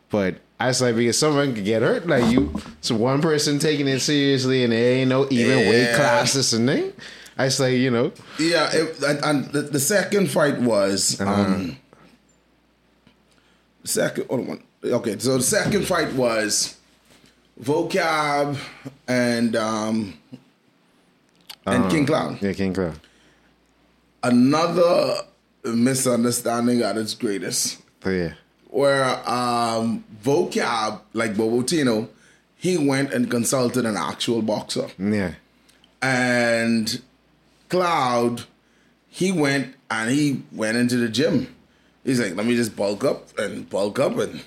but. 0.09 0.35
I 0.59 0.67
was 0.67 0.81
like, 0.81 0.95
because 0.95 1.19
someone 1.19 1.53
could 1.53 1.65
get 1.65 1.83
hurt, 1.83 2.07
like 2.07 2.31
you, 2.31 2.51
so 2.81 2.95
one 2.95 3.21
person 3.21 3.59
taking 3.59 3.87
it 3.87 3.99
seriously, 3.99 4.63
and 4.63 4.73
there 4.73 4.95
ain't 4.95 5.09
no 5.09 5.27
even 5.29 5.69
weight 5.69 5.93
classes 5.95 6.53
and 6.53 6.67
thing. 6.67 6.93
I 7.37 7.49
say, 7.49 7.75
you 7.77 7.91
know, 7.91 8.11
Yeah, 8.39 8.69
it, 8.73 8.97
the, 8.99 9.69
the 9.71 9.79
second 9.79 10.31
fight 10.31 10.59
was 10.59 11.21
um, 11.21 11.77
second. 13.83 14.25
Hold 14.29 14.49
on. 14.49 14.63
Okay, 14.83 15.19
so 15.19 15.37
the 15.37 15.43
second 15.43 15.85
fight 15.85 16.11
was 16.13 16.77
vocab 17.61 18.57
and 19.07 19.55
um, 19.55 20.17
and 21.67 21.91
King 21.91 22.05
Clown. 22.07 22.39
yeah, 22.41 22.53
King 22.53 22.73
Clown. 22.73 22.99
Another 24.23 25.17
misunderstanding 25.63 26.81
at 26.81 26.97
its 26.97 27.13
greatest, 27.13 27.79
So 28.03 28.09
yeah, 28.09 28.33
where 28.69 29.03
um, 29.29 30.03
vocab 30.23 31.01
like 31.13 31.33
Bobotino, 31.33 32.09
he 32.55 32.77
went 32.77 33.13
and 33.13 33.29
consulted 33.29 33.85
an 33.85 33.97
actual 33.97 34.41
boxer. 34.41 34.87
yeah, 34.97 35.33
and 36.01 37.01
Cloud, 37.69 38.43
he 39.09 39.31
went 39.31 39.75
and 39.89 40.09
he 40.09 40.43
went 40.51 40.77
into 40.77 40.97
the 40.97 41.09
gym. 41.09 41.53
He's 42.03 42.19
like, 42.21 42.35
let 42.35 42.45
me 42.45 42.55
just 42.55 42.75
bulk 42.75 43.03
up 43.03 43.37
and 43.37 43.69
bulk 43.69 43.99
up 43.99 44.17
and 44.17 44.41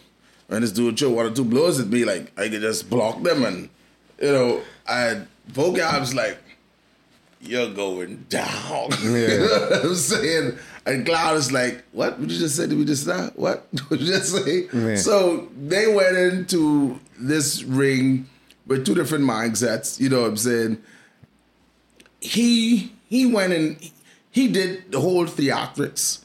and 0.48 0.62
just 0.62 0.74
do 0.74 0.88
a 0.88 0.97
show 0.97 1.10
one 1.10 1.26
or 1.26 1.30
two 1.30 1.44
blows 1.44 1.78
at 1.78 1.88
me. 1.88 2.05
Like 2.05 2.32
I 2.38 2.48
could 2.48 2.62
just 2.62 2.88
block 2.88 3.22
them 3.22 3.44
and 3.44 3.68
you 4.20 4.32
know, 4.32 4.62
and 4.88 5.26
Vocab's 5.52 6.14
like, 6.14 6.38
you're 7.40 7.72
going 7.72 8.26
down. 8.28 8.90
you 9.02 9.10
know 9.38 9.66
what 9.70 9.84
I'm 9.84 9.94
saying? 9.94 10.59
And 10.86 11.05
Cloud 11.05 11.36
is 11.36 11.52
like, 11.52 11.85
what? 11.93 12.19
What 12.19 12.31
you 12.31 12.39
just 12.39 12.57
say? 12.57 12.66
Did 12.66 12.78
we 12.78 12.85
just 12.85 13.02
start? 13.05 13.39
What? 13.39 13.66
What 13.89 14.01
you 14.01 14.07
just 14.07 14.32
say? 14.35 14.66
Yeah. 14.73 14.97
So 14.97 15.48
they 15.61 15.93
went 15.93 16.16
into 16.16 16.98
this 17.19 17.62
ring 17.62 18.27
with 18.66 18.86
two 18.86 18.94
different 18.94 19.24
mindsets. 19.24 20.01
You 20.01 20.09
know 20.09 20.23
what 20.23 20.31
I'm 20.31 20.36
saying? 20.36 20.82
he 22.20 22.93
he 23.09 23.27
went 23.27 23.52
and 23.52 23.90
he 24.31 24.48
did 24.48 24.93
the 24.93 25.01
whole 25.01 25.27
theatrics. 25.27 26.24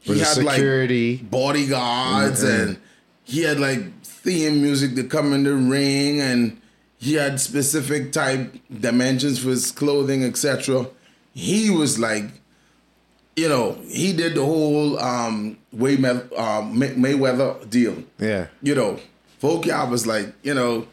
He 0.00 0.14
the 0.14 0.24
security. 0.24 1.18
like 1.18 1.30
bodyguards 1.30 2.42
and 2.42 2.78
he 3.24 3.42
had 3.42 3.60
like 3.60 4.02
theme 4.02 4.62
music 4.62 4.94
to 4.96 5.04
come 5.04 5.32
in 5.32 5.44
the 5.44 5.54
ring 5.54 6.20
and 6.20 6.60
he 6.98 7.14
had 7.14 7.40
specific 7.40 8.12
type 8.12 8.54
dimensions 8.80 9.38
for 9.38 9.50
his 9.50 9.70
clothing, 9.70 10.24
etc. 10.24 10.86
He 11.32 11.70
was 11.70 11.98
like, 11.98 12.24
you 13.36 13.48
know, 13.48 13.78
he 13.88 14.12
did 14.12 14.34
the 14.34 14.44
whole 14.44 14.98
um 14.98 15.56
Way 15.72 15.94
uh, 16.04 16.62
May- 16.62 16.94
Mayweather 16.94 17.68
deal. 17.70 18.02
yeah. 18.18 18.46
You 18.62 18.74
know, 18.74 18.98
Vocab 19.40 19.90
was 19.90 20.06
like, 20.06 20.32
you 20.42 20.52
know, 20.54 20.86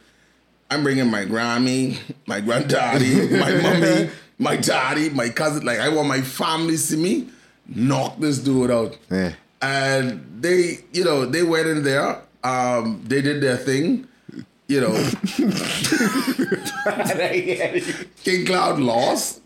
I'm 0.69 0.83
bringing 0.83 1.09
my 1.09 1.25
Grammy, 1.25 1.97
my 2.27 2.41
granddaddy, 2.41 3.29
my 3.37 3.51
mommy, 3.63 4.09
my 4.37 4.55
daddy, 4.55 5.09
my 5.09 5.29
cousin. 5.29 5.65
Like, 5.65 5.79
I 5.79 5.89
want 5.89 6.07
my 6.07 6.21
family 6.21 6.73
to 6.73 6.77
see 6.77 6.97
me 6.97 7.29
knock 7.67 8.19
this 8.19 8.37
dude 8.39 8.69
out. 8.71 8.97
Yeah. 9.09 9.33
And 9.61 10.23
they, 10.41 10.79
you 10.93 11.03
know, 11.03 11.25
they 11.25 11.41
went 11.43 11.67
in 11.67 11.83
there. 11.83 12.21
Um, 12.43 13.01
they 13.05 13.21
did 13.21 13.41
their 13.41 13.57
thing. 13.57 14.07
You 14.67 14.81
know, 14.81 14.93
King 18.23 18.45
Cloud 18.45 18.79
lost. 18.79 19.41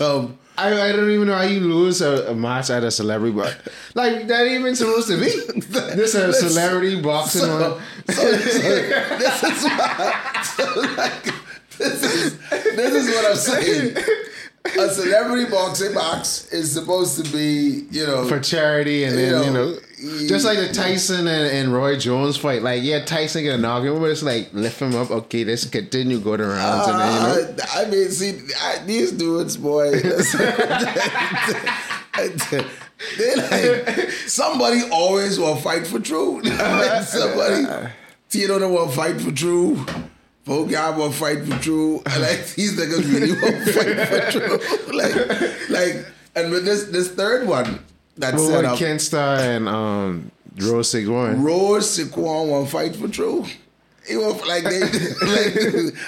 Um, 0.00 0.36
I, 0.58 0.88
I 0.88 0.92
don't 0.92 1.10
even 1.10 1.26
know 1.26 1.34
how 1.34 1.42
you 1.42 1.60
lose 1.60 2.00
a, 2.00 2.30
a 2.30 2.34
match 2.34 2.70
at 2.70 2.82
a 2.82 2.90
celebrity, 2.90 3.34
but 3.36 3.56
like 3.94 4.26
that 4.28 4.46
even 4.46 4.74
supposed 4.76 5.08
to 5.08 5.18
be. 5.20 5.30
This 5.96 6.14
is 6.14 6.14
a 6.14 6.32
celebrity 6.32 7.00
boxing 7.00 7.42
so, 7.42 7.72
one. 7.72 7.82
so, 8.14 8.22
so 8.22 8.32
this 8.32 9.42
is. 9.42 9.60
So 10.46 10.80
like, 10.96 11.24
this 11.78 12.02
is 12.02 12.38
this 12.50 12.94
is 12.94 13.14
what 13.14 13.30
I'm 13.30 13.36
saying. 13.36 13.96
A 14.78 14.88
celebrity 14.90 15.50
boxing 15.50 15.94
match 15.94 16.50
is 16.52 16.72
supposed 16.72 17.24
to 17.24 17.32
be, 17.32 17.86
you 17.90 18.06
know, 18.06 18.26
for 18.26 18.40
charity, 18.40 19.04
and 19.04 19.16
then 19.16 19.40
You 19.40 19.46
you 19.46 19.52
know, 19.52 19.70
know, 19.72 19.78
just 19.96 20.44
like 20.44 20.58
the 20.58 20.68
Tyson 20.72 21.26
and, 21.26 21.50
and 21.50 21.72
Roy 21.72 21.96
Jones 21.96 22.36
fight. 22.36 22.62
Like, 22.62 22.82
yeah, 22.82 23.04
Tyson 23.04 23.44
get 23.44 23.54
a 23.54 23.58
knockout, 23.58 23.98
but 24.00 24.10
it's 24.10 24.22
like 24.22 24.52
lift 24.52 24.80
him 24.80 24.94
up. 24.94 25.10
Okay, 25.10 25.44
let's 25.44 25.64
continue 25.66 26.20
go 26.20 26.36
to 26.36 26.44
rounds, 26.44 26.88
and 26.88 27.00
then 27.00 27.14
you 27.14 27.20
know, 27.20 27.54
Uh, 27.62 27.66
I 27.74 27.84
mean, 27.90 28.10
see, 28.10 28.40
I, 28.60 28.78
these 28.84 29.12
dudes, 29.12 29.56
boy, 29.56 29.92
they 33.18 33.34
like 33.36 34.10
somebody 34.26 34.82
always 34.90 35.38
will 35.38 35.56
fight 35.56 35.86
for 35.86 35.98
truth. 35.98 36.46
somebody, 37.06 37.90
Tito 38.28 38.58
don't 38.58 38.72
fight 38.90 39.20
for 39.20 39.32
truth. 39.32 39.78
Vocab 40.46 40.96
will 40.96 41.10
fight 41.10 41.44
for. 41.44 41.58
And 42.04 42.04
like 42.22 42.54
these 42.54 42.78
niggas 42.78 43.12
really 43.12 43.32
will 43.32 43.64
fight 43.72 44.08
for 44.08 44.30
truth. 44.30 44.88
like, 44.92 45.14
like, 45.70 46.06
and 46.34 46.52
with 46.52 46.64
this 46.66 46.84
this 46.84 47.10
third 47.10 47.48
one 47.48 47.80
that 48.18 48.34
well, 48.34 48.48
set 48.48 48.64
up, 48.64 48.78
Ken 48.78 48.98
Starr 48.98 49.36
and 49.38 49.68
um, 49.68 50.30
Rose 50.58 50.90
Seguin. 50.90 51.42
Rose 51.42 51.98
Saquon 51.98 52.48
want 52.48 52.66
to 52.66 52.72
fight 52.72 52.96
for 52.96 53.08
true. 53.08 53.44
He 54.08 54.16
want 54.16 54.46
like 54.46 54.64
they 54.64 54.80
like, 54.80 55.56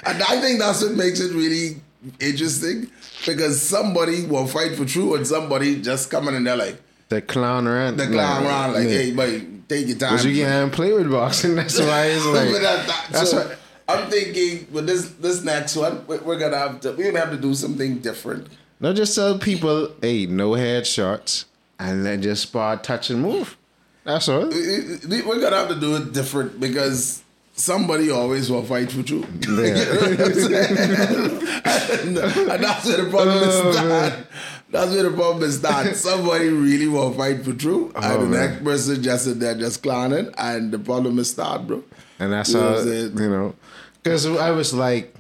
and 0.05 0.23
I 0.23 0.41
think 0.41 0.61
that's 0.61 0.83
what 0.83 0.93
makes 0.93 1.21
it 1.21 1.35
really 1.35 1.81
interesting 2.21 2.91
because 3.27 3.61
somebody 3.61 4.25
will 4.27 4.47
fight 4.47 4.77
for 4.77 4.85
true 4.85 5.15
and 5.17 5.27
somebody 5.27 5.83
just 5.83 6.11
coming 6.11 6.35
in 6.35 6.45
there 6.45 6.57
like 6.57 6.81
the 7.09 7.21
clown 7.23 7.67
around, 7.67 7.97
the 7.97 8.07
clown 8.07 8.45
like, 8.45 8.53
around 8.53 8.73
like, 8.75 8.85
yeah. 8.85 8.91
hey, 8.91 9.11
buddy, 9.13 9.47
take 9.69 9.89
your 9.89 9.97
time. 9.99 10.17
But 10.17 10.25
you 10.27 10.45
can't 10.45 10.73
play 10.73 10.93
with 10.93 11.11
boxing. 11.11 11.55
That's 11.57 11.79
why 11.79 12.07
it's 12.07 12.25
like 12.27 12.51
But 12.53 12.61
that- 12.63 12.87
that- 12.87 13.07
that's 13.11 13.31
so 13.31 13.39
what. 13.39 13.59
I'm 13.89 14.11
thinking 14.11 14.67
with 14.71 14.87
this 14.87 15.09
this 15.13 15.43
next 15.43 15.75
one, 15.75 16.07
we- 16.07 16.19
we're 16.19 16.39
gonna 16.39 16.59
have 16.59 16.81
to 16.83 16.93
we're 16.93 17.11
gonna 17.11 17.25
have 17.25 17.35
to 17.35 17.41
do 17.41 17.55
something 17.55 17.99
different. 18.01 18.47
Not 18.81 18.95
just 18.95 19.15
tell 19.15 19.39
people, 19.39 19.91
hey, 20.03 20.27
no 20.27 20.51
headshots, 20.51 21.47
and 21.79 22.05
then 22.05 22.23
just 22.23 22.43
spar, 22.45 22.77
touch, 22.77 23.11
and 23.11 23.23
move. 23.23 23.57
That's 24.05 24.29
all. 24.29 24.47
We- 24.49 24.99
we- 25.09 25.23
We're 25.23 25.41
gonna 25.41 25.57
have 25.57 25.69
to 25.69 25.75
do 25.81 25.97
it 25.97 26.13
different 26.13 26.61
because 26.61 27.23
somebody 27.55 28.11
always 28.11 28.51
will 28.51 28.63
fight 28.65 28.91
for 28.93 29.03
truth. 29.03 29.27
and, 29.49 29.49
and 32.19 32.63
that's 32.63 32.87
where 32.87 33.05
the 33.05 33.11
problem 33.11 33.39
is 33.49 33.55
Oh, 33.55 33.73
that. 33.73 34.27
That's 34.71 34.91
where 34.93 35.03
the 35.05 35.11
problem 35.11 35.45
is 35.45 35.61
that 35.63 35.97
somebody 35.97 36.49
really 36.49 36.89
will 36.89 37.13
fight 37.13 37.45
for 37.45 37.53
oh, 37.97 37.97
and 37.97 38.05
Oh, 38.05 38.21
the 38.21 38.27
man. 38.27 38.51
next 38.51 38.65
person 38.65 39.03
just 39.03 39.25
sit 39.25 39.41
there 39.41 39.55
just 39.55 39.83
clowning, 39.83 40.31
and 40.37 40.73
the 40.73 40.79
problem 40.79 41.19
is 41.19 41.35
that, 41.35 41.67
bro. 41.67 41.83
And 42.19 42.33
that's 42.33 42.53
You 42.53 42.61
know 42.61 42.75
how, 42.75 42.83
you 43.25 43.31
know, 43.31 43.55
because 44.03 44.27
I 44.27 44.51
was 44.51 44.75
like, 44.75 45.15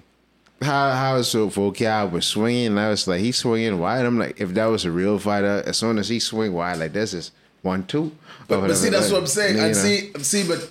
how 0.62 0.90
how 0.92 1.16
is 1.16 1.28
so 1.28 1.48
Vocab 1.48 2.10
was 2.10 2.26
swinging? 2.26 2.66
And 2.68 2.80
I 2.80 2.88
was 2.90 3.06
like, 3.06 3.20
he's 3.20 3.36
swinging 3.36 3.78
wide. 3.78 4.04
I'm 4.04 4.18
like, 4.18 4.40
if 4.40 4.54
that 4.54 4.66
was 4.66 4.84
a 4.84 4.90
real 4.90 5.18
fighter, 5.18 5.62
as 5.66 5.76
soon 5.76 5.98
as 5.98 6.08
he 6.08 6.18
swing 6.18 6.52
wide 6.52 6.78
like 6.78 6.92
this, 6.92 7.12
is 7.14 7.30
one 7.62 7.84
two. 7.86 8.12
But, 8.48 8.60
but 8.62 8.74
see, 8.76 8.88
that's 8.88 9.10
what 9.10 9.20
I'm 9.20 9.26
saying. 9.26 9.56
You 9.56 9.62
And 9.62 9.74
know. 9.74 9.78
see, 9.78 10.12
see, 10.20 10.46
but 10.48 10.68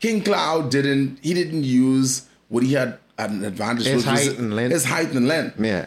King 0.00 0.22
Cloud 0.22 0.70
didn't. 0.70 1.18
He 1.22 1.34
didn't 1.34 1.64
use 1.64 2.26
what 2.48 2.62
he 2.62 2.72
had 2.74 2.98
an 3.18 3.44
advantage. 3.44 3.86
His 3.86 4.04
which 4.04 4.12
was 4.12 4.26
height 4.28 4.38
and 4.38 4.54
length. 4.56 4.72
His 4.72 4.84
height 4.84 5.12
and 5.12 5.28
length. 5.28 5.60
yeah. 5.60 5.86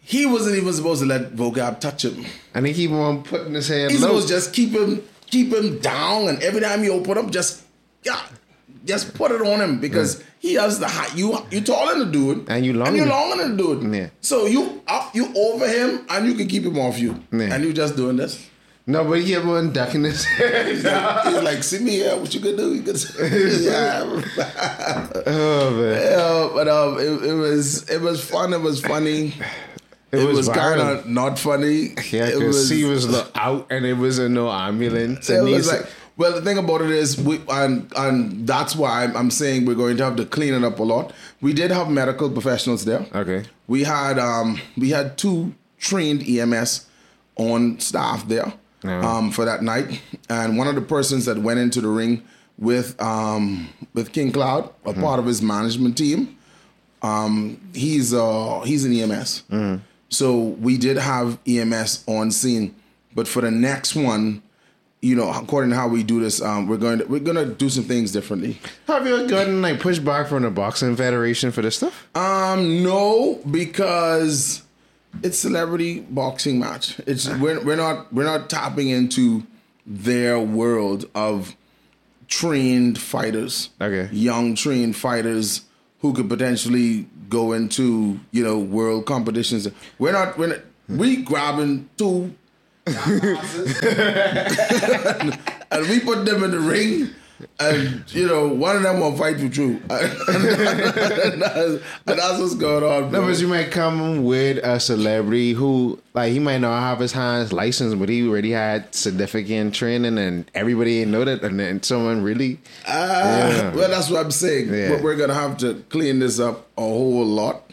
He 0.00 0.24
wasn't 0.24 0.56
even 0.56 0.72
supposed 0.72 1.00
to 1.02 1.06
let 1.06 1.34
Vocab 1.34 1.80
touch 1.80 2.04
him. 2.06 2.24
And 2.54 2.66
he 2.66 2.72
keep 2.72 2.90
on 2.92 3.22
putting 3.24 3.52
his 3.52 3.68
head 3.68 3.90
He's 3.90 4.00
low. 4.00 4.08
supposed 4.08 4.28
to 4.28 4.34
just 4.34 4.54
keep 4.54 4.70
him, 4.70 5.02
keep 5.26 5.52
him 5.52 5.80
down, 5.80 6.28
and 6.28 6.42
every 6.42 6.62
time 6.62 6.82
you 6.82 6.92
open 6.94 7.18
up, 7.18 7.30
just 7.30 7.62
yeah, 8.04 8.18
just 8.88 9.14
put 9.14 9.30
it 9.30 9.40
on 9.42 9.60
him 9.60 9.78
because 9.80 10.24
he 10.40 10.54
has 10.54 10.80
the 10.80 10.88
height. 10.88 11.14
You 11.16 11.38
you 11.52 11.60
taller 11.60 11.94
than 11.98 12.06
the 12.06 12.12
dude, 12.18 12.48
And 12.50 12.64
you 12.64 12.72
and 12.72 12.80
longer. 12.80 12.96
you 12.96 13.04
longer 13.04 13.36
than 13.42 13.56
the 13.56 13.62
dude. 13.62 13.94
Yeah. 13.94 14.08
So 14.20 14.46
you 14.46 14.82
up, 14.88 15.14
you 15.14 15.32
over 15.36 15.68
him, 15.68 16.04
and 16.10 16.26
you 16.26 16.34
can 16.34 16.48
keep 16.48 16.64
him 16.64 16.78
off 16.78 16.98
you, 16.98 17.22
Yeah. 17.30 17.54
and 17.54 17.62
you 17.64 17.72
just 17.72 17.94
doing 17.96 18.16
this. 18.16 18.34
no, 18.88 19.04
but 19.04 19.20
he 19.20 19.36
on 19.36 19.70
ducking 19.72 20.04
his 20.04 20.24
head. 20.24 20.66
He's 20.66 20.82
like, 20.84 21.24
he's 21.26 21.42
like, 21.42 21.62
see 21.62 21.78
me 21.84 21.90
here. 22.02 22.16
What 22.16 22.32
you 22.34 22.40
gonna 22.40 22.56
do? 22.56 22.74
You 22.74 22.82
gonna 22.82 22.98
yeah. 23.60 24.22
oh 25.26 25.70
man, 25.78 26.00
Yeah, 26.02 26.50
but 26.54 26.68
um, 26.68 26.98
it, 26.98 27.24
it 27.30 27.34
was 27.34 27.88
it 27.88 28.00
was 28.00 28.24
fun. 28.24 28.52
It 28.54 28.60
was 28.62 28.80
funny. 28.80 29.34
it, 30.12 30.20
It, 30.20 30.24
was, 30.26 30.48
viral. 30.48 30.54
kind 30.54 30.80
of 30.80 31.06
not 31.06 31.38
funny. 31.38 31.94
Yeah, 32.10 32.28
it 32.28 32.38
because 32.38 32.70
he 32.70 32.84
was 32.84 33.04
out 33.34 33.66
and 33.70 33.84
it 33.84 33.94
was 33.98 34.18
in 34.18 34.34
no 34.34 34.50
ambulance. 34.50 35.28
It 35.28 35.38
And 35.40 35.48
was 35.50 35.68
like, 35.70 35.86
well, 36.18 36.32
the 36.34 36.42
thing 36.42 36.58
about 36.58 36.82
it 36.82 36.90
is, 36.90 37.16
we 37.18 37.40
and 37.48 37.90
and 37.96 38.46
that's 38.46 38.74
why 38.76 39.04
I'm, 39.04 39.16
I'm 39.16 39.30
saying 39.30 39.64
we're 39.66 39.74
going 39.84 39.96
to 39.98 40.04
have 40.04 40.16
to 40.16 40.26
clean 40.26 40.52
it 40.52 40.64
up 40.64 40.78
a 40.78 40.82
lot. 40.82 41.12
We 41.40 41.52
did 41.54 41.70
have 41.70 41.88
medical 41.88 42.28
professionals 42.30 42.84
there. 42.84 43.06
okay, 43.14 43.44
We 43.68 43.84
had 43.84 44.18
um 44.18 44.60
we 44.76 44.90
had 44.90 45.16
two 45.16 45.54
trained 45.78 46.22
EMS 46.28 46.86
on 47.36 47.78
staff 47.78 48.26
there 48.28 48.52
Yeah. 48.84 49.00
um 49.18 49.30
for 49.30 49.44
that 49.44 49.62
night, 49.62 50.00
and 50.28 50.58
one 50.58 50.66
of 50.68 50.74
the 50.74 50.82
persons 50.82 51.24
that 51.26 51.38
went 51.38 51.60
into 51.60 51.80
the 51.80 51.88
ring 51.88 52.22
with 52.58 53.00
um 53.00 53.68
with 53.94 54.12
King 54.12 54.32
Cloud, 54.32 54.64
a 54.84 54.90
Mm-hmm. 54.90 55.00
part 55.02 55.18
of 55.20 55.26
his 55.26 55.40
management 55.40 55.96
team, 55.96 56.36
um 57.02 57.60
he's 57.74 58.12
uh 58.12 58.60
he's 58.64 58.84
an 58.84 58.92
EMS. 58.92 59.42
Mm-hmm. 59.50 59.82
So 60.10 60.38
we 60.66 60.78
did 60.78 60.96
have 60.96 61.38
EMS 61.46 62.04
on 62.08 62.30
scene, 62.32 62.74
but 63.14 63.28
for 63.28 63.40
the 63.42 63.50
next 63.52 63.94
one. 63.94 64.42
You 65.00 65.14
know, 65.14 65.30
according 65.30 65.70
to 65.70 65.76
how 65.76 65.86
we 65.86 66.02
do 66.02 66.20
this, 66.20 66.42
um, 66.42 66.66
we're 66.66 66.76
going 66.76 66.98
to 66.98 67.04
we're 67.04 67.20
gonna 67.20 67.46
do 67.46 67.68
some 67.68 67.84
things 67.84 68.10
differently. 68.10 68.58
have 68.88 69.06
you 69.06 69.16
ever 69.16 69.28
gotten 69.28 69.62
like 69.62 69.78
pushback 69.78 70.28
from 70.28 70.42
the 70.42 70.50
boxing 70.50 70.96
federation 70.96 71.52
for 71.52 71.62
this 71.62 71.76
stuff? 71.76 72.08
Um, 72.16 72.82
no, 72.82 73.40
because 73.48 74.62
it's 75.22 75.38
celebrity 75.38 76.00
boxing 76.00 76.58
match. 76.58 76.98
It's 77.06 77.28
we're 77.28 77.64
we're 77.64 77.76
not 77.76 78.12
we're 78.12 78.24
not 78.24 78.50
tapping 78.50 78.88
into 78.88 79.44
their 79.86 80.38
world 80.38 81.08
of 81.14 81.56
trained 82.28 82.98
fighters. 82.98 83.70
Okay. 83.80 84.12
Young 84.12 84.54
trained 84.54 84.96
fighters 84.96 85.62
who 86.00 86.12
could 86.12 86.28
potentially 86.28 87.08
go 87.28 87.52
into, 87.52 88.20
you 88.30 88.44
know, 88.44 88.58
world 88.58 89.06
competitions. 89.06 89.68
We're 89.98 90.12
not 90.12 90.38
we're 90.38 90.48
not, 90.48 90.60
we 90.88 91.16
grabbing 91.22 91.88
two 91.96 92.34
and 95.70 95.88
we 95.88 96.00
put 96.00 96.24
them 96.24 96.42
in 96.44 96.50
the 96.50 96.60
ring 96.60 97.10
and 97.60 98.04
you 98.12 98.26
know, 98.26 98.48
one 98.48 98.76
of 98.76 98.82
them 98.82 99.00
will 99.00 99.16
fight 99.16 99.38
for 99.38 99.48
true. 99.48 99.80
and, 99.90 101.42
that's, 101.42 101.82
and 102.06 102.18
that's 102.18 102.38
what's 102.38 102.54
going 102.54 102.82
on. 102.82 103.12
No, 103.12 103.20
bro. 103.20 103.28
but 103.28 103.40
you 103.40 103.46
might 103.46 103.70
come 103.70 104.24
with 104.24 104.58
a 104.58 104.80
celebrity 104.80 105.52
who, 105.52 106.00
like, 106.14 106.32
he 106.32 106.40
might 106.40 106.58
not 106.58 106.80
have 106.80 106.98
his 106.98 107.12
hands 107.12 107.52
licensed, 107.52 107.98
but 107.98 108.08
he 108.08 108.26
already 108.26 108.50
had 108.50 108.92
significant 108.94 109.74
training, 109.74 110.18
and 110.18 110.50
everybody 110.54 111.02
ain't 111.02 111.10
know 111.10 111.24
that, 111.24 111.42
and 111.42 111.60
then 111.60 111.82
someone 111.82 112.22
really, 112.22 112.58
Ah, 112.86 113.48
Yeah. 113.48 113.74
Well, 113.74 113.90
that's 113.90 114.10
what 114.10 114.24
I'm 114.24 114.30
saying. 114.30 114.72
Yeah. 114.72 114.90
But 114.90 115.02
we're 115.02 115.16
gonna 115.16 115.34
have 115.34 115.58
to 115.58 115.74
clean 115.90 116.18
this 116.18 116.40
up 116.40 116.66
a 116.76 116.80
whole 116.82 117.24
lot. 117.24 117.70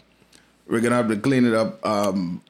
We're 0.68 0.82
gonna 0.82 0.96
have 0.96 1.10
to 1.10 1.18
clean 1.18 1.46
it 1.46 1.54
up 1.54 1.84
um, 1.86 2.42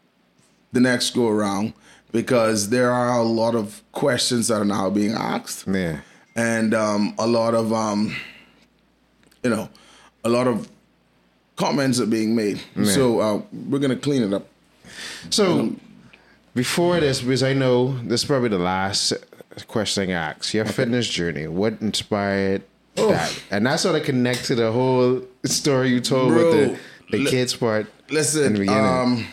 the 0.74 0.82
next 0.82 1.16
go 1.16 1.30
around 1.30 1.74
because 2.16 2.70
there 2.70 2.92
are 2.92 3.20
a 3.20 3.24
lot 3.24 3.56
of 3.56 3.82
questions 3.92 4.48
that 4.48 4.56
are 4.62 4.66
now 4.66 4.90
being 4.90 5.12
asked, 5.12 5.68
yeah, 5.68 6.00
and 6.36 6.74
um, 6.74 7.14
a 7.20 7.28
lot 7.28 7.54
of 7.54 7.72
um, 7.74 8.16
you 9.44 9.50
know, 9.50 9.70
a 10.24 10.30
lot 10.30 10.48
of 10.48 10.70
comments 11.58 12.00
are 12.00 12.06
being 12.08 12.36
made. 12.36 12.62
So 12.84 13.20
uh, 13.20 13.42
we're 13.70 13.80
gonna 13.80 13.96
clean 13.98 14.24
it 14.24 14.34
up. 14.34 14.48
So 15.30 15.76
before 16.54 17.00
this, 17.00 17.22
because 17.22 17.44
I 17.44 17.54
know 17.54 17.98
this 18.00 18.22
is 18.24 18.28
probably 18.28 18.50
the 18.50 18.60
last 18.60 19.14
question 19.68 20.10
I 20.10 20.14
ask, 20.14 20.54
your 20.54 20.66
fitness 20.66 21.08
journey, 21.08 21.48
what 21.48 21.82
inspired 21.82 22.64
Oh. 22.98 23.10
that? 23.10 23.44
And 23.52 23.66
that 23.66 23.82
sort 23.82 23.98
of 24.00 24.04
connect 24.04 24.46
to 24.46 24.56
the 24.56 24.72
whole 24.72 25.22
story 25.44 25.90
you 25.90 26.00
told 26.00 26.30
Bro, 26.30 26.46
with 26.46 26.54
the, 26.54 26.80
the 27.12 27.24
li- 27.26 27.30
kids 27.30 27.54
part. 27.54 27.88
Listen, 28.10 28.70
um, 28.70 29.28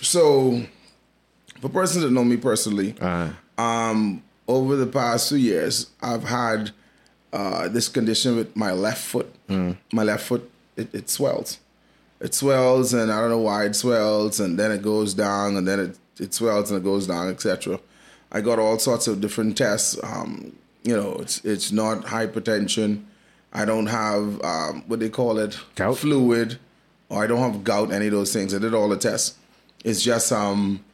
so 0.00 0.60
for 1.60 1.68
persons 1.68 2.04
that 2.04 2.10
know 2.10 2.24
me 2.24 2.36
personally, 2.36 2.94
Uh, 3.00 3.30
um, 3.58 4.22
over 4.48 4.76
the 4.76 4.86
past 4.86 5.28
two 5.28 5.36
years, 5.38 5.90
I've 6.00 6.24
had 6.24 6.70
uh, 7.32 7.68
this 7.68 7.88
condition 7.88 8.36
with 8.36 8.54
my 8.56 8.72
left 8.72 9.02
foot. 9.04 9.32
My 9.92 10.02
left 10.02 10.24
foot, 10.26 10.50
it, 10.76 10.94
it 10.94 11.08
swells. 11.10 11.58
It 12.20 12.34
swells, 12.34 12.94
and 12.94 13.12
I 13.12 13.20
don't 13.20 13.30
know 13.30 13.38
why 13.38 13.64
it 13.66 13.74
swells, 13.76 14.40
and 14.40 14.58
then 14.58 14.70
it 14.72 14.82
goes 14.82 15.14
down, 15.14 15.56
and 15.56 15.66
then 15.68 15.78
it, 15.80 15.98
it 16.18 16.34
swells 16.34 16.70
and 16.70 16.80
it 16.80 16.84
goes 16.84 17.06
down, 17.06 17.28
etc. 17.28 17.78
I 18.32 18.40
got 18.40 18.58
all 18.58 18.78
sorts 18.78 19.06
of 19.06 19.20
different 19.20 19.56
tests. 19.56 19.98
Um, 20.02 20.52
you 20.82 20.96
know, 20.96 21.16
it's 21.20 21.44
it's 21.44 21.72
not 21.72 22.06
hypertension. 22.06 23.04
I 23.52 23.64
don't 23.64 23.86
have 23.86 24.40
um, 24.42 24.82
what 24.86 25.00
they 25.00 25.08
call 25.10 25.38
it, 25.38 25.58
Gout? 25.74 25.98
fluid, 25.98 26.58
or 27.08 27.22
I 27.22 27.26
don't 27.26 27.40
have 27.40 27.62
gout. 27.64 27.92
Any 27.92 28.06
of 28.06 28.12
those 28.12 28.32
things. 28.32 28.54
I 28.54 28.58
did 28.58 28.74
all 28.74 28.88
the 28.88 28.96
tests. 28.96 29.34
It's 29.84 30.02
just 30.02 30.32
um, 30.32 30.84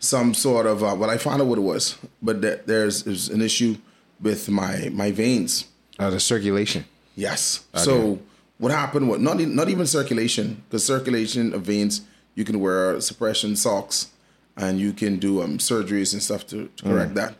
some 0.00 0.34
sort 0.34 0.66
of 0.66 0.82
uh, 0.82 0.94
well, 0.98 1.10
I 1.10 1.18
found 1.18 1.40
out 1.42 1.46
what 1.48 1.58
it 1.58 1.62
was, 1.62 1.96
but 2.20 2.42
th- 2.42 2.60
there's, 2.66 3.04
there's 3.04 3.28
an 3.28 3.40
issue 3.42 3.76
with 4.20 4.48
my 4.48 4.88
my 4.92 5.12
veins. 5.12 5.66
uh, 5.98 6.10
the 6.10 6.18
circulation. 6.20 6.84
Yes. 7.16 7.64
So 7.74 8.18
what 8.58 8.72
happened? 8.72 9.08
What 9.08 9.20
not 9.20 9.38
not 9.40 9.68
even 9.68 9.86
circulation 9.86 10.62
because 10.68 10.84
circulation 10.84 11.54
of 11.54 11.62
veins 11.62 12.00
you 12.34 12.44
can 12.44 12.60
wear 12.60 13.00
suppression 13.00 13.56
socks 13.56 14.08
and 14.56 14.78
you 14.80 14.92
can 14.92 15.18
do 15.18 15.42
um, 15.42 15.58
surgeries 15.58 16.12
and 16.12 16.22
stuff 16.22 16.46
to, 16.48 16.68
to 16.76 16.82
correct 16.84 17.14
that. 17.14 17.34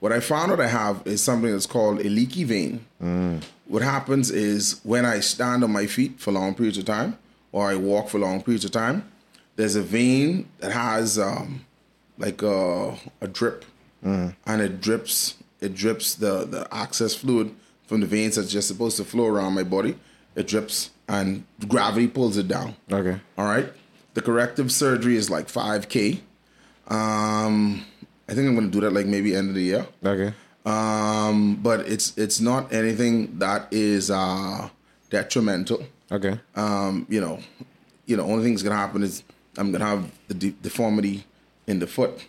What 0.00 0.12
I 0.12 0.20
found 0.20 0.52
out 0.52 0.60
I 0.60 0.68
have 0.68 1.02
is 1.06 1.20
something 1.22 1.50
that's 1.50 1.66
called 1.66 2.00
a 2.00 2.08
leaky 2.08 2.44
vein. 2.44 2.84
What 3.66 3.82
happens 3.82 4.30
is 4.30 4.80
when 4.84 5.04
I 5.04 5.20
stand 5.20 5.64
on 5.64 5.72
my 5.72 5.86
feet 5.86 6.20
for 6.20 6.30
long 6.32 6.54
periods 6.54 6.78
of 6.78 6.84
time 6.84 7.18
or 7.52 7.68
I 7.68 7.74
walk 7.76 8.08
for 8.08 8.18
long 8.18 8.42
periods 8.42 8.64
of 8.64 8.70
time, 8.70 9.10
there's 9.56 9.76
a 9.76 9.82
vein 9.82 10.48
that 10.60 10.72
has 10.72 11.18
um, 11.18 11.64
like 12.18 12.42
a, 12.42 12.96
a 13.20 13.28
drip. 13.28 13.64
And 14.02 14.34
it 14.62 14.80
drips 14.80 15.34
it 15.60 15.74
drips 15.74 16.14
the 16.14 16.44
the 16.44 16.66
excess 16.72 17.14
fluid 17.14 17.54
from 17.86 18.00
the 18.00 18.06
veins 18.06 18.36
that's 18.36 18.50
just 18.50 18.68
supposed 18.68 18.96
to 18.98 19.04
flow 19.04 19.26
around 19.26 19.54
my 19.54 19.64
body. 19.64 19.96
It 20.36 20.46
drips 20.46 20.90
and 21.08 21.44
gravity 21.66 22.06
pulls 22.06 22.36
it 22.36 22.46
down. 22.48 22.76
Okay. 22.92 23.18
all 23.36 23.46
right? 23.46 23.72
The 24.14 24.22
corrective 24.22 24.70
surgery 24.72 25.16
is 25.16 25.30
like 25.30 25.48
5k 25.48 26.20
um 26.88 27.84
i 28.28 28.34
think 28.34 28.48
i'm 28.48 28.54
gonna 28.54 28.68
do 28.68 28.80
that 28.80 28.92
like 28.92 29.06
maybe 29.06 29.34
end 29.34 29.50
of 29.50 29.54
the 29.54 29.62
year. 29.62 29.86
Okay. 30.04 30.32
um 30.64 31.56
but 31.56 31.80
it's 31.80 32.16
it's 32.16 32.40
not 32.40 32.72
anything 32.72 33.38
that 33.38 33.68
is 33.70 34.10
uh 34.10 34.68
detrimental. 35.10 35.84
Okay. 36.10 36.38
um, 36.56 37.06
you 37.10 37.20
know, 37.20 37.38
you 38.06 38.16
know, 38.16 38.24
only 38.24 38.42
thing 38.44 38.52
that's 38.54 38.62
gonna 38.62 38.76
happen 38.76 39.02
is 39.02 39.22
I'm 39.58 39.70
gonna 39.72 39.84
have 39.84 40.10
the 40.28 40.34
de- 40.34 40.56
deformity 40.62 41.24
in 41.68 41.78
the 41.78 41.86
foot. 41.86 42.26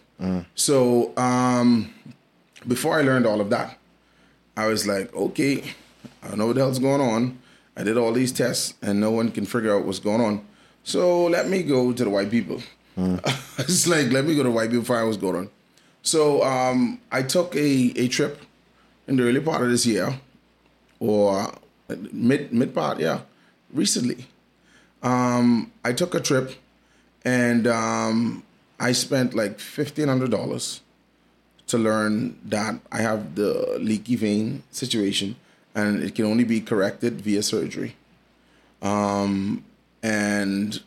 So 0.54 1.18
um, 1.18 1.94
before 2.68 3.00
I 3.00 3.02
learned 3.02 3.26
all 3.26 3.40
of 3.42 3.50
that, 3.50 3.78
I 4.58 4.68
was 4.68 4.86
like, 4.86 5.16
okay, 5.16 5.64
I 6.22 6.28
don't 6.28 6.38
know 6.38 6.48
what 6.48 6.56
the 6.56 6.62
hell's 6.62 6.80
going 6.80 7.02
on. 7.02 7.40
I 7.78 7.84
did 7.84 7.98
all 7.98 8.12
these 8.12 8.34
tests 8.34 8.74
and 8.82 9.00
no 9.00 9.12
one 9.12 9.32
can 9.32 9.46
figure 9.46 9.74
out 9.74 9.86
what's 9.86 10.00
going 10.00 10.20
on. 10.20 10.46
So 10.84 11.26
let 11.28 11.48
me 11.48 11.64
go 11.64 11.94
to 11.94 12.04
the 12.04 12.10
white 12.10 12.30
people. 12.30 12.62
it's 13.58 13.88
like 13.88 14.12
let 14.12 14.26
me 14.26 14.36
go 14.36 14.44
to 14.44 14.52
white 14.52 14.70
people 14.70 14.84
find 14.84 15.02
out 15.02 15.06
what's 15.06 15.18
going 15.18 15.36
on. 15.38 15.50
So 16.02 16.44
um, 16.44 17.00
I 17.12 17.24
took 17.24 17.56
a, 17.56 17.94
a 17.96 18.08
trip 18.10 18.42
in 19.08 19.16
the 19.16 19.24
early 19.24 19.40
part 19.40 19.62
of 19.62 19.70
this 19.70 19.86
year, 19.86 20.20
or 21.00 21.54
mid 22.12 22.52
mid 22.52 22.74
part, 22.76 23.00
yeah, 23.00 23.22
recently. 23.74 24.26
Um, 25.02 25.72
I 25.84 25.94
took 25.94 26.14
a 26.16 26.20
trip, 26.20 26.52
and 27.24 27.68
um, 27.68 28.44
I 28.80 28.92
spent 28.94 29.34
like 29.34 29.60
fifteen 29.60 30.08
hundred 30.08 30.32
dollars 30.32 30.82
to 31.68 31.78
learn 31.78 32.38
that 32.46 32.80
I 32.92 33.02
have 33.02 33.36
the 33.36 33.78
leaky 33.80 34.16
vein 34.16 34.64
situation, 34.72 35.36
and 35.76 36.02
it 36.02 36.16
can 36.16 36.26
only 36.26 36.44
be 36.44 36.62
corrected 36.62 37.22
via 37.22 37.44
surgery. 37.44 37.96
Um, 38.82 39.64
and 40.02 40.82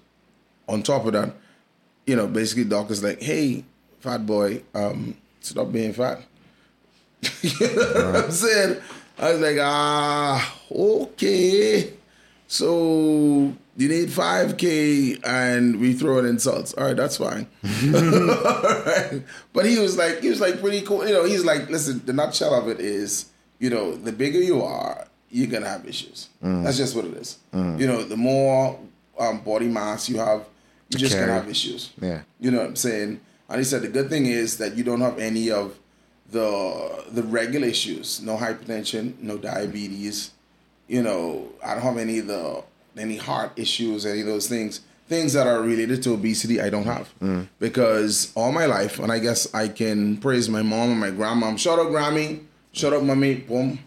on 0.69 0.83
top 0.83 1.07
of 1.07 1.13
that, 1.13 1.35
you 2.07 2.17
know, 2.17 2.27
basically, 2.27 2.65
doctors 2.65 3.03
like, 3.03 3.21
"Hey, 3.21 3.65
fat 4.01 4.27
boy, 4.27 4.63
um, 4.75 5.17
stop 5.41 5.71
being 5.71 5.93
fat." 5.93 6.23
you 7.43 7.53
know 7.77 8.13
what 8.13 8.25
I'm 8.25 8.31
saying? 8.31 8.81
I 9.19 9.33
was 9.33 9.41
like, 9.41 9.59
ah, 9.61 10.59
okay. 10.71 11.93
So 12.49 13.55
you 13.77 13.89
need 13.89 14.09
5K 14.11 15.21
and 15.25 15.81
we 15.81 15.95
throw 15.95 16.19
in 16.19 16.27
insults. 16.27 16.75
All 16.75 16.85
right, 16.85 16.97
that's 16.97 17.17
fine. 17.17 17.47
Right. 17.93 19.23
But 19.53 19.67
he 19.67 19.79
was 19.79 19.97
like, 19.97 20.21
he 20.21 20.29
was 20.29 20.41
like 20.41 20.61
pretty 20.61 20.83
cool. 20.83 21.07
You 21.07 21.15
know, 21.15 21.25
he's 21.25 21.45
like, 21.45 21.69
listen, 21.71 22.03
the 22.05 22.13
nutshell 22.13 22.55
of 22.55 22.69
it 22.69 22.81
is, 22.81 23.27
you 23.59 23.71
know, 23.71 23.95
the 23.95 24.13
bigger 24.13 24.41
you 24.41 24.63
are, 24.63 25.07
you're 25.31 25.47
gonna 25.51 25.69
have 25.69 25.87
issues. 25.87 26.29
That's 26.41 26.77
just 26.77 26.95
what 26.97 27.05
it 27.07 27.15
is. 27.15 27.39
You 27.53 27.87
know, 27.87 28.03
the 28.05 28.17
more 28.17 28.79
um, 29.19 29.41
body 29.41 29.69
mass 29.69 30.09
you 30.09 30.19
have, 30.19 30.45
you're 30.91 30.99
just 31.01 31.15
Carry. 31.15 31.27
gonna 31.27 31.41
have 31.41 31.49
issues. 31.51 31.91
Yeah. 32.01 32.23
You 32.41 32.51
know 32.51 32.59
what 32.59 32.67
I'm 32.67 32.77
saying? 32.77 33.21
And 33.49 33.59
he 33.59 33.65
said 33.65 33.83
the 33.83 33.89
good 33.89 34.09
thing 34.11 34.27
is 34.27 34.59
that 34.59 34.75
you 34.77 34.85
don't 34.85 35.01
have 35.01 35.19
any 35.19 35.51
of 35.51 35.79
the 36.31 37.05
the 37.11 37.23
regular 37.23 37.67
issues. 37.69 38.21
No 38.23 38.37
hypertension, 38.37 39.19
no 39.21 39.39
diabetes. 39.39 40.33
You 40.89 41.03
know, 41.03 41.49
I 41.65 41.75
don't 41.75 41.83
have 41.83 41.99
any 41.99 42.19
of 42.19 42.27
the 42.27 42.63
any 42.97 43.17
heart 43.17 43.53
issues, 43.57 44.07
any 44.07 44.21
of 44.21 44.27
those 44.27 44.49
things. 44.49 44.81
Things 45.09 45.35
that 45.35 45.47
are 45.47 45.61
related 45.61 46.03
to 46.05 46.15
obesity, 46.15 46.59
I 46.61 46.71
don't 46.71 46.85
have 46.85 47.13
mm. 47.21 47.47
because 47.59 48.33
all 48.35 48.51
my 48.51 48.65
life, 48.65 48.99
and 48.99 49.13
I 49.13 49.19
guess 49.19 49.53
I 49.53 49.69
can 49.69 50.17
praise 50.17 50.49
my 50.49 50.63
mom 50.63 50.91
and 50.91 51.01
my 51.01 51.11
grandmom. 51.11 51.59
Shout 51.59 51.79
out 51.79 51.89
Grammy, 51.89 52.45
shout 52.73 52.95
out 52.95 53.05
mommy, 53.05 53.35
boom. 53.35 53.81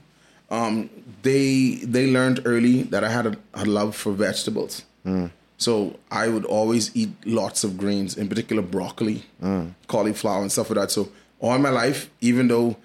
Um, 0.52 0.90
they 1.24 1.80
they 1.84 2.12
learned 2.12 2.42
early 2.46 2.84
that 2.84 3.04
I 3.04 3.10
had 3.10 3.26
a, 3.26 3.36
a 3.56 3.66
love 3.66 3.96
for 3.96 4.12
vegetables. 4.12 4.84
Mm. 5.04 5.32
So 5.58 5.98
I 6.12 6.28
would 6.28 6.46
always 6.46 6.96
eat 6.96 7.10
lots 7.26 7.64
of 7.64 7.78
greens, 7.78 8.18
in 8.18 8.28
particular 8.28 8.62
broccoli, 8.62 9.24
mm. 9.42 9.74
cauliflower, 9.88 10.42
and 10.42 10.52
stuff 10.52 10.70
like 10.70 10.80
that. 10.80 10.92
So 10.92 11.10
all 11.40 11.58
my 11.58 11.70
life, 11.70 12.10
even 12.22 12.50
though 12.50 12.76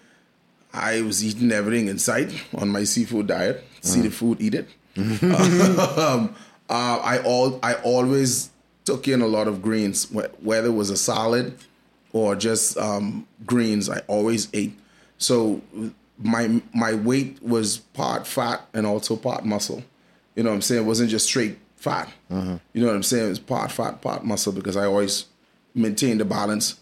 I 0.72 1.02
was 1.02 1.22
eating 1.24 1.52
everything 1.52 1.88
in 1.88 1.98
sight 1.98 2.32
on 2.56 2.68
my 2.68 2.84
seafood 2.84 3.26
diet, 3.26 3.64
see 3.80 4.00
the 4.00 4.10
food, 4.10 4.40
eat 4.40 4.54
it. 4.54 4.68
um, 5.98 6.34
uh, 6.68 7.00
I 7.02 7.22
all 7.24 7.58
I 7.62 7.74
always 7.74 8.50
took 8.84 9.08
in 9.08 9.20
a 9.22 9.26
lot 9.26 9.48
of 9.48 9.62
greens, 9.62 10.10
whether 10.10 10.68
it 10.68 10.72
was 10.72 10.90
a 10.90 10.96
salad 10.96 11.56
or 12.12 12.36
just 12.36 12.76
um, 12.78 13.26
greens. 13.46 13.88
I 13.88 14.00
always 14.06 14.48
ate. 14.52 14.78
So 15.18 15.60
my 16.18 16.62
my 16.74 16.94
weight 16.94 17.42
was 17.42 17.78
part 17.78 18.26
fat 18.26 18.62
and 18.74 18.86
also 18.86 19.16
part 19.16 19.44
muscle. 19.44 19.82
You 20.36 20.44
know 20.44 20.50
what 20.50 20.56
I'm 20.56 20.62
saying? 20.62 20.82
It 20.82 20.86
wasn't 20.86 21.10
just 21.10 21.26
straight 21.26 21.58
fat. 21.76 22.08
You 22.72 22.80
know 22.82 22.86
what 22.86 22.96
I'm 22.96 23.02
saying? 23.02 23.26
It 23.26 23.30
was 23.30 23.38
part 23.38 23.72
fat, 23.72 24.00
part 24.00 24.24
muscle 24.24 24.52
because 24.52 24.76
I 24.76 24.86
always 24.86 25.26
maintain 25.74 26.18
the 26.18 26.24
balance. 26.24 26.78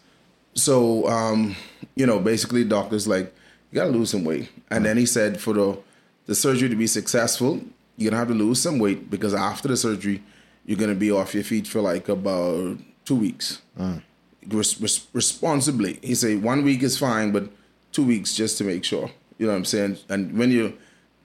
So, 0.55 1.09
um, 1.09 1.57
you 1.95 2.07
know, 2.07 2.19
basically, 2.19 2.65
doctors 2.65 3.07
like 3.07 3.33
you 3.71 3.77
gotta 3.77 3.91
lose 3.91 4.11
some 4.11 4.25
weight, 4.25 4.51
and 4.71 4.85
then 4.85 4.97
he 4.97 5.07
said 5.07 5.41
for 5.41 5.53
the 5.53 5.79
the 6.27 6.35
surgery 6.35 6.69
to 6.69 6.77
be 6.77 6.87
successful, 6.87 7.61
you're 7.99 8.11
gonna 8.11 8.21
have 8.21 8.29
to 8.29 8.35
lose 8.35 8.63
some 8.63 8.79
weight 8.79 9.11
because 9.11 9.35
after 9.35 9.69
the 9.69 9.77
surgery, 9.77 10.23
you're 10.65 10.79
gonna 10.79 10.95
be 10.95 11.11
off 11.11 11.35
your 11.35 11.43
feet 11.43 11.67
for 11.67 11.81
like 11.81 12.09
about 12.09 12.79
two 13.05 13.17
weeks. 13.17 13.61
Mm. 13.79 14.03
Res- 14.47 14.81
res- 14.81 15.07
responsibly, 15.13 15.99
he 16.01 16.15
said 16.15 16.43
one 16.43 16.65
week 16.65 16.83
is 16.83 16.97
fine, 16.97 17.33
but 17.33 17.51
two 17.91 18.05
weeks 18.05 18.35
just 18.35 18.57
to 18.59 18.65
make 18.65 18.85
sure. 18.85 19.11
You 19.37 19.47
know 19.47 19.53
what 19.53 19.59
I'm 19.59 19.65
saying? 19.65 19.99
And 20.09 20.39
when 20.39 20.53
you're 20.53 20.73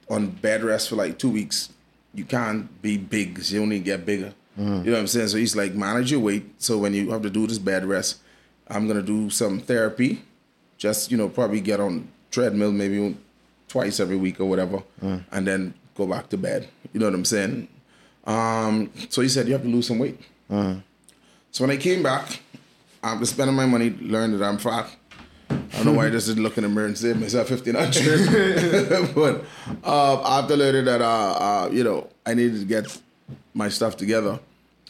on 0.09 0.31
bed 0.31 0.63
rest 0.63 0.89
for 0.89 0.95
like 0.95 1.19
two 1.19 1.29
weeks, 1.29 1.69
you 2.13 2.25
can't 2.25 2.81
be 2.81 2.97
big 2.97 3.39
you 3.49 3.61
only 3.61 3.79
get 3.79 4.05
bigger. 4.05 4.33
Mm. 4.59 4.85
You 4.85 4.91
know 4.91 4.91
what 4.93 4.99
I'm 4.99 5.07
saying? 5.07 5.27
So 5.27 5.37
he's 5.37 5.55
like, 5.55 5.73
manage 5.75 6.11
your 6.11 6.19
weight. 6.19 6.61
So 6.61 6.79
when 6.79 6.93
you 6.93 7.11
have 7.11 7.21
to 7.21 7.29
do 7.29 7.45
this 7.45 7.59
bed 7.59 7.85
rest, 7.85 8.19
I'm 8.67 8.87
gonna 8.87 9.03
do 9.03 9.29
some 9.29 9.59
therapy. 9.59 10.23
Just 10.77 11.11
you 11.11 11.17
know, 11.17 11.29
probably 11.29 11.61
get 11.61 11.79
on 11.79 12.07
treadmill 12.31 12.71
maybe 12.71 13.15
twice 13.67 13.99
every 13.99 14.17
week 14.17 14.39
or 14.39 14.45
whatever, 14.45 14.81
mm. 15.01 15.23
and 15.31 15.47
then 15.47 15.73
go 15.95 16.07
back 16.07 16.29
to 16.29 16.37
bed. 16.37 16.67
You 16.91 16.99
know 16.99 17.07
what 17.07 17.15
I'm 17.15 17.25
saying? 17.25 17.67
Um, 18.25 18.91
so 19.09 19.21
he 19.21 19.29
said 19.29 19.47
you 19.47 19.53
have 19.53 19.63
to 19.63 19.67
lose 19.69 19.87
some 19.87 19.99
weight. 19.99 20.19
So 20.49 21.63
when 21.63 21.71
I 21.71 21.77
came 21.77 22.01
back, 22.03 22.39
after 23.03 23.25
spending 23.25 23.55
my 23.55 23.65
money, 23.65 23.89
learned 23.99 24.35
that 24.35 24.43
I'm 24.43 24.57
fat. 24.57 24.89
I 25.49 25.55
don't 25.77 25.85
know 25.85 25.93
why 25.93 26.07
I 26.07 26.09
just 26.09 26.27
didn't 26.27 26.43
look 26.43 26.57
in 26.57 26.63
the 26.63 26.69
mirror 26.69 26.87
and 26.87 26.97
say 26.97 27.13
myself 27.13 27.49
1500. 27.51 29.13
but 29.15 29.43
uh, 29.83 30.39
after 30.39 30.55
learning 30.55 30.85
that, 30.85 31.01
uh, 31.01 31.05
uh, 31.05 31.69
you 31.71 31.83
know, 31.83 32.09
I 32.25 32.33
needed 32.33 32.59
to 32.59 32.65
get 32.65 33.01
my 33.53 33.69
stuff 33.69 33.97
together, 33.97 34.39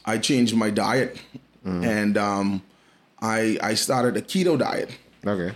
I 0.06 0.18
changed 0.20 0.56
my 0.56 0.70
diet. 0.70 1.20
And 1.66 2.18
um, 2.18 2.62
I, 3.22 3.58
I 3.64 3.74
started 3.76 4.18
a 4.18 4.22
keto 4.22 4.60
diet. 4.60 4.90
Okay. 5.26 5.56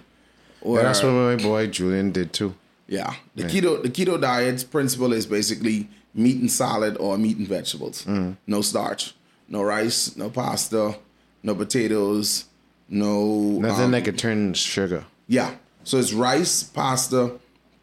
Where, 0.62 0.80
And 0.80 0.88
that's 0.88 1.04
what 1.04 1.12
my 1.12 1.36
boy 1.36 1.68
Julian 1.68 2.12
did 2.12 2.32
too. 2.32 2.56
Yeah, 2.88 3.14
the 3.36 3.44
keto 3.44 3.82
the 3.82 3.90
keto 3.90 4.20
diet's 4.20 4.64
principle 4.64 5.14
is 5.14 5.26
basically 5.26 5.90
meat 6.14 6.38
and 6.42 6.52
salad 6.52 6.98
or 7.00 7.18
meat 7.18 7.38
and 7.38 7.48
vegetables. 7.48 8.06
No 8.48 8.62
starch, 8.62 9.14
no 9.48 9.62
rice, 9.64 10.16
no 10.18 10.30
pasta, 10.30 10.98
no 11.44 11.54
potatoes, 11.56 12.46
no 12.90 13.60
Nothing 13.60 13.86
um, 13.86 13.92
that 13.92 14.06
could 14.06 14.18
turn 14.18 14.54
sugar. 14.54 15.06
yeah. 15.28 15.56
So 15.84 15.98
it's 16.00 16.12
rice, 16.12 16.64
pasta, 16.64 17.40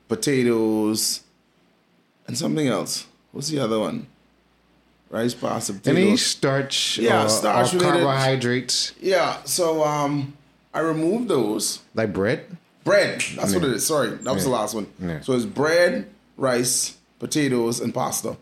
potatoes, 0.09 1.21
and 2.27 2.37
something 2.37 2.67
else. 2.69 3.07
What's 3.33 3.49
the 3.49 3.59
other 3.61 3.79
one? 3.79 4.07
Rice, 5.11 5.35
pasta, 5.35 5.73
potatoes. 5.75 5.99
Any 6.09 6.17
starch, 6.17 6.99
Yeah, 6.99 7.25
or, 7.25 7.29
starch 7.29 7.73
or 7.75 7.79
related- 7.79 8.03
carbohydrates, 8.05 8.93
yeah. 9.01 9.43
So 9.45 9.85
um, 9.85 10.37
I 10.73 10.81
removed 10.81 11.29
those. 11.29 11.81
like 11.95 12.13
bread. 12.13 12.45
Bread. 12.85 13.21
That's 13.37 13.55
what 13.55 13.65
it 13.65 13.71
is. 13.73 13.87
Sorry, 13.87 14.11
that 14.11 14.35
was 14.35 14.45
the 14.45 14.51
last 14.51 14.75
one. 14.75 14.87
Yeah. 15.01 15.21
So 15.21 15.33
it's 15.33 15.47
bread, 15.47 16.11
rice, 16.37 16.97
potatoes, 17.19 17.81
and 17.81 17.93
pasta. 17.95 18.37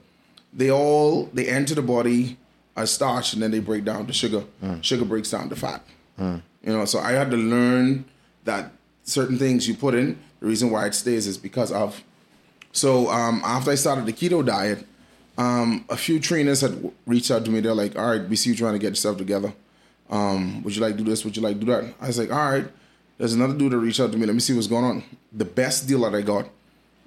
They 0.52 0.70
all 0.70 1.26
they 1.32 1.46
enter 1.48 1.74
the 1.74 1.82
body 1.82 2.36
as 2.76 2.90
starch, 2.90 3.32
and 3.34 3.42
then 3.42 3.50
they 3.52 3.60
break 3.60 3.84
down 3.84 4.06
to 4.06 4.12
sugar. 4.12 4.44
Sugar 4.80 5.04
breaks 5.04 5.30
down 5.30 5.48
to 5.48 5.56
fat. 5.56 5.84
You 6.18 6.42
know, 6.64 6.84
so 6.84 6.98
I 6.98 7.12
had 7.12 7.30
to 7.30 7.36
learn 7.36 8.04
that 8.44 8.72
certain 9.04 9.38
things 9.38 9.66
you 9.66 9.74
put 9.74 9.94
in, 9.94 10.18
the 10.40 10.46
reason 10.46 10.70
why 10.70 10.86
it 10.86 10.94
stays 10.94 11.26
is 11.26 11.36
because 11.38 11.72
of. 11.72 12.02
So 12.72 13.10
um, 13.10 13.42
after 13.44 13.70
I 13.70 13.74
started 13.74 14.06
the 14.06 14.12
keto 14.12 14.44
diet, 14.44 14.86
um, 15.38 15.84
a 15.88 15.96
few 15.96 16.18
trainers 16.20 16.60
had 16.60 16.92
reached 17.06 17.30
out 17.30 17.44
to 17.44 17.50
me. 17.50 17.60
They're 17.60 17.74
like, 17.74 17.96
"All 17.98 18.06
right, 18.10 18.28
we 18.28 18.36
see 18.36 18.50
you 18.50 18.56
trying 18.56 18.72
to 18.74 18.78
get 18.78 18.90
yourself 18.90 19.18
together. 19.18 19.52
Um, 20.10 20.62
would 20.62 20.74
you 20.76 20.82
like 20.82 20.96
to 20.96 21.02
do 21.02 21.08
this? 21.10 21.24
Would 21.24 21.36
you 21.36 21.42
like 21.42 21.58
to 21.60 21.64
do 21.66 21.72
that?" 21.72 21.94
I 22.00 22.06
was 22.08 22.18
like, 22.18 22.32
"All 22.32 22.50
right." 22.50 22.66
There's 23.18 23.34
another 23.34 23.54
dude 23.54 23.72
that 23.72 23.78
reached 23.78 24.00
out 24.00 24.10
to 24.12 24.18
me. 24.18 24.26
Let 24.26 24.34
me 24.34 24.40
see 24.40 24.54
what's 24.54 24.66
going 24.66 24.84
on. 24.84 25.04
The 25.32 25.44
best 25.44 25.86
deal 25.86 26.00
that 26.02 26.14
I 26.14 26.22
got 26.22 26.48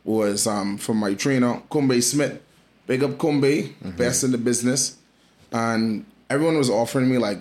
was 0.04 0.48
um, 0.48 0.78
from 0.78 0.98
my 0.98 1.14
trainer, 1.14 1.62
Kumbe 1.70 2.02
Smith. 2.02 2.42
Big 2.88 3.04
up 3.04 3.12
Kumbe, 3.12 3.74
best 3.98 4.24
in 4.24 4.32
the 4.32 4.38
business. 4.38 4.98
And 5.52 6.06
everyone 6.30 6.58
was 6.58 6.70
offering 6.70 7.10
me 7.10 7.18
like 7.18 7.40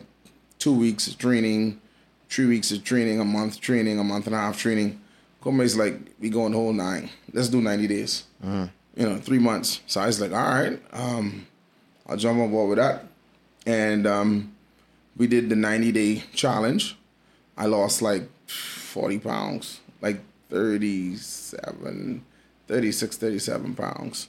two 0.58 0.74
weeks 0.74 1.06
of 1.06 1.18
training, 1.18 1.80
three 2.30 2.46
weeks 2.46 2.72
of 2.72 2.82
training, 2.82 3.20
a 3.20 3.24
month 3.24 3.60
training, 3.60 3.98
a 3.98 4.04
month 4.04 4.26
and 4.26 4.34
a 4.34 4.38
half 4.38 4.58
training. 4.58 5.00
Kumbe's 5.42 5.76
like, 5.76 5.98
we 6.18 6.30
going 6.30 6.52
the 6.52 6.58
whole 6.58 6.72
nine. 6.72 7.10
Let's 7.32 7.48
do 7.48 7.60
90 7.60 7.86
days. 7.86 8.24
You 8.96 9.06
know, 9.08 9.16
three 9.18 9.38
months. 9.38 9.80
So 9.86 10.00
I 10.00 10.06
was 10.06 10.20
like, 10.20 10.32
all 10.32 10.38
right, 10.38 10.80
um, 10.92 11.46
I'll 12.08 12.16
jump 12.16 12.40
on 12.40 12.50
board 12.50 12.70
with 12.70 12.78
that. 12.78 13.04
And 13.66 14.06
um, 14.06 14.54
we 15.16 15.26
did 15.26 15.50
the 15.50 15.56
90 15.56 15.92
day 15.92 16.22
challenge. 16.32 16.96
I 17.58 17.66
lost 17.66 18.00
like 18.00 18.22
40 18.54 19.18
pounds, 19.18 19.80
like 20.00 20.20
37, 20.50 22.22
36, 22.68 23.16
37 23.16 23.74
pounds. 23.74 24.28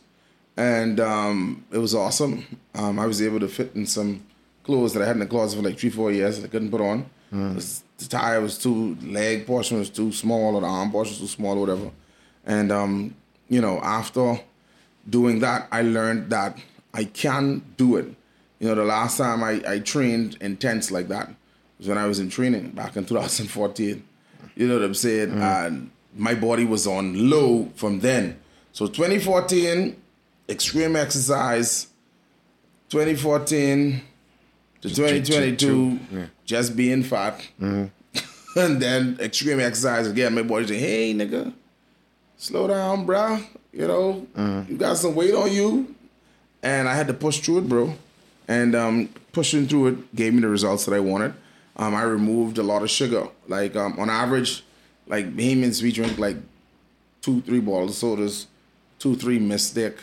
And 0.57 0.99
um, 0.99 1.65
it 1.71 1.77
was 1.77 1.93
awesome. 1.93 2.45
Um, 2.73 2.99
I 2.99 3.05
was 3.05 3.21
able 3.21 3.39
to 3.41 3.47
fit 3.47 3.71
in 3.75 3.85
some 3.85 4.23
clothes 4.63 4.93
that 4.93 5.03
I 5.03 5.05
had 5.05 5.15
in 5.15 5.19
the 5.19 5.25
closet 5.25 5.57
for 5.57 5.63
like 5.63 5.77
three, 5.77 5.89
four 5.89 6.11
years 6.11 6.37
that 6.39 6.45
I 6.45 6.49
couldn't 6.49 6.71
put 6.71 6.81
on. 6.81 7.05
'Cause 7.31 7.83
The 7.97 8.05
tire 8.07 8.41
was 8.41 8.57
too, 8.57 8.97
leg 9.03 9.45
portion 9.45 9.77
was 9.79 9.89
too 9.89 10.11
small, 10.11 10.55
or 10.55 10.61
the 10.61 10.67
arm 10.67 10.91
portion 10.91 11.11
was 11.13 11.19
too 11.19 11.27
small, 11.27 11.57
or 11.57 11.61
whatever. 11.61 11.91
And, 12.45 12.71
um, 12.71 13.15
you 13.49 13.61
know, 13.61 13.79
after 13.79 14.39
doing 15.09 15.39
that, 15.39 15.67
I 15.71 15.81
learned 15.81 16.29
that 16.29 16.57
I 16.93 17.05
can 17.05 17.63
do 17.77 17.95
it. 17.97 18.07
You 18.59 18.67
know, 18.69 18.75
the 18.75 18.85
last 18.85 19.17
time 19.17 19.43
I, 19.43 19.61
I 19.67 19.79
trained 19.79 20.37
intense 20.41 20.91
like 20.91 21.07
that 21.09 21.33
was 21.77 21.87
when 21.87 21.97
I 21.97 22.05
was 22.07 22.19
in 22.19 22.29
training 22.29 22.69
back 22.71 22.95
in 22.95 23.05
2014. 23.05 24.03
You 24.55 24.67
know 24.67 24.75
what 24.75 24.83
I'm 24.83 24.93
saying? 24.93 25.31
And 25.41 25.91
my 26.15 26.33
body 26.35 26.65
was 26.65 26.87
on 26.87 27.29
low 27.29 27.69
from 27.75 27.99
then. 27.99 28.39
So 28.71 28.87
2014, 28.87 29.95
extreme 30.49 30.95
exercise. 30.95 31.87
2014 32.89 34.01
to 34.81 34.89
2022, 34.89 35.99
just 36.45 36.75
being 36.75 37.03
fat. 37.03 37.45
and 37.59 38.81
then 38.81 39.17
extreme 39.19 39.59
exercise 39.59 40.07
again. 40.07 40.33
My 40.35 40.43
body 40.43 40.67
say, 40.67 40.77
hey, 40.77 41.13
nigga, 41.13 41.51
slow 42.37 42.67
down, 42.67 43.05
bro. 43.05 43.39
You 43.73 43.87
know, 43.87 44.27
you 44.69 44.77
got 44.77 44.97
some 44.97 45.15
weight 45.15 45.33
on 45.33 45.51
you. 45.51 45.93
And 46.63 46.87
I 46.87 46.95
had 46.95 47.07
to 47.07 47.13
push 47.13 47.39
through 47.39 47.59
it, 47.59 47.69
bro. 47.69 47.95
And 48.47 48.75
um, 48.75 49.09
pushing 49.33 49.67
through 49.67 49.87
it 49.87 50.15
gave 50.15 50.33
me 50.33 50.41
the 50.41 50.47
results 50.47 50.85
that 50.85 50.93
I 50.93 50.99
wanted. 50.99 51.33
Um, 51.77 51.93
I 51.93 52.03
removed 52.03 52.57
a 52.57 52.63
lot 52.63 52.83
of 52.83 52.89
sugar. 52.89 53.27
Like 53.47 53.75
um, 53.75 53.99
on 53.99 54.09
average, 54.09 54.63
like 55.07 55.37
humans, 55.37 55.81
we 55.83 55.91
drink 55.91 56.17
like 56.17 56.37
two, 57.21 57.41
three 57.41 57.59
bottles 57.59 57.91
of 57.91 57.95
sodas, 57.97 58.47
two, 58.99 59.15
three 59.15 59.39
Mistic, 59.39 59.95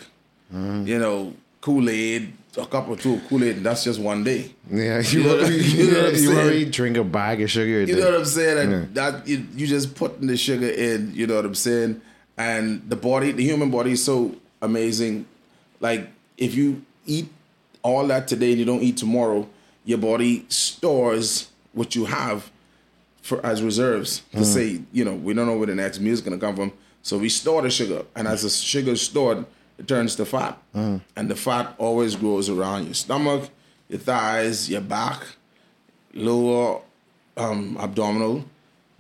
you 0.53 0.99
know, 0.99 1.33
Kool 1.63 1.89
Aid, 1.89 2.33
a 2.59 2.67
cup 2.67 2.89
or 2.89 2.97
two 2.97 3.19
Kool 3.29 3.43
Aid, 3.45 3.57
and 3.59 3.67
that's 3.67 3.85
just 3.85 3.99
one 4.01 4.23
day. 4.23 4.53
Yeah, 4.71 5.01
you, 5.07 5.21
You 5.21 5.27
know- 5.27 5.39
already, 5.39 5.57
you 5.65 5.91
know 5.91 6.09
you 6.09 6.33
already 6.33 6.65
drink 6.67 6.97
a 6.99 7.05
bag 7.05 7.41
of 7.41 7.51
sugar. 7.51 7.81
You 7.81 7.87
day. 7.87 7.93
know 7.95 8.11
what 8.11 8.15
I'm 8.21 8.25
saying? 8.27 8.73
And 8.73 8.95
that 8.95 9.27
you, 9.27 9.47
you 9.57 9.67
just 9.67 9.95
putting 9.95 10.27
the 10.27 10.37
sugar 10.37 10.69
in. 10.69 11.13
You 11.15 11.27
know 11.27 11.37
what 11.37 11.47
I'm 11.47 11.55
saying? 11.55 12.01
And 12.37 12.83
the 12.89 12.97
body, 12.97 13.33
the 13.33 13.45
human 13.45 13.71
body, 13.71 13.93
is 13.93 14.05
so 14.05 14.35
amazing. 14.61 15.25
Like 15.81 16.09
if 16.37 16.55
you 16.55 16.83
eat 17.07 17.29
all 17.83 18.07
that 18.09 18.29
today 18.29 18.51
and 18.51 18.59
you 18.59 18.65
don't 18.67 18.83
eat 18.83 18.99
tomorrow, 18.99 19.49
your 19.85 19.99
body 19.99 20.45
stores 20.49 21.49
what 21.73 21.95
you 21.95 22.05
have 22.07 22.51
for 23.23 23.45
as 23.47 23.63
reserves 23.63 24.23
to 24.33 24.45
say, 24.45 24.81
you 24.93 25.05
know, 25.05 25.15
we 25.15 25.33
don't 25.33 25.47
know 25.47 25.57
where 25.57 25.67
the 25.69 25.75
next 25.75 26.01
meal 26.01 26.13
is 26.13 26.21
gonna 26.21 26.39
come 26.39 26.57
from. 26.57 26.73
So 27.03 27.19
we 27.19 27.29
store 27.29 27.63
the 27.63 27.71
sugar, 27.71 28.05
and 28.15 28.27
as 28.29 28.43
the 28.43 28.51
sugar 28.51 28.93
is 28.93 29.03
stored, 29.03 29.45
it 29.79 29.89
turns 29.89 30.15
to 30.17 30.25
fat, 30.25 30.59
and 30.75 31.29
the 31.29 31.35
fat 31.37 31.75
always 31.79 32.15
grows 32.17 32.49
around 32.49 32.85
your 32.85 32.95
stomach, 32.95 33.49
your 33.89 33.99
thighs, 33.99 34.69
your 34.71 34.81
back, 34.81 35.23
lower 36.15 36.81
um, 37.37 37.77
abdominal, 37.81 38.45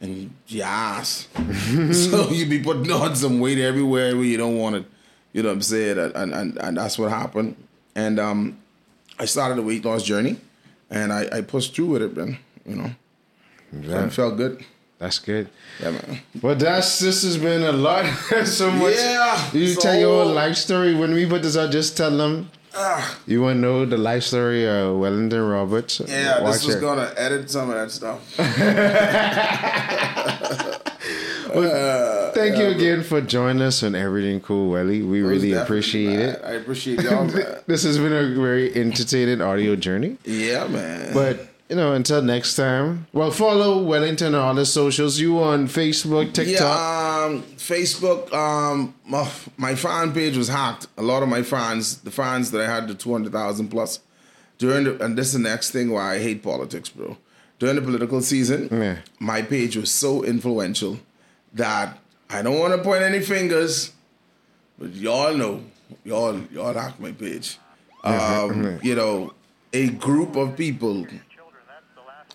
and 0.00 0.32
your 0.48 0.66
ass. 0.66 1.28
so 1.92 2.28
you 2.30 2.46
be 2.46 2.60
putting 2.62 2.90
on 2.90 3.14
some 3.14 3.38
weight 3.38 3.58
everywhere 3.58 4.16
where 4.16 4.24
you 4.24 4.36
don't 4.36 4.56
want 4.58 4.76
it. 4.76 4.84
You 5.32 5.42
know 5.42 5.50
what 5.50 5.56
I'm 5.56 5.62
saying? 5.62 5.98
And 5.98 6.32
and, 6.34 6.58
and 6.58 6.76
that's 6.76 6.98
what 6.98 7.10
happened. 7.10 7.56
And 7.94 8.18
um, 8.18 8.58
I 9.18 9.26
started 9.26 9.58
a 9.58 9.62
weight 9.62 9.84
loss 9.84 10.02
journey, 10.02 10.38
and 10.90 11.12
I, 11.12 11.28
I 11.32 11.40
pushed 11.42 11.74
through 11.74 11.86
with 11.86 12.02
it, 12.02 12.16
man. 12.16 12.38
You 12.66 12.76
know, 12.76 12.90
Yeah, 13.80 14.02
and 14.02 14.12
felt 14.12 14.36
good. 14.36 14.64
that's 14.98 15.18
good. 15.18 15.48
Yeah, 15.80 15.90
man. 15.90 16.20
But 16.34 16.58
that's 16.60 16.98
this 17.00 17.22
has 17.24 17.36
been 17.38 17.62
a 17.62 17.72
lot. 17.72 18.06
so 18.44 18.70
much. 18.70 18.94
Yeah, 18.94 19.50
You 19.52 19.68
so- 19.74 19.80
tell 19.80 19.98
your 19.98 20.24
whole 20.24 20.32
life 20.32 20.56
story. 20.56 20.94
When 20.94 21.12
we 21.14 21.26
put 21.26 21.42
this 21.42 21.56
out, 21.56 21.72
just 21.72 21.96
tell 21.96 22.16
them. 22.16 22.50
Ah. 22.74 23.18
You 23.26 23.42
want 23.42 23.56
to 23.56 23.60
know 23.60 23.84
the 23.84 23.98
life 23.98 24.22
story 24.22 24.66
of 24.66 24.96
Wellington 24.98 25.46
Roberts? 25.46 26.00
Yeah, 26.06 26.40
Watch 26.40 26.54
this 26.54 26.66
was 26.66 26.74
it. 26.76 26.80
gonna 26.80 27.12
edit 27.18 27.50
some 27.50 27.68
of 27.68 27.74
that 27.76 27.90
stuff. 27.90 28.20
Thank 32.34 32.56
you 32.58 32.66
again 32.68 33.02
for 33.02 33.20
joining 33.20 33.62
us 33.62 33.82
on 33.82 33.92
Erryting 33.92 34.42
Kool, 34.42 34.70
Welly. 34.70 35.02
We 35.02 35.22
really 35.22 35.52
appreciate 35.52 36.18
it. 36.18 36.40
I 36.44 36.52
appreciate 36.52 37.02
y'all. 37.02 37.28
This 37.66 37.84
has 37.84 37.98
been 37.98 38.12
a 38.12 38.34
very 38.40 38.74
entertaining 38.74 39.40
audio 39.40 39.76
journey. 39.76 40.18
Yeah, 40.24 40.66
man. 40.66 41.12
But 41.14 41.48
you 41.72 41.76
know, 41.76 41.94
until 41.94 42.20
next 42.20 42.54
time. 42.56 43.06
Well, 43.14 43.30
follow 43.30 43.82
Wellington 43.82 44.34
on 44.34 44.40
all 44.42 44.54
the 44.54 44.66
socials. 44.66 45.18
You 45.18 45.38
on 45.42 45.68
Facebook, 45.68 46.34
TikTok. 46.34 46.60
Yeah, 46.60 47.24
um, 47.24 47.42
Facebook. 47.56 48.30
Um, 48.30 48.94
my, 49.06 49.26
my 49.56 49.74
fan 49.74 50.12
page 50.12 50.36
was 50.36 50.48
hacked. 50.48 50.88
A 50.98 51.02
lot 51.02 51.22
of 51.22 51.30
my 51.30 51.42
fans, 51.42 51.96
the 52.02 52.10
fans 52.10 52.50
that 52.50 52.60
I 52.60 52.70
had, 52.70 52.88
the 52.88 52.94
two 52.94 53.10
hundred 53.10 53.32
thousand 53.32 53.68
plus, 53.68 54.00
during 54.58 54.84
the, 54.84 55.02
and 55.02 55.16
this 55.16 55.28
is 55.28 55.32
the 55.32 55.38
next 55.38 55.70
thing 55.70 55.90
why 55.90 56.16
I 56.16 56.18
hate 56.18 56.42
politics, 56.42 56.90
bro. 56.90 57.16
During 57.58 57.76
the 57.76 57.80
political 57.82 58.20
season, 58.20 58.68
Yeah. 58.70 58.98
my 59.18 59.40
page 59.40 59.74
was 59.74 59.90
so 59.90 60.22
influential 60.24 60.98
that 61.54 61.98
I 62.28 62.42
don't 62.42 62.58
want 62.58 62.74
to 62.76 62.82
point 62.82 63.02
any 63.02 63.20
fingers, 63.20 63.92
but 64.78 64.92
y'all 64.92 65.34
know, 65.34 65.62
y'all 66.04 66.38
y'all 66.52 66.74
hacked 66.74 67.00
my 67.00 67.12
page. 67.12 67.56
Um, 68.04 68.78
you 68.82 68.94
know, 68.94 69.32
a 69.72 69.88
group 69.88 70.36
of 70.36 70.54
people 70.54 71.06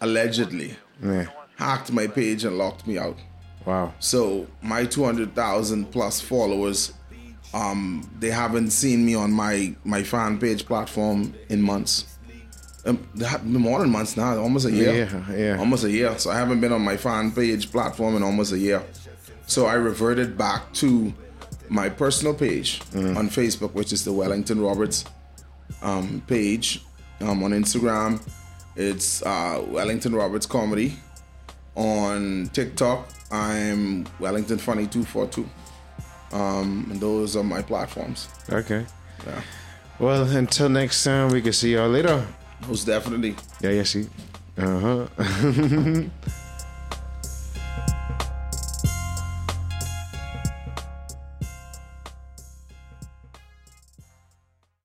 allegedly 0.01 0.75
Yeah. 1.03 1.25
hacked 1.57 1.91
my 1.91 2.07
page 2.07 2.43
and 2.45 2.57
locked 2.57 2.85
me 2.87 2.97
out. 2.97 3.17
Wow. 3.65 3.93
So 3.99 4.47
my 4.61 4.85
200,000 4.85 5.91
plus 5.91 6.21
followers, 6.21 6.93
um, 7.53 8.09
they 8.19 8.29
haven't 8.29 8.71
seen 8.71 9.05
me 9.05 9.15
on 9.15 9.31
my 9.31 9.75
my 9.83 10.03
fan 10.03 10.37
page 10.37 10.65
platform 10.65 11.33
in 11.49 11.61
months. 11.61 12.05
Um, 12.85 13.05
more 13.43 13.79
than 13.81 13.89
months 13.89 14.15
now, 14.15 14.37
almost 14.37 14.65
a 14.65 14.71
year. 14.71 14.93
Yeah, 15.29 15.35
yeah. 15.35 15.57
Almost 15.59 15.83
a 15.83 15.91
year. 15.91 16.17
So 16.17 16.29
I 16.31 16.35
haven't 16.37 16.61
been 16.61 16.71
on 16.71 16.81
my 16.81 16.95
fan 16.95 17.31
page 17.31 17.69
platform 17.71 18.15
in 18.15 18.23
almost 18.23 18.53
a 18.53 18.57
year. 18.57 18.81
So 19.45 19.65
I 19.65 19.73
reverted 19.73 20.37
back 20.37 20.71
to 20.75 21.13
my 21.69 21.89
personal 21.89 22.33
page 22.33 22.79
Mm. 22.93 23.17
on 23.17 23.29
Facebook, 23.29 23.73
which 23.73 23.91
is 23.91 24.03
the 24.05 24.13
Wellington 24.13 24.61
Roberts 24.61 25.03
um, 25.81 26.21
page. 26.27 26.81
Um, 27.19 27.43
on 27.43 27.51
Instagram, 27.51 28.21
it's 28.77 29.21
uh, 29.23 29.61
Wellington 29.67 30.15
Roberts 30.15 30.45
Comedy. 30.45 30.95
On 31.75 32.49
TikTok, 32.53 33.07
I'm 33.31 34.07
Wellington 34.19 34.57
Funny 34.57 34.87
two 34.87 35.03
four 35.03 35.27
two. 35.27 35.47
Um, 36.31 36.87
and 36.91 36.99
those 36.99 37.35
are 37.35 37.43
my 37.43 37.61
platforms. 37.61 38.29
Okay. 38.49 38.85
Yeah, 39.25 39.41
Well, 39.99 40.23
until 40.23 40.69
next 40.69 41.03
time, 41.03 41.29
we 41.31 41.41
can 41.41 41.53
see 41.53 41.73
y'all 41.73 41.89
later. 41.89 42.25
most 42.67 42.85
definitely. 42.85 43.35
Yeah, 43.61 43.69
yeah, 43.71 43.83
see. 43.83 44.07
Uh 44.57 44.79
huh. 44.79 46.03